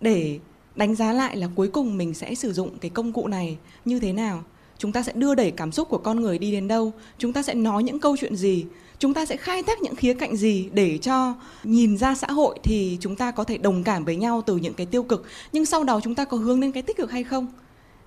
để 0.02 0.40
đánh 0.76 0.96
giá 0.96 1.14
lại 1.14 1.38
là 1.38 1.48
cuối 1.56 1.68
cùng 1.68 1.98
mình 1.98 2.14
sẽ 2.14 2.36
sử 2.36 2.54
dụng 2.54 2.78
cái 2.80 2.90
công 2.90 3.14
cụ 3.14 3.28
này 3.28 3.58
như 3.86 4.00
thế 4.00 4.14
nào. 4.14 4.44
Chúng 4.78 4.92
ta 4.92 5.04
sẽ 5.04 5.14
đưa 5.16 5.36
đẩy 5.36 5.52
cảm 5.52 5.72
xúc 5.72 5.90
của 5.90 5.98
con 5.98 6.20
người 6.20 6.40
đi 6.40 6.52
đến 6.52 6.68
đâu? 6.68 6.92
Chúng 7.18 7.34
ta 7.34 7.44
sẽ 7.44 7.54
nói 7.54 7.84
những 7.84 8.00
câu 8.00 8.18
chuyện 8.18 8.36
gì? 8.36 8.66
Chúng 9.00 9.14
ta 9.14 9.26
sẽ 9.26 9.38
khai 9.38 9.64
thác 9.64 9.82
những 9.82 9.96
khía 9.96 10.14
cạnh 10.14 10.36
gì 10.36 10.70
để 10.74 10.98
cho 10.98 11.36
nhìn 11.64 11.98
ra 11.98 12.16
xã 12.16 12.28
hội 12.28 12.60
thì 12.64 12.98
chúng 13.02 13.16
ta 13.16 13.32
có 13.32 13.44
thể 13.44 13.58
đồng 13.58 13.84
cảm 13.84 14.06
với 14.06 14.16
nhau 14.16 14.42
từ 14.46 14.58
những 14.58 14.74
cái 14.74 14.86
tiêu 14.86 15.04
cực? 15.04 15.26
Nhưng 15.52 15.66
sau 15.66 15.84
đó 15.84 16.00
chúng 16.04 16.16
ta 16.16 16.26
có 16.26 16.38
hướng 16.38 16.60
đến 16.60 16.72
cái 16.72 16.84
tích 16.84 16.98
cực 16.98 17.12
hay 17.12 17.24
không? 17.24 17.48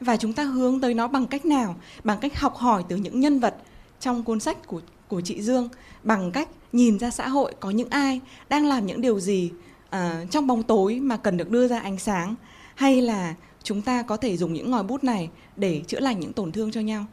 Và 0.01 0.16
chúng 0.16 0.32
ta 0.32 0.43
hướng 0.43 0.80
tới 0.80 0.95
nó 0.95 1.09
bằng 1.09 1.26
cách 1.26 1.47
nào? 1.47 1.76
Bằng 2.05 2.18
cách 2.20 2.41
học 2.41 2.57
hỏi 2.57 2.84
từ 2.88 2.97
những 2.97 3.20
nhân 3.20 3.41
vật 3.41 3.57
trong 4.01 4.22
cuốn 4.22 4.41
sách 4.41 4.66
của 4.66 4.80
của 5.09 5.20
chị 5.20 5.43
Dương? 5.43 5.68
Bằng 6.03 6.32
cách 6.32 6.49
nhìn 6.72 6.99
ra 6.99 7.11
xã 7.11 7.28
hội 7.28 7.55
có 7.61 7.70
những 7.70 7.91
ai 7.91 8.20
đang 8.49 8.66
làm 8.66 8.86
những 8.86 9.01
điều 9.01 9.20
gì 9.20 9.51
uh, 9.97 10.30
trong 10.30 10.47
bóng 10.47 10.62
tối 10.62 11.01
mà 11.01 11.16
cần 11.16 11.36
được 11.36 11.51
đưa 11.51 11.68
ra 11.68 11.78
ánh 11.78 11.99
sáng? 11.99 12.34
Hay 12.74 13.03
là 13.03 13.34
chúng 13.62 13.82
ta 13.82 14.03
có 14.03 14.16
thể 14.16 14.36
dùng 14.36 14.53
những 14.53 14.70
ngòi 14.70 14.82
bút 14.82 15.05
này 15.05 15.30
để 15.57 15.82
chữa 15.86 16.01
lành 16.01 16.20
những 16.20 16.32
tổn 16.32 16.53
thương 16.53 16.70
cho 16.70 16.80
nhau? 16.80 17.05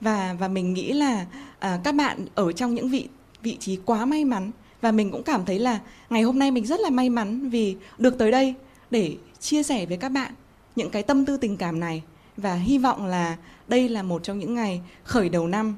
Và 0.00 0.36
và 0.38 0.48
mình 0.48 0.74
nghĩ 0.74 0.92
là 0.92 1.26
uh, 1.56 1.84
các 1.84 1.94
bạn 1.94 2.26
ở 2.34 2.52
trong 2.52 2.74
những 2.74 2.88
vị 2.88 3.08
vị 3.42 3.56
trí 3.60 3.78
quá 3.84 4.04
may 4.04 4.24
mắn. 4.24 4.50
Và 4.80 4.92
mình 4.92 5.10
cũng 5.10 5.22
cảm 5.22 5.44
thấy 5.44 5.58
là 5.58 5.80
ngày 6.10 6.22
hôm 6.22 6.38
nay 6.38 6.50
mình 6.50 6.66
rất 6.66 6.80
là 6.80 6.90
may 6.90 7.10
mắn 7.10 7.50
vì 7.50 7.76
được 7.98 8.18
tới 8.18 8.30
đây 8.30 8.54
để 8.90 9.16
chia 9.40 9.62
sẻ 9.62 9.86
với 9.86 9.96
các 9.96 10.08
bạn 10.08 10.32
những 10.76 10.90
cái 10.90 11.02
tâm 11.02 11.24
tư 11.24 11.36
tình 11.36 11.56
cảm 11.56 11.80
này. 11.80 12.02
Và 12.36 12.54
hy 12.54 12.78
vọng 12.78 13.06
là 13.06 13.36
đây 13.68 13.88
là 13.88 14.02
một 14.02 14.22
trong 14.22 14.38
những 14.38 14.54
ngày 14.54 14.80
khởi 15.04 15.28
đầu 15.28 15.46
năm 15.46 15.74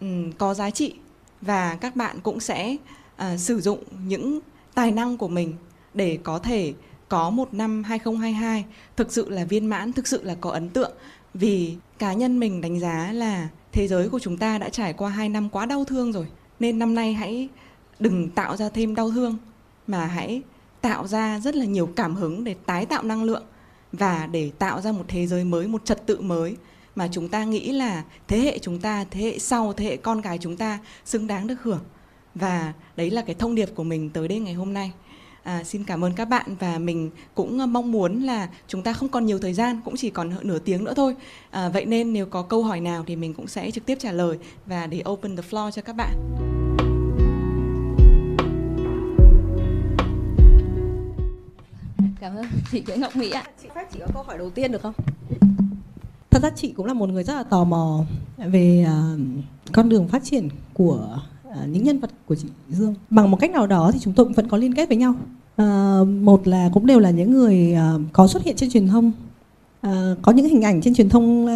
um, 0.00 0.32
có 0.32 0.54
giá 0.54 0.70
trị. 0.70 0.94
Và 1.40 1.78
các 1.80 1.96
bạn 1.96 2.20
cũng 2.20 2.40
sẽ 2.40 2.76
uh, 3.16 3.40
sử 3.40 3.60
dụng 3.60 3.84
những 4.06 4.40
tài 4.74 4.90
năng 4.90 5.16
của 5.16 5.28
mình 5.28 5.54
để 5.94 6.18
có 6.22 6.38
thể 6.38 6.72
có 7.08 7.30
một 7.30 7.54
năm 7.54 7.82
2022 7.82 8.64
thực 8.96 9.12
sự 9.12 9.30
là 9.30 9.44
viên 9.44 9.66
mãn, 9.66 9.92
thực 9.92 10.06
sự 10.06 10.22
là 10.22 10.36
có 10.40 10.50
ấn 10.50 10.68
tượng. 10.68 10.92
Vì 11.34 11.76
cá 11.98 12.12
nhân 12.12 12.40
mình 12.40 12.60
đánh 12.60 12.80
giá 12.80 13.12
là 13.12 13.48
thế 13.72 13.88
giới 13.88 14.08
của 14.08 14.18
chúng 14.18 14.36
ta 14.36 14.58
đã 14.58 14.68
trải 14.68 14.92
qua 14.92 15.10
hai 15.10 15.28
năm 15.28 15.48
quá 15.48 15.66
đau 15.66 15.84
thương 15.84 16.12
rồi 16.12 16.26
nên 16.60 16.78
năm 16.78 16.94
nay 16.94 17.14
hãy 17.14 17.48
đừng 17.98 18.28
tạo 18.28 18.56
ra 18.56 18.68
thêm 18.68 18.94
đau 18.94 19.10
thương, 19.10 19.36
mà 19.86 20.06
hãy 20.06 20.42
tạo 20.80 21.06
ra 21.06 21.40
rất 21.40 21.56
là 21.56 21.64
nhiều 21.64 21.86
cảm 21.96 22.14
hứng 22.14 22.44
để 22.44 22.54
tái 22.66 22.86
tạo 22.86 23.02
năng 23.02 23.24
lượng 23.24 23.42
và 23.92 24.26
để 24.26 24.50
tạo 24.58 24.80
ra 24.80 24.92
một 24.92 25.04
thế 25.08 25.26
giới 25.26 25.44
mới, 25.44 25.66
một 25.66 25.84
trật 25.84 26.06
tự 26.06 26.20
mới 26.20 26.56
mà 26.94 27.08
chúng 27.12 27.28
ta 27.28 27.44
nghĩ 27.44 27.72
là 27.72 28.04
thế 28.28 28.38
hệ 28.38 28.58
chúng 28.58 28.80
ta, 28.80 29.04
thế 29.10 29.20
hệ 29.20 29.38
sau, 29.38 29.72
thế 29.72 29.84
hệ 29.84 29.96
con 29.96 30.22
cái 30.22 30.38
chúng 30.38 30.56
ta 30.56 30.78
xứng 31.04 31.26
đáng 31.26 31.46
được 31.46 31.62
hưởng. 31.62 31.80
Và 32.34 32.72
đấy 32.96 33.10
là 33.10 33.22
cái 33.22 33.34
thông 33.34 33.54
điệp 33.54 33.68
của 33.74 33.84
mình 33.84 34.10
tới 34.10 34.28
đây 34.28 34.40
ngày 34.40 34.54
hôm 34.54 34.72
nay. 34.72 34.92
À, 35.48 35.64
xin 35.64 35.84
cảm 35.84 36.04
ơn 36.04 36.12
các 36.12 36.24
bạn 36.24 36.46
và 36.58 36.78
mình 36.78 37.10
cũng 37.34 37.72
mong 37.72 37.92
muốn 37.92 38.22
là 38.22 38.48
chúng 38.66 38.82
ta 38.82 38.92
không 38.92 39.08
còn 39.08 39.26
nhiều 39.26 39.38
thời 39.38 39.54
gian, 39.54 39.80
cũng 39.84 39.96
chỉ 39.96 40.10
còn 40.10 40.30
nửa 40.42 40.58
tiếng 40.58 40.84
nữa 40.84 40.92
thôi. 40.96 41.14
À, 41.50 41.68
vậy 41.68 41.84
nên 41.84 42.12
nếu 42.12 42.26
có 42.26 42.42
câu 42.42 42.62
hỏi 42.62 42.80
nào 42.80 43.04
thì 43.06 43.16
mình 43.16 43.34
cũng 43.34 43.46
sẽ 43.46 43.70
trực 43.70 43.86
tiếp 43.86 43.98
trả 44.00 44.12
lời 44.12 44.38
và 44.66 44.86
để 44.86 45.02
open 45.08 45.36
the 45.36 45.42
floor 45.50 45.70
cho 45.70 45.82
các 45.82 45.96
bạn. 45.96 46.16
Cảm 52.20 52.36
ơn 52.36 52.46
chị 52.72 52.82
Nguyễn 52.86 53.00
Ngọc 53.00 53.16
Mỹ 53.16 53.30
ạ. 53.30 53.44
Chị 53.62 53.68
phép 53.74 53.92
chị 53.92 53.98
có 54.00 54.06
câu 54.14 54.22
hỏi 54.22 54.38
đầu 54.38 54.50
tiên 54.50 54.72
được 54.72 54.82
không? 54.82 54.94
Thật 56.30 56.42
ra 56.42 56.50
chị 56.56 56.72
cũng 56.76 56.86
là 56.86 56.94
một 56.94 57.08
người 57.08 57.24
rất 57.24 57.34
là 57.34 57.42
tò 57.42 57.64
mò 57.64 58.04
về 58.36 58.86
uh, 58.88 59.20
con 59.72 59.88
đường 59.88 60.08
phát 60.08 60.24
triển 60.24 60.48
của 60.74 61.20
uh, 61.48 61.68
những 61.68 61.84
nhân 61.84 61.98
vật 61.98 62.10
của 62.26 62.34
chị 62.34 62.48
Dương. 62.68 62.94
Bằng 63.10 63.30
một 63.30 63.36
cách 63.40 63.50
nào 63.50 63.66
đó 63.66 63.90
thì 63.94 63.98
chúng 63.98 64.14
tôi 64.14 64.26
cũng 64.26 64.34
vẫn 64.34 64.48
có 64.48 64.56
liên 64.56 64.74
kết 64.74 64.88
với 64.88 64.96
nhau. 64.96 65.14
Uh, 65.62 66.08
một 66.08 66.48
là 66.48 66.70
cũng 66.72 66.86
đều 66.86 66.98
là 66.98 67.10
những 67.10 67.32
người 67.32 67.74
uh, 67.96 68.00
có 68.12 68.26
xuất 68.26 68.44
hiện 68.44 68.56
trên 68.56 68.70
truyền 68.70 68.88
thông, 68.88 69.12
uh, 69.86 69.92
có 70.22 70.32
những 70.32 70.48
hình 70.48 70.62
ảnh 70.62 70.82
trên 70.82 70.94
truyền 70.94 71.08
thông 71.08 71.44
uh, 71.44 71.50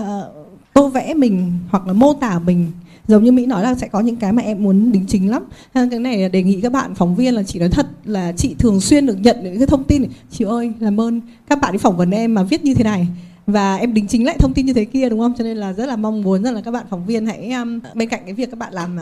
tô 0.75 0.89
vẽ 0.89 1.15
mình 1.15 1.53
hoặc 1.71 1.87
là 1.87 1.93
mô 1.93 2.15
tả 2.15 2.39
mình. 2.39 2.67
Giống 3.09 3.25
như 3.25 3.33
mỹ 3.33 3.47
nói 3.47 3.63
là 3.63 3.75
sẽ 3.75 3.89
có 3.89 4.01
những 4.01 4.17
cái 4.17 4.33
mà 4.33 4.43
em 4.43 4.63
muốn 4.63 4.93
đính 4.93 5.05
chính 5.09 5.31
lắm. 5.31 5.45
Cái 5.75 5.87
này 5.87 6.29
đề 6.29 6.43
nghị 6.43 6.61
các 6.61 6.73
bạn 6.73 6.95
phóng 6.95 7.15
viên 7.15 7.35
là 7.35 7.43
chị 7.43 7.59
nói 7.59 7.69
thật 7.69 7.87
là 8.05 8.33
chị 8.33 8.55
thường 8.59 8.81
xuyên 8.81 9.07
được 9.07 9.17
nhận 9.21 9.37
những 9.43 9.59
cái 9.59 9.67
thông 9.67 9.85
tin. 9.85 10.03
Này. 10.03 10.11
chị 10.31 10.45
ơi 10.45 10.73
làm 10.81 11.01
ơn 11.01 11.21
các 11.49 11.61
bạn 11.61 11.73
đi 11.73 11.79
phỏng 11.79 11.97
vấn 11.97 12.11
em 12.11 12.35
mà 12.35 12.43
viết 12.43 12.65
như 12.65 12.75
thế 12.75 12.85
này 12.85 13.07
và 13.47 13.77
em 13.77 13.95
đính 13.95 14.09
chính 14.09 14.27
lại 14.27 14.37
thông 14.39 14.55
tin 14.55 14.67
như 14.67 14.73
thế 14.73 14.85
kia 14.85 15.09
đúng 15.09 15.21
không? 15.21 15.35
Cho 15.39 15.45
nên 15.45 15.57
là 15.57 15.73
rất 15.73 15.87
là 15.87 15.97
mong 15.97 16.23
muốn 16.23 16.43
rằng 16.43 16.55
là 16.55 16.61
các 16.61 16.71
bạn 16.71 16.87
phóng 16.91 17.07
viên 17.07 17.27
hãy 17.27 17.53
um, 17.53 17.81
bên 17.95 18.09
cạnh 18.09 18.23
cái 18.25 18.35
việc 18.35 18.51
các 18.51 18.59
bạn 18.59 18.73
làm 18.73 18.99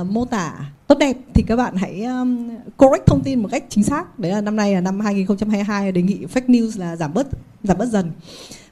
uh, 0.00 0.06
mô 0.10 0.24
tả 0.24 0.72
tốt 0.86 0.98
đẹp 0.98 1.16
thì 1.34 1.44
các 1.46 1.56
bạn 1.56 1.76
hãy 1.76 2.04
um, 2.04 2.48
correct 2.76 3.06
thông 3.06 3.22
tin 3.24 3.42
một 3.42 3.48
cách 3.52 3.64
chính 3.68 3.84
xác. 3.84 4.18
Đấy 4.18 4.32
là 4.32 4.40
năm 4.40 4.56
nay 4.56 4.74
là 4.74 4.80
năm 4.80 5.00
2022 5.00 5.92
đề 5.92 6.02
nghị 6.02 6.18
fake 6.34 6.46
news 6.46 6.80
là 6.80 6.96
giảm 6.96 7.14
bớt 7.14 7.26
giảm 7.62 7.78
bớt 7.78 7.88
dần. 7.88 8.10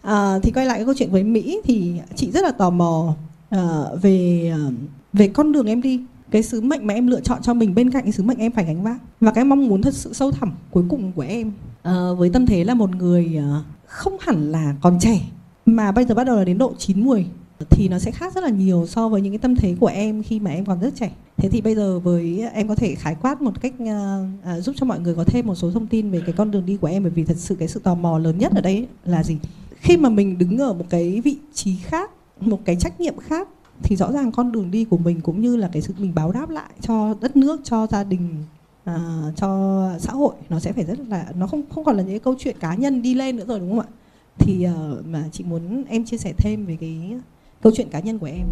Uh, 0.06 0.42
thì 0.42 0.50
quay 0.50 0.66
lại 0.66 0.78
cái 0.78 0.84
câu 0.84 0.94
chuyện 0.96 1.10
với 1.10 1.24
mỹ 1.24 1.60
thì 1.64 1.92
chị 2.14 2.30
rất 2.30 2.44
là 2.44 2.50
tò 2.50 2.70
mò 2.70 3.14
uh, 3.56 3.60
về 4.02 4.52
uh, 4.68 4.74
về 5.12 5.28
con 5.28 5.52
đường 5.52 5.66
em 5.66 5.82
đi 5.82 6.00
cái 6.30 6.42
sứ 6.42 6.60
mệnh 6.60 6.86
mà 6.86 6.94
em 6.94 7.06
lựa 7.06 7.20
chọn 7.20 7.42
cho 7.42 7.54
mình 7.54 7.74
bên 7.74 7.90
cạnh 7.90 8.02
cái 8.02 8.12
sứ 8.12 8.22
mệnh 8.22 8.38
em 8.38 8.52
phải 8.52 8.64
gánh 8.64 8.82
vác. 8.82 8.96
Và 9.20 9.32
cái 9.32 9.44
mong 9.44 9.68
muốn 9.68 9.82
thật 9.82 9.94
sự 9.94 10.12
sâu 10.12 10.30
thẳm 10.30 10.52
cuối 10.70 10.84
cùng 10.88 11.12
của 11.12 11.22
em 11.22 11.48
uh, 11.88 12.18
với 12.18 12.30
tâm 12.30 12.46
thế 12.46 12.64
là 12.64 12.74
một 12.74 12.96
người 12.96 13.38
uh, 13.38 13.64
không 13.90 14.16
hẳn 14.20 14.52
là 14.52 14.74
còn 14.80 14.98
trẻ 15.00 15.20
mà 15.66 15.92
bây 15.92 16.04
giờ 16.04 16.14
bắt 16.14 16.24
đầu 16.24 16.36
là 16.36 16.44
đến 16.44 16.58
độ 16.58 16.72
chín 16.78 17.04
mùi 17.04 17.24
thì 17.70 17.88
nó 17.88 17.98
sẽ 17.98 18.10
khác 18.10 18.34
rất 18.34 18.44
là 18.44 18.50
nhiều 18.50 18.86
so 18.86 19.08
với 19.08 19.20
những 19.20 19.32
cái 19.32 19.38
tâm 19.38 19.56
thế 19.56 19.76
của 19.80 19.86
em 19.86 20.22
khi 20.22 20.40
mà 20.40 20.50
em 20.50 20.64
còn 20.64 20.80
rất 20.80 20.94
trẻ. 20.94 21.10
Thế 21.36 21.48
thì 21.48 21.60
bây 21.60 21.74
giờ 21.74 21.98
với 21.98 22.48
em 22.52 22.68
có 22.68 22.74
thể 22.74 22.94
khái 22.94 23.14
quát 23.14 23.42
một 23.42 23.60
cách 23.60 23.72
uh, 23.82 23.88
uh, 24.58 24.64
giúp 24.64 24.74
cho 24.78 24.86
mọi 24.86 25.00
người 25.00 25.14
có 25.14 25.24
thêm 25.24 25.46
một 25.46 25.54
số 25.54 25.70
thông 25.70 25.86
tin 25.86 26.10
về 26.10 26.22
cái 26.26 26.34
con 26.36 26.50
đường 26.50 26.66
đi 26.66 26.76
của 26.76 26.86
em 26.86 27.02
bởi 27.02 27.12
vì 27.12 27.24
thật 27.24 27.36
sự 27.36 27.54
cái 27.54 27.68
sự 27.68 27.80
tò 27.80 27.94
mò 27.94 28.18
lớn 28.18 28.38
nhất 28.38 28.52
ở 28.54 28.60
đây 28.60 28.86
là 29.04 29.22
gì? 29.22 29.36
Khi 29.76 29.96
mà 29.96 30.08
mình 30.08 30.38
đứng 30.38 30.58
ở 30.58 30.72
một 30.72 30.84
cái 30.90 31.20
vị 31.20 31.38
trí 31.54 31.76
khác 31.76 32.10
một 32.40 32.60
cái 32.64 32.76
trách 32.76 33.00
nhiệm 33.00 33.18
khác 33.18 33.48
thì 33.82 33.96
rõ 33.96 34.12
ràng 34.12 34.32
con 34.32 34.52
đường 34.52 34.70
đi 34.70 34.84
của 34.84 34.98
mình 34.98 35.20
cũng 35.20 35.40
như 35.40 35.56
là 35.56 35.68
cái 35.72 35.82
sự 35.82 35.94
mình 35.98 36.14
báo 36.14 36.32
đáp 36.32 36.50
lại 36.50 36.70
cho 36.80 37.14
đất 37.20 37.36
nước 37.36 37.60
cho 37.64 37.86
gia 37.90 38.04
đình 38.04 38.28
à, 38.94 39.32
cho 39.36 39.90
xã 39.98 40.12
hội 40.12 40.34
nó 40.48 40.58
sẽ 40.58 40.72
phải 40.72 40.84
rất 40.84 40.98
là 41.08 41.26
nó 41.34 41.46
không 41.46 41.62
không 41.70 41.84
còn 41.84 41.96
là 41.96 42.02
những 42.02 42.12
cái 42.12 42.18
câu 42.18 42.34
chuyện 42.38 42.56
cá 42.60 42.74
nhân 42.74 43.02
đi 43.02 43.14
lên 43.14 43.36
nữa 43.36 43.44
rồi 43.48 43.58
đúng 43.58 43.70
không 43.70 43.80
ạ 43.80 43.88
thì 44.38 44.66
uh, 44.66 45.06
mà 45.06 45.24
chị 45.32 45.44
muốn 45.44 45.84
em 45.88 46.04
chia 46.04 46.16
sẻ 46.16 46.32
thêm 46.38 46.66
về 46.66 46.76
cái 46.80 47.00
câu 47.62 47.72
chuyện 47.76 47.88
cá 47.90 48.00
nhân 48.00 48.18
của 48.18 48.26
em 48.26 48.46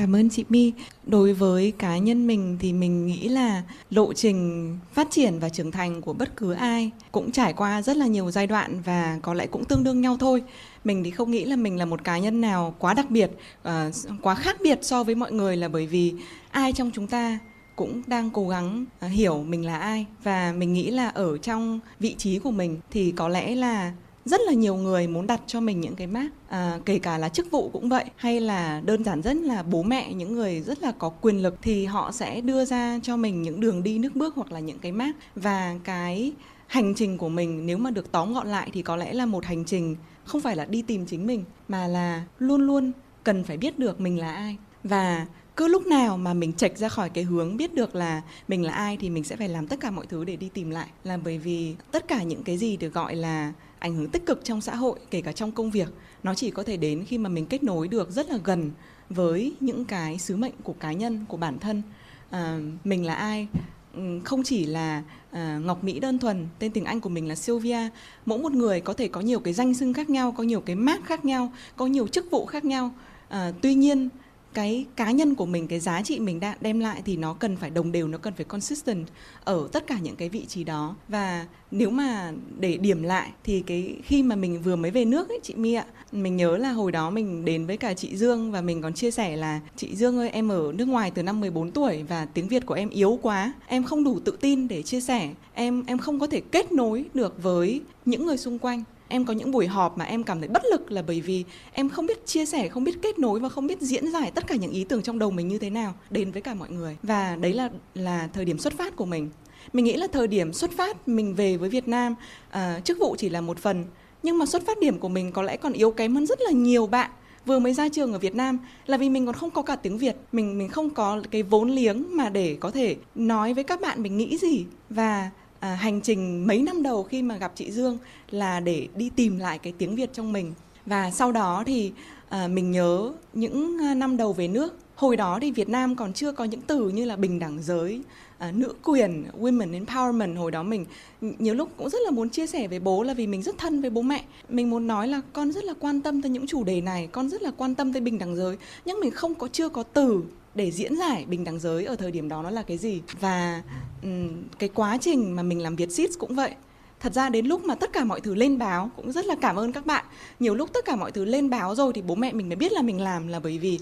Cảm 0.00 0.16
ơn 0.16 0.30
chị 0.30 0.44
My. 0.48 0.72
Đối 1.06 1.32
với 1.34 1.72
cá 1.78 1.98
nhân 1.98 2.26
mình 2.26 2.56
thì 2.60 2.72
mình 2.72 3.06
nghĩ 3.06 3.28
là 3.28 3.62
lộ 3.90 4.12
trình 4.12 4.78
phát 4.92 5.08
triển 5.10 5.38
và 5.38 5.48
trưởng 5.48 5.70
thành 5.70 6.02
của 6.02 6.12
bất 6.12 6.36
cứ 6.36 6.52
ai 6.52 6.90
cũng 7.12 7.32
trải 7.32 7.52
qua 7.52 7.82
rất 7.82 7.96
là 7.96 8.06
nhiều 8.06 8.30
giai 8.30 8.46
đoạn 8.46 8.80
và 8.84 9.18
có 9.22 9.34
lẽ 9.34 9.46
cũng 9.46 9.64
tương 9.64 9.84
đương 9.84 10.00
nhau 10.00 10.16
thôi. 10.20 10.42
Mình 10.84 11.04
thì 11.04 11.10
không 11.10 11.30
nghĩ 11.30 11.44
là 11.44 11.56
mình 11.56 11.78
là 11.78 11.84
một 11.84 12.04
cá 12.04 12.18
nhân 12.18 12.40
nào 12.40 12.74
quá 12.78 12.94
đặc 12.94 13.10
biệt, 13.10 13.30
uh, 13.68 13.94
quá 14.22 14.34
khác 14.34 14.56
biệt 14.60 14.78
so 14.82 15.04
với 15.04 15.14
mọi 15.14 15.32
người 15.32 15.56
là 15.56 15.68
bởi 15.68 15.86
vì 15.86 16.14
ai 16.50 16.72
trong 16.72 16.90
chúng 16.94 17.06
ta 17.06 17.38
cũng 17.76 18.02
đang 18.06 18.30
cố 18.30 18.48
gắng 18.48 18.84
uh, 19.06 19.12
hiểu 19.12 19.42
mình 19.42 19.66
là 19.66 19.78
ai. 19.78 20.06
Và 20.22 20.54
mình 20.56 20.72
nghĩ 20.72 20.90
là 20.90 21.08
ở 21.08 21.38
trong 21.38 21.80
vị 22.00 22.14
trí 22.18 22.38
của 22.38 22.50
mình 22.50 22.80
thì 22.90 23.12
có 23.12 23.28
lẽ 23.28 23.54
là 23.54 23.92
rất 24.24 24.40
là 24.46 24.52
nhiều 24.52 24.74
người 24.74 25.06
muốn 25.06 25.26
đặt 25.26 25.40
cho 25.46 25.60
mình 25.60 25.80
những 25.80 25.94
cái 25.94 26.06
mác 26.06 26.28
à, 26.48 26.78
kể 26.84 26.98
cả 26.98 27.18
là 27.18 27.28
chức 27.28 27.50
vụ 27.50 27.70
cũng 27.72 27.88
vậy 27.88 28.04
hay 28.16 28.40
là 28.40 28.80
đơn 28.84 29.04
giản 29.04 29.22
rất 29.22 29.36
là 29.36 29.62
bố 29.62 29.82
mẹ 29.82 30.12
những 30.12 30.34
người 30.34 30.60
rất 30.60 30.82
là 30.82 30.92
có 30.92 31.08
quyền 31.08 31.42
lực 31.42 31.58
thì 31.62 31.84
họ 31.84 32.12
sẽ 32.12 32.40
đưa 32.40 32.64
ra 32.64 32.98
cho 33.02 33.16
mình 33.16 33.42
những 33.42 33.60
đường 33.60 33.82
đi 33.82 33.98
nước 33.98 34.16
bước 34.16 34.34
hoặc 34.34 34.52
là 34.52 34.60
những 34.60 34.78
cái 34.78 34.92
mác. 34.92 35.16
Và 35.34 35.74
cái 35.84 36.32
hành 36.66 36.94
trình 36.94 37.18
của 37.18 37.28
mình 37.28 37.66
nếu 37.66 37.78
mà 37.78 37.90
được 37.90 38.12
tóm 38.12 38.34
gọn 38.34 38.46
lại 38.46 38.70
thì 38.72 38.82
có 38.82 38.96
lẽ 38.96 39.12
là 39.12 39.26
một 39.26 39.44
hành 39.44 39.64
trình 39.64 39.96
không 40.30 40.40
phải 40.40 40.56
là 40.56 40.64
đi 40.64 40.82
tìm 40.82 41.06
chính 41.06 41.26
mình 41.26 41.44
mà 41.68 41.86
là 41.86 42.24
luôn 42.38 42.66
luôn 42.66 42.92
cần 43.24 43.44
phải 43.44 43.56
biết 43.56 43.78
được 43.78 44.00
mình 44.00 44.18
là 44.18 44.34
ai. 44.34 44.56
Và 44.84 45.26
cứ 45.56 45.68
lúc 45.68 45.86
nào 45.86 46.16
mà 46.16 46.34
mình 46.34 46.52
chệch 46.52 46.78
ra 46.78 46.88
khỏi 46.88 47.10
cái 47.10 47.24
hướng 47.24 47.56
biết 47.56 47.74
được 47.74 47.94
là 47.94 48.22
mình 48.48 48.62
là 48.62 48.72
ai 48.72 48.96
thì 49.00 49.10
mình 49.10 49.24
sẽ 49.24 49.36
phải 49.36 49.48
làm 49.48 49.66
tất 49.66 49.80
cả 49.80 49.90
mọi 49.90 50.06
thứ 50.06 50.24
để 50.24 50.36
đi 50.36 50.48
tìm 50.54 50.70
lại. 50.70 50.88
Là 51.04 51.16
bởi 51.16 51.38
vì 51.38 51.74
tất 51.92 52.08
cả 52.08 52.22
những 52.22 52.42
cái 52.42 52.56
gì 52.58 52.76
được 52.76 52.94
gọi 52.94 53.16
là 53.16 53.52
ảnh 53.78 53.94
hưởng 53.94 54.08
tích 54.08 54.26
cực 54.26 54.44
trong 54.44 54.60
xã 54.60 54.74
hội 54.74 54.98
kể 55.10 55.20
cả 55.20 55.32
trong 55.32 55.52
công 55.52 55.70
việc 55.70 55.88
nó 56.22 56.34
chỉ 56.34 56.50
có 56.50 56.62
thể 56.62 56.76
đến 56.76 57.04
khi 57.04 57.18
mà 57.18 57.28
mình 57.28 57.46
kết 57.46 57.62
nối 57.62 57.88
được 57.88 58.10
rất 58.10 58.30
là 58.30 58.38
gần 58.44 58.70
với 59.10 59.54
những 59.60 59.84
cái 59.84 60.18
sứ 60.18 60.36
mệnh 60.36 60.54
của 60.62 60.72
cá 60.72 60.92
nhân 60.92 61.24
của 61.28 61.36
bản 61.36 61.58
thân. 61.58 61.82
À, 62.30 62.58
mình 62.84 63.04
là 63.04 63.14
ai 63.14 63.48
Ừ, 63.94 64.20
không 64.24 64.42
chỉ 64.42 64.66
là 64.66 65.02
à, 65.30 65.60
Ngọc 65.64 65.84
Mỹ 65.84 66.00
đơn 66.00 66.18
thuần 66.18 66.48
tên 66.58 66.72
tiếng 66.72 66.84
Anh 66.84 67.00
của 67.00 67.08
mình 67.08 67.28
là 67.28 67.34
Sylvia. 67.34 67.88
Mỗi 68.26 68.38
một 68.38 68.52
người 68.52 68.80
có 68.80 68.92
thể 68.92 69.08
có 69.08 69.20
nhiều 69.20 69.40
cái 69.40 69.54
danh 69.54 69.74
xưng 69.74 69.92
khác 69.92 70.10
nhau 70.10 70.32
có 70.32 70.42
nhiều 70.42 70.60
cái 70.60 70.76
mác 70.76 71.04
khác 71.04 71.24
nhau 71.24 71.52
có 71.76 71.86
nhiều 71.86 72.08
chức 72.08 72.30
vụ 72.30 72.46
khác 72.46 72.64
nhau. 72.64 72.94
À, 73.28 73.52
tuy 73.62 73.74
nhiên 73.74 74.08
cái 74.54 74.86
cá 74.96 75.10
nhân 75.10 75.34
của 75.34 75.46
mình, 75.46 75.66
cái 75.66 75.80
giá 75.80 76.02
trị 76.02 76.18
mình 76.18 76.40
đã 76.40 76.56
đem 76.60 76.80
lại 76.80 77.02
thì 77.04 77.16
nó 77.16 77.34
cần 77.34 77.56
phải 77.56 77.70
đồng 77.70 77.92
đều, 77.92 78.08
nó 78.08 78.18
cần 78.18 78.34
phải 78.34 78.44
consistent 78.44 79.06
ở 79.44 79.68
tất 79.72 79.86
cả 79.86 79.98
những 80.02 80.16
cái 80.16 80.28
vị 80.28 80.44
trí 80.48 80.64
đó. 80.64 80.96
Và 81.08 81.46
nếu 81.70 81.90
mà 81.90 82.32
để 82.58 82.76
điểm 82.76 83.02
lại 83.02 83.30
thì 83.44 83.62
cái 83.66 83.96
khi 84.04 84.22
mà 84.22 84.36
mình 84.36 84.62
vừa 84.62 84.76
mới 84.76 84.90
về 84.90 85.04
nước 85.04 85.28
ấy, 85.28 85.40
chị 85.42 85.54
My 85.54 85.74
ạ, 85.74 85.84
mình 86.12 86.36
nhớ 86.36 86.56
là 86.56 86.70
hồi 86.70 86.92
đó 86.92 87.10
mình 87.10 87.44
đến 87.44 87.66
với 87.66 87.76
cả 87.76 87.94
chị 87.94 88.16
Dương 88.16 88.52
và 88.52 88.60
mình 88.60 88.82
còn 88.82 88.94
chia 88.94 89.10
sẻ 89.10 89.36
là, 89.36 89.60
chị 89.76 89.96
Dương 89.96 90.18
ơi, 90.18 90.28
em 90.28 90.48
ở 90.48 90.72
nước 90.74 90.88
ngoài 90.88 91.10
từ 91.10 91.22
năm 91.22 91.40
14 91.40 91.70
tuổi 91.70 92.02
và 92.08 92.24
tiếng 92.24 92.48
Việt 92.48 92.66
của 92.66 92.74
em 92.74 92.90
yếu 92.90 93.18
quá, 93.22 93.52
em 93.66 93.84
không 93.84 94.04
đủ 94.04 94.20
tự 94.24 94.38
tin 94.40 94.68
để 94.68 94.82
chia 94.82 95.00
sẻ. 95.00 95.30
Em 95.54 95.82
em 95.86 95.98
không 95.98 96.20
có 96.20 96.26
thể 96.26 96.40
kết 96.40 96.72
nối 96.72 97.04
được 97.14 97.42
với 97.42 97.80
những 98.04 98.26
người 98.26 98.36
xung 98.36 98.58
quanh 98.58 98.84
em 99.10 99.24
có 99.24 99.32
những 99.32 99.50
buổi 99.50 99.66
họp 99.66 99.98
mà 99.98 100.04
em 100.04 100.22
cảm 100.22 100.40
thấy 100.40 100.48
bất 100.48 100.62
lực 100.70 100.92
là 100.92 101.02
bởi 101.02 101.20
vì 101.20 101.44
em 101.72 101.88
không 101.88 102.06
biết 102.06 102.26
chia 102.26 102.46
sẻ 102.46 102.68
không 102.68 102.84
biết 102.84 103.02
kết 103.02 103.18
nối 103.18 103.40
và 103.40 103.48
không 103.48 103.66
biết 103.66 103.80
diễn 103.80 104.12
giải 104.12 104.30
tất 104.34 104.46
cả 104.46 104.56
những 104.56 104.72
ý 104.72 104.84
tưởng 104.84 105.02
trong 105.02 105.18
đầu 105.18 105.30
mình 105.30 105.48
như 105.48 105.58
thế 105.58 105.70
nào 105.70 105.94
đến 106.10 106.30
với 106.30 106.42
cả 106.42 106.54
mọi 106.54 106.70
người. 106.70 106.96
Và 107.02 107.36
đấy 107.36 107.52
là 107.52 107.70
là 107.94 108.28
thời 108.32 108.44
điểm 108.44 108.58
xuất 108.58 108.72
phát 108.78 108.96
của 108.96 109.06
mình. 109.06 109.28
Mình 109.72 109.84
nghĩ 109.84 109.96
là 109.96 110.06
thời 110.12 110.28
điểm 110.28 110.52
xuất 110.52 110.70
phát 110.76 111.08
mình 111.08 111.34
về 111.34 111.56
với 111.56 111.68
Việt 111.68 111.88
Nam 111.88 112.14
à, 112.50 112.80
chức 112.84 112.98
vụ 112.98 113.16
chỉ 113.18 113.28
là 113.28 113.40
một 113.40 113.58
phần. 113.58 113.84
Nhưng 114.22 114.38
mà 114.38 114.46
xuất 114.46 114.66
phát 114.66 114.78
điểm 114.80 114.98
của 114.98 115.08
mình 115.08 115.32
có 115.32 115.42
lẽ 115.42 115.56
còn 115.56 115.72
yếu 115.72 115.90
kém 115.90 116.14
hơn 116.14 116.26
rất 116.26 116.40
là 116.40 116.50
nhiều 116.50 116.86
bạn 116.86 117.10
vừa 117.46 117.58
mới 117.58 117.74
ra 117.74 117.88
trường 117.88 118.12
ở 118.12 118.18
Việt 118.18 118.34
Nam 118.34 118.58
là 118.86 118.96
vì 118.96 119.08
mình 119.08 119.26
còn 119.26 119.34
không 119.34 119.50
có 119.50 119.62
cả 119.62 119.76
tiếng 119.76 119.98
Việt. 119.98 120.16
Mình 120.32 120.58
mình 120.58 120.68
không 120.68 120.90
có 120.90 121.22
cái 121.30 121.42
vốn 121.42 121.70
liếng 121.70 122.16
mà 122.16 122.28
để 122.28 122.56
có 122.60 122.70
thể 122.70 122.96
nói 123.14 123.54
với 123.54 123.64
các 123.64 123.80
bạn 123.80 124.02
mình 124.02 124.16
nghĩ 124.16 124.38
gì. 124.38 124.64
Và 124.90 125.30
à, 125.60 125.74
hành 125.74 126.00
trình 126.00 126.46
mấy 126.46 126.62
năm 126.62 126.82
đầu 126.82 127.02
khi 127.02 127.22
mà 127.22 127.36
gặp 127.36 127.52
chị 127.54 127.70
Dương 127.70 127.98
là 128.30 128.60
để 128.60 128.88
đi 128.96 129.10
tìm 129.16 129.38
lại 129.38 129.58
cái 129.58 129.72
tiếng 129.78 129.96
Việt 129.96 130.10
trong 130.12 130.32
mình. 130.32 130.54
Và 130.86 131.10
sau 131.10 131.32
đó 131.32 131.62
thì 131.66 131.92
à, 132.28 132.48
mình 132.48 132.70
nhớ 132.70 133.12
những 133.32 133.78
à, 133.82 133.94
năm 133.94 134.16
đầu 134.16 134.32
về 134.32 134.48
nước. 134.48 134.76
Hồi 134.94 135.16
đó 135.16 135.38
thì 135.42 135.50
Việt 135.52 135.68
Nam 135.68 135.96
còn 135.96 136.12
chưa 136.12 136.32
có 136.32 136.44
những 136.44 136.60
từ 136.60 136.88
như 136.88 137.04
là 137.04 137.16
bình 137.16 137.38
đẳng 137.38 137.62
giới 137.62 138.02
à, 138.38 138.52
nữ 138.52 138.74
quyền 138.82 139.24
women 139.40 139.84
empowerment 139.84 140.36
hồi 140.36 140.50
đó 140.50 140.62
mình. 140.62 140.86
Nhiều 141.20 141.54
lúc 141.54 141.68
cũng 141.76 141.90
rất 141.90 141.98
là 142.04 142.10
muốn 142.10 142.30
chia 142.30 142.46
sẻ 142.46 142.68
với 142.68 142.80
bố 142.80 143.02
là 143.02 143.14
vì 143.14 143.26
mình 143.26 143.42
rất 143.42 143.58
thân 143.58 143.80
với 143.80 143.90
bố 143.90 144.02
mẹ. 144.02 144.24
Mình 144.48 144.70
muốn 144.70 144.86
nói 144.86 145.08
là 145.08 145.20
con 145.32 145.52
rất 145.52 145.64
là 145.64 145.74
quan 145.80 146.00
tâm 146.00 146.22
tới 146.22 146.30
những 146.30 146.46
chủ 146.46 146.64
đề 146.64 146.80
này 146.80 147.08
con 147.12 147.28
rất 147.28 147.42
là 147.42 147.50
quan 147.56 147.74
tâm 147.74 147.92
tới 147.92 148.00
bình 148.02 148.18
đẳng 148.18 148.36
giới 148.36 148.56
nhưng 148.84 149.00
mình 149.00 149.10
không 149.10 149.34
có 149.34 149.48
chưa 149.52 149.68
có 149.68 149.82
từ 149.82 150.22
để 150.54 150.70
diễn 150.70 150.96
giải 150.96 151.24
bình 151.28 151.44
đẳng 151.44 151.58
giới 151.58 151.84
ở 151.84 151.96
thời 151.96 152.10
điểm 152.10 152.28
đó 152.28 152.42
nó 152.42 152.50
là 152.50 152.62
cái 152.62 152.78
gì. 152.78 153.02
Và 153.20 153.62
um, 154.02 154.42
cái 154.58 154.68
quá 154.74 154.98
trình 155.00 155.36
mà 155.36 155.42
mình 155.42 155.62
làm 155.62 155.76
Việt 155.76 155.92
Seeds 155.92 156.18
cũng 156.18 156.34
vậy. 156.34 156.54
Thật 157.00 157.14
ra 157.14 157.28
đến 157.28 157.46
lúc 157.46 157.64
mà 157.64 157.74
tất 157.74 157.92
cả 157.92 158.04
mọi 158.04 158.20
thứ 158.20 158.34
lên 158.34 158.58
báo 158.58 158.90
cũng 158.96 159.12
rất 159.12 159.26
là 159.26 159.34
cảm 159.40 159.56
ơn 159.56 159.72
các 159.72 159.86
bạn. 159.86 160.04
Nhiều 160.40 160.54
lúc 160.54 160.72
tất 160.72 160.84
cả 160.84 160.96
mọi 160.96 161.12
thứ 161.12 161.24
lên 161.24 161.50
báo 161.50 161.74
rồi 161.74 161.92
thì 161.92 162.02
bố 162.02 162.14
mẹ 162.14 162.32
mình 162.32 162.48
mới 162.48 162.56
biết 162.56 162.72
là 162.72 162.82
mình 162.82 163.00
làm 163.00 163.28
là 163.28 163.40
bởi 163.40 163.58
vì 163.58 163.78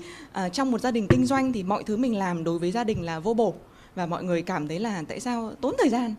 uh, 0.46 0.52
trong 0.52 0.70
một 0.70 0.80
gia 0.80 0.90
đình 0.90 1.06
kinh 1.08 1.26
doanh 1.26 1.52
thì 1.52 1.62
mọi 1.62 1.82
thứ 1.82 1.96
mình 1.96 2.16
làm 2.16 2.44
đối 2.44 2.58
với 2.58 2.70
gia 2.70 2.84
đình 2.84 3.02
là 3.02 3.20
vô 3.20 3.34
bổ. 3.34 3.54
Và 3.94 4.06
mọi 4.06 4.24
người 4.24 4.42
cảm 4.42 4.68
thấy 4.68 4.80
là 4.80 5.02
tại 5.08 5.20
sao 5.20 5.52
tốn 5.60 5.74
thời 5.78 5.88
gian? 5.88 6.14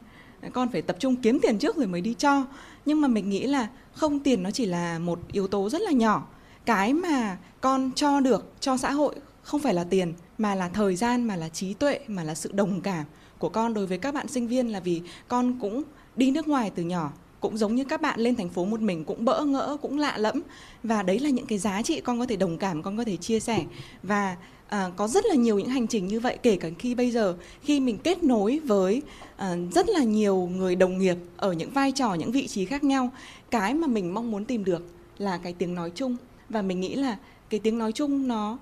Con 0.53 0.69
phải 0.71 0.81
tập 0.81 0.95
trung 0.99 1.15
kiếm 1.15 1.39
tiền 1.41 1.57
trước 1.57 1.77
rồi 1.77 1.87
mới 1.87 2.01
đi 2.01 2.13
cho. 2.13 2.45
Nhưng 2.85 3.01
mà 3.01 3.07
mình 3.07 3.29
nghĩ 3.29 3.47
là 3.47 3.67
không 3.93 4.19
tiền 4.19 4.43
nó 4.43 4.51
chỉ 4.51 4.65
là 4.65 4.99
một 4.99 5.19
yếu 5.31 5.47
tố 5.47 5.69
rất 5.69 5.81
là 5.81 5.91
nhỏ. 5.91 6.27
Cái 6.65 6.93
mà 6.93 7.37
con 7.61 7.91
cho 7.95 8.19
được 8.19 8.53
cho 8.59 8.77
xã 8.77 8.91
hội 8.91 9.15
không 9.43 9.61
phải 9.61 9.73
là 9.73 9.83
tiền 9.83 10.13
mà 10.39 10.55
là 10.55 10.69
thời 10.69 10.95
gian 10.95 11.23
mà 11.23 11.35
là 11.35 11.49
trí 11.49 11.73
tuệ 11.73 11.99
mà 12.07 12.23
là 12.23 12.35
sự 12.35 12.51
đồng 12.53 12.81
cảm 12.81 13.05
của 13.37 13.49
con 13.49 13.73
đối 13.73 13.85
với 13.87 13.97
các 13.97 14.13
bạn 14.13 14.27
sinh 14.27 14.47
viên 14.47 14.67
là 14.67 14.79
vì 14.79 15.01
con 15.27 15.59
cũng 15.59 15.83
đi 16.15 16.31
nước 16.31 16.47
ngoài 16.47 16.71
từ 16.75 16.83
nhỏ 16.83 17.11
cũng 17.39 17.57
giống 17.57 17.75
như 17.75 17.83
các 17.83 18.01
bạn 18.01 18.19
lên 18.19 18.35
thành 18.35 18.49
phố 18.49 18.65
một 18.65 18.81
mình 18.81 19.05
cũng 19.05 19.25
bỡ 19.25 19.43
ngỡ 19.43 19.77
cũng 19.81 19.99
lạ 19.99 20.17
lẫm. 20.17 20.41
Và 20.83 21.03
đấy 21.03 21.19
là 21.19 21.29
những 21.29 21.45
cái 21.45 21.57
giá 21.57 21.81
trị 21.81 22.01
con 22.01 22.19
có 22.19 22.25
thể 22.25 22.35
đồng 22.35 22.57
cảm 22.57 22.83
con 22.83 22.97
có 22.97 23.03
thể 23.03 23.17
chia 23.17 23.39
sẻ. 23.39 23.63
Và 24.03 24.35
à, 24.67 24.89
có 24.95 25.07
rất 25.07 25.25
là 25.25 25.35
nhiều 25.35 25.59
những 25.59 25.69
hành 25.69 25.87
trình 25.87 26.07
như 26.07 26.19
vậy 26.19 26.37
kể 26.43 26.55
cả 26.55 26.69
khi 26.79 26.95
bây 26.95 27.11
giờ 27.11 27.35
khi 27.61 27.79
mình 27.79 27.97
kết 27.97 28.23
nối 28.23 28.59
với 28.59 29.01
à, 29.37 29.55
rất 29.71 29.89
là 29.89 30.03
nhiều 30.03 30.49
người 30.55 30.75
đồng 30.75 30.97
nghiệp 30.97 31.17
ở 31.37 31.53
những 31.53 31.71
vai 31.71 31.91
trò 31.91 32.13
những 32.13 32.31
vị 32.31 32.47
trí 32.47 32.65
khác 32.65 32.83
nhau 32.83 33.09
cái 33.51 33.73
mà 33.73 33.87
mình 33.87 34.13
mong 34.13 34.31
muốn 34.31 34.45
tìm 34.45 34.63
được 34.63 34.81
là 35.17 35.37
cái 35.37 35.53
tiếng 35.53 35.75
nói 35.75 35.91
chung. 35.95 36.17
Và 36.49 36.61
mình 36.61 36.79
nghĩ 36.79 36.95
là 36.95 37.17
cái 37.49 37.59
tiếng 37.59 37.77
nói 37.77 37.91
chung 37.91 38.27
nó 38.27 38.57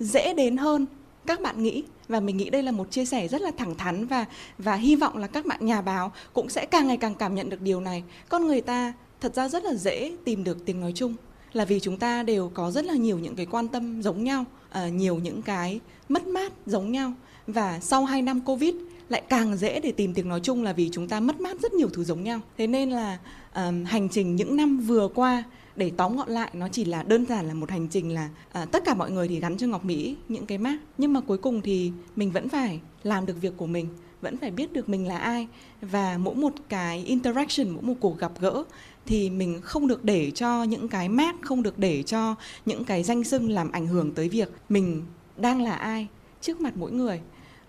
dễ 0.00 0.34
đến 0.34 0.56
hơn 0.56 0.86
các 1.26 1.40
bạn 1.40 1.62
nghĩ, 1.62 1.84
và 2.08 2.20
mình 2.20 2.36
nghĩ 2.36 2.50
đây 2.50 2.62
là 2.62 2.72
một 2.72 2.90
chia 2.90 3.04
sẻ 3.04 3.28
rất 3.28 3.40
là 3.40 3.50
thẳng 3.56 3.74
thắn 3.74 4.06
và 4.06 4.24
và 4.58 4.74
hy 4.74 4.96
vọng 4.96 5.18
là 5.18 5.26
các 5.26 5.46
bạn 5.46 5.66
nhà 5.66 5.80
báo 5.80 6.12
cũng 6.32 6.48
sẽ 6.48 6.66
càng 6.66 6.86
ngày 6.86 6.96
càng 6.96 7.14
cảm 7.14 7.34
nhận 7.34 7.50
được 7.50 7.60
điều 7.60 7.80
này. 7.80 8.02
Con 8.28 8.46
người 8.46 8.60
ta 8.60 8.92
thật 9.20 9.34
ra 9.34 9.48
rất 9.48 9.64
là 9.64 9.74
dễ 9.74 10.12
tìm 10.24 10.44
được 10.44 10.66
tiếng 10.66 10.80
nói 10.80 10.92
chung, 10.94 11.14
là 11.52 11.64
vì 11.64 11.80
chúng 11.80 11.98
ta 11.98 12.22
đều 12.22 12.50
có 12.54 12.70
rất 12.70 12.84
là 12.84 12.94
nhiều 12.94 13.18
những 13.18 13.36
cái 13.36 13.46
quan 13.46 13.68
tâm 13.68 14.02
giống 14.02 14.24
nhau 14.24 14.44
ờ, 14.70 14.88
nhiều 14.88 15.16
những 15.16 15.42
cái 15.42 15.80
mất 16.08 16.26
mát 16.26 16.52
giống 16.66 16.92
nhau. 16.92 17.12
Và 17.46 17.80
sau 17.80 18.04
2 18.04 18.22
năm 18.22 18.40
covid 18.40 18.74
lại 19.12 19.22
càng 19.28 19.56
dễ 19.56 19.80
để 19.80 19.92
tìm 19.92 20.14
tiếng 20.14 20.28
nói 20.28 20.40
chung 20.42 20.62
là 20.62 20.72
vì 20.72 20.88
chúng 20.92 21.08
ta 21.08 21.20
mất 21.20 21.40
mát 21.40 21.60
rất 21.60 21.72
nhiều 21.72 21.88
thứ 21.92 22.04
giống 22.04 22.24
nhau. 22.24 22.40
Thế 22.58 22.66
nên 22.66 22.90
là 22.90 23.18
um, 23.54 23.84
hành 23.84 24.08
trình 24.08 24.36
những 24.36 24.56
năm 24.56 24.78
vừa 24.78 25.08
qua 25.08 25.44
để 25.76 25.92
tóm 25.96 26.16
gọn 26.16 26.30
lại 26.30 26.50
nó 26.52 26.68
chỉ 26.68 26.84
là 26.84 27.02
đơn 27.02 27.26
giản 27.26 27.48
là 27.48 27.54
một 27.54 27.70
hành 27.70 27.88
trình 27.88 28.14
là 28.14 28.28
à, 28.52 28.64
tất 28.64 28.84
cả 28.84 28.94
mọi 28.94 29.10
người 29.10 29.28
thì 29.28 29.40
gắn 29.40 29.56
cho 29.56 29.66
ngọc 29.66 29.84
mỹ 29.84 30.16
những 30.28 30.46
cái 30.46 30.58
mác 30.58 30.76
nhưng 30.98 31.12
mà 31.12 31.20
cuối 31.20 31.38
cùng 31.38 31.60
thì 31.60 31.92
mình 32.16 32.30
vẫn 32.30 32.48
phải 32.48 32.80
làm 33.02 33.26
được 33.26 33.40
việc 33.40 33.52
của 33.56 33.66
mình 33.66 33.88
vẫn 34.20 34.36
phải 34.36 34.50
biết 34.50 34.72
được 34.72 34.88
mình 34.88 35.06
là 35.06 35.18
ai. 35.18 35.48
Và 35.80 36.18
mỗi 36.18 36.34
một 36.34 36.52
cái 36.68 37.04
interaction 37.04 37.70
mỗi 37.70 37.82
một 37.82 37.94
cuộc 38.00 38.18
gặp 38.18 38.32
gỡ 38.40 38.64
thì 39.06 39.30
mình 39.30 39.60
không 39.62 39.86
được 39.86 40.04
để 40.04 40.30
cho 40.30 40.64
những 40.64 40.88
cái 40.88 41.08
mác 41.08 41.36
không 41.42 41.62
được 41.62 41.78
để 41.78 42.02
cho 42.02 42.34
những 42.66 42.84
cái 42.84 43.02
danh 43.02 43.24
xưng 43.24 43.50
làm 43.50 43.72
ảnh 43.72 43.86
hưởng 43.86 44.12
tới 44.12 44.28
việc 44.28 44.48
mình 44.68 45.02
đang 45.36 45.62
là 45.62 45.74
ai 45.74 46.06
trước 46.40 46.60
mặt 46.60 46.72
mỗi 46.76 46.92
người 46.92 47.20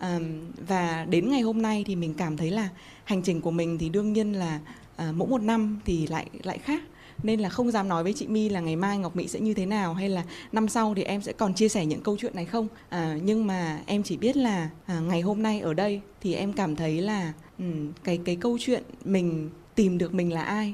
à, 0.04 0.20
và 0.68 1.06
đến 1.10 1.30
ngày 1.30 1.42
hôm 1.42 1.62
nay 1.62 1.84
thì 1.88 1.96
mình 1.96 2.14
cảm 2.14 2.38
thấy 2.38 2.52
là 2.52 2.70
hành 3.04 3.22
trình 3.22 3.42
của 3.42 3.52
mình 3.52 3.78
thì 3.78 3.90
đương 3.90 4.14
nhiên 4.14 4.34
là 4.34 4.60
à, 4.96 5.12
mỗi 5.16 5.28
một 5.28 5.42
năm 5.42 5.80
thì 5.86 6.08
lại 6.08 6.30
lại 6.44 6.58
khác. 6.58 6.84
Nên 7.24 7.40
là 7.40 7.50
không 7.50 7.72
dám 7.72 7.88
nói 7.88 8.04
với 8.04 8.14
chị 8.14 8.28
My 8.28 8.50
là 8.50 8.60
ngày 8.60 8.76
mai 8.76 8.98
Ngọc 8.98 9.16
Mỹ 9.16 9.28
sẽ 9.28 9.40
như 9.40 9.54
thế 9.54 9.66
nào 9.66 9.94
hay 9.94 10.10
là 10.10 10.24
năm 10.52 10.68
sau 10.68 10.94
thì 10.96 11.04
em 11.04 11.22
sẽ 11.22 11.34
còn 11.34 11.54
chia 11.54 11.70
sẻ 11.70 11.86
những 11.86 12.02
câu 12.02 12.18
chuyện 12.20 12.36
này 12.36 12.46
không. 12.46 12.68
À, 12.90 13.18
nhưng 13.24 13.48
mà 13.48 13.80
em 13.86 14.04
chỉ 14.04 14.18
biết 14.18 14.38
là 14.38 14.70
à, 14.86 15.00
ngày 15.00 15.22
hôm 15.22 15.42
nay 15.42 15.60
ở 15.60 15.74
đây 15.74 16.02
thì 16.22 16.34
em 16.34 16.54
cảm 16.54 16.76
thấy 16.76 17.02
là 17.02 17.34
um, 17.60 17.92
cái 18.04 18.20
cái 18.26 18.36
câu 18.36 18.58
chuyện 18.62 18.84
mình 19.06 19.50
tìm 19.76 19.98
được 19.98 20.14
mình 20.14 20.34
là 20.34 20.44
ai 20.44 20.74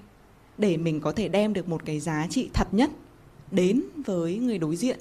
để 0.58 0.78
mình 0.78 1.02
có 1.02 1.12
thể 1.12 1.28
đem 1.28 1.54
được 1.54 1.70
một 1.70 1.86
cái 1.86 2.00
giá 2.00 2.28
trị 2.30 2.50
thật 2.54 2.68
nhất 2.72 2.90
đến 3.52 3.82
với 4.06 4.38
người 4.38 4.58
đối 4.58 4.76
diện 4.76 5.00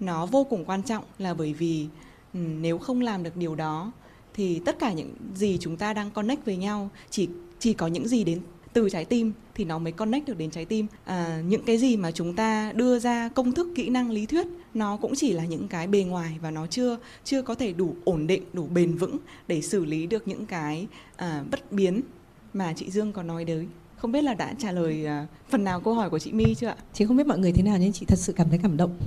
nó 0.00 0.26
vô 0.26 0.44
cùng 0.44 0.64
quan 0.64 0.82
trọng 0.82 1.04
là 1.18 1.34
bởi 1.34 1.52
vì 1.52 1.86
Ừ, 2.34 2.40
nếu 2.60 2.78
không 2.78 3.00
làm 3.00 3.22
được 3.22 3.36
điều 3.36 3.54
đó 3.54 3.92
thì 4.34 4.60
tất 4.64 4.78
cả 4.78 4.92
những 4.92 5.14
gì 5.34 5.58
chúng 5.60 5.76
ta 5.76 5.94
đang 5.94 6.10
connect 6.10 6.44
với 6.44 6.56
nhau 6.56 6.90
chỉ 7.10 7.28
chỉ 7.58 7.74
có 7.74 7.86
những 7.86 8.08
gì 8.08 8.24
đến 8.24 8.40
từ 8.72 8.88
trái 8.90 9.04
tim 9.04 9.32
thì 9.54 9.64
nó 9.64 9.78
mới 9.78 9.92
connect 9.92 10.26
được 10.26 10.38
đến 10.38 10.50
trái 10.50 10.64
tim 10.64 10.86
à, 11.04 11.42
những 11.46 11.62
cái 11.64 11.78
gì 11.78 11.96
mà 11.96 12.10
chúng 12.10 12.34
ta 12.34 12.72
đưa 12.72 12.98
ra 12.98 13.28
công 13.28 13.52
thức 13.52 13.68
kỹ 13.74 13.88
năng 13.88 14.10
lý 14.10 14.26
thuyết 14.26 14.46
nó 14.74 14.96
cũng 14.96 15.12
chỉ 15.16 15.32
là 15.32 15.44
những 15.44 15.68
cái 15.68 15.86
bề 15.86 16.02
ngoài 16.02 16.38
và 16.42 16.50
nó 16.50 16.66
chưa 16.66 16.98
chưa 17.24 17.42
có 17.42 17.54
thể 17.54 17.72
đủ 17.72 17.94
ổn 18.04 18.26
định 18.26 18.42
đủ 18.52 18.66
bền 18.66 18.96
vững 18.96 19.16
để 19.48 19.62
xử 19.62 19.84
lý 19.84 20.06
được 20.06 20.28
những 20.28 20.46
cái 20.46 20.86
à, 21.16 21.44
bất 21.50 21.72
biến 21.72 22.00
mà 22.54 22.72
chị 22.76 22.90
Dương 22.90 23.12
có 23.12 23.22
nói 23.22 23.44
đấy 23.44 23.66
không 23.96 24.12
biết 24.12 24.24
là 24.24 24.34
đã 24.34 24.54
trả 24.58 24.72
lời 24.72 25.06
à, 25.06 25.26
phần 25.48 25.64
nào 25.64 25.80
câu 25.80 25.94
hỏi 25.94 26.10
của 26.10 26.18
chị 26.18 26.32
My 26.32 26.54
chưa 26.54 26.66
ạ? 26.66 26.76
Chị 26.92 27.06
không 27.06 27.16
biết 27.16 27.26
mọi 27.26 27.38
người 27.38 27.52
thế 27.52 27.62
nào 27.62 27.76
nhưng 27.80 27.92
chị 27.92 28.06
thật 28.06 28.18
sự 28.18 28.32
cảm 28.32 28.48
thấy 28.48 28.58
cảm 28.62 28.76
động. 28.76 28.98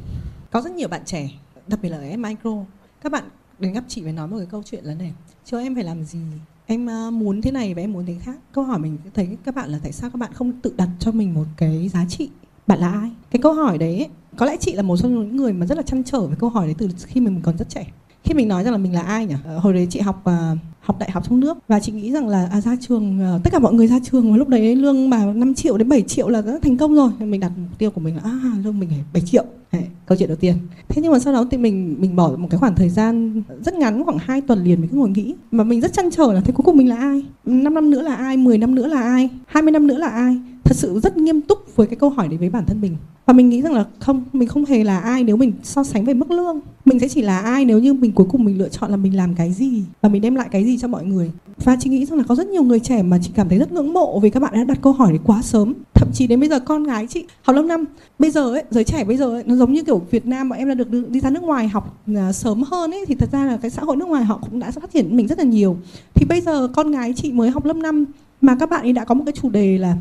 Có 0.52 0.62
rất 0.62 0.72
nhiều 0.72 0.88
bạn 0.88 1.02
trẻ, 1.06 1.30
đặc 1.68 1.80
biệt 1.82 1.90
là 1.90 1.98
ở 1.98 2.18
micro, 2.18 2.66
các 3.04 3.12
bạn 3.12 3.24
đến 3.60 3.74
gặp 3.74 3.84
chị 3.88 4.04
phải 4.04 4.14
nói 4.14 4.28
một 4.28 4.38
cái 4.38 4.46
câu 4.46 4.64
chuyện 4.66 4.86
là 4.86 4.94
này, 4.94 5.14
cho 5.46 5.60
em 5.60 5.76
phải 5.76 5.84
làm 5.84 6.04
gì? 6.04 6.20
Em 6.66 6.90
à, 6.90 7.10
muốn 7.10 7.42
thế 7.42 7.52
này 7.52 7.74
và 7.74 7.82
em 7.82 7.94
muốn 7.94 8.06
thế 8.06 8.16
khác. 8.22 8.36
Câu 8.52 8.64
hỏi 8.64 8.80
mình 8.80 8.98
thấy 9.14 9.38
các 9.44 9.56
bạn 9.56 9.70
là 9.70 9.80
tại 9.84 9.92
sao 9.92 10.10
các 10.10 10.18
bạn 10.18 10.34
không 10.34 10.52
tự 10.62 10.74
đặt 10.78 10.90
cho 11.00 11.12
mình 11.12 11.34
một 11.34 11.46
cái 11.58 11.90
giá 11.90 12.06
trị? 12.10 12.30
Bạn 12.68 12.80
là 12.80 12.92
ai? 12.92 13.12
Cái 13.32 13.42
câu 13.42 13.54
hỏi 13.54 13.78
đấy 13.78 14.10
có 14.38 14.46
lẽ 14.46 14.58
chị 14.60 14.74
là 14.74 14.82
một 14.82 14.98
trong 14.98 15.14
những 15.14 15.36
người 15.38 15.54
mà 15.54 15.66
rất 15.66 15.78
là 15.78 15.84
chăn 15.84 16.04
trở 16.04 16.28
với 16.28 16.36
câu 16.40 16.50
hỏi 16.50 16.66
đấy 16.66 16.76
từ 16.78 16.90
khi 17.06 17.22
mình 17.22 17.42
còn 17.44 17.58
rất 17.58 17.70
trẻ. 17.70 17.88
Khi 18.24 18.34
mình 18.34 18.48
nói 18.48 18.64
rằng 18.64 18.72
là 18.74 18.78
mình 18.78 18.94
là 18.94 19.02
ai 19.02 19.26
nhỉ? 19.26 19.36
Ờ, 19.46 19.60
hồi 19.60 19.74
đấy 19.74 19.88
chị 19.90 20.00
học 20.00 20.22
à, 20.26 20.56
học 20.84 21.00
đại 21.00 21.12
học 21.12 21.24
trong 21.30 21.40
nước. 21.40 21.58
Và 21.68 21.80
chị 21.80 21.92
nghĩ 21.92 22.12
rằng 22.12 22.28
là 22.28 22.50
à, 22.52 22.62
ra 22.62 22.76
trường 22.82 23.20
ờ, 23.20 23.40
tất 23.44 23.50
cả 23.54 23.60
mọi 23.60 23.74
người 23.74 23.88
ra 23.88 24.00
trường 24.04 24.32
và 24.32 24.38
lúc 24.38 24.48
đấy 24.48 24.76
lương 24.76 25.10
mà 25.10 25.26
5 25.26 25.54
triệu 25.54 25.78
đến 25.78 25.90
7 25.90 26.02
triệu 26.02 26.30
là 26.30 26.42
đã 26.42 26.60
thành 26.62 26.78
công 26.78 26.96
rồi. 26.96 27.12
Mình 27.20 27.40
đặt 27.40 27.52
mục 27.58 27.80
tiêu 27.80 27.92
của 27.92 28.02
mình 28.02 28.16
là 28.16 28.22
à, 28.24 28.52
lương 28.64 28.80
mình 28.80 28.90
7 29.14 29.24
triệu. 29.26 29.46
Đấy, 29.72 29.84
câu 30.06 30.18
chuyện 30.18 30.30
đầu 30.30 30.38
tiên. 30.38 30.56
Thế 30.90 31.02
nhưng 31.02 31.12
mà 31.12 31.20
sau 31.20 31.34
đó 31.34 31.46
thì 31.52 31.58
mình 31.58 31.96
mình 32.00 32.16
bỏ 32.16 32.32
một 32.38 32.48
cái 32.50 32.60
khoảng 32.60 32.76
thời 32.76 32.90
gian 32.90 33.42
rất 33.66 33.74
ngắn 33.74 34.04
khoảng 34.04 34.18
2 34.18 34.42
tuần 34.42 34.64
liền 34.64 34.82
mình 34.82 34.90
cứ 34.90 34.98
ngồi 34.98 35.10
nghĩ. 35.10 35.36
Mà 35.52 35.64
mình 35.64 35.82
rất 35.82 35.94
chăn 35.94 36.12
trở 36.12 36.34
là 36.34 36.42
thế 36.42 36.54
cuối 36.54 36.64
cùng 36.64 36.78
mình 36.78 36.90
là 36.90 36.96
ai? 36.96 37.24
5 37.46 37.74
năm 37.74 37.90
nữa 37.90 38.02
là 38.02 38.16
ai? 38.16 38.38
10 38.38 38.58
năm 38.58 38.76
nữa 38.76 38.88
là 38.88 39.02
ai? 39.02 39.30
20 39.46 39.72
năm 39.72 39.88
nữa 39.88 39.98
là 39.98 40.08
ai? 40.08 40.38
Thật 40.64 40.76
sự 40.76 41.00
rất 41.00 41.18
nghiêm 41.18 41.42
túc 41.42 41.76
với 41.76 41.88
cái 41.88 41.96
câu 41.96 42.10
hỏi 42.10 42.28
đấy 42.28 42.38
với 42.38 42.50
bản 42.50 42.66
thân 42.66 42.82
mình. 42.82 42.96
Và 43.26 43.34
mình 43.34 43.50
nghĩ 43.50 43.62
rằng 43.62 43.74
là 43.74 43.86
không 44.00 44.24
mình 44.34 44.48
không 44.48 44.66
hề 44.66 44.84
là 44.84 45.00
ai 45.00 45.24
nếu 45.24 45.38
mình 45.38 45.52
so 45.64 45.84
sánh 45.84 46.06
về 46.06 46.14
mức 46.14 46.32
lương. 46.32 46.60
Mình 46.86 47.00
sẽ 47.00 47.08
chỉ 47.08 47.22
là 47.22 47.40
ai 47.40 47.66
nếu 47.66 47.80
như 47.80 47.94
mình 47.94 48.12
cuối 48.12 48.28
cùng 48.32 48.44
mình 48.44 48.58
lựa 48.58 48.70
chọn 48.70 48.92
là 48.92 48.98
mình 48.98 49.16
làm 49.16 49.36
cái 49.36 49.54
gì. 49.54 49.84
Và 50.02 50.10
mình 50.10 50.22
đem 50.22 50.36
lại 50.36 50.48
cái 50.52 50.66
gì 50.66 50.73
cho 50.82 50.88
mọi 50.88 51.06
người. 51.06 51.32
Và 51.64 51.78
chị 51.80 51.90
nghĩ 51.90 52.06
rằng 52.06 52.18
là 52.18 52.24
có 52.28 52.36
rất 52.36 52.48
nhiều 52.48 52.64
người 52.64 52.80
trẻ 52.80 53.04
mà 53.04 53.18
chị 53.22 53.32
cảm 53.36 53.50
thấy 53.50 53.60
rất 53.60 53.72
ngưỡng 53.72 53.94
mộ 53.94 54.20
vì 54.20 54.30
các 54.30 54.40
bạn 54.40 54.54
đã 54.54 54.64
đặt 54.64 54.78
câu 54.82 54.94
hỏi 54.94 55.12
đấy 55.12 55.20
quá 55.24 55.42
sớm. 55.42 55.74
Thậm 55.94 56.10
chí 56.14 56.28
đến 56.28 56.40
bây 56.40 56.50
giờ 56.50 56.60
con 56.60 56.84
gái 56.84 57.08
chị 57.08 57.26
học 57.42 57.56
lớp 57.56 57.62
năm 57.62 57.86
bây 58.20 58.32
giờ 58.32 58.52
ấy 58.52 58.64
giới 58.72 58.84
trẻ 58.84 59.04
bây 59.04 59.18
giờ 59.18 59.26
ấy, 59.26 59.44
nó 59.46 59.56
giống 59.56 59.74
như 59.74 59.84
kiểu 59.84 60.02
Việt 60.12 60.26
Nam 60.26 60.50
mà 60.50 60.56
em 60.56 60.68
đã 60.68 60.74
được 60.74 61.10
đi 61.10 61.20
ra 61.20 61.30
nước 61.30 61.44
ngoài 61.44 61.68
học 61.68 61.98
à, 62.16 62.32
sớm 62.32 62.64
hơn 62.64 62.92
ấy 62.92 63.06
thì 63.08 63.16
thật 63.16 63.30
ra 63.32 63.46
là 63.46 63.58
cái 63.58 63.72
xã 63.72 63.82
hội 63.82 63.96
nước 63.96 64.08
ngoài 64.08 64.24
họ 64.24 64.40
cũng 64.50 64.60
đã 64.60 64.72
phát 64.72 64.92
triển 64.94 65.18
mình 65.18 65.28
rất 65.28 65.38
là 65.38 65.44
nhiều. 65.44 65.78
Thì 66.14 66.26
bây 66.26 66.42
giờ 66.42 66.68
con 66.68 66.92
gái 66.92 67.14
chị 67.16 67.32
mới 67.32 67.50
học 67.50 67.66
lớp 67.66 67.76
5 67.76 68.06
mà 68.42 68.56
các 68.60 68.70
bạn 68.70 68.82
ấy 68.82 68.94
đã 68.94 69.06
có 69.06 69.16
một 69.16 69.24
cái 69.26 69.34
chủ 69.42 69.50
đề 69.50 69.78
là 69.78 69.96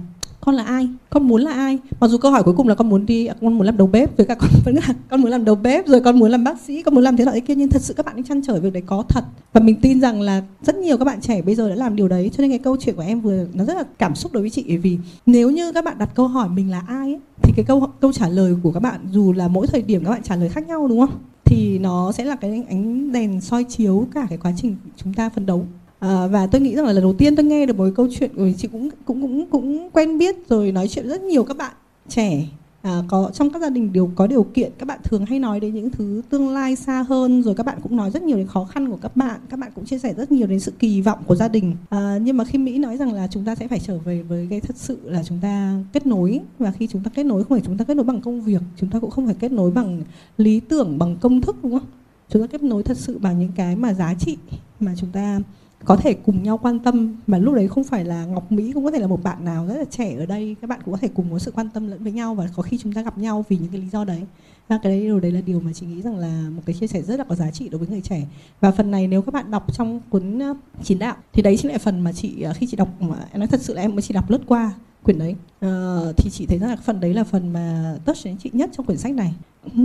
con 0.45 0.55
là 0.55 0.63
ai? 0.63 0.89
Con 1.11 1.29
muốn 1.29 1.41
là 1.41 1.53
ai? 1.53 1.79
Mặc 2.01 2.09
dù 2.09 2.19
câu 2.19 2.31
hỏi 2.31 2.43
cuối 2.43 2.55
cùng 2.57 2.69
là 2.69 2.75
con 2.75 2.89
muốn 2.89 3.07
đi 3.07 3.27
à, 3.27 3.35
con 3.41 3.55
muốn 3.55 3.67
làm 3.67 3.77
đầu 3.77 3.87
bếp? 3.87 4.17
Với 4.17 4.27
cả 4.27 4.35
con 4.35 4.51
vẫn 4.65 4.75
là 4.75 4.95
con 5.11 5.21
muốn 5.21 5.31
làm 5.31 5.45
đầu 5.45 5.55
bếp 5.55 5.87
rồi 5.87 6.01
con 6.01 6.19
muốn 6.19 6.31
làm 6.31 6.45
bác 6.45 6.61
sĩ 6.61 6.83
con 6.83 6.95
muốn 6.95 7.05
làm 7.05 7.17
thế 7.17 7.25
nọ 7.25 7.33
thế 7.33 7.41
kia. 7.41 7.55
Nhưng 7.55 7.69
thật 7.69 7.83
sự 7.83 7.95
các 7.95 8.07
bạn 8.07 8.17
ấy 8.17 8.23
chăn 8.29 8.43
trở 8.43 8.61
việc 8.61 8.73
đấy 8.73 8.83
có 8.87 9.05
thật. 9.09 9.25
Và 9.53 9.61
mình 9.61 9.77
tin 9.81 10.01
rằng 10.01 10.21
là 10.21 10.43
rất 10.63 10.77
nhiều 10.77 10.99
các 10.99 11.05
bạn 11.05 11.21
trẻ 11.21 11.43
bây 11.43 11.55
giờ 11.55 11.69
đã 11.69 11.75
làm 11.75 11.97
điều 11.97 12.09
đấy. 12.09 12.31
Cho 12.33 12.43
nên 12.43 12.51
cái 12.51 12.59
câu 12.59 12.77
chuyện 12.81 12.97
của 12.97 13.03
em 13.03 13.21
vừa 13.21 13.47
nó 13.55 13.65
rất 13.65 13.75
là 13.75 13.85
cảm 13.99 14.15
xúc 14.15 14.33
đối 14.33 14.41
với 14.41 14.51
chị 14.51 14.77
vì 14.77 14.99
nếu 15.27 15.51
như 15.51 15.73
các 15.73 15.85
bạn 15.85 15.99
đặt 15.99 16.11
câu 16.15 16.29
hỏi 16.29 16.49
mình 16.49 16.71
là 16.71 16.83
ai 16.89 17.09
ấy, 17.09 17.21
thì 17.43 17.53
cái 17.57 17.65
câu 17.65 17.87
câu 18.01 18.13
trả 18.13 18.29
lời 18.29 18.55
của 18.63 18.73
các 18.73 18.81
bạn 18.81 19.01
dù 19.11 19.33
là 19.33 19.49
mỗi 19.49 19.67
thời 19.67 19.83
điểm 19.83 20.05
các 20.05 20.11
bạn 20.11 20.23
trả 20.23 20.37
lời 20.37 20.49
khác 20.49 20.69
nhau 20.69 20.89
đúng 20.89 21.01
không? 21.01 21.19
Thì 21.45 21.79
nó 21.79 22.13
sẽ 22.13 22.25
là 22.25 22.37
cái 22.37 22.65
ánh 22.69 23.13
đèn 23.13 23.41
soi 23.41 23.65
chiếu 23.65 24.07
cả 24.15 24.27
cái 24.29 24.39
quá 24.39 24.53
trình 24.57 24.77
chúng 24.97 25.15
ta 25.15 25.29
phấn 25.29 25.47
đấu. 25.47 25.67
À, 26.03 26.27
và 26.27 26.47
tôi 26.47 26.61
nghĩ 26.61 26.75
rằng 26.75 26.87
là 26.87 26.93
lần 26.93 27.03
đầu 27.03 27.13
tiên 27.13 27.37
tôi 27.37 27.45
nghe 27.45 27.67
được 27.67 27.79
một 27.79 27.89
câu 27.97 28.09
chuyện 28.19 28.31
của 28.37 28.51
chị 28.57 28.69
cũng 28.73 28.89
cũng 29.05 29.21
cũng 29.21 29.47
cũng 29.51 29.91
quen 29.93 30.19
biết 30.19 30.49
rồi 30.49 30.73
nói 30.73 30.89
chuyện 30.89 31.09
rất 31.09 31.23
nhiều 31.23 31.45
các 31.45 31.57
bạn 31.57 31.73
trẻ. 32.09 32.45
À, 32.83 33.03
có 33.09 33.31
trong 33.35 33.51
các 33.51 33.63
gia 33.63 33.71
đình 33.71 33.93
đều 33.93 34.11
có 34.15 34.27
điều 34.27 34.43
kiện 34.43 34.73
các 34.79 34.87
bạn 34.87 35.01
thường 35.05 35.27
hay 35.27 35.39
nói 35.39 35.61
đến 35.61 35.75
những 35.75 35.91
thứ 35.91 36.23
tương 36.31 36.49
lai 36.49 36.77
xa 36.77 37.03
hơn 37.03 37.43
rồi 37.43 37.55
các 37.55 37.67
bạn 37.67 37.79
cũng 37.83 37.97
nói 37.97 38.11
rất 38.11 38.23
nhiều 38.23 38.37
đến 38.37 38.47
khó 38.47 38.65
khăn 38.65 38.91
của 38.91 38.99
các 39.03 39.17
bạn 39.17 39.41
các 39.51 39.59
bạn 39.59 39.73
cũng 39.75 39.85
chia 39.85 39.99
sẻ 39.99 40.15
rất 40.15 40.33
nhiều 40.33 40.47
đến 40.47 40.61
sự 40.61 40.73
kỳ 40.79 41.01
vọng 41.01 41.19
của 41.27 41.35
gia 41.35 41.49
đình. 41.49 41.77
À, 41.89 42.19
nhưng 42.23 42.37
mà 42.37 42.45
khi 42.45 42.59
mỹ 42.59 42.79
nói 42.79 42.97
rằng 42.97 43.13
là 43.13 43.27
chúng 43.31 43.45
ta 43.45 43.55
sẽ 43.55 43.69
phải 43.69 43.79
trở 43.79 43.99
về 43.99 44.23
với 44.23 44.47
cái 44.51 44.61
thật 44.61 44.77
sự 44.77 44.99
là 45.05 45.23
chúng 45.23 45.39
ta 45.43 45.75
kết 45.93 46.07
nối 46.07 46.41
và 46.59 46.71
khi 46.71 46.87
chúng 46.87 47.03
ta 47.03 47.11
kết 47.15 47.27
nối 47.27 47.45
không 47.45 47.51
phải 47.51 47.63
chúng 47.67 47.79
ta 47.79 47.85
kết 47.85 47.95
nối 47.95 48.05
bằng 48.05 48.21
công 48.21 48.43
việc 48.43 48.63
chúng 48.77 48.91
ta 48.91 48.99
cũng 48.99 49.11
không 49.11 49.27
phải 49.27 49.37
kết 49.41 49.53
nối 49.53 49.71
bằng 49.71 50.03
lý 50.37 50.61
tưởng 50.61 50.99
bằng 50.99 51.17
công 51.21 51.41
thức 51.41 51.57
đúng 51.63 51.73
không? 51.73 51.89
Chúng 52.29 52.43
ta 52.43 52.47
kết 52.47 52.63
nối 52.63 52.83
thật 52.83 52.97
sự 52.99 53.19
bằng 53.19 53.39
những 53.39 53.53
cái 53.57 53.77
mà 53.77 53.95
giá 53.95 54.15
trị 54.15 54.37
mà 54.81 54.95
chúng 54.97 55.11
ta 55.13 55.41
có 55.85 55.97
thể 55.97 56.15
cùng 56.15 56.43
nhau 56.43 56.59
quan 56.63 56.79
tâm 56.79 57.17
mà 57.27 57.39
lúc 57.39 57.55
đấy 57.55 57.69
không 57.69 57.85
phải 57.85 58.05
là 58.05 58.25
ngọc 58.25 58.53
mỹ 58.53 58.73
cũng 58.73 58.85
có 58.85 58.91
thể 58.91 58.99
là 58.99 59.07
một 59.07 59.23
bạn 59.23 59.45
nào 59.45 59.67
rất 59.67 59.77
là 59.77 59.85
trẻ 59.91 60.17
ở 60.19 60.27
đây 60.27 60.57
các 60.61 60.71
bạn 60.71 60.81
cũng 60.85 60.95
có 60.95 60.99
thể 60.99 61.09
cùng 61.09 61.27
có 61.33 61.39
sự 61.39 61.51
quan 61.51 61.69
tâm 61.75 61.89
lẫn 61.89 62.03
với 62.03 62.13
nhau 62.13 62.35
và 62.35 62.49
có 62.57 62.63
khi 62.63 62.79
chúng 62.79 62.93
ta 62.93 63.03
gặp 63.03 63.19
nhau 63.19 63.45
vì 63.49 63.57
những 63.57 63.69
cái 63.73 63.81
lý 63.81 63.89
do 63.89 64.05
đấy. 64.05 64.23
Và 64.69 64.79
cái 64.83 64.93
đấy 64.93 65.01
điều 65.01 65.21
đấy 65.21 65.33
là 65.33 65.41
điều 65.41 65.61
mà 65.61 65.73
chị 65.73 65.87
nghĩ 65.87 66.03
rằng 66.03 66.19
là 66.19 66.47
một 66.57 66.63
cái 66.67 66.75
chia 66.81 66.87
sẻ 66.87 67.03
rất 67.03 67.19
là 67.19 67.25
có 67.29 67.35
giá 67.35 67.51
trị 67.51 67.69
đối 67.69 67.79
với 67.79 67.89
người 67.89 68.01
trẻ. 68.01 68.27
Và 68.61 68.71
phần 68.71 68.91
này 68.91 69.09
nếu 69.09 69.23
các 69.23 69.35
bạn 69.35 69.51
đọc 69.51 69.75
trong 69.75 70.01
cuốn 70.11 70.39
chín 70.83 70.99
đạo 70.99 71.17
thì 71.33 71.43
đấy 71.43 71.57
chính 71.57 71.73
là 71.73 71.79
phần 71.79 72.01
mà 72.01 72.13
chị 72.13 72.43
ờ, 72.43 72.53
khi 72.53 72.67
chị 72.71 72.77
đọc 72.77 72.89
em 73.33 73.41
nói 73.41 73.47
thật 73.47 73.61
sự 73.61 73.75
là 73.75 73.83
em 73.83 73.95
mới 73.95 74.03
chỉ 74.03 74.15
đọc 74.15 74.31
lướt 74.31 74.41
qua 74.47 74.73
quyển 75.03 75.19
đấy. 75.19 75.35
Uh, 75.67 76.17
thì 76.17 76.31
chị 76.31 76.47
thấy 76.47 76.59
rằng 76.59 76.71
là 76.71 76.77
phần 76.77 77.01
đấy 77.01 77.15
là 77.15 77.25
phần 77.25 77.53
mà 77.53 77.97
touch 78.05 78.19
đến 78.25 78.37
chị 78.39 78.51
nhất 78.53 78.71
trong 78.73 78.87
quyển 78.87 78.99
sách 78.99 79.15
này. 79.15 79.35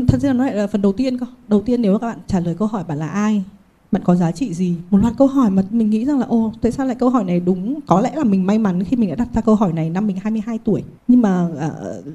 Thật 0.08 0.22
ra 0.22 0.34
nó 0.34 0.46
lại 0.46 0.56
là 0.56 0.68
phần 0.68 0.82
đầu 0.82 0.94
tiên 0.94 1.20
cơ. 1.20 1.26
Đầu 1.48 1.62
tiên 1.62 1.82
nếu 1.82 2.00
các 2.00 2.08
bạn 2.08 2.20
trả 2.28 2.40
lời 2.40 2.56
câu 2.60 2.68
hỏi 2.68 2.84
bạn 2.84 2.98
là 2.98 3.08
ai 3.08 3.44
bạn 3.92 4.02
có 4.06 4.16
giá 4.16 4.32
trị 4.32 4.54
gì? 4.54 4.76
Một 4.90 4.98
loạt 4.98 5.14
câu 5.18 5.28
hỏi 5.28 5.50
mà 5.50 5.64
mình 5.72 5.90
nghĩ 5.90 6.06
rằng 6.06 6.20
là 6.20 6.26
ô 6.26 6.54
tại 6.62 6.72
sao 6.72 6.86
lại 6.86 6.96
câu 6.96 7.10
hỏi 7.10 7.24
này 7.24 7.40
đúng? 7.40 7.80
Có 7.88 8.02
lẽ 8.02 8.16
là 8.16 8.24
mình 8.24 8.46
may 8.46 8.60
mắn 8.60 8.84
khi 8.84 8.98
mình 8.98 9.10
đã 9.10 9.16
đặt 9.16 9.28
ra 9.34 9.42
câu 9.42 9.56
hỏi 9.56 9.74
này 9.74 9.90
năm 9.90 10.08
mình 10.08 10.18
22 10.18 10.60
tuổi. 10.64 10.84
Nhưng 11.08 11.22
mà 11.22 11.48
uh, 11.48 12.06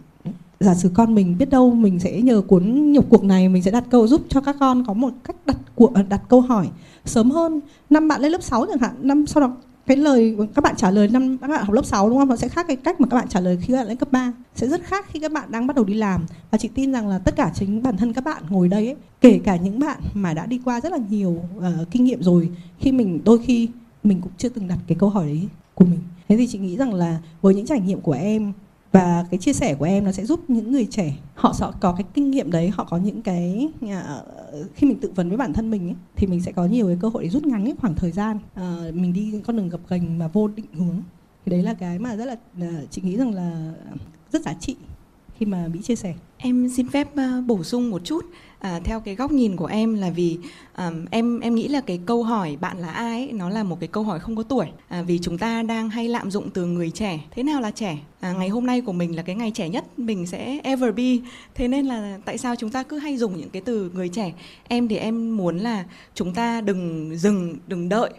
giả 0.60 0.74
sử 0.74 0.90
con 0.94 1.14
mình 1.14 1.38
biết 1.38 1.50
đâu 1.50 1.70
mình 1.70 2.00
sẽ 2.00 2.20
nhờ 2.20 2.40
cuốn 2.40 2.92
nhục 2.92 3.10
cuộc 3.10 3.24
này 3.24 3.48
mình 3.48 3.62
sẽ 3.62 3.70
đặt 3.70 3.84
câu 3.90 4.06
giúp 4.06 4.22
cho 4.28 4.40
các 4.40 4.56
con 4.60 4.84
có 4.86 4.94
một 4.94 5.12
cách 5.24 5.36
đặt 5.46 5.56
cuộc 5.74 5.92
đặt 6.08 6.22
câu 6.28 6.40
hỏi 6.40 6.68
sớm 7.04 7.30
hơn. 7.30 7.60
Năm 7.90 8.08
bạn 8.08 8.20
lên 8.20 8.32
lớp 8.32 8.42
6 8.42 8.66
chẳng 8.66 8.78
hạn 8.78 8.94
năm 9.02 9.26
sau 9.26 9.40
đó 9.40 9.56
cái 9.86 9.96
lời 9.96 10.36
các 10.54 10.64
bạn 10.64 10.76
trả 10.76 10.90
lời 10.90 11.08
năm 11.08 11.38
các 11.38 11.48
bạn 11.48 11.64
học 11.64 11.74
lớp 11.74 11.84
6 11.84 12.08
đúng 12.08 12.18
không? 12.18 12.28
Nó 12.28 12.36
sẽ 12.36 12.48
khác 12.48 12.66
cái 12.68 12.76
cách 12.76 13.00
mà 13.00 13.08
các 13.10 13.16
bạn 13.16 13.28
trả 13.28 13.40
lời 13.40 13.58
khi 13.62 13.72
các 13.72 13.76
bạn 13.76 13.88
lên 13.88 13.96
cấp 13.96 14.12
3 14.12 14.32
sẽ 14.54 14.68
rất 14.68 14.84
khác 14.84 15.06
khi 15.08 15.20
các 15.20 15.32
bạn 15.32 15.50
đang 15.50 15.66
bắt 15.66 15.76
đầu 15.76 15.84
đi 15.84 15.94
làm. 15.94 16.24
Và 16.50 16.58
chị 16.58 16.68
tin 16.74 16.92
rằng 16.92 17.08
là 17.08 17.18
tất 17.18 17.36
cả 17.36 17.52
chính 17.54 17.82
bản 17.82 17.96
thân 17.96 18.12
các 18.12 18.24
bạn 18.24 18.42
ngồi 18.48 18.68
đây 18.68 18.86
ấy, 18.86 18.96
kể 19.20 19.40
cả 19.44 19.56
những 19.56 19.78
bạn 19.78 20.00
mà 20.14 20.34
đã 20.34 20.46
đi 20.46 20.60
qua 20.64 20.80
rất 20.80 20.92
là 20.92 20.98
nhiều 21.10 21.42
uh, 21.58 21.64
kinh 21.90 22.04
nghiệm 22.04 22.22
rồi 22.22 22.50
khi 22.78 22.92
mình 22.92 23.20
đôi 23.24 23.38
khi 23.44 23.68
mình 24.04 24.20
cũng 24.20 24.32
chưa 24.38 24.48
từng 24.48 24.68
đặt 24.68 24.78
cái 24.86 24.96
câu 25.00 25.08
hỏi 25.08 25.26
đấy 25.26 25.48
của 25.74 25.84
mình. 25.84 26.00
Thế 26.28 26.36
thì 26.36 26.46
chị 26.46 26.58
nghĩ 26.58 26.76
rằng 26.76 26.94
là 26.94 27.18
với 27.42 27.54
những 27.54 27.66
trải 27.66 27.80
nghiệm 27.80 28.00
của 28.00 28.12
em 28.12 28.52
và 28.92 29.26
cái 29.30 29.38
chia 29.38 29.52
sẻ 29.52 29.74
của 29.74 29.84
em 29.84 30.04
nó 30.04 30.12
sẽ 30.12 30.24
giúp 30.24 30.50
những 30.50 30.72
người 30.72 30.86
trẻ 30.90 31.16
họ 31.34 31.52
sẽ 31.52 31.66
có 31.80 31.92
cái 31.92 32.04
kinh 32.14 32.30
nghiệm 32.30 32.50
đấy 32.50 32.70
họ 32.74 32.84
có 32.84 32.96
những 32.96 33.22
cái 33.22 33.68
à, 33.90 34.20
khi 34.74 34.86
mình 34.86 35.00
tự 35.00 35.12
vấn 35.14 35.28
với 35.28 35.38
bản 35.38 35.52
thân 35.52 35.70
mình 35.70 35.88
ấy, 35.88 35.96
thì 36.16 36.26
mình 36.26 36.42
sẽ 36.42 36.52
có 36.52 36.66
nhiều 36.66 36.86
cái 36.86 36.96
cơ 37.00 37.08
hội 37.08 37.22
để 37.22 37.28
rút 37.28 37.46
ngắn 37.46 37.64
cái 37.64 37.74
khoảng 37.78 37.94
thời 37.94 38.12
gian 38.12 38.38
à, 38.54 38.76
mình 38.94 39.12
đi 39.12 39.40
con 39.46 39.56
đường 39.56 39.68
gập 39.68 39.80
ghềnh 39.88 40.18
mà 40.18 40.28
vô 40.28 40.48
định 40.48 40.66
hướng 40.72 41.02
thì 41.44 41.50
đấy 41.50 41.62
là 41.62 41.74
cái 41.74 41.98
mà 41.98 42.16
rất 42.16 42.24
là 42.24 42.36
à, 42.60 42.82
chị 42.90 43.02
nghĩ 43.02 43.16
rằng 43.16 43.34
là 43.34 43.72
rất 44.32 44.42
giá 44.42 44.54
trị 44.54 44.76
khi 45.38 45.46
mà 45.46 45.68
bị 45.68 45.82
chia 45.82 45.96
sẻ. 45.96 46.14
Em 46.36 46.68
xin 46.68 46.88
phép 46.88 47.16
à, 47.16 47.40
bổ 47.46 47.62
sung 47.62 47.90
một 47.90 48.04
chút 48.04 48.24
à, 48.62 48.80
theo 48.84 49.00
cái 49.00 49.14
góc 49.14 49.32
nhìn 49.32 49.56
của 49.56 49.66
em 49.66 49.94
là 49.94 50.10
vì 50.10 50.38
um, 50.76 51.04
em 51.10 51.40
em 51.40 51.54
nghĩ 51.54 51.68
là 51.68 51.80
cái 51.80 52.00
câu 52.06 52.22
hỏi 52.22 52.56
bạn 52.60 52.78
là 52.78 52.90
ai 52.90 53.20
ấy, 53.20 53.32
nó 53.32 53.48
là 53.48 53.62
một 53.62 53.80
cái 53.80 53.88
câu 53.88 54.02
hỏi 54.02 54.20
không 54.20 54.36
có 54.36 54.42
tuổi. 54.42 54.66
À, 54.88 55.02
vì 55.02 55.18
chúng 55.18 55.38
ta 55.38 55.62
đang 55.62 55.90
hay 55.90 56.08
lạm 56.08 56.30
dụng 56.30 56.50
từ 56.50 56.66
người 56.66 56.90
trẻ. 56.90 57.20
Thế 57.30 57.42
nào 57.42 57.60
là 57.60 57.70
trẻ? 57.70 57.98
À, 58.20 58.32
ngày 58.32 58.48
hôm 58.48 58.66
nay 58.66 58.80
của 58.80 58.92
mình 58.92 59.16
là 59.16 59.22
cái 59.22 59.36
ngày 59.36 59.50
trẻ 59.54 59.68
nhất 59.68 59.98
mình 59.98 60.26
sẽ 60.26 60.60
ever 60.62 60.94
be. 60.94 61.16
Thế 61.54 61.68
nên 61.68 61.86
là 61.86 62.18
tại 62.24 62.38
sao 62.38 62.56
chúng 62.56 62.70
ta 62.70 62.82
cứ 62.82 62.98
hay 62.98 63.16
dùng 63.16 63.36
những 63.36 63.50
cái 63.50 63.62
từ 63.64 63.90
người 63.94 64.08
trẻ? 64.08 64.32
Em 64.68 64.88
thì 64.88 64.96
em 64.96 65.36
muốn 65.36 65.58
là 65.58 65.84
chúng 66.14 66.34
ta 66.34 66.60
đừng 66.60 67.10
dừng 67.16 67.56
đừng 67.66 67.88
đợi 67.88 68.10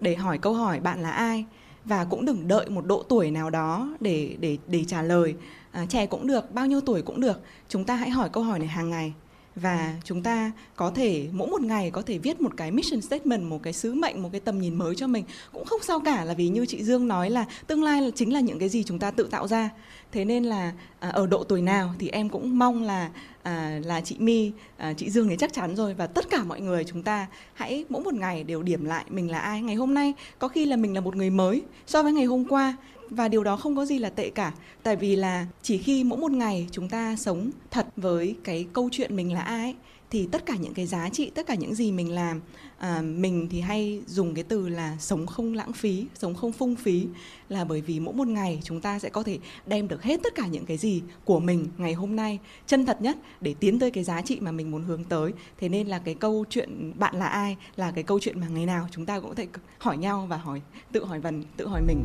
để 0.00 0.14
hỏi 0.14 0.38
câu 0.38 0.54
hỏi 0.54 0.80
bạn 0.80 1.02
là 1.02 1.10
ai 1.10 1.44
và 1.84 2.04
cũng 2.04 2.24
đừng 2.24 2.48
đợi 2.48 2.70
một 2.70 2.86
độ 2.86 3.02
tuổi 3.08 3.30
nào 3.30 3.50
đó 3.50 3.88
để 4.00 4.36
để 4.40 4.56
để 4.66 4.84
trả 4.84 5.02
lời. 5.02 5.34
À, 5.72 5.86
trẻ 5.88 6.06
cũng 6.06 6.26
được 6.26 6.54
bao 6.54 6.66
nhiêu 6.66 6.80
tuổi 6.80 7.02
cũng 7.02 7.20
được. 7.20 7.40
Chúng 7.68 7.84
ta 7.84 7.96
hãy 7.96 8.10
hỏi 8.10 8.28
câu 8.28 8.42
hỏi 8.42 8.58
này 8.58 8.68
hàng 8.68 8.90
ngày 8.90 9.12
và 9.56 9.94
chúng 10.04 10.22
ta 10.22 10.52
có 10.76 10.90
thể 10.90 11.28
mỗi 11.32 11.48
một 11.48 11.60
ngày 11.60 11.90
có 11.90 12.02
thể 12.02 12.18
viết 12.18 12.40
một 12.40 12.52
cái 12.56 12.70
mission 12.70 13.00
statement 13.00 13.42
một 13.42 13.62
cái 13.62 13.72
sứ 13.72 13.94
mệnh 13.94 14.22
một 14.22 14.28
cái 14.32 14.40
tầm 14.40 14.60
nhìn 14.60 14.74
mới 14.74 14.96
cho 14.96 15.06
mình. 15.06 15.24
Cũng 15.52 15.64
không 15.64 15.80
sao 15.82 16.00
cả 16.00 16.24
là 16.24 16.34
vì 16.34 16.48
như 16.48 16.66
chị 16.66 16.84
Dương 16.84 17.08
nói 17.08 17.30
là 17.30 17.44
tương 17.66 17.82
lai 17.82 18.02
là 18.02 18.10
chính 18.14 18.32
là 18.32 18.40
những 18.40 18.58
cái 18.58 18.68
gì 18.68 18.84
chúng 18.84 18.98
ta 18.98 19.10
tự 19.10 19.24
tạo 19.24 19.48
ra. 19.48 19.70
Thế 20.12 20.24
nên 20.24 20.44
là 20.44 20.72
à, 21.00 21.08
ở 21.08 21.26
độ 21.26 21.44
tuổi 21.44 21.62
nào 21.62 21.94
thì 21.98 22.08
em 22.08 22.28
cũng 22.28 22.58
mong 22.58 22.82
là 22.82 23.10
à, 23.42 23.80
là 23.84 24.00
chị 24.00 24.16
My 24.18 24.52
à, 24.76 24.92
chị 24.96 25.10
Dương 25.10 25.28
thì 25.28 25.36
chắc 25.38 25.52
chắn 25.52 25.76
rồi. 25.76 25.94
Và 25.94 26.06
tất 26.06 26.30
cả 26.30 26.44
mọi 26.44 26.60
người 26.60 26.84
chúng 26.84 27.02
ta 27.02 27.26
hãy 27.54 27.84
mỗi 27.88 28.02
một 28.02 28.14
ngày 28.14 28.44
đều 28.44 28.62
điểm 28.62 28.84
lại 28.84 29.04
mình 29.08 29.30
là 29.30 29.38
ai. 29.38 29.62
Ngày 29.62 29.74
hôm 29.74 29.94
nay 29.94 30.14
có 30.38 30.48
khi 30.48 30.64
là 30.64 30.76
mình 30.76 30.94
là 30.94 31.00
một 31.00 31.16
người 31.16 31.30
mới 31.30 31.62
so 31.86 32.02
với 32.02 32.12
ngày 32.12 32.24
hôm 32.24 32.44
qua 32.44 32.76
và 33.16 33.28
điều 33.28 33.44
đó 33.44 33.56
không 33.56 33.76
có 33.76 33.84
gì 33.84 33.98
là 33.98 34.10
tệ 34.10 34.30
cả 34.30 34.52
tại 34.82 34.96
vì 34.96 35.16
là 35.16 35.46
chỉ 35.62 35.78
khi 35.78 36.04
mỗi 36.04 36.18
một 36.18 36.32
ngày 36.32 36.66
chúng 36.70 36.88
ta 36.88 37.16
sống 37.16 37.50
thật 37.70 37.86
với 37.96 38.36
cái 38.44 38.66
câu 38.72 38.88
chuyện 38.92 39.16
mình 39.16 39.32
là 39.32 39.40
ai 39.40 39.74
thì 40.12 40.28
tất 40.32 40.46
cả 40.46 40.56
những 40.56 40.74
cái 40.74 40.86
giá 40.86 41.08
trị 41.08 41.30
tất 41.34 41.46
cả 41.46 41.54
những 41.54 41.74
gì 41.74 41.92
mình 41.92 42.10
làm 42.14 42.40
à, 42.78 43.02
mình 43.02 43.48
thì 43.50 43.60
hay 43.60 44.02
dùng 44.06 44.34
cái 44.34 44.44
từ 44.44 44.68
là 44.68 44.96
sống 45.00 45.26
không 45.26 45.54
lãng 45.54 45.72
phí 45.72 46.06
sống 46.14 46.34
không 46.34 46.52
phung 46.52 46.76
phí 46.76 47.06
là 47.48 47.64
bởi 47.64 47.80
vì 47.80 48.00
mỗi 48.00 48.14
một 48.14 48.28
ngày 48.28 48.60
chúng 48.64 48.80
ta 48.80 48.98
sẽ 48.98 49.08
có 49.08 49.22
thể 49.22 49.38
đem 49.66 49.88
được 49.88 50.02
hết 50.02 50.20
tất 50.22 50.34
cả 50.34 50.46
những 50.46 50.66
cái 50.66 50.76
gì 50.76 51.02
của 51.24 51.40
mình 51.40 51.66
ngày 51.78 51.92
hôm 51.92 52.16
nay. 52.16 52.38
Chân 52.66 52.86
thật 52.86 53.02
nhất 53.02 53.16
để 53.40 53.54
tiến 53.60 53.78
tới 53.78 53.90
cái 53.90 54.04
giá 54.04 54.22
trị 54.22 54.38
mà 54.40 54.52
mình 54.52 54.70
muốn 54.70 54.82
hướng 54.82 55.04
tới 55.04 55.32
thế 55.58 55.68
nên 55.68 55.86
là 55.86 55.98
cái 55.98 56.14
câu 56.14 56.44
chuyện 56.50 56.92
bạn 56.98 57.16
là 57.16 57.26
ai 57.26 57.56
là 57.76 57.90
cái 57.90 58.04
câu 58.04 58.20
chuyện 58.20 58.40
mà 58.40 58.48
ngày 58.48 58.66
nào 58.66 58.88
chúng 58.90 59.06
ta 59.06 59.20
cũng 59.20 59.28
có 59.28 59.34
thể 59.34 59.46
hỏi 59.78 59.96
nhau 59.96 60.26
và 60.28 60.36
hỏi 60.36 60.60
tự 60.92 61.04
hỏi 61.04 61.20
vần 61.20 61.44
tự 61.56 61.66
hỏi 61.66 61.82
mình. 61.86 62.04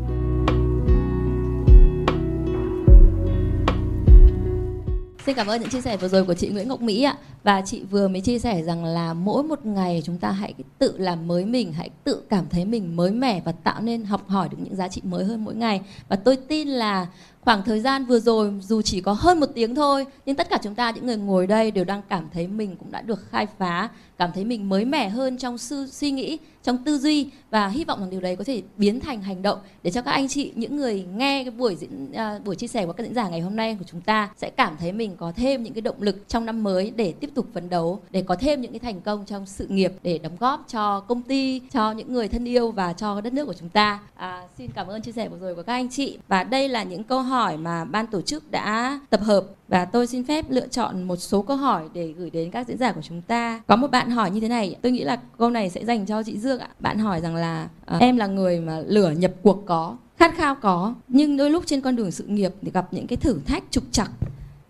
Xin 5.27 5.35
cảm 5.35 5.47
ơn 5.47 5.61
những 5.61 5.69
chia 5.69 5.81
sẻ 5.81 5.97
vừa 5.97 6.07
rồi 6.07 6.23
của 6.23 6.33
chị 6.33 6.47
Nguyễn 6.49 6.67
Ngọc 6.67 6.81
Mỹ 6.81 7.03
ạ. 7.03 7.17
Và 7.43 7.61
chị 7.65 7.83
vừa 7.91 8.07
mới 8.07 8.21
chia 8.21 8.39
sẻ 8.39 8.63
rằng 8.63 8.85
là 8.85 9.13
mỗi 9.13 9.43
một 9.43 9.65
ngày 9.65 10.01
chúng 10.05 10.17
ta 10.17 10.31
hãy 10.31 10.53
tự 10.77 10.97
làm 10.97 11.27
mới 11.27 11.45
mình, 11.45 11.73
hãy 11.73 11.89
tự 12.03 12.21
cảm 12.29 12.45
thấy 12.49 12.65
mình 12.65 12.95
mới 12.95 13.11
mẻ 13.11 13.41
và 13.45 13.51
tạo 13.51 13.81
nên 13.81 14.03
học 14.03 14.29
hỏi 14.29 14.49
được 14.49 14.57
những 14.59 14.75
giá 14.75 14.87
trị 14.87 15.01
mới 15.03 15.25
hơn 15.25 15.45
mỗi 15.45 15.55
ngày. 15.55 15.81
Và 16.09 16.15
tôi 16.15 16.35
tin 16.35 16.67
là 16.67 17.07
khoảng 17.41 17.63
thời 17.63 17.79
gian 17.79 18.05
vừa 18.05 18.19
rồi 18.19 18.53
dù 18.61 18.81
chỉ 18.81 19.01
có 19.01 19.13
hơn 19.13 19.39
một 19.39 19.49
tiếng 19.55 19.75
thôi 19.75 20.05
nhưng 20.25 20.35
tất 20.35 20.49
cả 20.49 20.57
chúng 20.63 20.75
ta 20.75 20.91
những 20.91 21.05
người 21.05 21.17
ngồi 21.17 21.47
đây 21.47 21.71
đều 21.71 21.85
đang 21.85 22.01
cảm 22.09 22.27
thấy 22.33 22.47
mình 22.47 22.75
cũng 22.75 22.91
đã 22.91 23.01
được 23.01 23.29
khai 23.29 23.47
phá 23.57 23.89
cảm 24.17 24.31
thấy 24.33 24.45
mình 24.45 24.69
mới 24.69 24.85
mẻ 24.85 25.09
hơn 25.09 25.37
trong 25.37 25.57
suy 25.91 26.11
nghĩ 26.11 26.37
trong 26.67 26.77
tư 26.77 26.97
duy 26.97 27.29
và 27.49 27.67
hy 27.67 27.83
vọng 27.83 27.99
rằng 27.99 28.09
điều 28.09 28.21
đấy 28.21 28.35
có 28.35 28.43
thể 28.43 28.61
biến 28.77 28.99
thành 28.99 29.21
hành 29.21 29.41
động 29.41 29.59
để 29.83 29.91
cho 29.91 30.01
các 30.01 30.11
anh 30.11 30.27
chị 30.27 30.51
những 30.55 30.77
người 30.77 31.05
nghe 31.15 31.43
cái 31.43 31.51
buổi 31.51 31.75
diễn 31.75 32.11
uh, 32.11 32.45
buổi 32.45 32.55
chia 32.55 32.67
sẻ 32.67 32.85
của 32.85 32.93
các 32.93 33.03
diễn 33.03 33.13
giả 33.13 33.29
ngày 33.29 33.41
hôm 33.41 33.55
nay 33.55 33.75
của 33.79 33.85
chúng 33.91 34.01
ta 34.01 34.29
sẽ 34.37 34.49
cảm 34.49 34.77
thấy 34.79 34.91
mình 34.91 35.15
có 35.17 35.31
thêm 35.35 35.63
những 35.63 35.73
cái 35.73 35.81
động 35.81 35.95
lực 35.99 36.27
trong 36.27 36.45
năm 36.45 36.63
mới 36.63 36.91
để 36.95 37.13
tiếp 37.19 37.29
tục 37.35 37.47
phấn 37.53 37.69
đấu 37.69 38.01
để 38.09 38.23
có 38.27 38.35
thêm 38.35 38.61
những 38.61 38.71
cái 38.71 38.79
thành 38.79 39.01
công 39.01 39.25
trong 39.25 39.45
sự 39.45 39.67
nghiệp 39.67 39.93
để 40.03 40.17
đóng 40.17 40.35
góp 40.39 40.65
cho 40.67 40.99
công 40.99 41.21
ty 41.21 41.61
cho 41.71 41.91
những 41.91 42.13
người 42.13 42.27
thân 42.27 42.45
yêu 42.45 42.71
và 42.71 42.93
cho 42.93 43.21
đất 43.21 43.33
nước 43.33 43.45
của 43.45 43.53
chúng 43.53 43.69
ta. 43.69 43.99
À, 44.15 44.43
xin 44.57 44.71
cảm 44.75 44.87
ơn 44.87 45.01
chia 45.01 45.11
sẻ 45.11 45.29
vừa 45.29 45.37
rồi 45.37 45.55
của 45.55 45.63
các 45.63 45.73
anh 45.73 45.89
chị. 45.89 46.17
Và 46.27 46.43
đây 46.43 46.69
là 46.69 46.83
những 46.83 47.03
câu 47.03 47.21
hỏi 47.21 47.57
mà 47.57 47.85
ban 47.85 48.07
tổ 48.07 48.21
chức 48.21 48.51
đã 48.51 48.99
tập 49.09 49.21
hợp 49.23 49.43
và 49.67 49.85
tôi 49.85 50.07
xin 50.07 50.23
phép 50.23 50.45
lựa 50.49 50.67
chọn 50.67 51.03
một 51.03 51.15
số 51.15 51.41
câu 51.41 51.57
hỏi 51.57 51.83
để 51.93 52.13
gửi 52.17 52.29
đến 52.29 52.51
các 52.51 52.67
diễn 52.67 52.77
giả 52.77 52.91
của 52.91 53.01
chúng 53.01 53.21
ta. 53.21 53.61
Có 53.67 53.75
một 53.75 53.91
bạn 53.91 54.09
hỏi 54.09 54.31
như 54.31 54.39
thế 54.39 54.47
này 54.47 54.75
tôi 54.81 54.91
nghĩ 54.91 55.03
là 55.03 55.19
câu 55.37 55.49
này 55.49 55.69
sẽ 55.69 55.85
dành 55.85 56.05
cho 56.05 56.23
chị 56.23 56.37
dương 56.37 56.59
ạ. 56.59 56.69
Bạn 56.79 56.99
hỏi 56.99 57.21
rằng 57.21 57.35
là 57.35 57.69
ờ, 57.85 57.97
em 57.99 58.17
là 58.17 58.27
người 58.27 58.59
mà 58.59 58.79
lửa 58.79 59.11
nhập 59.11 59.31
cuộc 59.41 59.63
có 59.65 59.97
khát 60.17 60.35
khao 60.35 60.55
có 60.55 60.95
nhưng 61.07 61.37
đôi 61.37 61.49
lúc 61.49 61.63
trên 61.65 61.81
con 61.81 61.95
đường 61.95 62.11
sự 62.11 62.23
nghiệp 62.23 62.53
thì 62.61 62.71
gặp 62.71 62.93
những 62.93 63.07
cái 63.07 63.17
thử 63.17 63.39
thách 63.45 63.63
trục 63.71 63.83
trặc. 63.91 64.11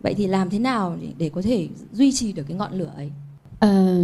Vậy 0.02 0.14
thì 0.14 0.28
làm 0.28 0.50
thế 0.50 0.60
nào 0.60 0.98
để, 1.02 1.08
để 1.18 1.30
có 1.30 1.42
thể 1.42 1.68
duy 1.92 2.12
trì 2.12 2.34
được 2.34 2.44
cái 2.48 2.58
ngọn 2.58 2.74
lửa 2.74 2.92
ấy? 2.96 3.12
À, 3.60 3.98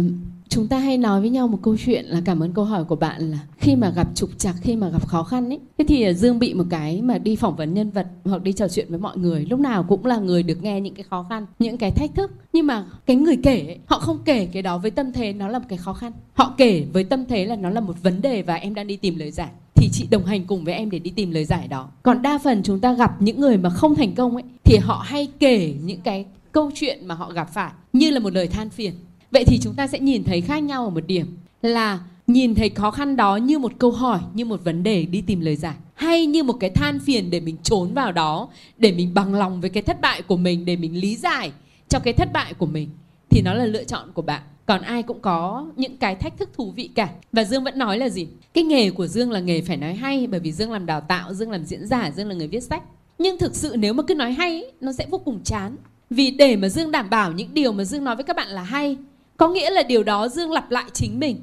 chúng 0.48 0.68
ta 0.68 0.78
hay 0.78 0.98
nói 0.98 1.20
với 1.20 1.30
nhau 1.30 1.48
một 1.48 1.58
câu 1.62 1.76
chuyện 1.84 2.04
là 2.04 2.20
cảm 2.24 2.42
ơn 2.42 2.52
câu 2.52 2.64
hỏi 2.64 2.84
của 2.84 2.96
bạn 2.96 3.30
là 3.30 3.38
khi 3.58 3.76
mà 3.76 3.90
gặp 3.90 4.08
trục 4.14 4.38
trặc 4.38 4.54
khi 4.62 4.76
mà 4.76 4.88
gặp 4.88 5.06
khó 5.06 5.22
khăn 5.22 5.48
ấy 5.48 5.60
thế 5.78 5.84
thì 5.88 6.02
à, 6.02 6.12
dương 6.12 6.38
bị 6.38 6.54
một 6.54 6.64
cái 6.70 7.02
mà 7.02 7.18
đi 7.18 7.36
phỏng 7.36 7.56
vấn 7.56 7.74
nhân 7.74 7.90
vật 7.90 8.06
hoặc 8.24 8.42
đi 8.42 8.52
trò 8.52 8.68
chuyện 8.68 8.86
với 8.88 8.98
mọi 8.98 9.18
người 9.18 9.46
lúc 9.50 9.60
nào 9.60 9.84
cũng 9.88 10.06
là 10.06 10.16
người 10.16 10.42
được 10.42 10.62
nghe 10.62 10.80
những 10.80 10.94
cái 10.94 11.04
khó 11.10 11.26
khăn 11.28 11.46
những 11.58 11.76
cái 11.76 11.90
thách 11.90 12.14
thức. 12.14 12.30
Nhưng 12.52 12.66
mà 12.66 12.84
cái 13.06 13.16
người 13.16 13.36
kể 13.42 13.66
ấy, 13.66 13.78
họ 13.86 13.98
không 13.98 14.18
kể 14.24 14.46
cái 14.46 14.62
đó 14.62 14.78
với 14.78 14.90
tâm 14.90 15.12
thế 15.12 15.32
nó 15.32 15.48
là 15.48 15.58
một 15.58 15.64
cái 15.68 15.78
khó 15.78 15.92
khăn. 15.92 16.12
Họ 16.34 16.54
kể 16.56 16.86
với 16.92 17.04
tâm 17.04 17.24
thế 17.28 17.46
là 17.46 17.56
nó 17.56 17.70
là 17.70 17.80
một 17.80 18.02
vấn 18.02 18.22
đề 18.22 18.42
và 18.42 18.54
em 18.54 18.74
đang 18.74 18.86
đi 18.86 18.96
tìm 18.96 19.18
lời 19.18 19.30
giải. 19.30 19.50
Thì 19.74 19.88
chị 19.92 20.06
đồng 20.10 20.24
hành 20.24 20.44
cùng 20.46 20.64
với 20.64 20.74
em 20.74 20.90
để 20.90 20.98
đi 20.98 21.10
tìm 21.10 21.30
lời 21.30 21.44
giải 21.44 21.68
đó. 21.68 21.88
Còn 22.02 22.22
đa 22.22 22.38
phần 22.38 22.62
chúng 22.62 22.80
ta 22.80 22.92
gặp 22.92 23.22
những 23.22 23.40
người 23.40 23.56
mà 23.56 23.70
không 23.70 23.94
thành 23.94 24.14
công 24.14 24.34
ấy 24.34 24.44
thì 24.64 24.78
họ 24.82 25.02
hay 25.06 25.28
kể 25.38 25.74
những 25.84 26.00
cái 26.00 26.26
câu 26.52 26.70
chuyện 26.74 27.06
mà 27.06 27.14
họ 27.14 27.32
gặp 27.32 27.54
phải 27.54 27.72
như 27.92 28.10
là 28.10 28.20
một 28.20 28.34
lời 28.34 28.48
than 28.48 28.70
phiền 28.70 28.92
vậy 29.34 29.44
thì 29.44 29.58
chúng 29.62 29.74
ta 29.74 29.86
sẽ 29.86 29.98
nhìn 29.98 30.24
thấy 30.24 30.40
khác 30.40 30.58
nhau 30.58 30.84
ở 30.84 30.90
một 30.90 31.06
điểm 31.06 31.26
là 31.62 31.98
nhìn 32.26 32.54
thấy 32.54 32.68
khó 32.68 32.90
khăn 32.90 33.16
đó 33.16 33.36
như 33.36 33.58
một 33.58 33.72
câu 33.78 33.90
hỏi, 33.90 34.20
như 34.34 34.44
một 34.44 34.64
vấn 34.64 34.82
đề 34.82 35.04
đi 35.04 35.20
tìm 35.20 35.40
lời 35.40 35.56
giải, 35.56 35.74
hay 35.94 36.26
như 36.26 36.42
một 36.42 36.56
cái 36.60 36.70
than 36.70 36.98
phiền 36.98 37.30
để 37.30 37.40
mình 37.40 37.56
trốn 37.62 37.94
vào 37.94 38.12
đó, 38.12 38.48
để 38.78 38.92
mình 38.92 39.14
bằng 39.14 39.34
lòng 39.34 39.60
với 39.60 39.70
cái 39.70 39.82
thất 39.82 40.00
bại 40.00 40.22
của 40.22 40.36
mình, 40.36 40.64
để 40.64 40.76
mình 40.76 41.00
lý 41.00 41.16
giải 41.16 41.52
cho 41.88 41.98
cái 41.98 42.14
thất 42.14 42.32
bại 42.32 42.54
của 42.54 42.66
mình, 42.66 42.88
thì 43.30 43.42
nó 43.44 43.54
là 43.54 43.64
lựa 43.64 43.84
chọn 43.84 44.12
của 44.14 44.22
bạn. 44.22 44.42
Còn 44.66 44.82
ai 44.82 45.02
cũng 45.02 45.20
có 45.20 45.66
những 45.76 45.96
cái 45.96 46.14
thách 46.14 46.38
thức 46.38 46.50
thú 46.56 46.72
vị 46.76 46.90
cả. 46.94 47.08
Và 47.32 47.44
dương 47.44 47.64
vẫn 47.64 47.78
nói 47.78 47.98
là 47.98 48.08
gì? 48.08 48.26
Cái 48.54 48.64
nghề 48.64 48.90
của 48.90 49.06
dương 49.06 49.30
là 49.30 49.40
nghề 49.40 49.60
phải 49.60 49.76
nói 49.76 49.94
hay, 49.94 50.26
bởi 50.26 50.40
vì 50.40 50.52
dương 50.52 50.72
làm 50.72 50.86
đào 50.86 51.00
tạo, 51.00 51.34
dương 51.34 51.50
làm 51.50 51.64
diễn 51.64 51.86
giả, 51.86 52.10
dương 52.16 52.28
là 52.28 52.34
người 52.34 52.48
viết 52.48 52.62
sách. 52.62 52.82
Nhưng 53.18 53.38
thực 53.38 53.56
sự 53.56 53.74
nếu 53.78 53.94
mà 53.94 54.02
cứ 54.02 54.14
nói 54.14 54.32
hay 54.32 54.64
nó 54.80 54.92
sẽ 54.92 55.06
vô 55.10 55.18
cùng 55.18 55.40
chán. 55.44 55.76
Vì 56.10 56.30
để 56.30 56.56
mà 56.56 56.68
dương 56.68 56.90
đảm 56.90 57.10
bảo 57.10 57.32
những 57.32 57.54
điều 57.54 57.72
mà 57.72 57.84
dương 57.84 58.04
nói 58.04 58.16
với 58.16 58.24
các 58.24 58.36
bạn 58.36 58.48
là 58.48 58.62
hay 58.62 58.96
có 59.36 59.48
nghĩa 59.48 59.70
là 59.70 59.82
điều 59.82 60.02
đó 60.02 60.28
Dương 60.28 60.52
lặp 60.52 60.70
lại 60.70 60.84
chính 60.92 61.20
mình. 61.20 61.36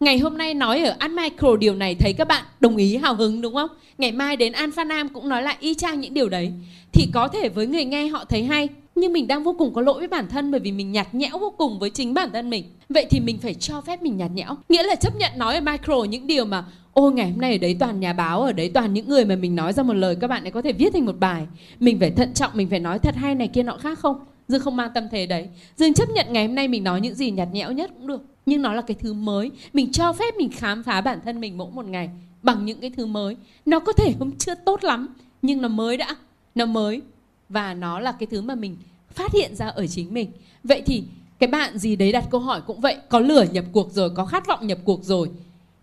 Ngày 0.00 0.18
hôm 0.18 0.38
nay 0.38 0.54
nói 0.54 0.80
ở 0.80 0.94
An 0.98 1.16
Micro 1.16 1.56
điều 1.56 1.74
này 1.74 1.94
thấy 1.94 2.12
các 2.12 2.28
bạn 2.28 2.44
đồng 2.60 2.76
ý 2.76 2.96
hào 2.96 3.14
hứng 3.14 3.40
đúng 3.40 3.54
không? 3.54 3.70
Ngày 3.98 4.12
mai 4.12 4.36
đến 4.36 4.52
Alpha 4.52 4.84
Nam 4.84 5.08
cũng 5.08 5.28
nói 5.28 5.42
lại 5.42 5.56
y 5.60 5.74
chang 5.74 6.00
những 6.00 6.14
điều 6.14 6.28
đấy. 6.28 6.52
Thì 6.92 7.08
có 7.14 7.28
thể 7.28 7.48
với 7.48 7.66
người 7.66 7.84
nghe 7.84 8.06
họ 8.06 8.24
thấy 8.24 8.44
hay 8.44 8.68
Nhưng 8.94 9.12
mình 9.12 9.26
đang 9.26 9.44
vô 9.44 9.54
cùng 9.58 9.74
có 9.74 9.82
lỗi 9.82 9.98
với 9.98 10.08
bản 10.08 10.28
thân 10.28 10.50
Bởi 10.50 10.60
vì 10.60 10.72
mình 10.72 10.92
nhạt 10.92 11.14
nhẽo 11.14 11.38
vô 11.38 11.54
cùng 11.58 11.78
với 11.78 11.90
chính 11.90 12.14
bản 12.14 12.30
thân 12.32 12.50
mình. 12.50 12.64
Vậy 12.88 13.06
thì 13.10 13.20
mình 13.20 13.38
phải 13.38 13.54
cho 13.54 13.80
phép 13.80 14.02
mình 14.02 14.16
nhạt 14.16 14.30
nhẽo. 14.34 14.56
Nghĩa 14.68 14.82
là 14.82 14.94
chấp 14.94 15.16
nhận 15.16 15.32
nói 15.36 15.54
ở 15.54 15.60
Micro 15.60 16.04
những 16.04 16.26
điều 16.26 16.44
mà 16.44 16.64
Ôi 16.92 17.12
ngày 17.12 17.30
hôm 17.30 17.40
nay 17.40 17.52
ở 17.52 17.58
đấy 17.58 17.76
toàn 17.80 18.00
nhà 18.00 18.12
báo 18.12 18.42
Ở 18.42 18.52
đấy 18.52 18.70
toàn 18.74 18.94
những 18.94 19.08
người 19.08 19.24
mà 19.24 19.36
mình 19.36 19.56
nói 19.56 19.72
ra 19.72 19.82
một 19.82 19.94
lời 19.94 20.16
Các 20.20 20.28
bạn 20.28 20.44
ấy 20.44 20.50
có 20.50 20.62
thể 20.62 20.72
viết 20.72 20.92
thành 20.92 21.06
một 21.06 21.16
bài. 21.20 21.46
Mình 21.80 22.00
phải 22.00 22.10
thận 22.10 22.34
trọng, 22.34 22.50
mình 22.54 22.70
phải 22.70 22.80
nói 22.80 22.98
thật 22.98 23.14
hay 23.16 23.34
này 23.34 23.48
kia 23.48 23.62
nọ 23.62 23.76
khác 23.76 23.98
không? 23.98 24.20
Dương 24.48 24.60
không 24.60 24.76
mang 24.76 24.90
tâm 24.94 25.08
thế 25.10 25.26
đấy. 25.26 25.48
Dương 25.76 25.94
chấp 25.94 26.10
nhận 26.10 26.26
ngày 26.30 26.46
hôm 26.46 26.54
nay 26.54 26.68
mình 26.68 26.84
nói 26.84 27.00
những 27.00 27.14
gì 27.14 27.30
nhạt 27.30 27.48
nhẽo 27.52 27.72
nhất 27.72 27.90
cũng 27.94 28.06
được. 28.06 28.22
Nhưng 28.46 28.62
nó 28.62 28.72
là 28.72 28.82
cái 28.82 28.96
thứ 29.00 29.12
mới. 29.12 29.50
Mình 29.72 29.92
cho 29.92 30.12
phép 30.12 30.34
mình 30.38 30.50
khám 30.52 30.82
phá 30.82 31.00
bản 31.00 31.18
thân 31.24 31.40
mình 31.40 31.58
mỗi 31.58 31.70
một 31.70 31.84
ngày 31.86 32.10
Bằng 32.42 32.64
những 32.64 32.80
cái 32.80 32.90
thứ 32.90 33.06
mới. 33.06 33.36
Nó 33.66 33.80
có 33.80 33.92
thể 33.92 34.12
không 34.18 34.30
chưa 34.38 34.54
tốt 34.54 34.84
lắm, 34.84 35.14
Nhưng 35.42 35.62
nó 35.62 35.68
mới 35.68 35.96
đã. 35.96 36.16
Nó 36.54 36.66
mới. 36.66 37.02
Và 37.48 37.74
nó 37.74 38.00
là 38.00 38.12
cái 38.12 38.26
thứ 38.26 38.40
mà 38.40 38.54
mình 38.54 38.76
phát 39.10 39.32
hiện 39.32 39.56
ra 39.56 39.68
ở 39.68 39.86
chính 39.86 40.14
mình. 40.14 40.30
Vậy 40.64 40.82
thì 40.86 41.04
cái 41.38 41.48
bạn 41.48 41.78
gì 41.78 41.96
đấy 41.96 42.12
đặt 42.12 42.24
câu 42.30 42.40
hỏi 42.40 42.60
cũng 42.66 42.80
vậy, 42.80 42.96
có 43.08 43.20
lửa 43.20 43.44
nhập 43.52 43.64
cuộc 43.72 43.92
rồi, 43.92 44.10
có 44.10 44.24
khát 44.24 44.46
vọng 44.46 44.66
nhập 44.66 44.78
cuộc 44.84 45.04
rồi, 45.04 45.30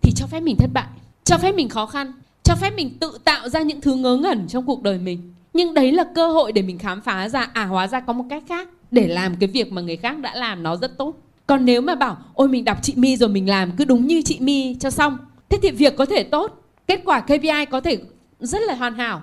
thì 0.02 0.12
cho 0.16 0.26
phép 0.28 0.40
mình 0.40 0.56
thất 0.60 0.70
bại. 0.74 0.88
Cho 1.24 1.38
phép 1.38 1.56
mình 1.56 1.70
khó 1.70 1.86
khăn. 1.86 2.12
Cho 2.44 2.56
phép 2.56 2.74
mình 2.76 2.98
tự 3.00 3.18
tạo 3.24 3.50
ra 3.50 3.62
những 3.62 3.82
thứ 3.82 3.96
ngớ 3.96 4.16
ngẩn 4.16 4.48
trong 4.48 4.66
cuộc 4.66 4.84
đời 4.84 4.98
mình 4.98 5.34
nhưng 5.54 5.74
đấy 5.74 5.92
là 5.92 6.04
cơ 6.16 6.28
hội 6.28 6.52
để 6.52 6.62
mình 6.62 6.78
khám 6.78 7.02
phá 7.02 7.30
ra. 7.30 7.50
À 7.54 7.66
hóa 7.66 7.88
ra 7.88 8.00
có 8.00 8.14
một 8.14 8.26
cách 8.30 8.44
khác. 8.50 8.70
Để 8.92 9.08
làm 9.08 9.36
cái 9.36 9.48
việc 9.48 9.72
mà 9.72 9.82
người 9.82 9.98
khác 9.98 10.20
đã 10.20 10.36
làm 10.36 10.64
nó 10.64 10.76
rất 10.76 10.98
tốt. 10.98 11.14
Còn 11.48 11.66
nếu 11.66 11.82
mà 11.82 11.96
bảo 11.96 12.18
ôi 12.34 12.48
mình 12.48 12.66
đọc 12.66 12.78
chị 12.82 12.94
My 12.96 13.18
rồi 13.18 13.30
mình 13.30 13.50
làm 13.50 13.72
cứ 13.78 13.86
đúng 13.86 14.08
như 14.08 14.22
chị 14.22 14.38
My 14.40 14.76
cho 14.80 14.90
xong. 14.90 15.18
Thế 15.50 15.58
thì 15.62 15.72
việc 15.72 15.98
có 15.98 16.06
thể 16.06 16.24
tốt 16.24 16.64
kết 16.88 17.02
quả 17.06 17.20
KPI 17.20 17.66
có 17.72 17.82
thể 17.82 17.98
rất 18.40 18.62
là 18.62 18.76
hoàn 18.76 18.96
hảo. 18.96 19.22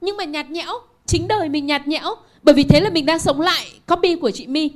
Nhưng 0.00 0.16
mà 0.16 0.24
nhạt 0.24 0.50
nhẽo 0.50 0.72
chính 1.06 1.28
đời 1.28 1.48
mình 1.48 1.66
nhạt 1.66 1.88
nhẽo. 1.88 2.14
Bởi 2.42 2.54
vì 2.54 2.64
thế 2.64 2.80
là 2.80 2.90
mình 2.90 3.06
đang 3.06 3.18
sống 3.18 3.40
lại 3.40 3.64
copy 3.86 4.16
của 4.16 4.30
chị 4.30 4.46
My 4.46 4.70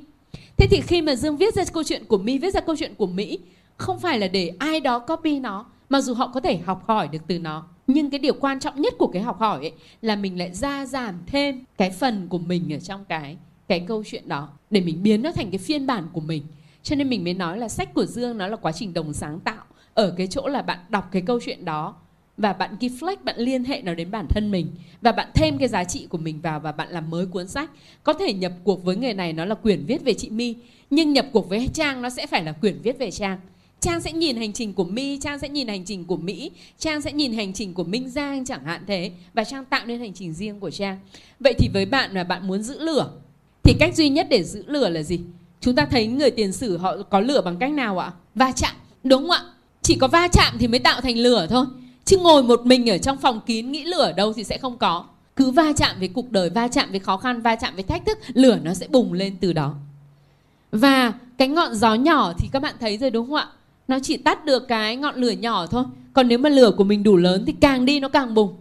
thế 0.58 0.66
thì 0.70 0.80
khi 0.80 1.02
mà 1.02 1.14
Dương 1.14 1.36
viết 1.36 1.54
ra 1.54 1.64
câu 1.72 1.82
chuyện 1.82 2.04
của 2.04 2.18
My 2.18 2.38
viết 2.38 2.54
ra 2.54 2.60
câu 2.60 2.76
chuyện 2.76 2.94
của 2.94 3.06
Mỹ 3.06 3.38
không 3.76 3.98
phải 3.98 4.18
là 4.18 4.28
để 4.28 4.52
ai 4.58 4.80
đó 4.80 4.98
copy 4.98 5.40
nó 5.40 5.64
mà 5.88 6.00
dù 6.00 6.14
họ 6.14 6.30
có 6.34 6.40
thể 6.40 6.58
học 6.66 6.82
hỏi 6.86 7.08
được 7.08 7.18
từ 7.26 7.38
nó 7.38 7.64
nhưng 7.88 8.10
cái 8.10 8.18
điều 8.18 8.34
quan 8.40 8.60
trọng 8.60 8.82
nhất 8.82 8.94
của 8.98 9.06
cái 9.06 9.22
học 9.22 9.38
hỏi 9.38 9.58
ấy 9.58 9.72
là 10.02 10.16
mình 10.16 10.38
lại 10.38 10.50
gia 10.54 10.86
giảm 10.86 11.14
thêm 11.26 11.64
cái 11.78 11.90
phần 11.90 12.28
của 12.28 12.38
mình 12.38 12.72
ở 12.72 12.78
trong 12.78 13.04
cái 13.08 13.36
cái 13.68 13.84
câu 13.88 14.04
chuyện 14.06 14.28
đó 14.28 14.48
để 14.70 14.80
mình 14.80 15.02
biến 15.02 15.22
nó 15.22 15.32
thành 15.32 15.50
cái 15.50 15.58
phiên 15.58 15.86
bản 15.86 16.06
của 16.12 16.20
mình. 16.20 16.42
Cho 16.82 16.96
nên 16.96 17.08
mình 17.08 17.24
mới 17.24 17.34
nói 17.34 17.58
là 17.58 17.68
sách 17.68 17.94
của 17.94 18.06
dương 18.06 18.38
nó 18.38 18.46
là 18.46 18.56
quá 18.56 18.72
trình 18.72 18.94
đồng 18.94 19.12
sáng 19.12 19.40
tạo 19.40 19.64
ở 19.94 20.14
cái 20.16 20.26
chỗ 20.26 20.48
là 20.48 20.62
bạn 20.62 20.78
đọc 20.88 21.08
cái 21.12 21.22
câu 21.22 21.40
chuyện 21.44 21.64
đó 21.64 21.94
và 22.36 22.52
bạn 22.52 22.76
reflect, 22.80 23.16
bạn 23.24 23.36
liên 23.38 23.64
hệ 23.64 23.82
nó 23.82 23.94
đến 23.94 24.10
bản 24.10 24.26
thân 24.28 24.50
mình 24.50 24.66
và 25.02 25.12
bạn 25.12 25.28
thêm 25.34 25.58
cái 25.58 25.68
giá 25.68 25.84
trị 25.84 26.06
của 26.06 26.18
mình 26.18 26.40
vào 26.40 26.60
và 26.60 26.72
bạn 26.72 26.88
làm 26.90 27.10
mới 27.10 27.26
cuốn 27.26 27.48
sách. 27.48 27.70
Có 28.02 28.12
thể 28.12 28.32
nhập 28.32 28.52
cuộc 28.64 28.84
với 28.84 28.96
người 28.96 29.14
này 29.14 29.32
nó 29.32 29.44
là 29.44 29.54
quyển 29.54 29.84
viết 29.86 30.04
về 30.04 30.14
chị 30.14 30.30
my, 30.30 30.54
nhưng 30.90 31.12
nhập 31.12 31.26
cuộc 31.32 31.48
với 31.48 31.68
trang 31.74 32.02
nó 32.02 32.10
sẽ 32.10 32.26
phải 32.26 32.44
là 32.44 32.52
quyển 32.52 32.78
viết 32.82 32.98
về 32.98 33.10
trang. 33.10 33.38
Trang 33.80 34.00
sẽ 34.00 34.12
nhìn 34.12 34.36
hành 34.36 34.52
trình 34.52 34.72
của 34.72 34.84
My, 34.84 35.18
Trang 35.18 35.38
sẽ 35.38 35.48
nhìn 35.48 35.68
hành 35.68 35.84
trình 35.84 36.04
của 36.04 36.16
Mỹ, 36.16 36.50
Trang 36.78 37.00
sẽ 37.00 37.12
nhìn 37.12 37.32
hành 37.32 37.52
trình 37.52 37.74
của 37.74 37.84
Minh 37.84 38.10
Giang 38.10 38.44
chẳng 38.44 38.64
hạn 38.64 38.84
thế 38.86 39.12
và 39.34 39.44
Trang 39.44 39.64
tạo 39.64 39.86
nên 39.86 40.00
hành 40.00 40.12
trình 40.14 40.32
riêng 40.32 40.60
của 40.60 40.70
Trang. 40.70 40.98
Vậy 41.40 41.54
thì 41.58 41.68
với 41.74 41.86
bạn 41.86 42.12
là 42.12 42.24
bạn 42.24 42.46
muốn 42.46 42.62
giữ 42.62 42.80
lửa 42.80 43.10
thì 43.62 43.74
cách 43.80 43.96
duy 43.96 44.08
nhất 44.08 44.26
để 44.30 44.44
giữ 44.44 44.64
lửa 44.66 44.88
là 44.88 45.02
gì? 45.02 45.20
Chúng 45.60 45.74
ta 45.74 45.86
thấy 45.90 46.06
người 46.06 46.30
tiền 46.30 46.52
sử 46.52 46.76
họ 46.76 46.96
có 47.10 47.20
lửa 47.20 47.40
bằng 47.44 47.56
cách 47.56 47.72
nào 47.72 47.98
ạ? 47.98 48.12
Va 48.34 48.52
chạm, 48.52 48.74
đúng 49.04 49.22
không 49.22 49.30
ạ? 49.30 49.42
Chỉ 49.82 49.96
có 50.00 50.08
va 50.08 50.28
chạm 50.32 50.56
thì 50.58 50.68
mới 50.68 50.78
tạo 50.78 51.00
thành 51.00 51.16
lửa 51.16 51.46
thôi. 51.50 51.66
Chứ 52.04 52.18
ngồi 52.18 52.42
một 52.42 52.66
mình 52.66 52.90
ở 52.90 52.98
trong 52.98 53.16
phòng 53.16 53.40
kín 53.46 53.72
nghĩ 53.72 53.84
lửa 53.84 54.12
đâu 54.16 54.32
thì 54.32 54.44
sẽ 54.44 54.58
không 54.58 54.78
có. 54.78 55.04
Cứ 55.36 55.50
va 55.50 55.72
chạm 55.76 55.96
với 55.98 56.08
cuộc 56.08 56.30
đời, 56.30 56.50
va 56.50 56.68
chạm 56.68 56.90
với 56.90 57.00
khó 57.00 57.16
khăn, 57.16 57.42
va 57.42 57.56
chạm 57.56 57.74
với 57.74 57.82
thách 57.84 58.06
thức, 58.06 58.18
lửa 58.34 58.58
nó 58.62 58.74
sẽ 58.74 58.86
bùng 58.88 59.12
lên 59.12 59.36
từ 59.40 59.52
đó. 59.52 59.74
Và 60.72 61.12
cái 61.38 61.48
ngọn 61.48 61.74
gió 61.74 61.94
nhỏ 61.94 62.32
thì 62.38 62.48
các 62.52 62.62
bạn 62.62 62.74
thấy 62.80 62.98
rồi 62.98 63.10
đúng 63.10 63.26
không 63.26 63.36
ạ? 63.36 63.48
Nó 63.88 63.98
chỉ 63.98 64.16
tắt 64.16 64.44
được 64.44 64.68
cái 64.68 64.96
ngọn 64.96 65.16
lửa 65.16 65.30
nhỏ 65.30 65.66
thôi. 65.66 65.84
Còn 66.12 66.28
nếu 66.28 66.38
mà 66.38 66.48
lửa 66.48 66.70
của 66.76 66.84
mình 66.84 67.02
đủ 67.02 67.16
lớn 67.16 67.44
thì 67.46 67.54
càng 67.60 67.84
đi 67.84 68.00
nó 68.00 68.08
càng 68.08 68.34
bùng. 68.34 68.54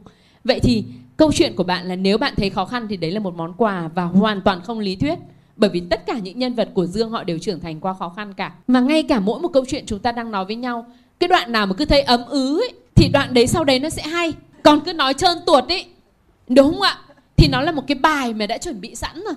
Vậy 0.43 0.59
thì 0.59 0.83
câu 1.17 1.31
chuyện 1.33 1.55
của 1.55 1.63
bạn 1.63 1.87
là 1.87 1.95
nếu 1.95 2.17
bạn 2.17 2.33
thấy 2.37 2.49
khó 2.49 2.65
khăn 2.65 2.87
thì 2.89 2.97
đấy 2.97 3.11
là 3.11 3.19
một 3.19 3.35
món 3.35 3.53
quà 3.53 3.89
và 3.95 4.03
hoàn 4.03 4.41
toàn 4.41 4.61
không 4.61 4.79
lý 4.79 4.95
thuyết. 4.95 5.19
Bởi 5.55 5.69
vì 5.69 5.79
tất 5.79 6.05
cả 6.05 6.19
những 6.19 6.39
nhân 6.39 6.53
vật 6.53 6.69
của 6.73 6.85
dương 6.85 7.09
họ 7.09 7.23
đều 7.23 7.39
trưởng 7.39 7.59
thành 7.59 7.79
qua 7.79 7.93
khó 7.93 8.09
khăn 8.09 8.33
cả. 8.33 8.53
Mà 8.67 8.79
ngay 8.79 9.03
cả 9.03 9.19
mỗi 9.19 9.39
một 9.39 9.47
câu 9.53 9.65
chuyện 9.67 9.83
chúng 9.85 9.99
ta 9.99 10.11
đang 10.11 10.31
nói 10.31 10.45
với 10.45 10.55
nhau 10.55 10.85
cái 11.19 11.27
đoạn 11.27 11.51
nào 11.51 11.65
mà 11.65 11.73
cứ 11.73 11.85
thấy 11.85 12.01
ấm 12.01 12.25
ứ 12.25 12.59
ấy, 12.59 12.73
thì 12.95 13.09
đoạn 13.13 13.33
đấy 13.33 13.47
sau 13.47 13.63
đấy 13.63 13.79
nó 13.79 13.89
sẽ 13.89 14.01
hay. 14.01 14.33
Còn 14.63 14.79
cứ 14.85 14.93
nói 14.93 15.13
trơn 15.13 15.37
tuột 15.45 15.67
ấy. 15.67 15.85
Đúng 16.47 16.73
không 16.73 16.81
ạ? 16.81 16.97
Thì 17.37 17.47
nó 17.51 17.61
là 17.61 17.71
một 17.71 17.83
cái 17.87 17.95
bài 17.95 18.33
mà 18.33 18.45
đã 18.45 18.57
chuẩn 18.57 18.81
bị 18.81 18.95
sẵn 18.95 19.23
rồi 19.25 19.33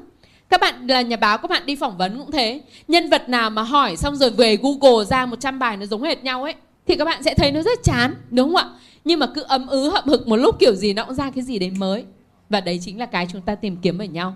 các 0.51 0.61
bạn 0.61 0.87
là 0.87 1.03
nhà 1.03 1.17
báo, 1.17 1.39
các 1.39 1.51
bạn 1.51 1.67
đi 1.67 1.77
phỏng 1.77 1.97
vấn 1.97 2.19
cũng 2.19 2.31
thế. 2.31 2.61
Nhân 2.89 3.11
vật 3.11 3.29
nào 3.29 3.51
mà 3.51 3.63
hỏi 3.63 3.97
xong 3.97 4.17
rồi 4.17 4.31
về 4.31 4.57
google 4.57 5.05
ra 5.05 5.27
100 5.27 5.59
bài 5.59 5.77
nó 5.77 5.87
giống 5.87 6.03
hệt 6.03 6.25
nhau 6.25 6.43
ấy, 6.43 6.55
thì 6.87 6.97
các 6.97 7.05
bạn 7.05 7.23
sẽ 7.23 7.35
thấy 7.35 7.53
nó 7.53 7.63
rất 7.63 7.79
chán, 7.83 8.15
đúng 8.31 8.55
không 8.55 8.57
ạ? 8.57 8.71
Nhưng 9.05 9.19
mà 9.19 9.27
cứ 9.35 9.43
ấm 9.43 9.67
ứ, 9.67 9.91
hậm 9.91 10.05
hực 10.07 10.29
một 10.29 10.37
lúc 10.37 10.57
kiểu 10.59 10.75
gì 10.75 10.93
nó 10.93 11.05
cũng 11.05 11.15
ra 11.15 11.31
cái 11.31 11.45
gì 11.45 11.59
đấy 11.59 11.71
mới. 11.71 12.05
Và 12.49 12.61
đấy 12.61 12.81
chính 12.83 12.99
là 12.99 13.07
cái 13.07 13.27
chúng 13.33 13.41
ta 13.41 13.55
tìm 13.55 13.77
kiếm 13.77 13.99
ở 13.99 14.05
nhau. 14.05 14.35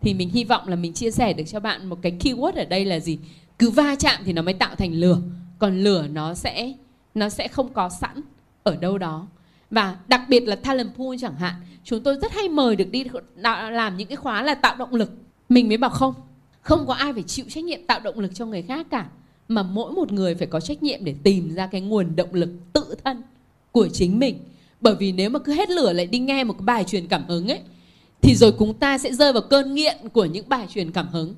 Thì 0.00 0.14
mình 0.14 0.30
hy 0.30 0.44
vọng 0.44 0.68
là 0.68 0.76
mình 0.76 0.92
chia 0.92 1.10
sẻ 1.10 1.32
được 1.32 1.44
cho 1.46 1.60
bạn 1.60 1.86
một 1.86 1.98
cái 2.02 2.12
keyword 2.20 2.52
ở 2.52 2.64
đây 2.64 2.84
là 2.84 3.00
gì? 3.00 3.18
Cứ 3.58 3.70
va 3.70 3.94
chạm 3.98 4.20
thì 4.24 4.32
nó 4.32 4.42
mới 4.42 4.54
tạo 4.54 4.74
thành 4.74 4.92
lửa. 4.92 5.18
Còn 5.58 5.80
lửa 5.80 6.06
nó 6.12 6.34
sẽ 6.34 6.72
nó 7.14 7.28
sẽ 7.28 7.48
không 7.48 7.72
có 7.72 7.88
sẵn 7.88 8.20
ở 8.62 8.76
đâu 8.76 8.98
đó. 8.98 9.26
Và 9.70 9.96
đặc 10.06 10.20
biệt 10.28 10.40
là 10.40 10.56
talent 10.56 10.94
pool 10.96 11.16
chẳng 11.20 11.36
hạn, 11.36 11.54
chúng 11.84 12.02
tôi 12.02 12.16
rất 12.22 12.32
hay 12.32 12.48
mời 12.48 12.76
được 12.76 12.90
đi 12.90 13.04
làm 13.70 13.96
những 13.96 14.08
cái 14.08 14.16
khóa 14.16 14.42
là 14.42 14.54
tạo 14.54 14.76
động 14.76 14.94
lực 14.94 15.10
mình 15.48 15.68
mới 15.68 15.76
bảo 15.76 15.90
không. 15.90 16.14
Không 16.60 16.86
có 16.86 16.94
ai 16.94 17.12
phải 17.12 17.22
chịu 17.22 17.44
trách 17.48 17.64
nhiệm 17.64 17.86
tạo 17.86 18.00
động 18.00 18.18
lực 18.18 18.30
cho 18.34 18.46
người 18.46 18.62
khác 18.62 18.86
cả, 18.90 19.06
mà 19.48 19.62
mỗi 19.62 19.92
một 19.92 20.12
người 20.12 20.34
phải 20.34 20.46
có 20.46 20.60
trách 20.60 20.82
nhiệm 20.82 21.04
để 21.04 21.14
tìm 21.22 21.54
ra 21.54 21.66
cái 21.66 21.80
nguồn 21.80 22.16
động 22.16 22.34
lực 22.34 22.50
tự 22.72 22.94
thân 23.04 23.22
của 23.72 23.88
chính 23.88 24.18
mình. 24.18 24.38
Bởi 24.80 24.94
vì 24.94 25.12
nếu 25.12 25.30
mà 25.30 25.38
cứ 25.38 25.52
hết 25.52 25.70
lửa 25.70 25.92
lại 25.92 26.06
đi 26.06 26.18
nghe 26.18 26.44
một 26.44 26.54
cái 26.58 26.64
bài 26.64 26.84
truyền 26.84 27.06
cảm 27.06 27.24
hứng 27.28 27.48
ấy, 27.48 27.60
thì 28.22 28.34
rồi 28.34 28.52
chúng 28.58 28.74
ta 28.74 28.98
sẽ 28.98 29.12
rơi 29.12 29.32
vào 29.32 29.42
cơn 29.42 29.74
nghiện 29.74 29.96
của 30.12 30.24
những 30.24 30.48
bài 30.48 30.66
truyền 30.74 30.92
cảm 30.92 31.08
hứng. 31.08 31.34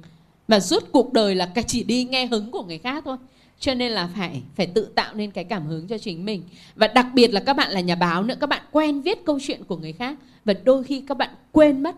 Và 0.49 0.61
suốt 0.61 0.85
cuộc 0.93 1.13
đời 1.13 1.35
là 1.35 1.53
chỉ 1.67 1.83
đi 1.83 2.05
nghe 2.05 2.27
hứng 2.27 2.51
của 2.51 2.65
người 2.65 2.79
khác 2.79 3.03
thôi. 3.07 3.17
Cho 3.61 3.75
nên 3.75 3.93
là 3.93 4.09
phải 4.17 4.43
phải 4.57 4.67
tự 4.67 4.85
tạo 4.85 5.15
nên 5.15 5.31
cái 5.31 5.45
cảm 5.45 5.67
hứng 5.67 5.87
cho 5.87 5.99
chính 5.99 6.25
mình. 6.25 6.43
Và 6.75 6.87
đặc 6.87 7.07
biệt 7.15 7.35
là 7.35 7.41
các 7.41 7.57
bạn 7.57 7.71
là 7.71 7.81
nhà 7.81 7.95
báo 7.95 8.23
nữa, 8.23 8.35
các 8.41 8.47
bạn 8.47 8.63
quen 8.73 9.03
viết 9.03 9.25
câu 9.25 9.39
chuyện 9.43 9.65
của 9.65 9.77
người 9.77 9.93
khác. 9.93 10.19
Và 10.45 10.55
đôi 10.65 10.85
khi 10.85 11.05
các 11.09 11.17
bạn 11.17 11.31
quên 11.53 11.83
mất 11.83 11.97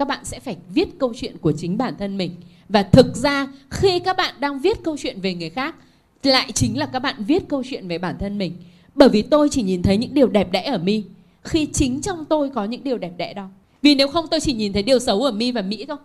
các 0.00 0.08
bạn 0.08 0.24
sẽ 0.24 0.40
phải 0.40 0.56
viết 0.74 0.88
câu 0.98 1.12
chuyện 1.16 1.38
của 1.38 1.52
chính 1.52 1.78
bản 1.78 1.94
thân 1.98 2.16
mình. 2.16 2.30
Và 2.68 2.82
thực 2.82 3.16
ra, 3.16 3.46
khi 3.70 3.98
các 3.98 4.16
bạn 4.16 4.34
đang 4.40 4.60
viết 4.60 4.78
câu 4.84 4.96
chuyện 4.96 5.20
về 5.20 5.34
người 5.34 5.50
khác, 5.50 5.74
lại 6.22 6.52
chính 6.52 6.78
là 6.78 6.86
các 6.86 6.98
bạn 6.98 7.24
viết 7.24 7.48
câu 7.48 7.62
chuyện 7.70 7.88
về 7.88 7.98
bản 7.98 8.16
thân 8.18 8.38
mình. 8.38 8.52
Bởi 8.94 9.08
vì 9.08 9.22
tôi 9.22 9.48
chỉ 9.50 9.62
nhìn 9.62 9.82
thấy 9.82 9.96
những 9.96 10.14
điều 10.14 10.26
đẹp 10.26 10.52
đẽ 10.52 10.62
ở 10.62 10.78
mi. 10.78 11.02
Khi 11.42 11.66
chính 11.72 12.00
trong 12.00 12.24
tôi 12.24 12.50
có 12.50 12.64
những 12.64 12.84
điều 12.84 12.98
đẹp 12.98 13.12
đẽ 13.16 13.34
đó. 13.34 13.48
Vì 13.82 13.94
nếu 13.94 14.08
không, 14.08 14.26
tôi 14.30 14.40
chỉ 14.40 14.52
nhìn 14.52 14.72
thấy 14.72 14.82
điều 14.82 14.98
xấu 14.98 15.22
ở 15.22 15.32
mi 15.32 15.52
và 15.52 15.62
mỹ 15.62 15.84
thôi 15.88 15.96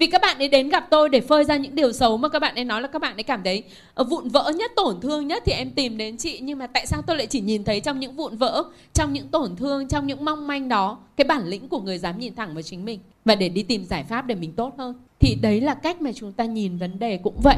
vì 0.00 0.06
các 0.06 0.22
bạn 0.22 0.38
ấy 0.38 0.48
đến 0.48 0.68
gặp 0.68 0.86
tôi 0.90 1.08
để 1.08 1.20
phơi 1.20 1.44
ra 1.44 1.56
những 1.56 1.74
điều 1.74 1.92
xấu 1.92 2.16
mà 2.16 2.28
các 2.28 2.38
bạn 2.38 2.54
ấy 2.54 2.64
nói 2.64 2.82
là 2.82 2.88
các 2.88 2.98
bạn 2.98 3.16
ấy 3.16 3.22
cảm 3.22 3.42
thấy 3.44 3.64
ờ, 3.94 4.04
vụn 4.04 4.28
vỡ 4.28 4.52
nhất 4.56 4.72
tổn 4.76 5.00
thương 5.00 5.26
nhất 5.26 5.42
thì 5.46 5.52
em 5.52 5.70
tìm 5.70 5.96
đến 5.96 6.16
chị. 6.16 6.38
Nhưng 6.42 6.58
mà 6.58 6.66
tại 6.66 6.86
sao 6.86 7.02
tôi 7.02 7.16
lại 7.16 7.26
chỉ 7.26 7.40
nhìn 7.40 7.64
thấy 7.64 7.80
trong 7.80 8.00
những 8.00 8.16
vụn 8.16 8.36
vỡ 8.36 8.64
trong 8.92 9.12
những 9.12 9.28
tổn 9.28 9.56
thương 9.56 9.88
trong 9.88 10.06
những 10.06 10.24
mong 10.24 10.46
manh 10.46 10.68
đó? 10.68 10.98
Cái 11.16 11.24
bản 11.24 11.46
lĩnh 11.46 11.68
của 11.68 11.80
người 11.80 11.98
dám 11.98 12.18
nhìn 12.18 12.34
thẳng 12.34 12.54
vào 12.54 12.62
chính 12.62 12.84
mình. 12.84 13.00
Và 13.24 13.34
để 13.34 13.48
đi 13.48 13.62
tìm 13.62 13.84
giải 13.84 14.04
pháp 14.04 14.26
để 14.26 14.34
mình 14.34 14.52
tốt 14.52 14.74
hơn. 14.78 14.94
Thì 15.18 15.34
đấy 15.42 15.60
là 15.60 15.74
cách 15.74 16.00
mà 16.00 16.12
chúng 16.12 16.32
ta 16.32 16.44
nhìn 16.44 16.78
vấn 16.78 16.98
đề 16.98 17.16
cũng 17.16 17.40
vậy. 17.42 17.56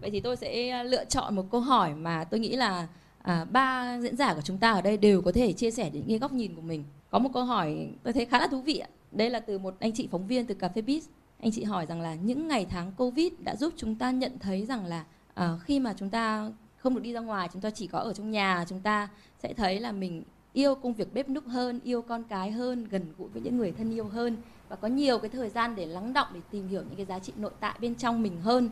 Vậy 0.00 0.10
thì 0.10 0.20
tôi 0.20 0.36
sẽ 0.36 0.68
ờ, 0.68 0.82
lựa 0.82 1.04
chọn 1.04 1.36
một 1.36 1.44
câu 1.50 1.60
hỏi 1.60 1.94
mà 1.94 2.24
tôi 2.24 2.40
nghĩ 2.40 2.56
là 2.56 2.86
à, 3.22 3.44
ba 3.50 3.98
diễn 4.00 4.16
giả 4.16 4.34
của 4.34 4.42
chúng 4.44 4.58
ta 4.58 4.72
ở 4.72 4.82
đây 4.82 4.96
đều 4.96 5.22
có 5.22 5.32
thể 5.32 5.52
chia 5.52 5.70
sẻ 5.70 5.90
những 5.92 6.04
cái 6.08 6.18
góc 6.18 6.32
nhìn 6.32 6.54
của 6.54 6.62
mình 6.62 6.84
có 7.10 7.18
một 7.18 7.30
câu 7.34 7.44
hỏi 7.44 7.88
tôi 8.02 8.12
thấy 8.12 8.24
khá 8.24 8.38
là 8.38 8.46
thú 8.46 8.60
vị 8.60 8.78
ạ. 8.78 8.88
Đây 9.12 9.30
là 9.30 9.40
từ 9.40 9.58
một 9.58 9.74
anh 9.80 9.92
chị 9.92 10.08
phóng 10.10 10.26
viên 10.26 10.46
từ 10.46 10.54
cà 10.54 10.68
phê 10.68 10.82
biz 10.82 11.00
anh 11.42 11.52
chị 11.52 11.64
hỏi 11.64 11.86
rằng 11.86 12.00
là 12.00 12.14
những 12.14 12.48
ngày 12.48 12.66
tháng 12.70 12.92
covid 12.96 13.32
đã 13.38 13.56
giúp 13.56 13.74
chúng 13.76 13.94
ta 13.94 14.10
nhận 14.10 14.38
thấy 14.38 14.66
rằng 14.66 14.86
là 14.86 15.04
à, 15.34 15.58
khi 15.64 15.80
mà 15.80 15.94
chúng 15.98 16.10
ta 16.10 16.50
không 16.76 16.94
được 16.94 17.00
đi 17.00 17.12
ra 17.12 17.20
ngoài 17.20 17.48
chúng 17.52 17.62
ta 17.62 17.70
chỉ 17.70 17.86
có 17.86 17.98
ở 17.98 18.12
trong 18.12 18.30
nhà 18.30 18.64
chúng 18.68 18.80
ta 18.80 19.08
sẽ 19.42 19.54
thấy 19.54 19.80
là 19.80 19.92
mình 19.92 20.22
yêu 20.52 20.74
công 20.74 20.94
việc 20.94 21.14
bếp 21.14 21.28
núc 21.28 21.46
hơn 21.46 21.80
yêu 21.84 22.02
con 22.02 22.24
cái 22.24 22.50
hơn 22.50 22.84
gần 22.84 23.12
gũi 23.18 23.28
với 23.28 23.42
những 23.42 23.56
người 23.56 23.72
thân 23.72 23.94
yêu 23.94 24.04
hơn 24.04 24.36
và 24.68 24.76
có 24.76 24.88
nhiều 24.88 25.18
cái 25.18 25.28
thời 25.28 25.48
gian 25.48 25.76
để 25.76 25.86
lắng 25.86 26.12
động 26.12 26.28
để 26.34 26.40
tìm 26.50 26.68
hiểu 26.68 26.82
những 26.82 26.96
cái 26.96 27.06
giá 27.06 27.18
trị 27.18 27.32
nội 27.36 27.50
tại 27.60 27.74
bên 27.80 27.94
trong 27.94 28.22
mình 28.22 28.40
hơn. 28.40 28.70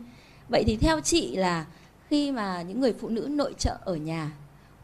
Vậy 0.49 0.65
thì 0.67 0.77
theo 0.81 1.01
chị 1.01 1.37
là 1.37 1.67
khi 2.09 2.33
mà 2.33 2.63
những 2.63 2.81
người 2.81 2.93
phụ 2.93 3.09
nữ 3.09 3.29
nội 3.31 3.55
trợ 3.59 3.79
ở 3.85 3.97
nhà 3.97 4.33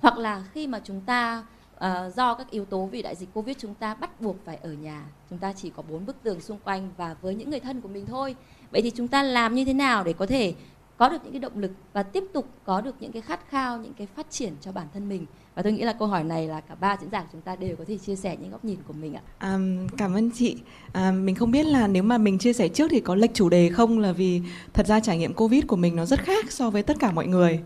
hoặc 0.01 0.19
là 0.19 0.45
khi 0.53 0.67
mà 0.67 0.81
chúng 0.85 1.01
ta 1.01 1.45
uh, 1.77 2.15
do 2.17 2.35
các 2.35 2.51
yếu 2.51 2.65
tố 2.65 2.87
vì 2.87 3.03
đại 3.03 3.15
dịch 3.15 3.29
covid 3.35 3.57
chúng 3.59 3.75
ta 3.75 3.95
bắt 3.95 4.21
buộc 4.21 4.37
phải 4.45 4.57
ở 4.57 4.73
nhà 4.73 5.05
chúng 5.31 5.39
ta 5.39 5.53
chỉ 5.53 5.71
có 5.71 5.83
bốn 5.83 6.07
bức 6.07 6.17
tường 6.23 6.41
xung 6.41 6.59
quanh 6.65 6.91
và 6.97 7.17
với 7.23 7.35
những 7.35 7.51
người 7.51 7.61
thân 7.61 7.81
của 7.81 7.89
mình 7.89 8.07
thôi 8.07 8.37
vậy 8.71 8.83
thì 8.83 8.91
chúng 8.91 9.09
ta 9.09 9.23
làm 9.23 9.55
như 9.55 9.65
thế 9.65 9.73
nào 9.73 10.05
để 10.05 10.13
có 10.13 10.27
thể 10.27 10.55
có 10.97 11.09
được 11.09 11.25
những 11.25 11.33
cái 11.33 11.41
động 11.41 11.59
lực 11.59 11.71
và 11.93 12.03
tiếp 12.03 12.25
tục 12.33 12.47
có 12.65 12.81
được 12.81 12.95
những 13.01 13.13
cái 13.13 13.23
khát 13.23 13.41
khao 13.49 13.79
những 13.79 13.95
cái 13.95 14.07
phát 14.07 14.31
triển 14.31 14.53
cho 14.61 14.73
bản 14.73 14.87
thân 14.95 15.09
mình 15.09 15.27
và 15.55 15.63
tôi 15.63 15.73
nghĩ 15.73 15.83
là 15.83 15.93
câu 15.93 16.09
hỏi 16.09 16.25
này 16.25 16.49
là 16.49 16.61
cả 16.61 16.75
ba 16.75 16.97
diễn 17.01 17.11
giả 17.11 17.21
của 17.21 17.29
chúng 17.33 17.41
ta 17.41 17.57
đều 17.57 17.77
có 17.77 17.85
thể 17.89 17.99
chia 17.99 18.17
sẻ 18.17 18.37
những 18.41 18.51
góc 18.51 18.65
nhìn 18.65 18.79
của 18.87 18.93
mình 18.93 19.15
ạ. 19.15 19.23
À, 19.39 19.59
cảm 19.97 20.15
ơn 20.15 20.31
chị. 20.31 20.57
À, 20.93 21.11
mình 21.11 21.35
không 21.35 21.51
biết 21.51 21.67
là 21.67 21.87
nếu 21.87 22.03
mà 22.03 22.19
mình 22.19 22.39
chia 22.39 22.53
sẻ 22.53 22.69
trước 22.69 22.89
thì 22.91 23.01
có 23.01 23.15
lệch 23.15 23.35
chủ 23.35 23.49
đề 23.49 23.69
không 23.69 23.99
là 23.99 24.13
vì 24.13 24.41
thật 24.73 24.87
ra 24.87 25.01
trải 25.01 25.19
nghiệm 25.19 25.35
covid 25.35 25.65
của 25.67 25.77
mình 25.77 25.97
nó 25.97 26.05
rất 26.05 26.21
khác 26.21 26.53
so 26.53 26.71
với 26.71 26.83
tất 26.83 26.97
cả 27.01 27.13
mọi 27.13 27.27
người. 27.27 27.61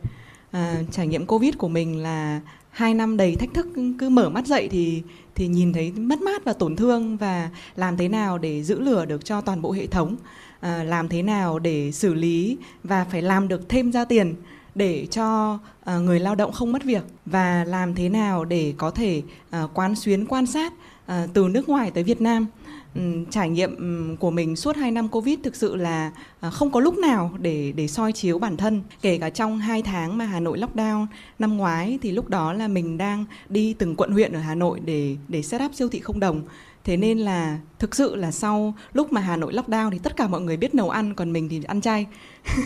À, 0.50 0.82
trải 0.90 1.06
nghiệm 1.06 1.26
covid 1.26 1.54
của 1.58 1.68
mình 1.68 2.02
là 2.02 2.40
hai 2.70 2.94
năm 2.94 3.16
đầy 3.16 3.36
thách 3.36 3.54
thức 3.54 3.66
cứ 3.98 4.08
mở 4.08 4.28
mắt 4.28 4.46
dậy 4.46 4.68
thì 4.68 5.02
thì 5.34 5.48
nhìn 5.48 5.72
thấy 5.72 5.92
mất 5.92 6.20
mát 6.22 6.44
và 6.44 6.52
tổn 6.52 6.76
thương 6.76 7.16
và 7.16 7.50
làm 7.76 7.96
thế 7.96 8.08
nào 8.08 8.38
để 8.38 8.62
giữ 8.62 8.80
lửa 8.80 9.04
được 9.04 9.24
cho 9.24 9.40
toàn 9.40 9.62
bộ 9.62 9.72
hệ 9.72 9.86
thống 9.86 10.16
à, 10.60 10.84
làm 10.84 11.08
thế 11.08 11.22
nào 11.22 11.58
để 11.58 11.92
xử 11.92 12.14
lý 12.14 12.56
và 12.84 13.04
phải 13.04 13.22
làm 13.22 13.48
được 13.48 13.68
thêm 13.68 13.92
ra 13.92 14.04
tiền 14.04 14.34
để 14.74 15.06
cho 15.06 15.58
à, 15.84 15.98
người 15.98 16.20
lao 16.20 16.34
động 16.34 16.52
không 16.52 16.72
mất 16.72 16.84
việc 16.84 17.04
và 17.26 17.64
làm 17.64 17.94
thế 17.94 18.08
nào 18.08 18.44
để 18.44 18.74
có 18.76 18.90
thể 18.90 19.22
à, 19.50 19.62
quán 19.74 19.94
xuyến 19.94 20.26
quan 20.26 20.46
sát 20.46 20.72
à, 21.06 21.26
từ 21.34 21.48
nước 21.48 21.68
ngoài 21.68 21.90
tới 21.90 22.04
Việt 22.04 22.20
Nam 22.20 22.46
um, 22.94 23.24
trải 23.24 23.48
nghiệm 23.48 23.76
ừ, 23.76 24.16
của 24.20 24.30
mình 24.30 24.56
suốt 24.56 24.76
2 24.76 24.90
năm 24.90 25.08
Covid 25.08 25.38
thực 25.42 25.56
sự 25.56 25.76
là 25.76 26.12
uh, 26.46 26.52
không 26.52 26.70
có 26.70 26.80
lúc 26.80 26.98
nào 26.98 27.30
để 27.38 27.72
để 27.72 27.88
soi 27.88 28.12
chiếu 28.12 28.38
bản 28.38 28.56
thân. 28.56 28.82
Kể 29.02 29.18
cả 29.18 29.30
trong 29.30 29.58
2 29.58 29.82
tháng 29.82 30.18
mà 30.18 30.24
Hà 30.24 30.40
Nội 30.40 30.58
lockdown 30.58 31.06
năm 31.38 31.56
ngoái 31.56 31.98
thì 32.02 32.12
lúc 32.12 32.28
đó 32.28 32.52
là 32.52 32.68
mình 32.68 32.98
đang 32.98 33.24
đi 33.48 33.74
từng 33.78 33.96
quận 33.96 34.10
huyện 34.10 34.32
ở 34.32 34.40
Hà 34.40 34.54
Nội 34.54 34.80
để 34.84 35.16
để 35.28 35.42
set 35.42 35.62
up 35.62 35.74
siêu 35.74 35.88
thị 35.88 36.00
không 36.00 36.20
đồng. 36.20 36.42
Thế 36.84 36.96
nên 36.96 37.18
là 37.18 37.58
thực 37.78 37.94
sự 37.94 38.16
là 38.16 38.30
sau 38.30 38.74
lúc 38.92 39.12
mà 39.12 39.20
Hà 39.20 39.36
Nội 39.36 39.52
lockdown 39.52 39.90
thì 39.90 39.98
tất 39.98 40.16
cả 40.16 40.28
mọi 40.28 40.40
người 40.40 40.56
biết 40.56 40.74
nấu 40.74 40.90
ăn 40.90 41.14
còn 41.14 41.32
mình 41.32 41.48
thì 41.48 41.62
ăn 41.66 41.80
chay. 41.80 42.06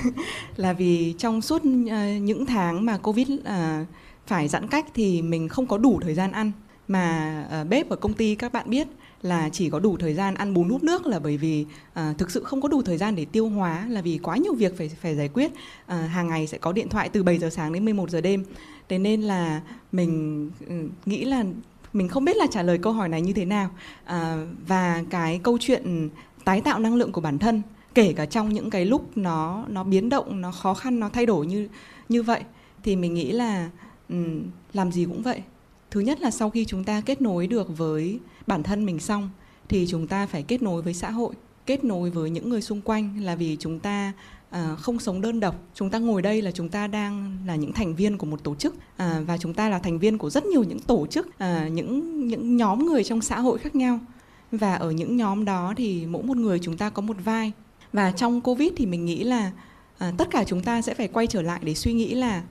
là 0.56 0.72
vì 0.72 1.14
trong 1.18 1.40
suốt 1.40 1.62
à, 1.90 2.18
những 2.18 2.46
tháng 2.46 2.84
mà 2.84 2.98
Covid 2.98 3.28
à, 3.44 3.86
phải 4.26 4.48
giãn 4.48 4.68
cách 4.68 4.86
thì 4.94 5.22
mình 5.22 5.48
không 5.48 5.66
có 5.66 5.78
đủ 5.78 6.00
thời 6.02 6.14
gian 6.14 6.32
ăn 6.32 6.52
mà 6.88 7.64
bếp 7.68 7.88
ở 7.88 7.96
công 7.96 8.12
ty 8.12 8.34
các 8.34 8.52
bạn 8.52 8.70
biết 8.70 8.88
là 9.22 9.48
chỉ 9.52 9.70
có 9.70 9.78
đủ 9.78 9.96
thời 9.96 10.14
gian 10.14 10.34
ăn 10.34 10.54
bún 10.54 10.68
hút 10.68 10.82
nước 10.82 11.06
là 11.06 11.18
bởi 11.18 11.36
vì 11.36 11.66
à, 11.94 12.14
thực 12.18 12.30
sự 12.30 12.44
không 12.44 12.60
có 12.60 12.68
đủ 12.68 12.82
thời 12.82 12.96
gian 12.96 13.14
để 13.14 13.24
tiêu 13.24 13.48
hóa 13.48 13.86
là 13.88 14.00
vì 14.00 14.18
quá 14.18 14.36
nhiều 14.36 14.54
việc 14.54 14.78
phải 14.78 14.88
phải 14.88 15.16
giải 15.16 15.28
quyết. 15.28 15.52
À, 15.86 15.96
hàng 15.96 16.28
ngày 16.28 16.46
sẽ 16.46 16.58
có 16.58 16.72
điện 16.72 16.88
thoại 16.88 17.08
từ 17.08 17.22
7 17.22 17.38
giờ 17.38 17.50
sáng 17.50 17.72
đến 17.72 17.84
11 17.84 18.10
giờ 18.10 18.20
đêm. 18.20 18.44
Thế 18.88 18.98
nên 18.98 19.22
là 19.22 19.60
mình 19.92 20.50
ừ, 20.68 20.74
nghĩ 21.06 21.24
là 21.24 21.44
mình 21.92 22.08
không 22.08 22.24
biết 22.24 22.36
là 22.36 22.46
trả 22.50 22.62
lời 22.62 22.78
câu 22.78 22.92
hỏi 22.92 23.08
này 23.08 23.22
như 23.22 23.32
thế 23.32 23.44
nào. 23.44 23.70
À, 24.04 24.46
và 24.68 25.04
cái 25.10 25.40
câu 25.42 25.58
chuyện 25.60 26.08
tái 26.44 26.60
tạo 26.60 26.78
năng 26.78 26.94
lượng 26.94 27.12
của 27.12 27.20
bản 27.20 27.38
thân 27.38 27.62
kể 27.94 28.12
cả 28.16 28.26
trong 28.26 28.52
những 28.52 28.70
cái 28.70 28.84
lúc 28.84 29.16
nó 29.16 29.64
nó 29.68 29.84
biến 29.84 30.08
động 30.08 30.40
nó 30.40 30.52
khó 30.52 30.74
khăn 30.74 31.00
nó 31.00 31.08
thay 31.08 31.26
đổi 31.26 31.46
như 31.46 31.68
như 32.08 32.22
vậy 32.22 32.42
thì 32.84 32.96
mình 32.96 33.14
nghĩ 33.14 33.32
là 33.32 33.70
um, 34.08 34.42
làm 34.72 34.92
gì 34.92 35.04
cũng 35.04 35.22
vậy. 35.22 35.42
Thứ 35.90 36.00
nhất 36.00 36.20
là 36.20 36.30
sau 36.30 36.50
khi 36.50 36.64
chúng 36.64 36.84
ta 36.84 37.00
kết 37.06 37.22
nối 37.22 37.46
được 37.46 37.78
với 37.78 38.18
bản 38.46 38.62
thân 38.62 38.86
mình 38.86 38.98
xong 38.98 39.30
thì 39.68 39.86
chúng 39.88 40.06
ta 40.06 40.26
phải 40.26 40.42
kết 40.42 40.62
nối 40.62 40.82
với 40.82 40.94
xã 40.94 41.10
hội 41.10 41.34
kết 41.66 41.84
nối 41.84 42.10
với 42.10 42.30
những 42.30 42.48
người 42.48 42.62
xung 42.62 42.80
quanh 42.80 43.24
là 43.24 43.34
vì 43.34 43.56
chúng 43.60 43.78
ta 43.78 44.12
à, 44.50 44.76
không 44.78 44.98
sống 44.98 45.20
đơn 45.20 45.40
độc. 45.40 45.54
Chúng 45.74 45.90
ta 45.90 45.98
ngồi 45.98 46.22
đây 46.22 46.42
là 46.42 46.50
chúng 46.50 46.68
ta 46.68 46.86
đang 46.86 47.36
là 47.46 47.56
những 47.56 47.72
thành 47.72 47.94
viên 47.94 48.18
của 48.18 48.26
một 48.26 48.44
tổ 48.44 48.54
chức 48.54 48.74
à, 48.96 49.20
và 49.26 49.38
chúng 49.38 49.54
ta 49.54 49.68
là 49.68 49.78
thành 49.78 49.98
viên 49.98 50.18
của 50.18 50.30
rất 50.30 50.46
nhiều 50.46 50.64
những 50.64 50.78
tổ 50.78 51.06
chức 51.06 51.38
à, 51.38 51.68
những 51.68 52.28
những 52.28 52.56
nhóm 52.56 52.86
người 52.86 53.04
trong 53.04 53.22
xã 53.22 53.40
hội 53.40 53.58
khác 53.58 53.74
nhau. 53.74 53.98
Và 54.52 54.74
ở 54.74 54.90
những 54.90 55.16
nhóm 55.16 55.44
đó 55.44 55.74
thì 55.76 56.06
mỗi 56.06 56.22
một 56.22 56.36
người 56.36 56.58
chúng 56.58 56.76
ta 56.76 56.90
có 56.90 57.02
một 57.02 57.16
vai. 57.24 57.52
Và 57.92 58.10
trong 58.10 58.40
covid 58.40 58.72
thì 58.76 58.86
mình 58.86 59.04
nghĩ 59.04 59.24
là 59.24 59.52
à, 59.98 60.12
tất 60.18 60.30
cả 60.30 60.44
chúng 60.44 60.62
ta 60.62 60.82
sẽ 60.82 60.94
phải 60.94 61.08
quay 61.08 61.26
trở 61.26 61.42
lại 61.42 61.60
để 61.62 61.74
suy 61.74 61.92
nghĩ 61.92 62.14
là 62.14 62.42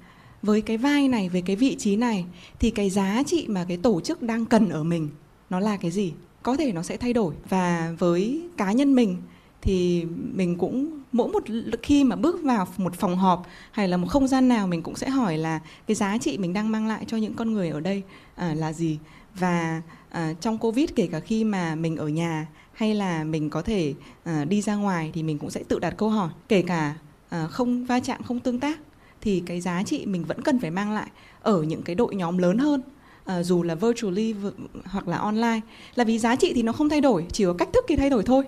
với 0.41 0.61
cái 0.61 0.77
vai 0.77 1.07
này 1.07 1.29
với 1.29 1.41
cái 1.41 1.55
vị 1.55 1.75
trí 1.79 1.95
này 1.95 2.25
thì 2.59 2.69
cái 2.69 2.89
giá 2.89 3.23
trị 3.25 3.45
mà 3.49 3.65
cái 3.67 3.77
tổ 3.77 4.01
chức 4.01 4.21
đang 4.21 4.45
cần 4.45 4.69
ở 4.69 4.83
mình 4.83 5.09
nó 5.51 5.59
là 5.59 5.77
cái 5.77 5.91
gì? 5.91 6.13
Có 6.43 6.57
thể 6.57 6.71
nó 6.71 6.83
sẽ 6.83 6.97
thay 6.97 7.13
đổi. 7.13 7.33
Và 7.49 7.93
với 7.99 8.41
cá 8.57 8.71
nhân 8.71 8.95
mình 8.95 9.17
thì 9.61 10.05
mình 10.33 10.57
cũng 10.57 10.99
mỗi 11.11 11.29
một 11.29 11.43
khi 11.83 12.03
mà 12.03 12.15
bước 12.15 12.39
vào 12.43 12.67
một 12.77 12.93
phòng 12.93 13.17
họp 13.17 13.47
hay 13.71 13.87
là 13.87 13.97
một 13.97 14.07
không 14.09 14.27
gian 14.27 14.47
nào 14.47 14.67
mình 14.67 14.81
cũng 14.81 14.95
sẽ 14.95 15.09
hỏi 15.09 15.37
là 15.37 15.59
cái 15.87 15.95
giá 15.95 16.17
trị 16.17 16.37
mình 16.37 16.53
đang 16.53 16.71
mang 16.71 16.87
lại 16.87 17.05
cho 17.07 17.17
những 17.17 17.33
con 17.33 17.53
người 17.53 17.69
ở 17.69 17.79
đây 17.79 18.03
à, 18.35 18.53
là 18.53 18.73
gì? 18.73 18.99
Và 19.35 19.81
à, 20.09 20.33
trong 20.41 20.57
covid 20.57 20.89
kể 20.95 21.07
cả 21.11 21.19
khi 21.19 21.43
mà 21.43 21.75
mình 21.75 21.97
ở 21.97 22.07
nhà 22.07 22.47
hay 22.73 22.95
là 22.95 23.23
mình 23.23 23.49
có 23.49 23.61
thể 23.61 23.93
à, 24.23 24.45
đi 24.45 24.61
ra 24.61 24.75
ngoài 24.75 25.11
thì 25.13 25.23
mình 25.23 25.37
cũng 25.37 25.49
sẽ 25.49 25.63
tự 25.63 25.79
đặt 25.79 25.93
câu 25.97 26.09
hỏi. 26.09 26.29
Kể 26.47 26.61
cả 26.61 26.95
à, 27.29 27.47
không 27.47 27.85
va 27.85 27.99
chạm 27.99 28.23
không 28.23 28.39
tương 28.39 28.59
tác 28.59 28.79
thì 29.21 29.43
cái 29.45 29.61
giá 29.61 29.83
trị 29.83 30.05
mình 30.05 30.23
vẫn 30.23 30.41
cần 30.41 30.59
phải 30.59 30.71
mang 30.71 30.91
lại 30.91 31.07
ở 31.41 31.63
những 31.63 31.81
cái 31.81 31.95
đội 31.95 32.15
nhóm 32.15 32.37
lớn 32.37 32.57
hơn. 32.57 32.81
Ờ, 33.31 33.43
dù 33.43 33.63
là 33.63 33.75
virtually 33.75 34.35
hoặc 34.85 35.07
là 35.07 35.17
online 35.17 35.59
là 35.95 36.03
vì 36.03 36.19
giá 36.19 36.35
trị 36.35 36.51
thì 36.55 36.63
nó 36.63 36.71
không 36.73 36.89
thay 36.89 37.01
đổi 37.01 37.25
chỉ 37.31 37.45
có 37.45 37.53
cách 37.53 37.69
thức 37.73 37.85
thì 37.87 37.95
thay 37.95 38.09
đổi 38.09 38.23
thôi. 38.23 38.43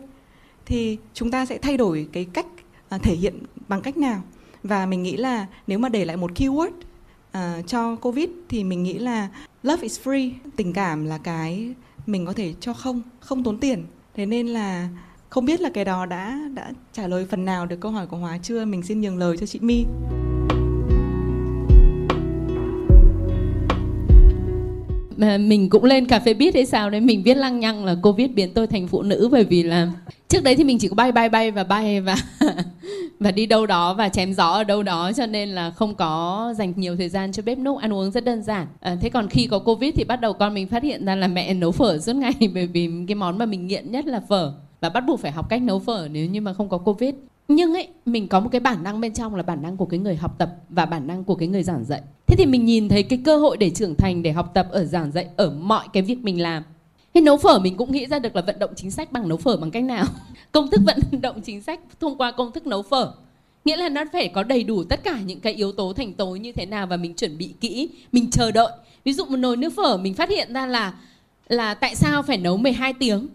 Thì 0.65 0.97
chúng 1.14 1.31
ta 1.31 1.45
sẽ 1.45 1.57
thay 1.57 1.77
đổi 1.77 2.07
cái 2.11 2.26
cách 2.34 2.45
ờ, 2.89 2.97
thể 2.97 3.15
hiện 3.15 3.39
bằng 3.68 3.81
cách 3.81 3.97
nào? 3.97 4.22
Và 4.64 4.85
mình 4.85 5.03
nghĩ 5.03 5.18
là 5.18 5.47
nếu 5.68 5.80
mà 5.80 5.89
để 5.89 6.05
lại 6.05 6.18
một 6.18 6.31
keyword 6.35 6.72
uh, 7.38 7.68
cho 7.68 7.95
covid 7.95 8.30
thì 8.49 8.64
mình 8.64 8.84
nghĩ 8.84 8.93
là 8.93 9.27
love 9.64 9.84
is 9.84 9.99
free 10.03 10.31
tình 10.55 10.73
cảm 10.73 11.05
là 11.05 11.18
cái 11.18 11.73
mình 12.05 12.26
có 12.26 12.34
thể 12.34 12.53
cho 12.60 12.73
không 12.73 13.01
không 13.19 13.43
tốn 13.43 13.57
tiền. 13.57 13.85
Thế 14.15 14.26
nên 14.26 14.47
là 14.47 14.89
không 15.30 15.45
biết 15.45 15.61
là 15.61 15.69
cái 15.73 15.85
đó 15.85 16.05
đã 16.05 16.39
đã 16.53 16.72
trả 16.93 17.07
lời 17.07 17.27
phần 17.30 17.45
nào 17.45 17.65
được 17.65 17.77
câu 17.80 17.91
hỏi 17.91 18.07
của 18.07 18.18
Hóa 18.18 18.38
chưa? 18.43 18.65
Mình 18.65 18.84
xin 18.84 19.01
nhường 19.01 19.18
lời 19.18 19.38
cho 19.38 19.45
chị 19.45 19.60
My. 19.60 19.85
Mình 25.38 25.70
cũng 25.70 25.84
lên 25.84 26.06
cà 26.06 26.20
phê 26.20 26.34
biết 26.34 26.56
hay 26.56 26.66
sao 26.66 26.90
đấy 26.90 27.02
mình 27.02 27.24
viết 27.24 27.38
lăng 27.38 27.60
nhăng 27.60 27.86
là 27.86 27.95
covid 28.04 28.30
biến 28.32 28.54
tôi 28.54 28.68
thành 28.68 28.88
phụ 28.88 29.02
nữ 29.02 29.30
bởi 29.32 29.44
vì 29.44 29.64
là 29.64 29.91
trước 30.30 30.44
đấy 30.44 30.56
thì 30.56 30.64
mình 30.64 30.80
chỉ 30.80 30.88
có 30.88 30.95
bay 30.95 31.12
bay 31.12 31.30
bay 31.30 31.52
và 31.52 31.64
bay 31.64 32.02
và 32.02 32.16
và 33.20 33.32
đi 33.32 33.45
đâu 33.45 33.66
đó 33.66 33.94
và 33.94 34.10
chém 34.10 34.34
gió 34.34 34.52
ở 34.52 34.64
đâu 34.64 34.84
đó 34.84 35.12
cho 35.16 35.26
nên 35.26 35.50
là 35.50 35.72
không 35.72 35.95
có 35.95 36.54
dành 36.58 36.74
nhiều 36.76 36.95
thời 36.95 37.10
gian 37.10 37.32
cho 37.32 37.44
bếp 37.45 37.58
núc 37.58 37.78
ăn 37.78 37.94
uống 37.94 38.12
rất 38.12 38.26
đơn 38.26 38.44
giản. 38.44 38.68
À, 38.80 38.95
thế 39.02 39.10
còn 39.10 39.28
khi 39.30 39.48
có 39.48 39.60
covid 39.60 39.94
thì 39.95 40.04
bắt 40.04 40.22
đầu 40.22 40.34
con 40.34 40.54
mình 40.54 40.68
phát 40.68 40.84
hiện 40.84 41.06
ra 41.06 41.16
là 41.16 41.28
mẹ 41.28 41.54
nấu 41.54 41.72
phở 41.72 42.00
suốt 42.00 42.16
ngày 42.16 42.34
bởi 42.54 42.68
vì 42.68 42.90
cái 43.08 43.16
món 43.16 43.38
mà 43.38 43.45
mình 43.45 43.68
nghiện 43.68 43.91
nhất 43.91 44.06
là 44.06 44.20
phở 44.30 44.54
và 44.82 44.90
bắt 44.90 45.04
buộc 45.08 45.20
phải 45.20 45.32
học 45.32 45.50
cách 45.50 45.62
nấu 45.62 45.80
phở 45.80 46.08
nếu 46.12 46.26
như 46.26 46.41
mà 46.41 46.54
không 46.54 46.70
có 46.70 46.78
covid. 46.78 47.16
Nhưng 47.48 47.74
ấy 47.74 47.88
mình 48.06 48.28
có 48.28 48.40
một 48.40 48.50
cái 48.52 48.62
bản 48.62 48.84
năng 48.84 49.02
bên 49.02 49.14
trong 49.14 49.36
là 49.36 49.44
bản 49.44 49.62
năng 49.62 49.78
của 49.78 49.86
cái 49.86 50.00
người 50.00 50.16
học 50.16 50.36
tập 50.38 50.50
và 50.70 50.86
bản 50.86 51.08
năng 51.08 51.24
của 51.24 51.36
cái 51.36 51.48
người 51.48 51.64
giảng 51.64 51.86
dạy 51.86 52.02
thế 52.34 52.38
thì 52.38 52.45
mình 52.45 52.65
nhìn 52.65 52.89
thấy 52.89 53.03
cái 53.03 53.19
cơ 53.26 53.38
hội 53.38 53.57
để 53.57 53.69
trưởng 53.69 53.95
thành, 53.95 54.23
để 54.23 54.31
học 54.31 54.51
tập, 54.53 54.68
ở 54.72 54.85
giảng 54.85 55.11
dạy, 55.11 55.27
ở 55.38 55.49
mọi 55.49 55.88
cái 55.93 56.03
việc 56.03 56.18
mình 56.18 56.41
làm. 56.41 56.64
Thế 57.14 57.22
nấu 57.22 57.38
phở 57.38 57.60
mình 57.60 57.77
cũng 57.77 57.91
nghĩ 57.91 58.05
ra 58.05 58.19
được 58.19 58.35
là 58.35 58.41
vận 58.41 58.60
động 58.60 58.72
chính 58.76 58.91
sách 58.91 59.11
bằng 59.11 59.30
nấu 59.30 59.38
phở 59.38 59.57
bằng 59.57 59.72
cách 59.72 59.84
nào? 59.84 60.05
Công 60.51 60.72
thức 60.72 60.81
vận 60.85 60.97
động 61.22 61.41
chính 61.41 61.61
sách 61.61 61.80
thông 61.99 62.18
qua 62.18 62.31
công 62.31 62.51
thức 62.51 62.68
nấu 62.68 62.81
phở. 62.81 63.11
Nghĩa 63.65 63.76
là 63.76 63.89
nó 63.89 64.03
phải 64.14 64.27
có 64.27 64.43
đầy 64.43 64.64
đủ 64.64 64.84
tất 64.84 65.03
cả 65.03 65.19
những 65.26 65.39
cái 65.39 65.53
yếu 65.53 65.72
tố 65.72 65.93
thành 65.93 66.14
tố 66.14 66.27
như 66.27 66.51
thế 66.51 66.65
nào 66.65 66.88
và 66.88 66.97
mình 66.97 67.14
chuẩn 67.14 67.38
bị 67.38 67.53
kỹ, 67.61 67.89
mình 68.11 68.31
chờ 68.31 68.51
đợi. 68.51 68.72
Ví 69.05 69.14
dụ 69.14 69.26
một 69.26 69.38
nồi 69.38 69.57
nước 69.57 69.73
phở 69.76 69.97
mình 69.97 70.14
phát 70.14 70.30
hiện 70.30 70.53
ra 70.53 70.65
là 70.65 70.93
là 71.47 71.73
tại 71.73 71.95
sao 71.95 72.23
phải 72.23 72.38
nấu 72.38 72.57
12 72.57 72.93
tiếng? 72.93 73.27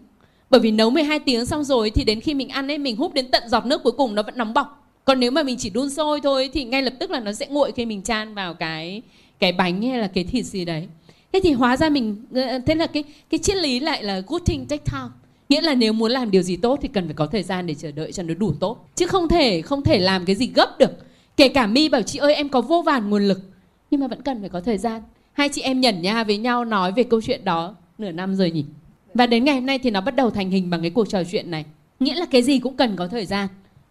Bởi 0.49 0.59
vì 0.59 0.71
nấu 0.71 0.89
12 0.89 1.19
tiếng 1.19 1.45
xong 1.45 1.63
rồi 1.63 1.89
thì 1.89 2.03
đến 2.03 2.21
khi 2.21 2.33
mình 2.33 2.49
ăn 2.49 2.71
ấy, 2.71 2.77
mình 2.77 2.95
húp 2.95 3.13
đến 3.13 3.31
tận 3.31 3.43
giọt 3.49 3.65
nước 3.65 3.83
cuối 3.83 3.93
cùng 3.97 4.15
nó 4.15 4.23
vẫn 4.23 4.37
nóng 4.37 4.53
bỏng 4.53 4.67
còn 5.09 5.19
nếu 5.19 5.31
mà 5.31 5.43
mình 5.43 5.57
chỉ 5.57 5.69
đun 5.69 5.89
sôi 5.89 6.21
thôi 6.21 6.49
thì 6.53 6.63
ngay 6.63 6.81
lập 6.81 6.93
tức 6.99 7.11
là 7.11 7.19
nó 7.19 7.33
sẽ 7.33 7.47
nguội 7.47 7.71
khi 7.71 7.85
mình 7.85 8.01
chan 8.01 8.33
vào 8.33 8.53
cái 8.53 9.01
cái 9.39 9.51
bánh 9.51 9.81
hay 9.81 9.99
là 9.99 10.07
cái 10.07 10.23
thịt 10.23 10.45
gì 10.45 10.65
đấy. 10.65 10.87
Thế 11.33 11.39
thì 11.43 11.51
hóa 11.51 11.77
ra 11.77 11.89
mình 11.89 12.25
ờ, 12.33 12.59
thế 12.65 12.75
là 12.75 12.87
cái 12.87 13.03
cái 13.29 13.39
triết 13.39 13.55
lý 13.57 13.79
lại 13.79 14.03
là 14.03 14.21
good 14.27 14.41
thing, 14.45 14.65
take 14.65 14.83
time. 14.91 15.07
Nghĩa 15.49 15.61
là 15.61 15.75
nếu 15.75 15.93
muốn 15.93 16.11
làm 16.11 16.31
điều 16.31 16.41
gì 16.41 16.55
tốt 16.55 16.79
thì 16.81 16.87
cần 16.87 17.05
phải 17.05 17.13
có 17.13 17.25
thời 17.25 17.43
gian 17.43 17.67
để 17.67 17.75
chờ 17.75 17.91
đợi 17.91 18.11
cho 18.11 18.23
nó 18.23 18.33
đủ 18.33 18.53
tốt. 18.59 18.89
Chứ 18.95 19.07
không 19.07 19.27
thể 19.27 19.61
không 19.61 19.83
thể 19.83 19.99
làm 19.99 20.25
cái 20.25 20.35
gì 20.35 20.51
gấp 20.55 20.79
được. 20.79 20.91
Kể 21.37 21.47
cả 21.47 21.67
mi 21.67 21.89
bảo 21.89 22.01
chị 22.01 22.19
ơi, 22.19 22.35
em 22.35 22.49
có 22.49 22.61
vô 22.61 22.81
vàn 22.81 23.09
nguồn 23.09 23.27
lực. 23.27 23.39
Nhưng 23.91 24.01
mà 24.01 24.07
vẫn 24.07 24.21
cần 24.21 24.39
phải 24.39 24.49
có 24.49 24.61
thời 24.61 24.77
gian. 24.77 25.01
Hai 25.33 25.49
chị 25.49 25.61
em 25.61 25.81
nhẩn 25.81 26.01
nha 26.01 26.23
với 26.23 26.37
nhau 26.37 26.65
nói 26.65 26.91
về 26.91 27.03
câu 27.03 27.21
chuyện 27.21 27.45
đó 27.45 27.75
nửa 27.97 28.11
năm 28.11 28.35
rồi 28.35 28.51
nhỉ? 28.51 28.65
Và 29.13 29.25
đến 29.27 29.45
ngày 29.45 29.55
hôm 29.55 29.65
nay 29.65 29.79
thì 29.79 29.91
nó 29.91 30.01
bắt 30.01 30.15
đầu 30.15 30.29
thành 30.29 30.49
hình 30.51 30.69
bằng 30.69 30.81
cái 30.81 30.89
cuộc 30.89 31.09
trò 31.09 31.23
chuyện 31.31 31.51
này. 31.51 31.65
Nghĩa 31.99 32.15
là 32.15 32.25
cái 32.31 32.41
gì 32.41 32.59
cũng 32.59 32.77
cần 32.77 32.95
có 32.95 33.07
thời 33.07 33.25
gian 33.25 33.47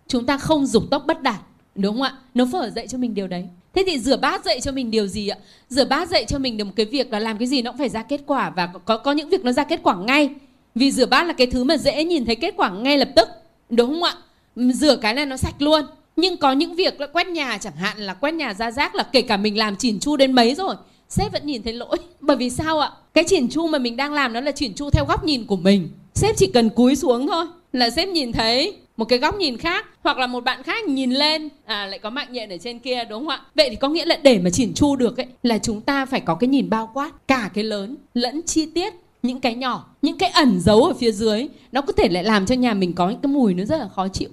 chúng 0.08 0.26
ta 0.26 0.38
không 0.38 0.66
dục 0.66 0.82
tốc 0.90 1.04
bất 1.06 1.22
đạt, 1.22 1.40
đúng 1.74 1.94
không 1.94 2.02
ạ? 2.02 2.12
Nấu 2.34 2.46
phở 2.52 2.70
dạy 2.70 2.86
cho 2.86 2.98
mình 2.98 3.14
điều 3.14 3.28
đấy. 3.28 3.44
Thế 3.74 3.84
thì 3.86 3.98
rửa 3.98 4.16
bát 4.16 4.44
dạy 4.44 4.60
cho 4.60 4.72
mình 4.72 4.90
điều 4.90 5.06
gì 5.06 5.28
ạ? 5.28 5.38
Rửa 5.68 5.84
bát 5.84 6.08
dạy 6.08 6.24
cho 6.24 6.38
mình 6.38 6.56
được 6.56 6.64
một 6.64 6.72
cái 6.76 6.86
việc 6.86 7.12
là 7.12 7.18
làm 7.18 7.38
cái 7.38 7.48
gì 7.48 7.62
nó 7.62 7.70
cũng 7.70 7.78
phải 7.78 7.88
ra 7.88 8.02
kết 8.02 8.20
quả 8.26 8.50
và 8.50 8.66
có 8.84 8.96
có 8.96 9.12
những 9.12 9.28
việc 9.28 9.44
nó 9.44 9.52
ra 9.52 9.64
kết 9.64 9.80
quả 9.82 9.96
ngay. 9.96 10.30
Vì 10.74 10.92
rửa 10.92 11.06
bát 11.06 11.26
là 11.26 11.32
cái 11.32 11.46
thứ 11.46 11.64
mà 11.64 11.76
dễ 11.76 12.04
nhìn 12.04 12.24
thấy 12.24 12.36
kết 12.36 12.54
quả 12.56 12.70
ngay 12.70 12.98
lập 12.98 13.08
tức, 13.16 13.28
đúng 13.70 13.88
không 13.90 14.02
ạ? 14.02 14.14
Rửa 14.56 14.96
cái 14.96 15.14
này 15.14 15.26
nó 15.26 15.36
sạch 15.36 15.62
luôn. 15.62 15.84
Nhưng 16.16 16.36
có 16.36 16.52
những 16.52 16.74
việc 16.74 17.00
là 17.00 17.06
quét 17.06 17.26
nhà 17.26 17.58
chẳng 17.58 17.76
hạn, 17.76 17.98
là 17.98 18.14
quét 18.14 18.34
nhà 18.34 18.54
ra 18.54 18.70
rác 18.70 18.94
là 18.94 19.02
kể 19.02 19.22
cả 19.22 19.36
mình 19.36 19.58
làm 19.58 19.76
chỉn 19.76 20.00
chu 20.00 20.16
đến 20.16 20.32
mấy 20.32 20.54
rồi, 20.54 20.74
sếp 21.08 21.32
vẫn 21.32 21.46
nhìn 21.46 21.62
thấy 21.62 21.72
lỗi. 21.72 21.96
Bởi 22.20 22.36
vì 22.36 22.50
sao 22.50 22.78
ạ? 22.80 22.90
Cái 23.14 23.24
chỉn 23.24 23.48
chu 23.48 23.66
mà 23.66 23.78
mình 23.78 23.96
đang 23.96 24.12
làm 24.12 24.32
nó 24.32 24.40
là 24.40 24.52
chỉn 24.52 24.74
chu 24.74 24.90
theo 24.90 25.04
góc 25.08 25.24
nhìn 25.24 25.46
của 25.46 25.56
mình. 25.56 25.88
Sếp 26.14 26.36
chỉ 26.36 26.46
cần 26.46 26.70
cúi 26.70 26.96
xuống 26.96 27.26
thôi 27.26 27.46
là 27.72 27.90
sếp 27.90 28.08
nhìn 28.08 28.32
thấy 28.32 28.76
một 28.98 29.04
cái 29.04 29.18
góc 29.18 29.34
nhìn 29.36 29.56
khác, 29.56 29.86
hoặc 30.02 30.18
là 30.18 30.26
một 30.26 30.44
bạn 30.44 30.62
khác 30.62 30.84
nhìn 30.84 31.10
lên 31.10 31.48
à 31.64 31.86
lại 31.86 31.98
có 31.98 32.10
mạng 32.10 32.28
nhện 32.30 32.48
ở 32.48 32.56
trên 32.58 32.78
kia, 32.78 33.04
đúng 33.04 33.18
không 33.18 33.28
ạ? 33.28 33.40
Vậy 33.54 33.70
thì 33.70 33.76
có 33.76 33.88
nghĩa 33.88 34.04
là 34.04 34.16
để 34.22 34.38
mà 34.38 34.50
chỉn 34.50 34.74
chu 34.74 34.96
được 34.96 35.16
ấy, 35.16 35.26
là 35.42 35.58
chúng 35.58 35.80
ta 35.80 36.06
phải 36.06 36.20
có 36.20 36.34
cái 36.34 36.48
nhìn 36.48 36.70
bao 36.70 36.90
quát, 36.94 37.10
cả 37.28 37.50
cái 37.54 37.64
lớn 37.64 37.96
lẫn 38.14 38.42
chi 38.46 38.66
tiết, 38.74 38.92
những 39.22 39.40
cái 39.40 39.54
nhỏ, 39.54 39.94
những 40.02 40.18
cái 40.18 40.30
ẩn 40.30 40.60
giấu 40.60 40.84
ở 40.84 40.94
phía 40.94 41.12
dưới, 41.12 41.48
nó 41.72 41.80
có 41.80 41.92
thể 41.92 42.08
lại 42.08 42.24
làm 42.24 42.46
cho 42.46 42.54
nhà 42.54 42.74
mình 42.74 42.92
có 42.92 43.10
những 43.10 43.20
cái 43.20 43.32
mùi 43.32 43.54
nó 43.54 43.64
rất 43.64 43.78
là 43.78 43.88
khó 43.88 44.08
chịu. 44.08 44.28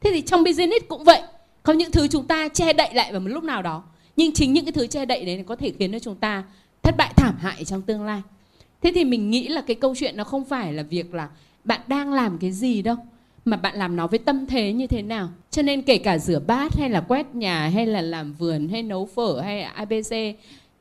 Thế 0.00 0.10
thì 0.14 0.20
trong 0.20 0.44
business 0.44 0.86
cũng 0.88 1.04
vậy, 1.04 1.22
có 1.62 1.72
những 1.72 1.90
thứ 1.90 2.08
chúng 2.08 2.26
ta 2.26 2.48
che 2.48 2.72
đậy 2.72 2.94
lại 2.94 3.12
vào 3.12 3.20
một 3.20 3.28
lúc 3.28 3.44
nào 3.44 3.62
đó, 3.62 3.82
nhưng 4.16 4.32
chính 4.32 4.52
những 4.52 4.64
cái 4.64 4.72
thứ 4.72 4.86
che 4.86 5.04
đậy 5.04 5.24
đấy 5.24 5.44
có 5.46 5.56
thể 5.56 5.72
khiến 5.78 5.92
cho 5.92 5.98
chúng 5.98 6.16
ta 6.16 6.42
thất 6.82 6.96
bại 6.96 7.12
thảm 7.16 7.34
hại 7.38 7.64
trong 7.64 7.82
tương 7.82 8.04
lai. 8.04 8.22
Thế 8.82 8.92
thì 8.94 9.04
mình 9.04 9.30
nghĩ 9.30 9.48
là 9.48 9.60
cái 9.60 9.76
câu 9.76 9.94
chuyện 9.98 10.16
nó 10.16 10.24
không 10.24 10.44
phải 10.44 10.72
là 10.72 10.82
việc 10.82 11.14
là 11.14 11.28
bạn 11.64 11.80
đang 11.86 12.12
làm 12.12 12.38
cái 12.38 12.52
gì 12.52 12.82
đâu 12.82 12.96
mà 13.44 13.56
bạn 13.56 13.76
làm 13.76 13.96
nó 13.96 14.06
với 14.06 14.18
tâm 14.18 14.46
thế 14.46 14.72
như 14.72 14.86
thế 14.86 15.02
nào? 15.02 15.28
Cho 15.50 15.62
nên 15.62 15.82
kể 15.82 15.98
cả 15.98 16.18
rửa 16.18 16.40
bát 16.46 16.76
hay 16.76 16.90
là 16.90 17.00
quét 17.00 17.34
nhà 17.34 17.68
hay 17.68 17.86
là 17.86 18.00
làm 18.00 18.32
vườn 18.32 18.68
hay 18.68 18.82
nấu 18.82 19.06
phở 19.06 19.40
hay 19.40 19.62
abc 19.62 20.14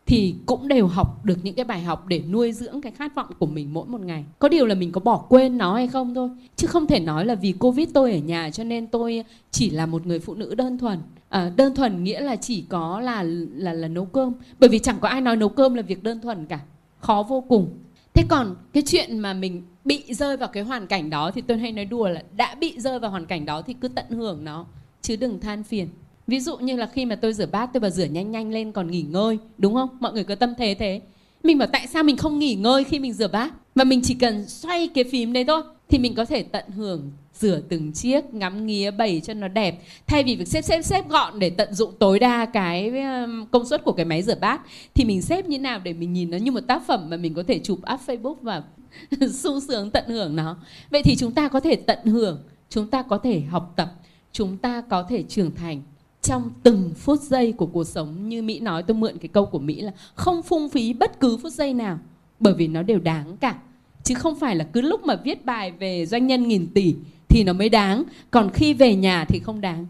thì 0.06 0.36
cũng 0.46 0.68
đều 0.68 0.88
học 0.88 1.26
được 1.26 1.38
những 1.44 1.56
cái 1.56 1.66
bài 1.66 1.82
học 1.82 2.08
để 2.08 2.22
nuôi 2.32 2.52
dưỡng 2.52 2.82
cái 2.82 2.92
khát 2.92 3.16
vọng 3.16 3.28
của 3.40 3.46
mình 3.46 3.74
mỗi 3.74 3.86
một 3.86 4.02
ngày. 4.02 4.26
Có 4.40 4.50
điều 4.50 4.66
là 4.66 4.76
mình 4.76 4.92
có 4.92 5.02
bỏ 5.02 5.18
quên 5.30 5.58
nó 5.58 5.76
hay 5.76 5.88
không 5.88 6.16
thôi. 6.16 6.30
Chứ 6.56 6.68
không 6.68 6.88
thể 6.88 7.00
nói 7.00 7.26
là 7.26 7.36
vì 7.36 7.52
covid 7.52 7.90
tôi 7.94 8.12
ở 8.12 8.18
nhà 8.18 8.50
cho 8.50 8.64
nên 8.64 8.88
tôi 8.88 9.24
chỉ 9.52 9.70
là 9.70 9.86
một 9.86 10.06
người 10.06 10.20
phụ 10.20 10.34
nữ 10.34 10.56
đơn 10.56 10.78
thuần. 10.78 11.00
À, 11.30 11.52
đơn 11.56 11.76
thuần 11.76 12.04
nghĩa 12.04 12.20
là 12.20 12.36
chỉ 12.36 12.64
có 12.70 13.00
là 13.00 13.24
là 13.56 13.74
là 13.74 13.88
nấu 13.88 14.06
cơm. 14.06 14.34
Bởi 14.60 14.70
vì 14.70 14.80
chẳng 14.80 14.98
có 15.02 15.08
ai 15.08 15.22
nói 15.22 15.36
nấu 15.36 15.50
cơm 15.50 15.74
là 15.74 15.82
việc 15.82 16.04
đơn 16.04 16.22
thuần 16.22 16.46
cả. 16.46 16.60
Khó 17.00 17.24
vô 17.30 17.42
cùng. 17.42 17.70
Thế 18.14 18.24
còn 18.30 18.56
cái 18.74 18.84
chuyện 18.86 19.20
mà 19.20 19.34
mình 19.34 19.64
bị 19.86 20.04
rơi 20.14 20.38
vào 20.38 20.50
cái 20.50 20.64
hoàn 20.64 20.88
cảnh 20.88 21.10
đó 21.10 21.32
thì 21.32 21.42
tôi 21.42 21.58
hay 21.58 21.72
nói 21.72 21.86
đùa 21.86 22.10
là 22.10 22.24
đã 22.36 22.56
bị 22.56 22.74
rơi 22.78 23.00
vào 23.00 23.12
hoàn 23.12 23.26
cảnh 23.26 23.46
đó 23.46 23.62
thì 23.62 23.76
cứ 23.82 23.88
tận 23.88 24.06
hưởng 24.10 24.44
nó, 24.44 24.66
chứ 25.02 25.16
đừng 25.16 25.40
than 25.40 25.64
phiền. 25.64 25.88
Ví 26.28 26.40
dụ 26.40 26.58
như 26.58 26.76
là 26.76 26.90
khi 26.94 27.06
mà 27.06 27.16
tôi 27.16 27.34
rửa 27.34 27.46
bát, 27.46 27.70
tôi 27.74 27.82
bảo 27.82 27.92
rửa 27.92 28.06
nhanh 28.06 28.32
nhanh 28.32 28.52
lên 28.52 28.72
còn 28.72 28.92
nghỉ 28.92 29.02
ngơi, 29.02 29.38
đúng 29.58 29.74
không? 29.74 29.90
Mọi 30.00 30.14
người 30.14 30.24
có 30.24 30.36
tâm 30.36 30.54
thế 30.58 30.76
thế. 30.80 31.02
Mình 31.44 31.58
bảo 31.58 31.68
tại 31.72 31.88
sao 31.88 32.04
mình 32.04 32.18
không 32.18 32.40
nghỉ 32.40 32.56
ngơi 32.56 32.84
khi 32.84 33.00
mình 33.00 33.14
rửa 33.14 33.28
bát? 33.28 33.54
Mà 33.76 33.84
mình 33.84 34.02
chỉ 34.04 34.14
cần 34.14 34.48
xoay 34.48 34.88
cái 34.88 35.04
phím 35.04 35.34
đấy 35.34 35.46
thôi 35.48 35.62
thì 35.90 36.00
mình 36.00 36.16
có 36.16 36.26
thể 36.26 36.44
tận 36.44 36.70
hưởng 36.70 37.12
rửa 37.34 37.62
từng 37.70 37.92
chiếc, 37.92 38.34
ngắm 38.34 38.66
nghía, 38.66 38.92
bày 38.92 39.22
cho 39.24 39.34
nó 39.34 39.48
đẹp. 39.48 39.82
Thay 40.08 40.24
vì 40.24 40.36
việc 40.36 40.48
xếp 40.48 40.62
xếp 40.62 40.82
xếp 40.82 41.10
gọn 41.10 41.40
để 41.40 41.50
tận 41.50 41.74
dụng 41.74 41.94
tối 42.00 42.20
đa 42.20 42.46
cái 42.46 42.90
um, 42.90 43.46
công 43.52 43.66
suất 43.66 43.84
của 43.84 43.92
cái 43.92 44.06
máy 44.06 44.22
rửa 44.22 44.36
bát, 44.36 44.62
thì 44.94 45.06
mình 45.06 45.22
xếp 45.22 45.50
như 45.50 45.60
nào 45.60 45.80
để 45.84 45.94
mình 45.94 46.14
nhìn 46.14 46.32
nó 46.32 46.38
như 46.38 46.52
một 46.52 46.68
tác 46.68 46.88
phẩm 46.88 47.10
mà 47.10 47.18
mình 47.18 47.34
có 47.34 47.44
thể 47.48 47.60
chụp 47.60 47.80
up 47.94 48.00
Facebook 48.08 48.36
và 48.42 48.64
sung 49.34 49.60
sướng 49.60 49.92
tận 49.92 50.04
hưởng 50.08 50.36
nó. 50.36 50.58
Vậy 50.90 51.04
thì 51.04 51.16
chúng 51.16 51.32
ta 51.32 51.48
có 51.48 51.60
thể 51.60 51.76
tận 51.76 52.06
hưởng, 52.06 52.44
chúng 52.70 52.88
ta 52.88 53.02
có 53.02 53.18
thể 53.18 53.42
học 53.42 53.74
tập, 53.76 53.94
chúng 54.32 54.58
ta 54.58 54.82
có 54.82 55.04
thể 55.04 55.24
trưởng 55.24 55.56
thành 55.56 55.82
trong 56.22 56.52
từng 56.64 56.94
phút 56.96 57.22
giây 57.22 57.52
của 57.52 57.66
cuộc 57.66 57.84
sống. 57.84 58.30
Như 58.30 58.42
Mỹ 58.42 58.60
nói, 58.60 58.84
tôi 58.84 58.98
mượn 58.98 59.18
cái 59.18 59.28
câu 59.28 59.46
của 59.46 59.60
Mỹ 59.60 59.82
là 59.82 59.92
không 60.16 60.44
phung 60.44 60.70
phí 60.70 60.94
bất 60.94 61.20
cứ 61.20 61.38
phút 61.38 61.54
giây 61.54 61.74
nào, 61.74 62.00
bởi 62.40 62.54
vì 62.54 62.68
nó 62.68 62.82
đều 62.82 63.00
đáng 63.00 63.38
cả. 63.38 63.60
Chứ 64.04 64.16
không 64.16 64.40
phải 64.40 64.56
là 64.56 64.64
cứ 64.74 64.82
lúc 64.82 65.06
mà 65.06 65.16
viết 65.16 65.46
bài 65.46 65.72
về 65.72 66.06
doanh 66.06 66.28
nhân 66.28 66.48
nghìn 66.48 66.68
tỷ 66.74 66.96
thì 67.30 67.44
nó 67.44 67.54
mới 67.54 67.70
đáng, 67.70 68.04
còn 68.32 68.50
khi 68.54 68.74
về 68.74 68.96
nhà 68.96 69.26
thì 69.26 69.40
không 69.40 69.62
đáng. 69.62 69.86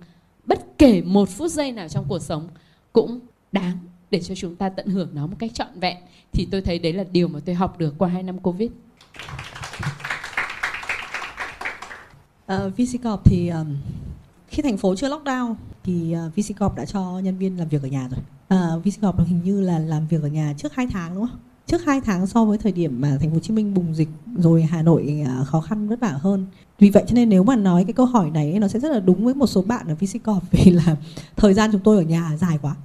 Bất 0.46 0.78
kể 0.78 1.02
một 1.02 1.30
phút 1.30 1.52
giây 1.52 1.72
nào 1.72 1.88
trong 1.88 2.06
cuộc 2.08 2.20
sống 2.20 2.48
cũng 2.94 3.20
đáng 3.52 3.78
để 4.12 4.22
cho 4.22 4.36
chúng 4.36 4.56
ta 4.56 4.70
tận 4.70 4.88
hưởng 4.88 5.10
nó 5.14 5.28
một 5.28 5.36
cách 5.40 5.52
trọn 5.54 5.80
vẹn. 5.80 5.98
Thì 6.32 6.48
tôi 6.52 6.62
thấy 6.62 6.80
đấy 6.80 6.94
là 6.94 7.04
điều 7.12 7.28
mà 7.28 7.40
tôi 7.46 7.56
học 7.56 7.80
được 7.80 7.96
qua 7.98 8.10
hai 8.10 8.24
năm 8.24 8.40
covid. 8.40 8.72
Ờ, 12.52 12.66
uh, 12.66 12.74
VCCorp 12.78 13.22
thì 13.26 13.50
um, 13.50 13.76
khi 14.48 14.64
thành 14.64 14.78
phố 14.78 14.96
chưa 14.96 15.10
lockdown 15.10 15.56
thì 15.84 16.12
ờ, 16.12 16.26
uh, 16.26 16.36
VCCorp 16.36 16.76
đã 16.76 16.86
cho 16.86 17.20
nhân 17.20 17.38
viên 17.38 17.60
làm 17.60 17.68
việc 17.68 17.82
ở 17.82 17.88
nhà 17.88 18.08
rồi. 18.08 18.20
Ờ, 18.48 18.76
uh, 18.78 18.86
VCCorp 18.86 19.28
hình 19.28 19.42
như 19.44 19.62
là 19.62 19.80
làm 19.80 20.08
việc 20.08 20.22
ở 20.22 20.28
nhà 20.28 20.54
trước 20.58 20.74
2 20.74 20.88
tháng 20.88 21.16
đúng 21.16 21.28
không? 21.28 21.40
Trước 21.68 21.86
2 21.86 22.02
tháng 22.02 22.28
so 22.28 22.46
với 22.46 22.58
thời 22.58 22.72
điểm 22.72 23.02
mà 23.02 23.18
thành 23.20 23.30
phố 23.30 23.34
Hồ 23.34 23.40
Chí 23.40 23.54
Minh 23.54 23.74
bùng 23.74 23.96
dịch 23.96 24.10
rồi 24.38 24.62
Hà 24.62 24.82
Nội 24.82 25.24
uh, 25.42 25.48
khó 25.48 25.62
khăn 25.62 25.88
vất 25.88 26.00
vả 26.00 26.18
hơn. 26.22 26.46
Vì 26.80 26.90
vậy 26.90 27.04
cho 27.08 27.16
nên 27.16 27.30
nếu 27.30 27.44
mà 27.44 27.56
nói 27.56 27.84
cái 27.84 27.94
câu 27.94 28.06
hỏi 28.06 28.30
này 28.30 28.60
nó 28.60 28.68
sẽ 28.68 28.80
rất 28.80 28.92
là 28.92 29.00
đúng 29.00 29.26
với 29.26 29.34
một 29.34 29.48
số 29.48 29.62
bạn 29.62 29.88
ở 29.88 29.96
VCCorp 29.96 30.44
vì 30.52 30.72
là 30.72 30.96
thời 31.36 31.54
gian 31.54 31.72
chúng 31.72 31.82
tôi 31.82 31.98
ở 31.98 32.04
nhà 32.04 32.38
dài 32.38 32.58
quá. 32.62 32.76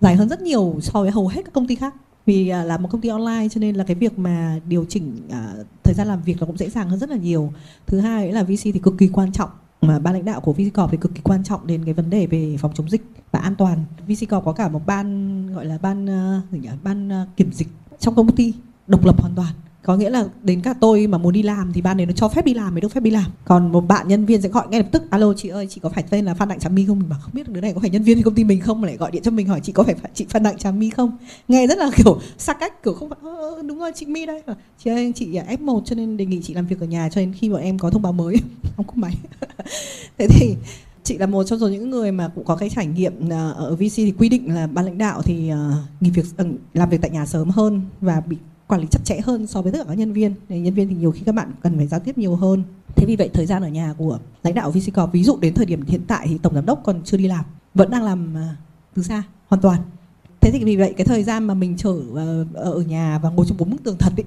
Dài 0.00 0.16
hơn 0.16 0.28
rất 0.28 0.42
nhiều 0.42 0.78
so 0.82 1.00
với 1.00 1.10
hầu 1.10 1.28
hết 1.28 1.42
các 1.44 1.52
công 1.54 1.66
ty 1.66 1.74
khác 1.74 1.94
vì 2.26 2.48
à, 2.48 2.64
là 2.64 2.78
một 2.78 2.88
công 2.92 3.00
ty 3.00 3.08
online 3.08 3.48
cho 3.50 3.58
nên 3.60 3.76
là 3.76 3.84
cái 3.84 3.94
việc 3.94 4.18
mà 4.18 4.60
điều 4.68 4.84
chỉnh 4.88 5.20
à, 5.30 5.52
thời 5.84 5.94
gian 5.94 6.06
làm 6.06 6.22
việc 6.22 6.36
nó 6.40 6.46
cũng 6.46 6.56
dễ 6.56 6.70
dàng 6.70 6.88
hơn 6.88 6.98
rất 6.98 7.10
là 7.10 7.16
nhiều 7.16 7.52
thứ 7.86 8.00
hai 8.00 8.32
là 8.32 8.42
VC 8.42 8.62
thì 8.62 8.80
cực 8.82 8.94
kỳ 8.98 9.08
quan 9.08 9.32
trọng 9.32 9.50
mà 9.80 9.98
ban 9.98 10.14
lãnh 10.14 10.24
đạo 10.24 10.40
của 10.40 10.52
VCCorp 10.52 10.90
thì 10.90 10.96
cực 10.96 11.14
kỳ 11.14 11.20
quan 11.20 11.44
trọng 11.44 11.66
đến 11.66 11.84
cái 11.84 11.94
vấn 11.94 12.10
đề 12.10 12.26
về 12.26 12.56
phòng 12.60 12.72
chống 12.74 12.90
dịch 12.90 13.02
và 13.32 13.40
an 13.40 13.54
toàn. 13.54 13.84
VCCorp 14.06 14.44
có 14.44 14.52
cả 14.52 14.68
một 14.68 14.86
ban 14.86 15.46
gọi 15.54 15.64
là 15.64 15.78
ban 15.82 16.04
uh, 16.04 16.52
gì 16.52 16.58
nhỉ? 16.58 16.68
ban 16.82 17.08
uh, 17.08 17.36
kiểm 17.36 17.52
dịch 17.52 17.68
trong 17.98 18.14
công 18.14 18.36
ty 18.36 18.54
độc 18.86 19.04
lập 19.04 19.20
hoàn 19.20 19.34
toàn 19.34 19.54
có 19.86 19.96
nghĩa 19.96 20.10
là 20.10 20.24
đến 20.42 20.60
cả 20.60 20.74
tôi 20.80 21.06
mà 21.06 21.18
muốn 21.18 21.32
đi 21.32 21.42
làm 21.42 21.72
thì 21.72 21.82
ban 21.82 21.96
đấy 21.96 22.06
nó 22.06 22.12
cho 22.12 22.28
phép 22.28 22.44
đi 22.44 22.54
làm 22.54 22.74
mới 22.74 22.80
được 22.80 22.92
phép 22.92 23.02
đi 23.02 23.10
làm. 23.10 23.24
Còn 23.44 23.72
một 23.72 23.80
bạn 23.80 24.08
nhân 24.08 24.26
viên 24.26 24.42
sẽ 24.42 24.48
gọi 24.48 24.66
ngay 24.68 24.80
lập 24.80 24.88
tức 24.92 25.10
alo 25.10 25.34
chị 25.36 25.48
ơi 25.48 25.66
chị 25.70 25.80
có 25.82 25.88
phải 25.88 26.04
tên 26.10 26.24
là 26.24 26.34
phan 26.34 26.48
đặng 26.48 26.60
trà 26.60 26.68
my 26.68 26.86
không? 26.86 26.98
Mình 26.98 27.08
bảo 27.08 27.18
không 27.22 27.34
biết 27.34 27.48
đứa 27.48 27.60
này 27.60 27.72
có 27.72 27.80
phải 27.80 27.90
nhân 27.90 28.02
viên 28.02 28.22
công 28.22 28.34
ty 28.34 28.44
mình 28.44 28.60
không? 28.60 28.80
Mà 28.80 28.86
lại 28.86 28.96
gọi 28.96 29.10
điện 29.10 29.22
cho 29.22 29.30
mình 29.30 29.46
hỏi 29.46 29.60
chị 29.62 29.72
có 29.72 29.82
phải 29.82 29.94
chị 30.14 30.26
phan 30.28 30.42
đặng 30.42 30.58
trà 30.58 30.70
my 30.70 30.90
không? 30.90 31.16
Nghe 31.48 31.66
rất 31.66 31.78
là 31.78 31.90
kiểu 31.96 32.20
xa 32.38 32.52
cách 32.52 32.82
kiểu 32.82 32.94
không 32.94 33.08
phải 33.08 33.18
ờ, 33.22 33.62
đúng 33.62 33.78
rồi 33.78 33.92
chị 33.94 34.06
my 34.06 34.26
đây. 34.26 34.42
Ờ, 34.46 34.54
chị 34.84 34.90
ơi 34.90 35.12
chị 35.16 35.30
f 35.30 35.58
1 35.60 35.82
cho 35.84 35.96
nên 35.96 36.16
đề 36.16 36.26
nghị 36.26 36.40
chị 36.42 36.54
làm 36.54 36.66
việc 36.66 36.80
ở 36.80 36.86
nhà 36.86 37.08
cho 37.08 37.20
đến 37.20 37.32
khi 37.32 37.48
bọn 37.48 37.60
em 37.60 37.78
có 37.78 37.90
thông 37.90 38.02
báo 38.02 38.12
mới. 38.12 38.36
Không 38.76 38.86
có 38.86 38.92
máy. 38.96 39.14
Thế 40.18 40.26
thì 40.30 40.54
chị 41.04 41.18
là 41.18 41.26
một 41.26 41.44
trong 41.44 41.58
số 41.58 41.68
những 41.68 41.90
người 41.90 42.12
mà 42.12 42.28
cũng 42.34 42.44
có 42.44 42.56
cái 42.56 42.70
trải 42.70 42.86
nghiệm 42.86 43.30
à, 43.30 43.50
ở 43.50 43.76
VC 43.76 43.96
thì 43.96 44.14
quy 44.18 44.28
định 44.28 44.54
là 44.54 44.66
ban 44.66 44.84
lãnh 44.84 44.98
đạo 44.98 45.22
thì 45.22 45.48
à, 45.48 45.72
nghỉ 46.00 46.10
việc 46.10 46.26
ừ, 46.36 46.46
làm 46.74 46.90
việc 46.90 47.00
tại 47.02 47.10
nhà 47.10 47.26
sớm 47.26 47.50
hơn 47.50 47.82
và 48.00 48.20
bị 48.20 48.36
quản 48.68 48.80
lý 48.80 48.86
chặt 48.90 49.04
chẽ 49.04 49.20
hơn 49.24 49.46
so 49.46 49.62
với 49.62 49.72
tất 49.72 49.78
cả 49.78 49.84
các 49.88 49.98
nhân 49.98 50.12
viên. 50.12 50.34
Nên 50.48 50.62
nhân 50.62 50.74
viên 50.74 50.88
thì 50.88 50.94
nhiều 50.94 51.12
khi 51.12 51.22
các 51.26 51.34
bạn 51.34 51.52
cần 51.62 51.76
phải 51.76 51.86
giao 51.86 52.00
tiếp 52.00 52.18
nhiều 52.18 52.36
hơn. 52.36 52.62
Thế 52.96 53.06
vì 53.06 53.16
vậy 53.16 53.30
thời 53.32 53.46
gian 53.46 53.62
ở 53.62 53.68
nhà 53.68 53.94
của 53.98 54.18
lãnh 54.42 54.54
đạo 54.54 54.70
VCCorp 54.70 55.12
ví 55.12 55.24
dụ 55.24 55.38
đến 55.40 55.54
thời 55.54 55.66
điểm 55.66 55.82
hiện 55.86 56.00
tại 56.06 56.26
thì 56.30 56.38
tổng 56.38 56.54
giám 56.54 56.66
đốc 56.66 56.80
còn 56.84 57.00
chưa 57.04 57.16
đi 57.16 57.28
làm, 57.28 57.44
vẫn 57.74 57.90
đang 57.90 58.02
làm 58.02 58.36
à, 58.36 58.56
từ 58.94 59.02
xa, 59.02 59.22
hoàn 59.48 59.62
toàn. 59.62 59.80
Thế 60.40 60.50
thì 60.52 60.64
vì 60.64 60.76
vậy 60.76 60.94
cái 60.96 61.04
thời 61.04 61.22
gian 61.22 61.44
mà 61.44 61.54
mình 61.54 61.76
chở 61.76 62.00
à, 62.16 62.24
ở 62.54 62.80
nhà 62.80 63.20
và 63.22 63.30
ngồi 63.30 63.46
trong 63.48 63.58
bốn 63.58 63.70
bức 63.70 63.82
tường 63.84 63.96
thật 63.98 64.12
ấy 64.16 64.24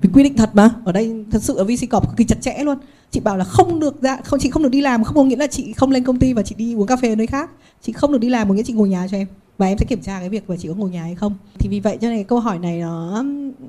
vì 0.00 0.08
quy 0.12 0.22
định 0.22 0.36
thật 0.36 0.50
mà. 0.54 0.70
Ở 0.84 0.92
đây 0.92 1.24
thật 1.30 1.42
sự 1.42 1.56
ở 1.56 1.64
VCCorp 1.64 2.02
cực 2.02 2.16
kỳ 2.16 2.24
chặt 2.24 2.40
chẽ 2.40 2.58
luôn. 2.64 2.78
Chị 3.10 3.20
bảo 3.20 3.36
là 3.36 3.44
không 3.44 3.80
được 3.80 4.02
ra, 4.02 4.16
không, 4.24 4.40
chị 4.40 4.50
không 4.50 4.62
được 4.62 4.68
đi 4.68 4.80
làm, 4.80 5.04
không 5.04 5.16
có 5.16 5.24
nghĩa 5.24 5.36
là 5.36 5.46
chị 5.46 5.72
không 5.72 5.90
lên 5.90 6.04
công 6.04 6.18
ty 6.18 6.32
và 6.32 6.42
chị 6.42 6.54
đi 6.58 6.74
uống 6.74 6.86
cà 6.86 6.96
phê 6.96 7.08
ở 7.08 7.16
nơi 7.16 7.26
khác. 7.26 7.50
Chị 7.82 7.92
không 7.92 8.12
được 8.12 8.18
đi 8.18 8.28
làm 8.28 8.48
có 8.48 8.54
nghĩa 8.54 8.62
chị 8.62 8.72
ngồi 8.72 8.88
nhà 8.88 9.08
cho 9.10 9.16
em 9.16 9.26
và 9.58 9.66
em 9.66 9.78
sẽ 9.78 9.84
kiểm 9.84 10.02
tra 10.02 10.20
cái 10.20 10.28
việc 10.28 10.50
mà 10.50 10.56
chị 10.56 10.68
có 10.68 10.74
ngồi 10.74 10.90
nhà 10.90 11.02
hay 11.02 11.14
không. 11.14 11.34
Thì 11.58 11.68
vì 11.68 11.80
vậy 11.80 11.98
cho 12.00 12.10
nên 12.10 12.24
câu 12.24 12.40
hỏi 12.40 12.58
này 12.58 12.80
nó 12.80 13.24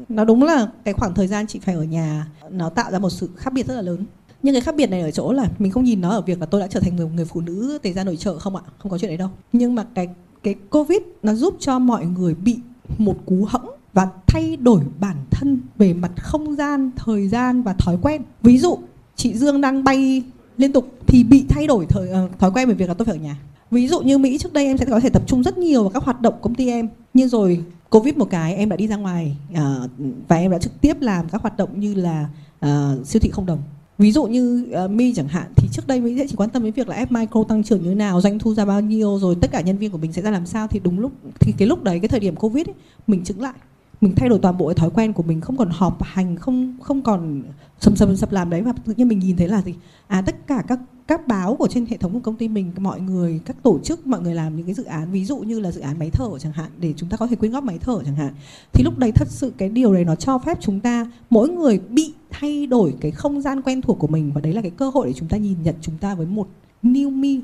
nó 0.09 0.26
đúng 0.26 0.43
là 0.43 0.68
cái 0.85 0.93
khoảng 0.93 1.14
thời 1.14 1.27
gian 1.27 1.47
chị 1.47 1.59
phải 1.59 1.76
ở 1.76 1.84
nhà 1.84 2.27
nó 2.49 2.69
tạo 2.69 2.91
ra 2.91 2.99
một 2.99 3.09
sự 3.09 3.30
khác 3.35 3.53
biệt 3.53 3.68
rất 3.68 3.76
là 3.76 3.81
lớn. 3.81 4.05
Nhưng 4.43 4.55
cái 4.55 4.61
khác 4.61 4.76
biệt 4.76 4.89
này 4.89 5.01
ở 5.01 5.11
chỗ 5.11 5.31
là 5.31 5.49
mình 5.59 5.72
không 5.72 5.84
nhìn 5.84 6.01
nó 6.01 6.09
ở 6.09 6.22
việc 6.22 6.39
là 6.39 6.45
tôi 6.45 6.61
đã 6.61 6.68
trở 6.68 6.80
thành 6.80 6.95
người, 6.95 7.07
người 7.09 7.26
phụ 7.26 7.41
nữ 7.41 7.80
tề 7.81 7.93
ra 7.93 8.03
nội 8.03 8.18
trợ 8.18 8.39
không 8.39 8.55
ạ? 8.55 8.61
Không 8.77 8.91
có 8.91 8.97
chuyện 8.97 9.09
đấy 9.09 9.18
đâu. 9.18 9.30
Nhưng 9.53 9.76
mà 9.76 9.85
cái 9.95 10.07
cái 10.43 10.55
covid 10.69 10.99
nó 11.23 11.34
giúp 11.34 11.55
cho 11.59 11.80
mọi 11.80 12.05
người 12.05 12.34
bị 12.34 12.59
một 12.97 13.15
cú 13.26 13.45
hẫng 13.49 13.69
và 13.93 14.09
thay 14.27 14.57
đổi 14.57 14.81
bản 14.99 15.18
thân 15.31 15.59
về 15.77 15.93
mặt 15.93 16.11
không 16.18 16.55
gian 16.55 16.91
thời 16.95 17.27
gian 17.27 17.64
và 17.64 17.73
thói 17.73 17.97
quen. 18.01 18.22
Ví 18.41 18.57
dụ 18.57 18.77
chị 19.15 19.34
dương 19.34 19.61
đang 19.61 19.84
bay 19.84 20.23
liên 20.57 20.73
tục 20.73 20.88
thì 21.07 21.23
bị 21.23 21.45
thay 21.49 21.68
đổi 21.68 21.85
thời 21.85 22.09
ờ, 22.09 22.30
thói 22.39 22.51
quen 22.51 22.68
về 22.68 22.73
việc 22.73 22.88
là 22.88 22.93
tôi 22.93 23.05
phải 23.05 23.15
ở 23.15 23.19
nhà 23.19 23.38
ví 23.72 23.88
dụ 23.88 24.02
như 24.02 24.18
mỹ 24.18 24.38
trước 24.38 24.53
đây 24.53 24.65
em 24.65 24.77
sẽ 24.77 24.85
có 24.85 24.99
thể 24.99 25.10
tập 25.10 25.22
trung 25.27 25.44
rất 25.44 25.57
nhiều 25.57 25.84
vào 25.84 25.89
các 25.89 26.03
hoạt 26.03 26.22
động 26.22 26.34
công 26.41 26.56
ty 26.56 26.68
em. 26.68 26.89
Nhưng 27.14 27.30
rồi 27.30 27.64
covid 27.89 28.18
một 28.18 28.30
cái 28.30 28.56
em 28.56 28.69
đã 28.69 28.76
đi 28.76 28.88
ra 28.88 28.95
ngoài 28.95 29.38
uh, 29.53 29.89
và 30.27 30.35
em 30.35 30.52
đã 30.52 30.57
trực 30.57 30.81
tiếp 30.81 31.02
làm 31.02 31.30
các 31.30 31.41
hoạt 31.41 31.57
động 31.57 31.80
như 31.80 31.94
là 31.94 32.30
uh, 32.65 33.07
siêu 33.07 33.19
thị 33.19 33.30
không 33.30 33.45
đồng. 33.45 33.60
Ví 33.98 34.11
dụ 34.11 34.26
như 34.26 34.68
uh, 34.85 34.91
mi 34.91 35.14
chẳng 35.14 35.27
hạn 35.27 35.52
thì 35.56 35.68
trước 35.72 35.88
đây 35.88 36.02
mỹ 36.02 36.15
sẽ 36.18 36.26
chỉ 36.30 36.35
quan 36.35 36.49
tâm 36.49 36.64
đến 36.64 36.73
việc 36.73 36.88
là 36.88 37.06
f 37.06 37.06
micro 37.10 37.44
tăng 37.44 37.64
trưởng 37.64 37.84
như 37.84 37.89
thế 37.89 37.95
nào 37.95 38.22
doanh 38.22 38.39
thu 38.39 38.53
ra 38.53 38.65
bao 38.65 38.81
nhiêu 38.81 39.19
rồi 39.19 39.35
tất 39.41 39.52
cả 39.52 39.61
nhân 39.61 39.77
viên 39.77 39.91
của 39.91 39.98
mình 39.98 40.14
sẽ 40.14 40.22
ra 40.22 40.31
làm 40.31 40.45
sao. 40.45 40.68
Thì 40.68 40.80
đúng 40.84 40.99
lúc 40.99 41.11
thì 41.39 41.53
cái 41.57 41.68
lúc 41.68 41.84
đấy 41.84 41.99
cái 41.99 42.07
thời 42.07 42.19
điểm 42.19 42.35
covid 42.35 42.68
ấy, 42.68 42.73
mình 43.07 43.23
chứng 43.23 43.41
lại. 43.41 43.53
Mình 44.02 44.15
thay 44.15 44.30
đổi 44.30 44.39
toàn 44.39 44.57
bộ 44.57 44.68
cái 44.68 44.76
thói 44.76 44.89
quen 44.89 45.14
của 45.14 45.23
mình 45.23 45.41
không 45.41 45.57
còn 45.57 45.69
họp 45.69 46.03
hành 46.03 46.35
không 46.35 46.77
không 46.81 47.02
còn 47.02 47.44
sầm 47.80 47.95
sầm 47.95 48.15
sập 48.15 48.31
làm 48.31 48.49
đấy. 48.49 48.61
Và 48.61 48.73
tự 48.85 48.94
nhiên 48.98 49.07
mình 49.07 49.19
nhìn 49.19 49.38
thấy 49.38 49.48
là 49.48 49.61
gì? 49.61 49.73
À 50.07 50.22
tất 50.22 50.48
cả 50.48 50.64
các 50.68 50.80
các 51.07 51.27
báo 51.27 51.55
của 51.55 51.67
trên 51.67 51.85
hệ 51.85 51.97
thống 51.97 52.13
của 52.13 52.19
công 52.19 52.35
ty 52.35 52.47
mình, 52.47 52.71
mọi 52.77 53.01
người, 53.01 53.39
các 53.45 53.63
tổ 53.63 53.79
chức, 53.84 54.07
mọi 54.07 54.21
người 54.21 54.35
làm 54.35 54.55
những 54.55 54.65
cái 54.65 54.73
dự 54.73 54.84
án, 54.84 55.11
ví 55.11 55.25
dụ 55.25 55.38
như 55.38 55.59
là 55.59 55.71
dự 55.71 55.81
án 55.81 55.99
máy 55.99 56.09
thở 56.13 56.29
chẳng 56.39 56.51
hạn, 56.51 56.71
để 56.79 56.93
chúng 56.97 57.09
ta 57.09 57.17
có 57.17 57.27
thể 57.27 57.35
quyên 57.35 57.51
góp 57.51 57.63
máy 57.63 57.77
thở 57.81 57.99
chẳng 58.05 58.15
hạn. 58.15 58.34
Thì 58.73 58.84
lúc 58.84 58.97
đấy 58.97 59.11
thật 59.11 59.27
sự 59.31 59.53
cái 59.57 59.69
điều 59.69 59.93
này 59.93 60.05
nó 60.05 60.15
cho 60.15 60.38
phép 60.38 60.57
chúng 60.61 60.79
ta, 60.79 61.11
mỗi 61.29 61.49
người 61.49 61.79
bị 61.89 62.13
thay 62.29 62.67
đổi 62.67 62.93
cái 63.01 63.11
không 63.11 63.41
gian 63.41 63.61
quen 63.61 63.81
thuộc 63.81 63.99
của 63.99 64.07
mình, 64.07 64.31
và 64.34 64.41
đấy 64.41 64.53
là 64.53 64.61
cái 64.61 64.71
cơ 64.71 64.89
hội 64.89 65.07
để 65.07 65.13
chúng 65.13 65.29
ta 65.29 65.38
nhìn 65.38 65.55
nhận 65.63 65.75
chúng 65.81 65.97
ta 65.97 66.15
với 66.15 66.25
một 66.25 66.47
new 66.84 67.09
me. 67.09 67.41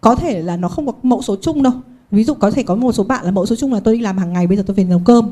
Có 0.00 0.14
thể 0.14 0.42
là 0.42 0.56
nó 0.56 0.68
không 0.68 0.86
có 0.86 0.92
mẫu 1.02 1.22
số 1.22 1.36
chung 1.36 1.62
đâu. 1.62 1.72
Ví 2.10 2.24
dụ 2.24 2.34
có 2.34 2.50
thể 2.50 2.62
có 2.62 2.74
một 2.74 2.92
số 2.92 3.04
bạn 3.04 3.24
là 3.24 3.30
mẫu 3.30 3.46
số 3.46 3.56
chung 3.56 3.72
là 3.72 3.80
tôi 3.80 3.94
đi 3.94 4.00
làm 4.00 4.18
hàng 4.18 4.32
ngày, 4.32 4.46
bây 4.46 4.56
giờ 4.56 4.62
tôi 4.66 4.74
về 4.74 4.84
nấu 4.84 5.00
cơm, 5.04 5.30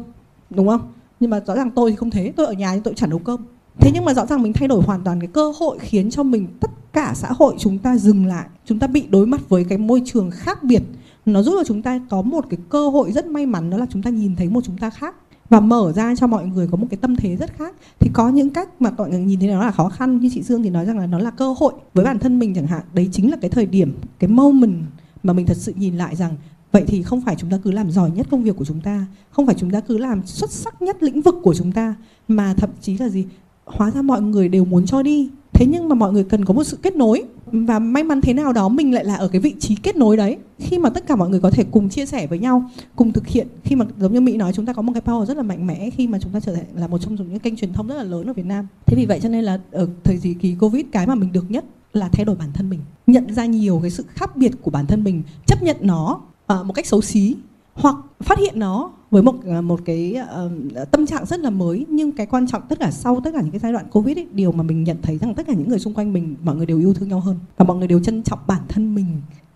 đúng 0.51 0.69
không? 0.69 0.81
Nhưng 1.21 1.31
mà 1.31 1.41
rõ 1.47 1.55
ràng 1.55 1.71
tôi 1.71 1.91
thì 1.91 1.97
không 1.97 2.11
thế, 2.11 2.33
tôi 2.37 2.47
ở 2.47 2.53
nhà 2.53 2.75
nhưng 2.75 2.83
tôi 2.83 2.95
chẳng 2.97 3.11
nấu 3.11 3.19
cơm 3.19 3.41
thế 3.79 3.91
nhưng 3.95 4.05
mà 4.05 4.15
rõ 4.15 4.27
ràng 4.27 4.43
mình 4.43 4.53
thay 4.53 4.69
đổi 4.69 4.83
hoàn 4.83 5.05
toàn 5.05 5.21
cái 5.21 5.29
cơ 5.33 5.53
hội 5.59 5.79
khiến 5.79 6.11
cho 6.11 6.23
mình, 6.23 6.47
tất 6.61 6.71
cả 6.93 7.13
xã 7.15 7.29
hội 7.33 7.55
chúng 7.59 7.79
ta 7.79 7.97
dừng 7.97 8.27
lại, 8.27 8.47
chúng 8.67 8.79
ta 8.79 8.87
bị 8.87 9.07
đối 9.11 9.27
mặt 9.27 9.41
với 9.49 9.65
cái 9.65 9.79
môi 9.79 10.03
trường 10.05 10.31
khác 10.31 10.63
biệt. 10.63 10.83
Nó 11.27 11.43
giúp 11.43 11.55
cho 11.59 11.65
chúng 11.65 11.83
ta 11.83 12.01
có 12.11 12.23
một 12.23 12.45
cái 12.51 12.59
cơ 12.69 12.89
hội 12.89 13.13
rất 13.13 13.27
may 13.27 13.47
mắn, 13.47 13.71
đó 13.71 13.79
là 13.79 13.87
chúng 13.91 14.03
ta 14.03 14.11
nhìn 14.11 14.37
thấy 14.37 14.49
một 14.49 14.65
chúng 14.65 14.79
ta 14.79 14.91
khác 14.91 15.15
và 15.51 15.61
mở 15.61 15.93
ra 15.93 16.15
cho 16.17 16.27
mọi 16.27 16.47
người 16.47 16.69
có 16.71 16.77
một 16.77 16.87
cái 16.91 16.99
tâm 17.01 17.17
thế 17.17 17.37
rất 17.37 17.53
khác. 17.55 17.75
Thì 18.01 18.11
có 18.13 18.29
những 18.29 18.51
cách 18.51 18.83
mà 18.83 18.91
mọi 18.91 19.11
người 19.11 19.21
nhìn 19.21 19.41
thấy 19.41 19.49
nó 19.49 19.65
là 19.65 19.71
khó 19.71 19.89
khăn, 19.89 20.19
như 20.19 20.31
chị 20.33 20.43
Dương 20.43 20.63
thì 20.63 20.71
nói 20.71 20.87
rằng 20.87 20.99
là 20.99 21.07
nó 21.07 21.19
là 21.19 21.31
cơ 21.31 21.55
hội 21.59 21.73
với 21.95 22.05
bản 22.05 22.19
thân 22.19 22.39
mình 22.39 22.55
chẳng 22.55 22.67
hạn. 22.67 22.83
Đấy 22.95 23.09
chính 23.13 23.31
là 23.31 23.37
cái 23.41 23.51
thời 23.51 23.67
điểm, 23.67 23.99
cái 24.19 24.31
moment 24.31 24.83
mà 25.23 25.33
mình 25.33 25.47
thật 25.47 25.57
sự 25.57 25.73
nhìn 25.77 25.97
lại 25.97 26.17
rằng, 26.17 26.37
vậy 26.73 26.85
thì 26.87 27.03
không 27.03 27.21
phải 27.21 27.37
chúng 27.39 27.51
ta 27.51 27.59
cứ 27.65 27.71
làm 27.71 27.91
giỏi 27.91 28.11
nhất 28.11 28.27
công 28.31 28.43
việc 28.43 28.57
của 28.57 28.65
chúng 28.65 28.81
ta, 28.81 29.07
không 29.31 29.47
phải 29.47 29.55
chúng 29.59 29.71
ta 29.71 29.81
cứ 29.81 29.99
làm 29.99 30.27
xuất 30.27 30.51
sắc 30.51 30.83
nhất 30.83 31.03
lĩnh 31.03 31.23
vực 31.23 31.35
của 31.43 31.55
chúng 31.55 31.73
ta, 31.73 31.95
mà 32.29 32.55
thậm 32.57 32.71
chí 32.81 32.99
là 32.99 33.09
gì? 33.09 33.27
Hóa 33.65 33.91
ra 33.91 34.03
mọi 34.03 34.23
người 34.23 34.49
đều 34.49 34.65
muốn 34.65 34.87
cho 34.87 35.03
đi. 35.03 35.29
Thế 35.53 35.67
nhưng 35.67 35.89
mà 35.89 35.95
mọi 35.95 36.13
người 36.13 36.25
cần 36.25 36.45
có 36.45 36.55
một 36.55 36.65
sự 36.65 36.77
kết 36.83 36.97
nối. 36.97 37.23
Và 37.47 37.79
may 37.79 38.05
mắn 38.05 38.21
thế 38.21 38.35
nào 38.35 38.53
đó 38.53 38.69
mình 38.69 38.95
lại 38.95 39.05
là 39.05 39.15
ở 39.15 39.29
cái 39.29 39.41
vị 39.41 39.55
trí 39.59 39.75
kết 39.75 39.97
nối 39.97 40.17
đấy. 40.17 40.37
Khi 40.59 40.79
mà 40.79 40.91
tất 40.91 41.07
cả 41.07 41.17
mọi 41.17 41.29
người 41.29 41.41
có 41.41 41.51
thể 41.51 41.65
cùng 41.71 41.89
chia 41.89 42.07
sẻ 42.07 42.27
với 42.27 42.39
nhau 42.39 42.71
cùng 42.97 43.13
thực 43.13 43.27
hiện 43.27 43.47
khi 43.65 43.77
mà 43.77 43.87
giống 43.99 44.13
như 44.13 44.21
mỹ 44.21 44.37
nói 44.37 44.53
chúng 44.53 44.67
ta 44.67 44.73
có 44.73 44.83
một 44.83 44.93
cái 44.95 45.03
power 45.03 45.25
rất 45.25 45.37
là 45.37 45.43
mạnh 45.43 45.67
mẽ 45.67 45.91
khi 45.91 46.07
mà 46.07 46.19
chúng 46.19 46.33
ta 46.33 46.41
trở 46.41 46.55
thành 46.55 46.65
là 46.75 46.87
một 46.87 46.99
trong 46.99 47.15
những 47.15 47.39
kênh 47.39 47.57
truyền 47.57 47.73
thông 47.73 47.89
rất 47.89 47.95
là 47.95 48.03
lớn 48.03 48.27
ở 48.27 48.33
việt 48.33 48.47
nam. 48.47 48.67
Thế 48.87 48.97
vì 48.97 49.07
vậy 49.07 49.21
cho 49.23 49.29
nên 49.29 49.45
là 49.45 49.61
ở 49.71 49.89
thời 50.05 50.19
kỳ 50.41 50.55
covid 50.61 50.85
cái 50.93 51.07
mà 51.07 51.15
mình 51.15 51.33
được 51.33 51.51
nhất 51.51 51.65
là 51.93 52.09
thay 52.09 52.25
đổi 52.25 52.37
bản 52.37 52.49
thân 52.55 52.71
mình. 52.71 52.81
Nhận 53.07 53.35
ra 53.35 53.45
nhiều 53.45 53.79
cái 53.83 53.91
sự 53.91 54.05
khác 54.09 54.37
biệt 54.37 54.53
của 54.63 54.71
bản 54.71 54.87
thân 54.87 55.05
mình 55.05 55.23
chấp 55.47 55.63
nhận 55.63 55.77
nó 55.81 56.21
uh, 56.53 56.67
một 56.67 56.73
cách 56.73 56.87
xấu 56.87 57.01
xí 57.01 57.37
hoặc 57.75 57.97
phát 58.21 58.39
hiện 58.39 58.59
nó 58.59 58.91
với 59.13 59.23
một 59.23 59.35
ờ, 59.45 59.63
một 59.63 59.81
cái 59.85 60.17
uh, 60.47 60.91
tâm 60.91 61.07
trạng 61.07 61.27
rất 61.27 61.41
là 61.41 61.51
mới 61.51 61.87
nhưng 61.89 62.13
cái 62.13 62.27
quan 62.27 62.47
trọng 62.47 62.63
tất 62.69 62.79
cả 62.81 62.91
sau 62.91 63.21
tất 63.25 63.31
cả 63.35 63.41
những 63.41 63.51
cái 63.51 63.61
giai 63.61 63.73
đoạn 63.73 63.87
covid 63.91 64.19
ấy, 64.19 64.27
điều 64.33 64.53
mà 64.53 64.63
mình 64.63 64.85
nhận 64.85 64.97
thấy 65.03 65.19
rằng 65.19 65.35
tất 65.35 65.47
cả 65.47 65.53
những 65.53 65.69
người 65.69 65.79
xung 65.79 65.95
quanh 65.95 66.13
mình 66.13 66.37
mọi 66.43 66.57
người 66.57 66.67
đều 66.67 66.79
yêu 66.79 66.95
thương 66.95 67.09
nhau 67.09 67.21
hơn 67.21 67.37
và 67.57 67.65
mọi 67.65 67.77
người 67.77 67.89
đều 67.89 68.01
trân 68.01 68.23
trọng 68.23 68.39
bản 68.47 68.61
thân 68.69 68.95
mình 68.95 69.07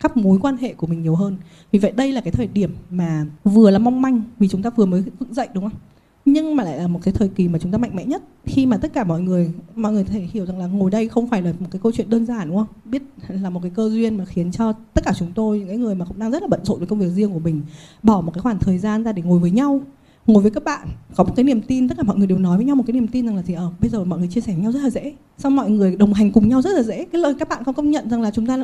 các 0.00 0.16
mối 0.16 0.38
quan 0.42 0.56
hệ 0.56 0.74
của 0.74 0.86
mình 0.86 1.02
nhiều 1.02 1.14
hơn. 1.14 1.36
Vì 1.72 1.78
vậy 1.78 1.92
đây 1.96 2.12
là 2.12 2.20
cái 2.20 2.32
thời 2.32 2.46
điểm 2.46 2.74
mà 2.90 3.26
vừa 3.44 3.70
là 3.70 3.78
mong 3.78 4.02
manh 4.02 4.22
vì 4.38 4.48
chúng 4.48 4.62
ta 4.62 4.70
vừa 4.70 4.86
mới 4.86 5.04
vững 5.18 5.34
dậy 5.34 5.48
đúng 5.54 5.64
không? 5.64 5.78
Nhưng 6.26 6.56
mà 6.56 6.64
lại 6.64 6.78
là 6.78 6.86
một 6.86 7.00
cái 7.02 7.14
thời 7.14 7.28
kỳ 7.28 7.48
mà 7.48 7.58
chúng 7.58 7.72
ta 7.72 7.78
mạnh 7.78 7.96
mẽ 7.96 8.04
nhất. 8.04 8.22
Khi 8.44 8.66
mà 8.66 8.76
tất 8.76 8.92
cả 8.92 9.04
mọi 9.04 9.20
người 9.20 9.50
mọi 9.74 9.92
người 9.92 10.04
thể 10.04 10.20
hiểu 10.20 10.46
rằng 10.46 10.58
là 10.58 10.66
ngồi 10.66 10.90
đây 10.90 11.08
không 11.08 11.28
phải 11.28 11.42
là 11.42 11.52
một 11.60 11.66
cái 11.70 11.80
câu 11.82 11.92
chuyện 11.92 12.10
đơn 12.10 12.26
giản 12.26 12.48
đúng 12.48 12.56
không? 12.56 12.66
Biết 12.84 13.02
là 13.28 13.50
một 13.50 13.60
cái 13.62 13.72
cơ 13.74 13.88
duyên 13.90 14.16
mà 14.18 14.24
khiến 14.24 14.52
cho 14.52 14.72
tất 14.72 15.04
cả 15.04 15.12
chúng 15.18 15.32
tôi 15.34 15.58
những 15.58 15.68
cái 15.68 15.76
người 15.76 15.94
mà 15.94 16.04
cũng 16.04 16.18
đang 16.18 16.30
rất 16.30 16.42
là 16.42 16.48
bận 16.48 16.60
rộn 16.64 16.78
với 16.78 16.86
công 16.86 16.98
việc 16.98 17.08
riêng 17.08 17.32
của 17.32 17.38
mình 17.38 17.62
bỏ 18.02 18.20
một 18.20 18.34
cái 18.34 18.42
khoảng 18.42 18.58
thời 18.58 18.78
gian 18.78 19.04
ra 19.04 19.12
để 19.12 19.22
ngồi 19.22 19.38
với 19.38 19.50
nhau 19.50 19.80
ngồi 20.26 20.42
với 20.42 20.50
các 20.50 20.64
bạn. 20.64 20.88
Có 21.16 21.24
một 21.24 21.32
cái 21.36 21.44
niềm 21.44 21.62
tin 21.62 21.88
tất 21.88 21.94
cả 21.96 22.02
mọi 22.02 22.16
người 22.16 22.26
đều 22.26 22.38
nói 22.38 22.56
với 22.56 22.66
nhau 22.66 22.76
một 22.76 22.84
cái 22.86 22.94
niềm 22.94 23.08
tin 23.08 23.26
rằng 23.26 23.36
là 23.36 23.42
gì? 23.42 23.54
Ở 23.54 23.64
ờ, 23.64 23.70
bây 23.80 23.90
giờ 23.90 24.04
mọi 24.04 24.18
người 24.18 24.28
chia 24.28 24.40
sẻ 24.40 24.52
với 24.52 24.62
nhau 24.62 24.72
rất 24.72 24.82
là 24.82 24.90
dễ. 24.90 25.14
Xong 25.38 25.56
mọi 25.56 25.70
người 25.70 25.96
đồng 25.96 26.12
hành 26.12 26.32
cùng 26.32 26.48
nhau 26.48 26.62
rất 26.62 26.70
là 26.70 26.82
dễ. 26.82 27.04
Cái 27.04 27.20
lời 27.20 27.34
các 27.38 27.48
bạn 27.48 27.64
không 27.64 27.74
công 27.74 27.90
nhận 27.90 28.10
rằng 28.10 28.22
là 28.22 28.30
chúng 28.30 28.46
ta 28.46 28.58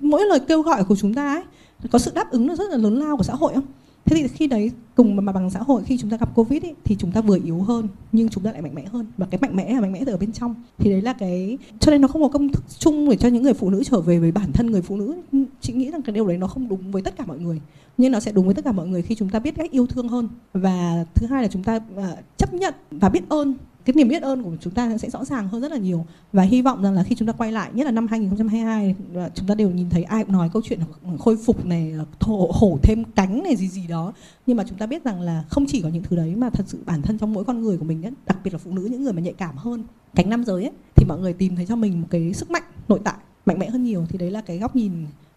mỗi 0.00 0.26
lời 0.26 0.40
kêu 0.48 0.62
gọi 0.62 0.84
của 0.84 0.96
chúng 0.96 1.14
ta 1.14 1.34
ấy 1.34 1.42
có 1.90 1.98
sự 1.98 2.12
đáp 2.14 2.30
ứng 2.30 2.56
rất 2.56 2.70
là 2.70 2.76
lớn 2.76 2.98
lao 2.98 3.16
của 3.16 3.22
xã 3.22 3.34
hội 3.34 3.54
không? 3.54 3.64
Thế 4.04 4.16
thì 4.16 4.28
khi 4.28 4.46
đấy 4.46 4.70
cùng 4.94 5.16
mà 5.16 5.32
bằng 5.32 5.50
xã 5.50 5.60
hội 5.60 5.82
khi 5.84 5.98
chúng 5.98 6.10
ta 6.10 6.16
gặp 6.16 6.34
covid 6.34 6.62
ý, 6.62 6.70
thì 6.84 6.96
chúng 6.98 7.12
ta 7.12 7.20
vừa 7.20 7.38
yếu 7.44 7.62
hơn 7.62 7.88
nhưng 8.12 8.28
chúng 8.28 8.44
ta 8.44 8.52
lại 8.52 8.62
mạnh 8.62 8.74
mẽ 8.74 8.84
hơn. 8.84 9.06
Và 9.16 9.26
cái 9.30 9.40
mạnh 9.40 9.56
mẽ 9.56 9.74
là 9.74 9.80
mạnh 9.80 9.92
mẽ 9.92 10.02
từ 10.06 10.12
ở 10.12 10.18
bên 10.18 10.32
trong. 10.32 10.54
Thì 10.78 10.90
đấy 10.90 11.02
là 11.02 11.12
cái 11.12 11.58
cho 11.80 11.92
nên 11.92 12.00
nó 12.00 12.08
không 12.08 12.22
có 12.22 12.28
công 12.28 12.48
thức 12.48 12.64
chung 12.78 13.08
để 13.10 13.16
cho 13.16 13.28
những 13.28 13.42
người 13.42 13.54
phụ 13.54 13.70
nữ 13.70 13.84
trở 13.84 14.00
về 14.00 14.18
với 14.18 14.32
bản 14.32 14.52
thân 14.52 14.66
người 14.66 14.82
phụ 14.82 14.96
nữ. 14.96 15.16
Chị 15.60 15.72
nghĩ 15.72 15.90
rằng 15.90 16.02
cái 16.02 16.14
điều 16.14 16.26
đấy 16.26 16.38
nó 16.38 16.46
không 16.46 16.68
đúng 16.68 16.90
với 16.90 17.02
tất 17.02 17.16
cả 17.16 17.24
mọi 17.26 17.38
người 17.38 17.60
nhưng 17.98 18.12
nó 18.12 18.20
sẽ 18.20 18.32
đúng 18.32 18.44
với 18.44 18.54
tất 18.54 18.64
cả 18.64 18.72
mọi 18.72 18.88
người 18.88 19.02
khi 19.02 19.14
chúng 19.14 19.28
ta 19.28 19.38
biết 19.38 19.54
cách 19.54 19.70
yêu 19.70 19.86
thương 19.86 20.08
hơn. 20.08 20.28
Và 20.52 21.04
thứ 21.14 21.26
hai 21.26 21.42
là 21.42 21.48
chúng 21.48 21.62
ta 21.62 21.80
à, 21.96 22.16
chấp 22.36 22.54
nhận 22.54 22.74
và 22.90 23.08
biết 23.08 23.28
ơn 23.28 23.54
cái 23.84 23.94
niềm 23.94 24.08
biết 24.08 24.22
ơn 24.22 24.42
của 24.42 24.56
chúng 24.60 24.72
ta 24.72 24.98
sẽ 24.98 25.10
rõ 25.10 25.24
ràng 25.24 25.48
hơn 25.48 25.62
rất 25.62 25.70
là 25.72 25.78
nhiều. 25.78 26.06
Và 26.32 26.42
hy 26.42 26.62
vọng 26.62 26.82
rằng 26.82 26.92
là 26.92 27.02
khi 27.02 27.14
chúng 27.14 27.28
ta 27.28 27.32
quay 27.32 27.52
lại 27.52 27.70
nhất 27.74 27.84
là 27.84 27.90
năm 27.90 28.06
2022 28.06 28.94
chúng 29.34 29.46
ta 29.46 29.54
đều 29.54 29.70
nhìn 29.70 29.90
thấy 29.90 30.02
ai 30.02 30.24
cũng 30.24 30.32
nói 30.32 30.50
câu 30.52 30.62
chuyện 30.64 30.80
khôi 31.18 31.36
phục 31.36 31.66
này 31.66 31.94
thổ, 32.20 32.50
hổ 32.54 32.78
thêm 32.82 33.04
cánh 33.04 33.42
này 33.42 33.56
gì 33.56 33.68
gì 33.68 33.86
đó. 33.86 34.12
Nhưng 34.46 34.56
mà 34.56 34.64
chúng 34.68 34.78
ta 34.78 34.86
biết 34.86 35.04
rằng 35.04 35.20
là 35.20 35.44
không 35.48 35.66
chỉ 35.68 35.82
có 35.82 35.88
những 35.88 36.02
thứ 36.02 36.16
đấy 36.16 36.34
mà 36.36 36.50
thật 36.50 36.64
sự 36.66 36.78
bản 36.86 37.02
thân 37.02 37.18
trong 37.18 37.32
mỗi 37.32 37.44
con 37.44 37.62
người 37.62 37.78
của 37.78 37.84
mình 37.84 38.06
ấy, 38.06 38.12
đặc 38.26 38.38
biệt 38.44 38.52
là 38.52 38.58
phụ 38.58 38.70
nữ 38.70 38.88
những 38.90 39.04
người 39.04 39.12
mà 39.12 39.20
nhạy 39.20 39.34
cảm 39.34 39.56
hơn 39.56 39.84
cánh 40.14 40.30
nam 40.30 40.44
giới 40.44 40.62
ấy, 40.62 40.72
thì 40.96 41.06
mọi 41.08 41.18
người 41.18 41.32
tìm 41.32 41.56
thấy 41.56 41.66
cho 41.66 41.76
mình 41.76 42.00
một 42.00 42.06
cái 42.10 42.32
sức 42.32 42.50
mạnh 42.50 42.62
nội 42.88 43.00
tại 43.04 43.16
mạnh 43.46 43.58
mẽ 43.58 43.70
hơn 43.70 43.84
nhiều. 43.84 44.06
Thì 44.08 44.18
đấy 44.18 44.30
là 44.30 44.40
cái 44.40 44.58
góc 44.58 44.76
nhìn 44.76 44.92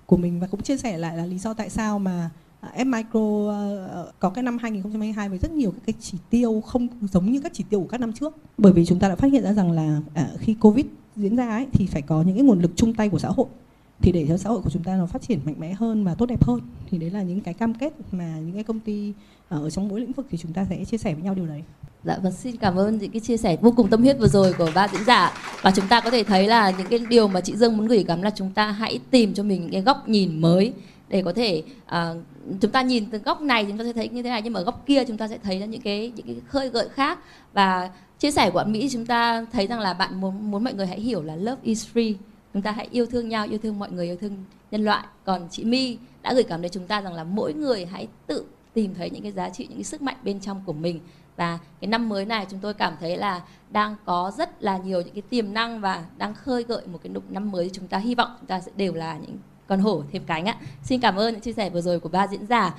của 0.06 0.18
mình. 0.18 0.40
Và 0.40 0.48
cũng 0.48 0.62
chia 0.62 0.78
sẻ 0.78 0.98
lại 0.98 1.18
là 1.18 1.26
lý 1.26 1.38
do 1.38 1.54
tại 1.54 1.70
sao 1.70 2.00
mà 2.00 2.30
Ờ, 2.66 2.84
F 2.84 2.86
Micro 2.86 3.52
ờ, 3.92 4.12
có 4.20 4.30
cái 4.30 4.44
năm 4.44 4.58
2022 4.58 5.30
với 5.30 5.38
rất 5.38 5.52
nhiều 5.52 5.72
các 5.72 5.82
cái 5.86 5.94
chỉ 6.00 6.18
tiêu 6.30 6.62
không 6.62 6.88
giống 7.12 7.32
như 7.32 7.42
các 7.42 7.52
chỉ 7.54 7.64
tiêu 7.70 7.80
của 7.80 7.88
các 7.88 8.00
năm 8.00 8.14
trước. 8.14 8.36
Bởi 8.58 8.74
vì 8.74 8.86
chúng 8.86 9.00
ta 9.00 9.10
đã 9.10 9.16
phát 9.16 9.32
hiện 9.32 9.44
ra 9.44 9.54
rằng 9.54 9.72
là 9.72 10.02
ờ, 10.14 10.26
khi 10.40 10.54
Covid 10.54 10.86
diễn 11.16 11.36
ra 11.36 11.50
ấy, 11.50 11.68
thì 11.72 11.86
phải 11.86 12.02
có 12.02 12.22
những 12.22 12.36
cái 12.36 12.44
nguồn 12.44 12.60
lực 12.60 12.72
chung 12.76 12.94
tay 12.94 13.10
của 13.10 13.20
xã 13.20 13.30
hội 13.30 13.48
thì 14.02 14.12
để 14.12 14.26
cho 14.30 14.38
xã 14.38 14.50
hội 14.50 14.62
của 14.62 14.70
chúng 14.70 14.84
ta 14.84 14.96
nó 14.96 15.06
phát 15.06 15.22
triển 15.22 15.40
mạnh 15.46 15.56
mẽ 15.58 15.74
hơn 15.74 16.04
và 16.04 16.16
tốt 16.16 16.26
đẹp 16.26 16.44
hơn 16.44 16.60
thì 16.90 16.98
đấy 16.98 17.10
là 17.10 17.22
những 17.22 17.42
cái 17.42 17.54
cam 17.54 17.74
kết 17.74 17.94
mà 18.12 18.40
những 18.40 18.54
cái 18.54 18.64
công 18.64 18.80
ty 18.80 19.14
ở 19.50 19.70
trong 19.70 19.88
mỗi 19.88 20.00
lĩnh 20.00 20.12
vực 20.12 20.26
thì 20.30 20.38
chúng 20.38 20.54
ta 20.54 20.66
sẽ 20.70 20.86
chia 20.86 20.98
sẻ 20.98 21.14
với 21.14 21.24
nhau 21.24 21.36
điều 21.36 21.46
đấy. 21.46 21.64
Dạ 22.04 22.18
vâng 22.24 22.34
xin 22.34 22.58
cảm 22.58 22.76
ơn 22.76 22.98
những 22.98 23.12
cái 23.12 23.20
chia 23.20 23.38
sẻ 23.38 23.58
vô 23.62 23.72
cùng 23.72 23.90
tâm 23.90 24.02
huyết 24.02 24.20
vừa 24.20 24.28
rồi 24.28 24.54
của 24.58 24.70
ba 24.76 24.88
diễn 24.88 25.04
giả 25.06 25.34
và 25.62 25.72
chúng 25.76 25.88
ta 25.88 26.02
có 26.02 26.10
thể 26.10 26.24
thấy 26.24 26.48
là 26.48 26.72
những 26.78 26.88
cái 26.88 27.00
điều 27.10 27.28
mà 27.28 27.42
chị 27.42 27.56
Dương 27.56 27.78
muốn 27.78 27.88
gửi 27.88 28.04
gắm 28.04 28.22
là 28.22 28.30
chúng 28.30 28.52
ta 28.52 28.72
hãy 28.72 29.00
tìm 29.12 29.34
cho 29.34 29.44
mình 29.44 29.62
những 29.62 29.72
cái 29.72 29.82
góc 29.82 30.10
nhìn 30.10 30.42
mới 30.42 30.74
để 31.10 31.22
có 31.22 31.34
thể 31.34 31.64
uh, 31.86 32.18
chúng 32.62 32.72
ta 32.72 32.82
nhìn 32.82 33.06
từ 33.12 33.18
góc 33.18 33.42
này 33.42 33.66
chúng 33.68 33.78
ta 33.78 33.84
sẽ 33.84 33.94
thấy 33.94 34.10
như 34.10 34.24
thế 34.24 34.30
này 34.30 34.42
nhưng 34.42 34.54
mà 34.54 34.62
góc 34.62 34.84
kia 34.86 35.04
chúng 35.08 35.18
ta 35.18 35.28
sẽ 35.28 35.38
thấy 35.38 35.68
những 35.68 35.82
cái 35.82 36.12
những 36.16 36.26
cái 36.26 36.36
khơi 36.48 36.70
gợi 36.70 36.90
khác. 36.90 37.20
Và 37.54 37.90
chia 38.20 38.32
sẻ 38.32 38.50
của 38.50 38.64
Mỹ 38.68 38.90
chúng 38.92 39.06
ta 39.06 39.46
thấy 39.52 39.68
rằng 39.68 39.80
là 39.80 39.94
bạn 39.94 40.22
muốn 40.22 40.52
muốn 40.52 40.64
mọi 40.64 40.74
người 40.74 40.88
hãy 40.88 41.00
hiểu 41.00 41.24
là 41.24 41.36
love 41.36 41.62
is 41.64 41.88
free. 41.94 42.14
Chúng 42.54 42.62
ta 42.62 42.72
hãy 42.72 42.88
yêu 42.92 43.06
thương 43.06 43.30
nhau 43.30 43.48
yêu 43.50 43.60
thương 43.64 43.80
mọi 43.80 43.92
người 43.92 44.06
yêu 44.06 44.18
thương 44.22 44.44
nhân 44.72 44.86
loại. 44.86 45.06
Còn 45.26 45.48
chị 45.52 45.64
My 45.64 45.98
đã 46.22 46.34
gửi 46.34 46.44
cảm 46.44 46.62
đến 46.62 46.72
chúng 46.72 46.88
ta 46.88 47.02
rằng 47.02 47.14
là 47.14 47.24
mỗi 47.24 47.54
người 47.54 47.86
hãy 47.86 48.08
tự 48.28 48.46
tìm 48.74 48.94
thấy 48.94 49.10
những 49.10 49.24
cái 49.24 49.32
giá 49.32 49.50
trị 49.50 49.68
những 49.68 49.78
cái 49.78 49.84
sức 49.84 50.02
mạnh 50.02 50.18
bên 50.24 50.40
trong 50.40 50.62
của 50.66 50.74
mình. 50.74 51.00
Và 51.36 51.60
cái 51.82 51.88
năm 51.88 52.10
mới 52.10 52.26
này 52.26 52.46
chúng 52.50 52.60
tôi 52.60 52.74
cảm 52.74 52.94
thấy 53.00 53.18
là 53.18 53.42
đang 53.72 53.96
có 54.06 54.32
rất 54.38 54.64
là 54.64 54.78
nhiều 54.78 55.02
những 55.02 55.14
cái 55.14 55.22
tiềm 55.22 55.54
năng 55.54 55.82
và 55.82 56.06
đang 56.18 56.34
khơi 56.34 56.64
gợi 56.64 56.88
một 56.88 57.00
cái 57.04 57.14
năm 57.30 57.52
mới 57.52 57.70
chúng 57.74 57.88
ta 57.88 57.98
hy 57.98 58.16
vọng 58.16 58.30
chúng 58.40 58.48
ta 58.48 58.62
sẽ 58.62 58.72
đều 58.76 58.94
là 58.94 59.18
những 59.18 59.38
con 59.68 59.80
hổ 59.80 60.04
thêm 60.12 60.24
cánh 60.26 60.46
ạ. 60.46 60.56
Xin 60.84 61.02
cảm 61.02 61.16
ơn 61.16 61.34
những 61.34 61.42
chia 61.42 61.54
sẻ 61.54 61.70
vừa 61.70 61.82
rồi 61.82 62.00
của 62.00 62.10
ba 62.10 62.28
diễn 62.28 62.46
giả. 62.50 62.76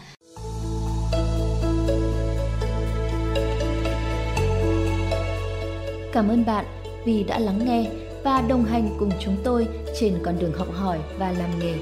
Cảm 6.12 6.28
ơn 6.28 6.44
bạn 6.46 6.64
vì 7.04 7.24
đã 7.24 7.38
lắng 7.38 7.64
nghe 7.64 7.90
và 8.24 8.40
đồng 8.48 8.64
hành 8.64 8.96
cùng 8.98 9.10
chúng 9.20 9.36
tôi 9.44 9.68
trên 10.00 10.18
con 10.22 10.38
đường 10.38 10.52
học 10.52 10.68
hỏi 10.72 10.98
và 11.18 11.32
làm 11.32 11.58
nghề. 11.58 11.74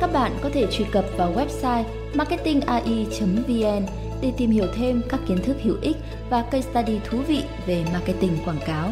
Các 0.00 0.12
bạn 0.12 0.32
có 0.42 0.50
thể 0.52 0.66
truy 0.70 0.84
cập 0.92 1.04
vào 1.16 1.32
website 1.34 1.84
marketingai.vn 2.14 3.86
để 4.22 4.32
tìm 4.36 4.50
hiểu 4.50 4.66
thêm 4.74 5.02
các 5.08 5.20
kiến 5.28 5.38
thức 5.44 5.56
hữu 5.62 5.76
ích 5.80 5.96
và 6.30 6.42
case 6.42 6.70
study 6.70 7.00
thú 7.04 7.18
vị 7.28 7.42
về 7.66 7.84
marketing 7.92 8.36
quảng 8.44 8.60
cáo. 8.66 8.90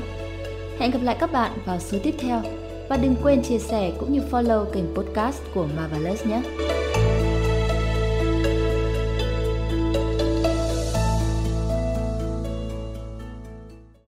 Hẹn 0.78 0.90
gặp 0.90 1.02
lại 1.02 1.16
các 1.20 1.32
bạn 1.32 1.52
vào 1.64 1.78
số 1.80 1.98
tiếp 2.02 2.14
theo 2.18 2.42
và 2.88 2.96
đừng 2.96 3.16
quên 3.22 3.42
chia 3.42 3.58
sẻ 3.58 3.92
cũng 3.98 4.12
như 4.12 4.20
follow 4.30 4.64
kênh 4.64 4.94
podcast 4.94 5.42
của 5.54 5.66
Marvelous 5.76 6.26
nhé. 6.26 6.42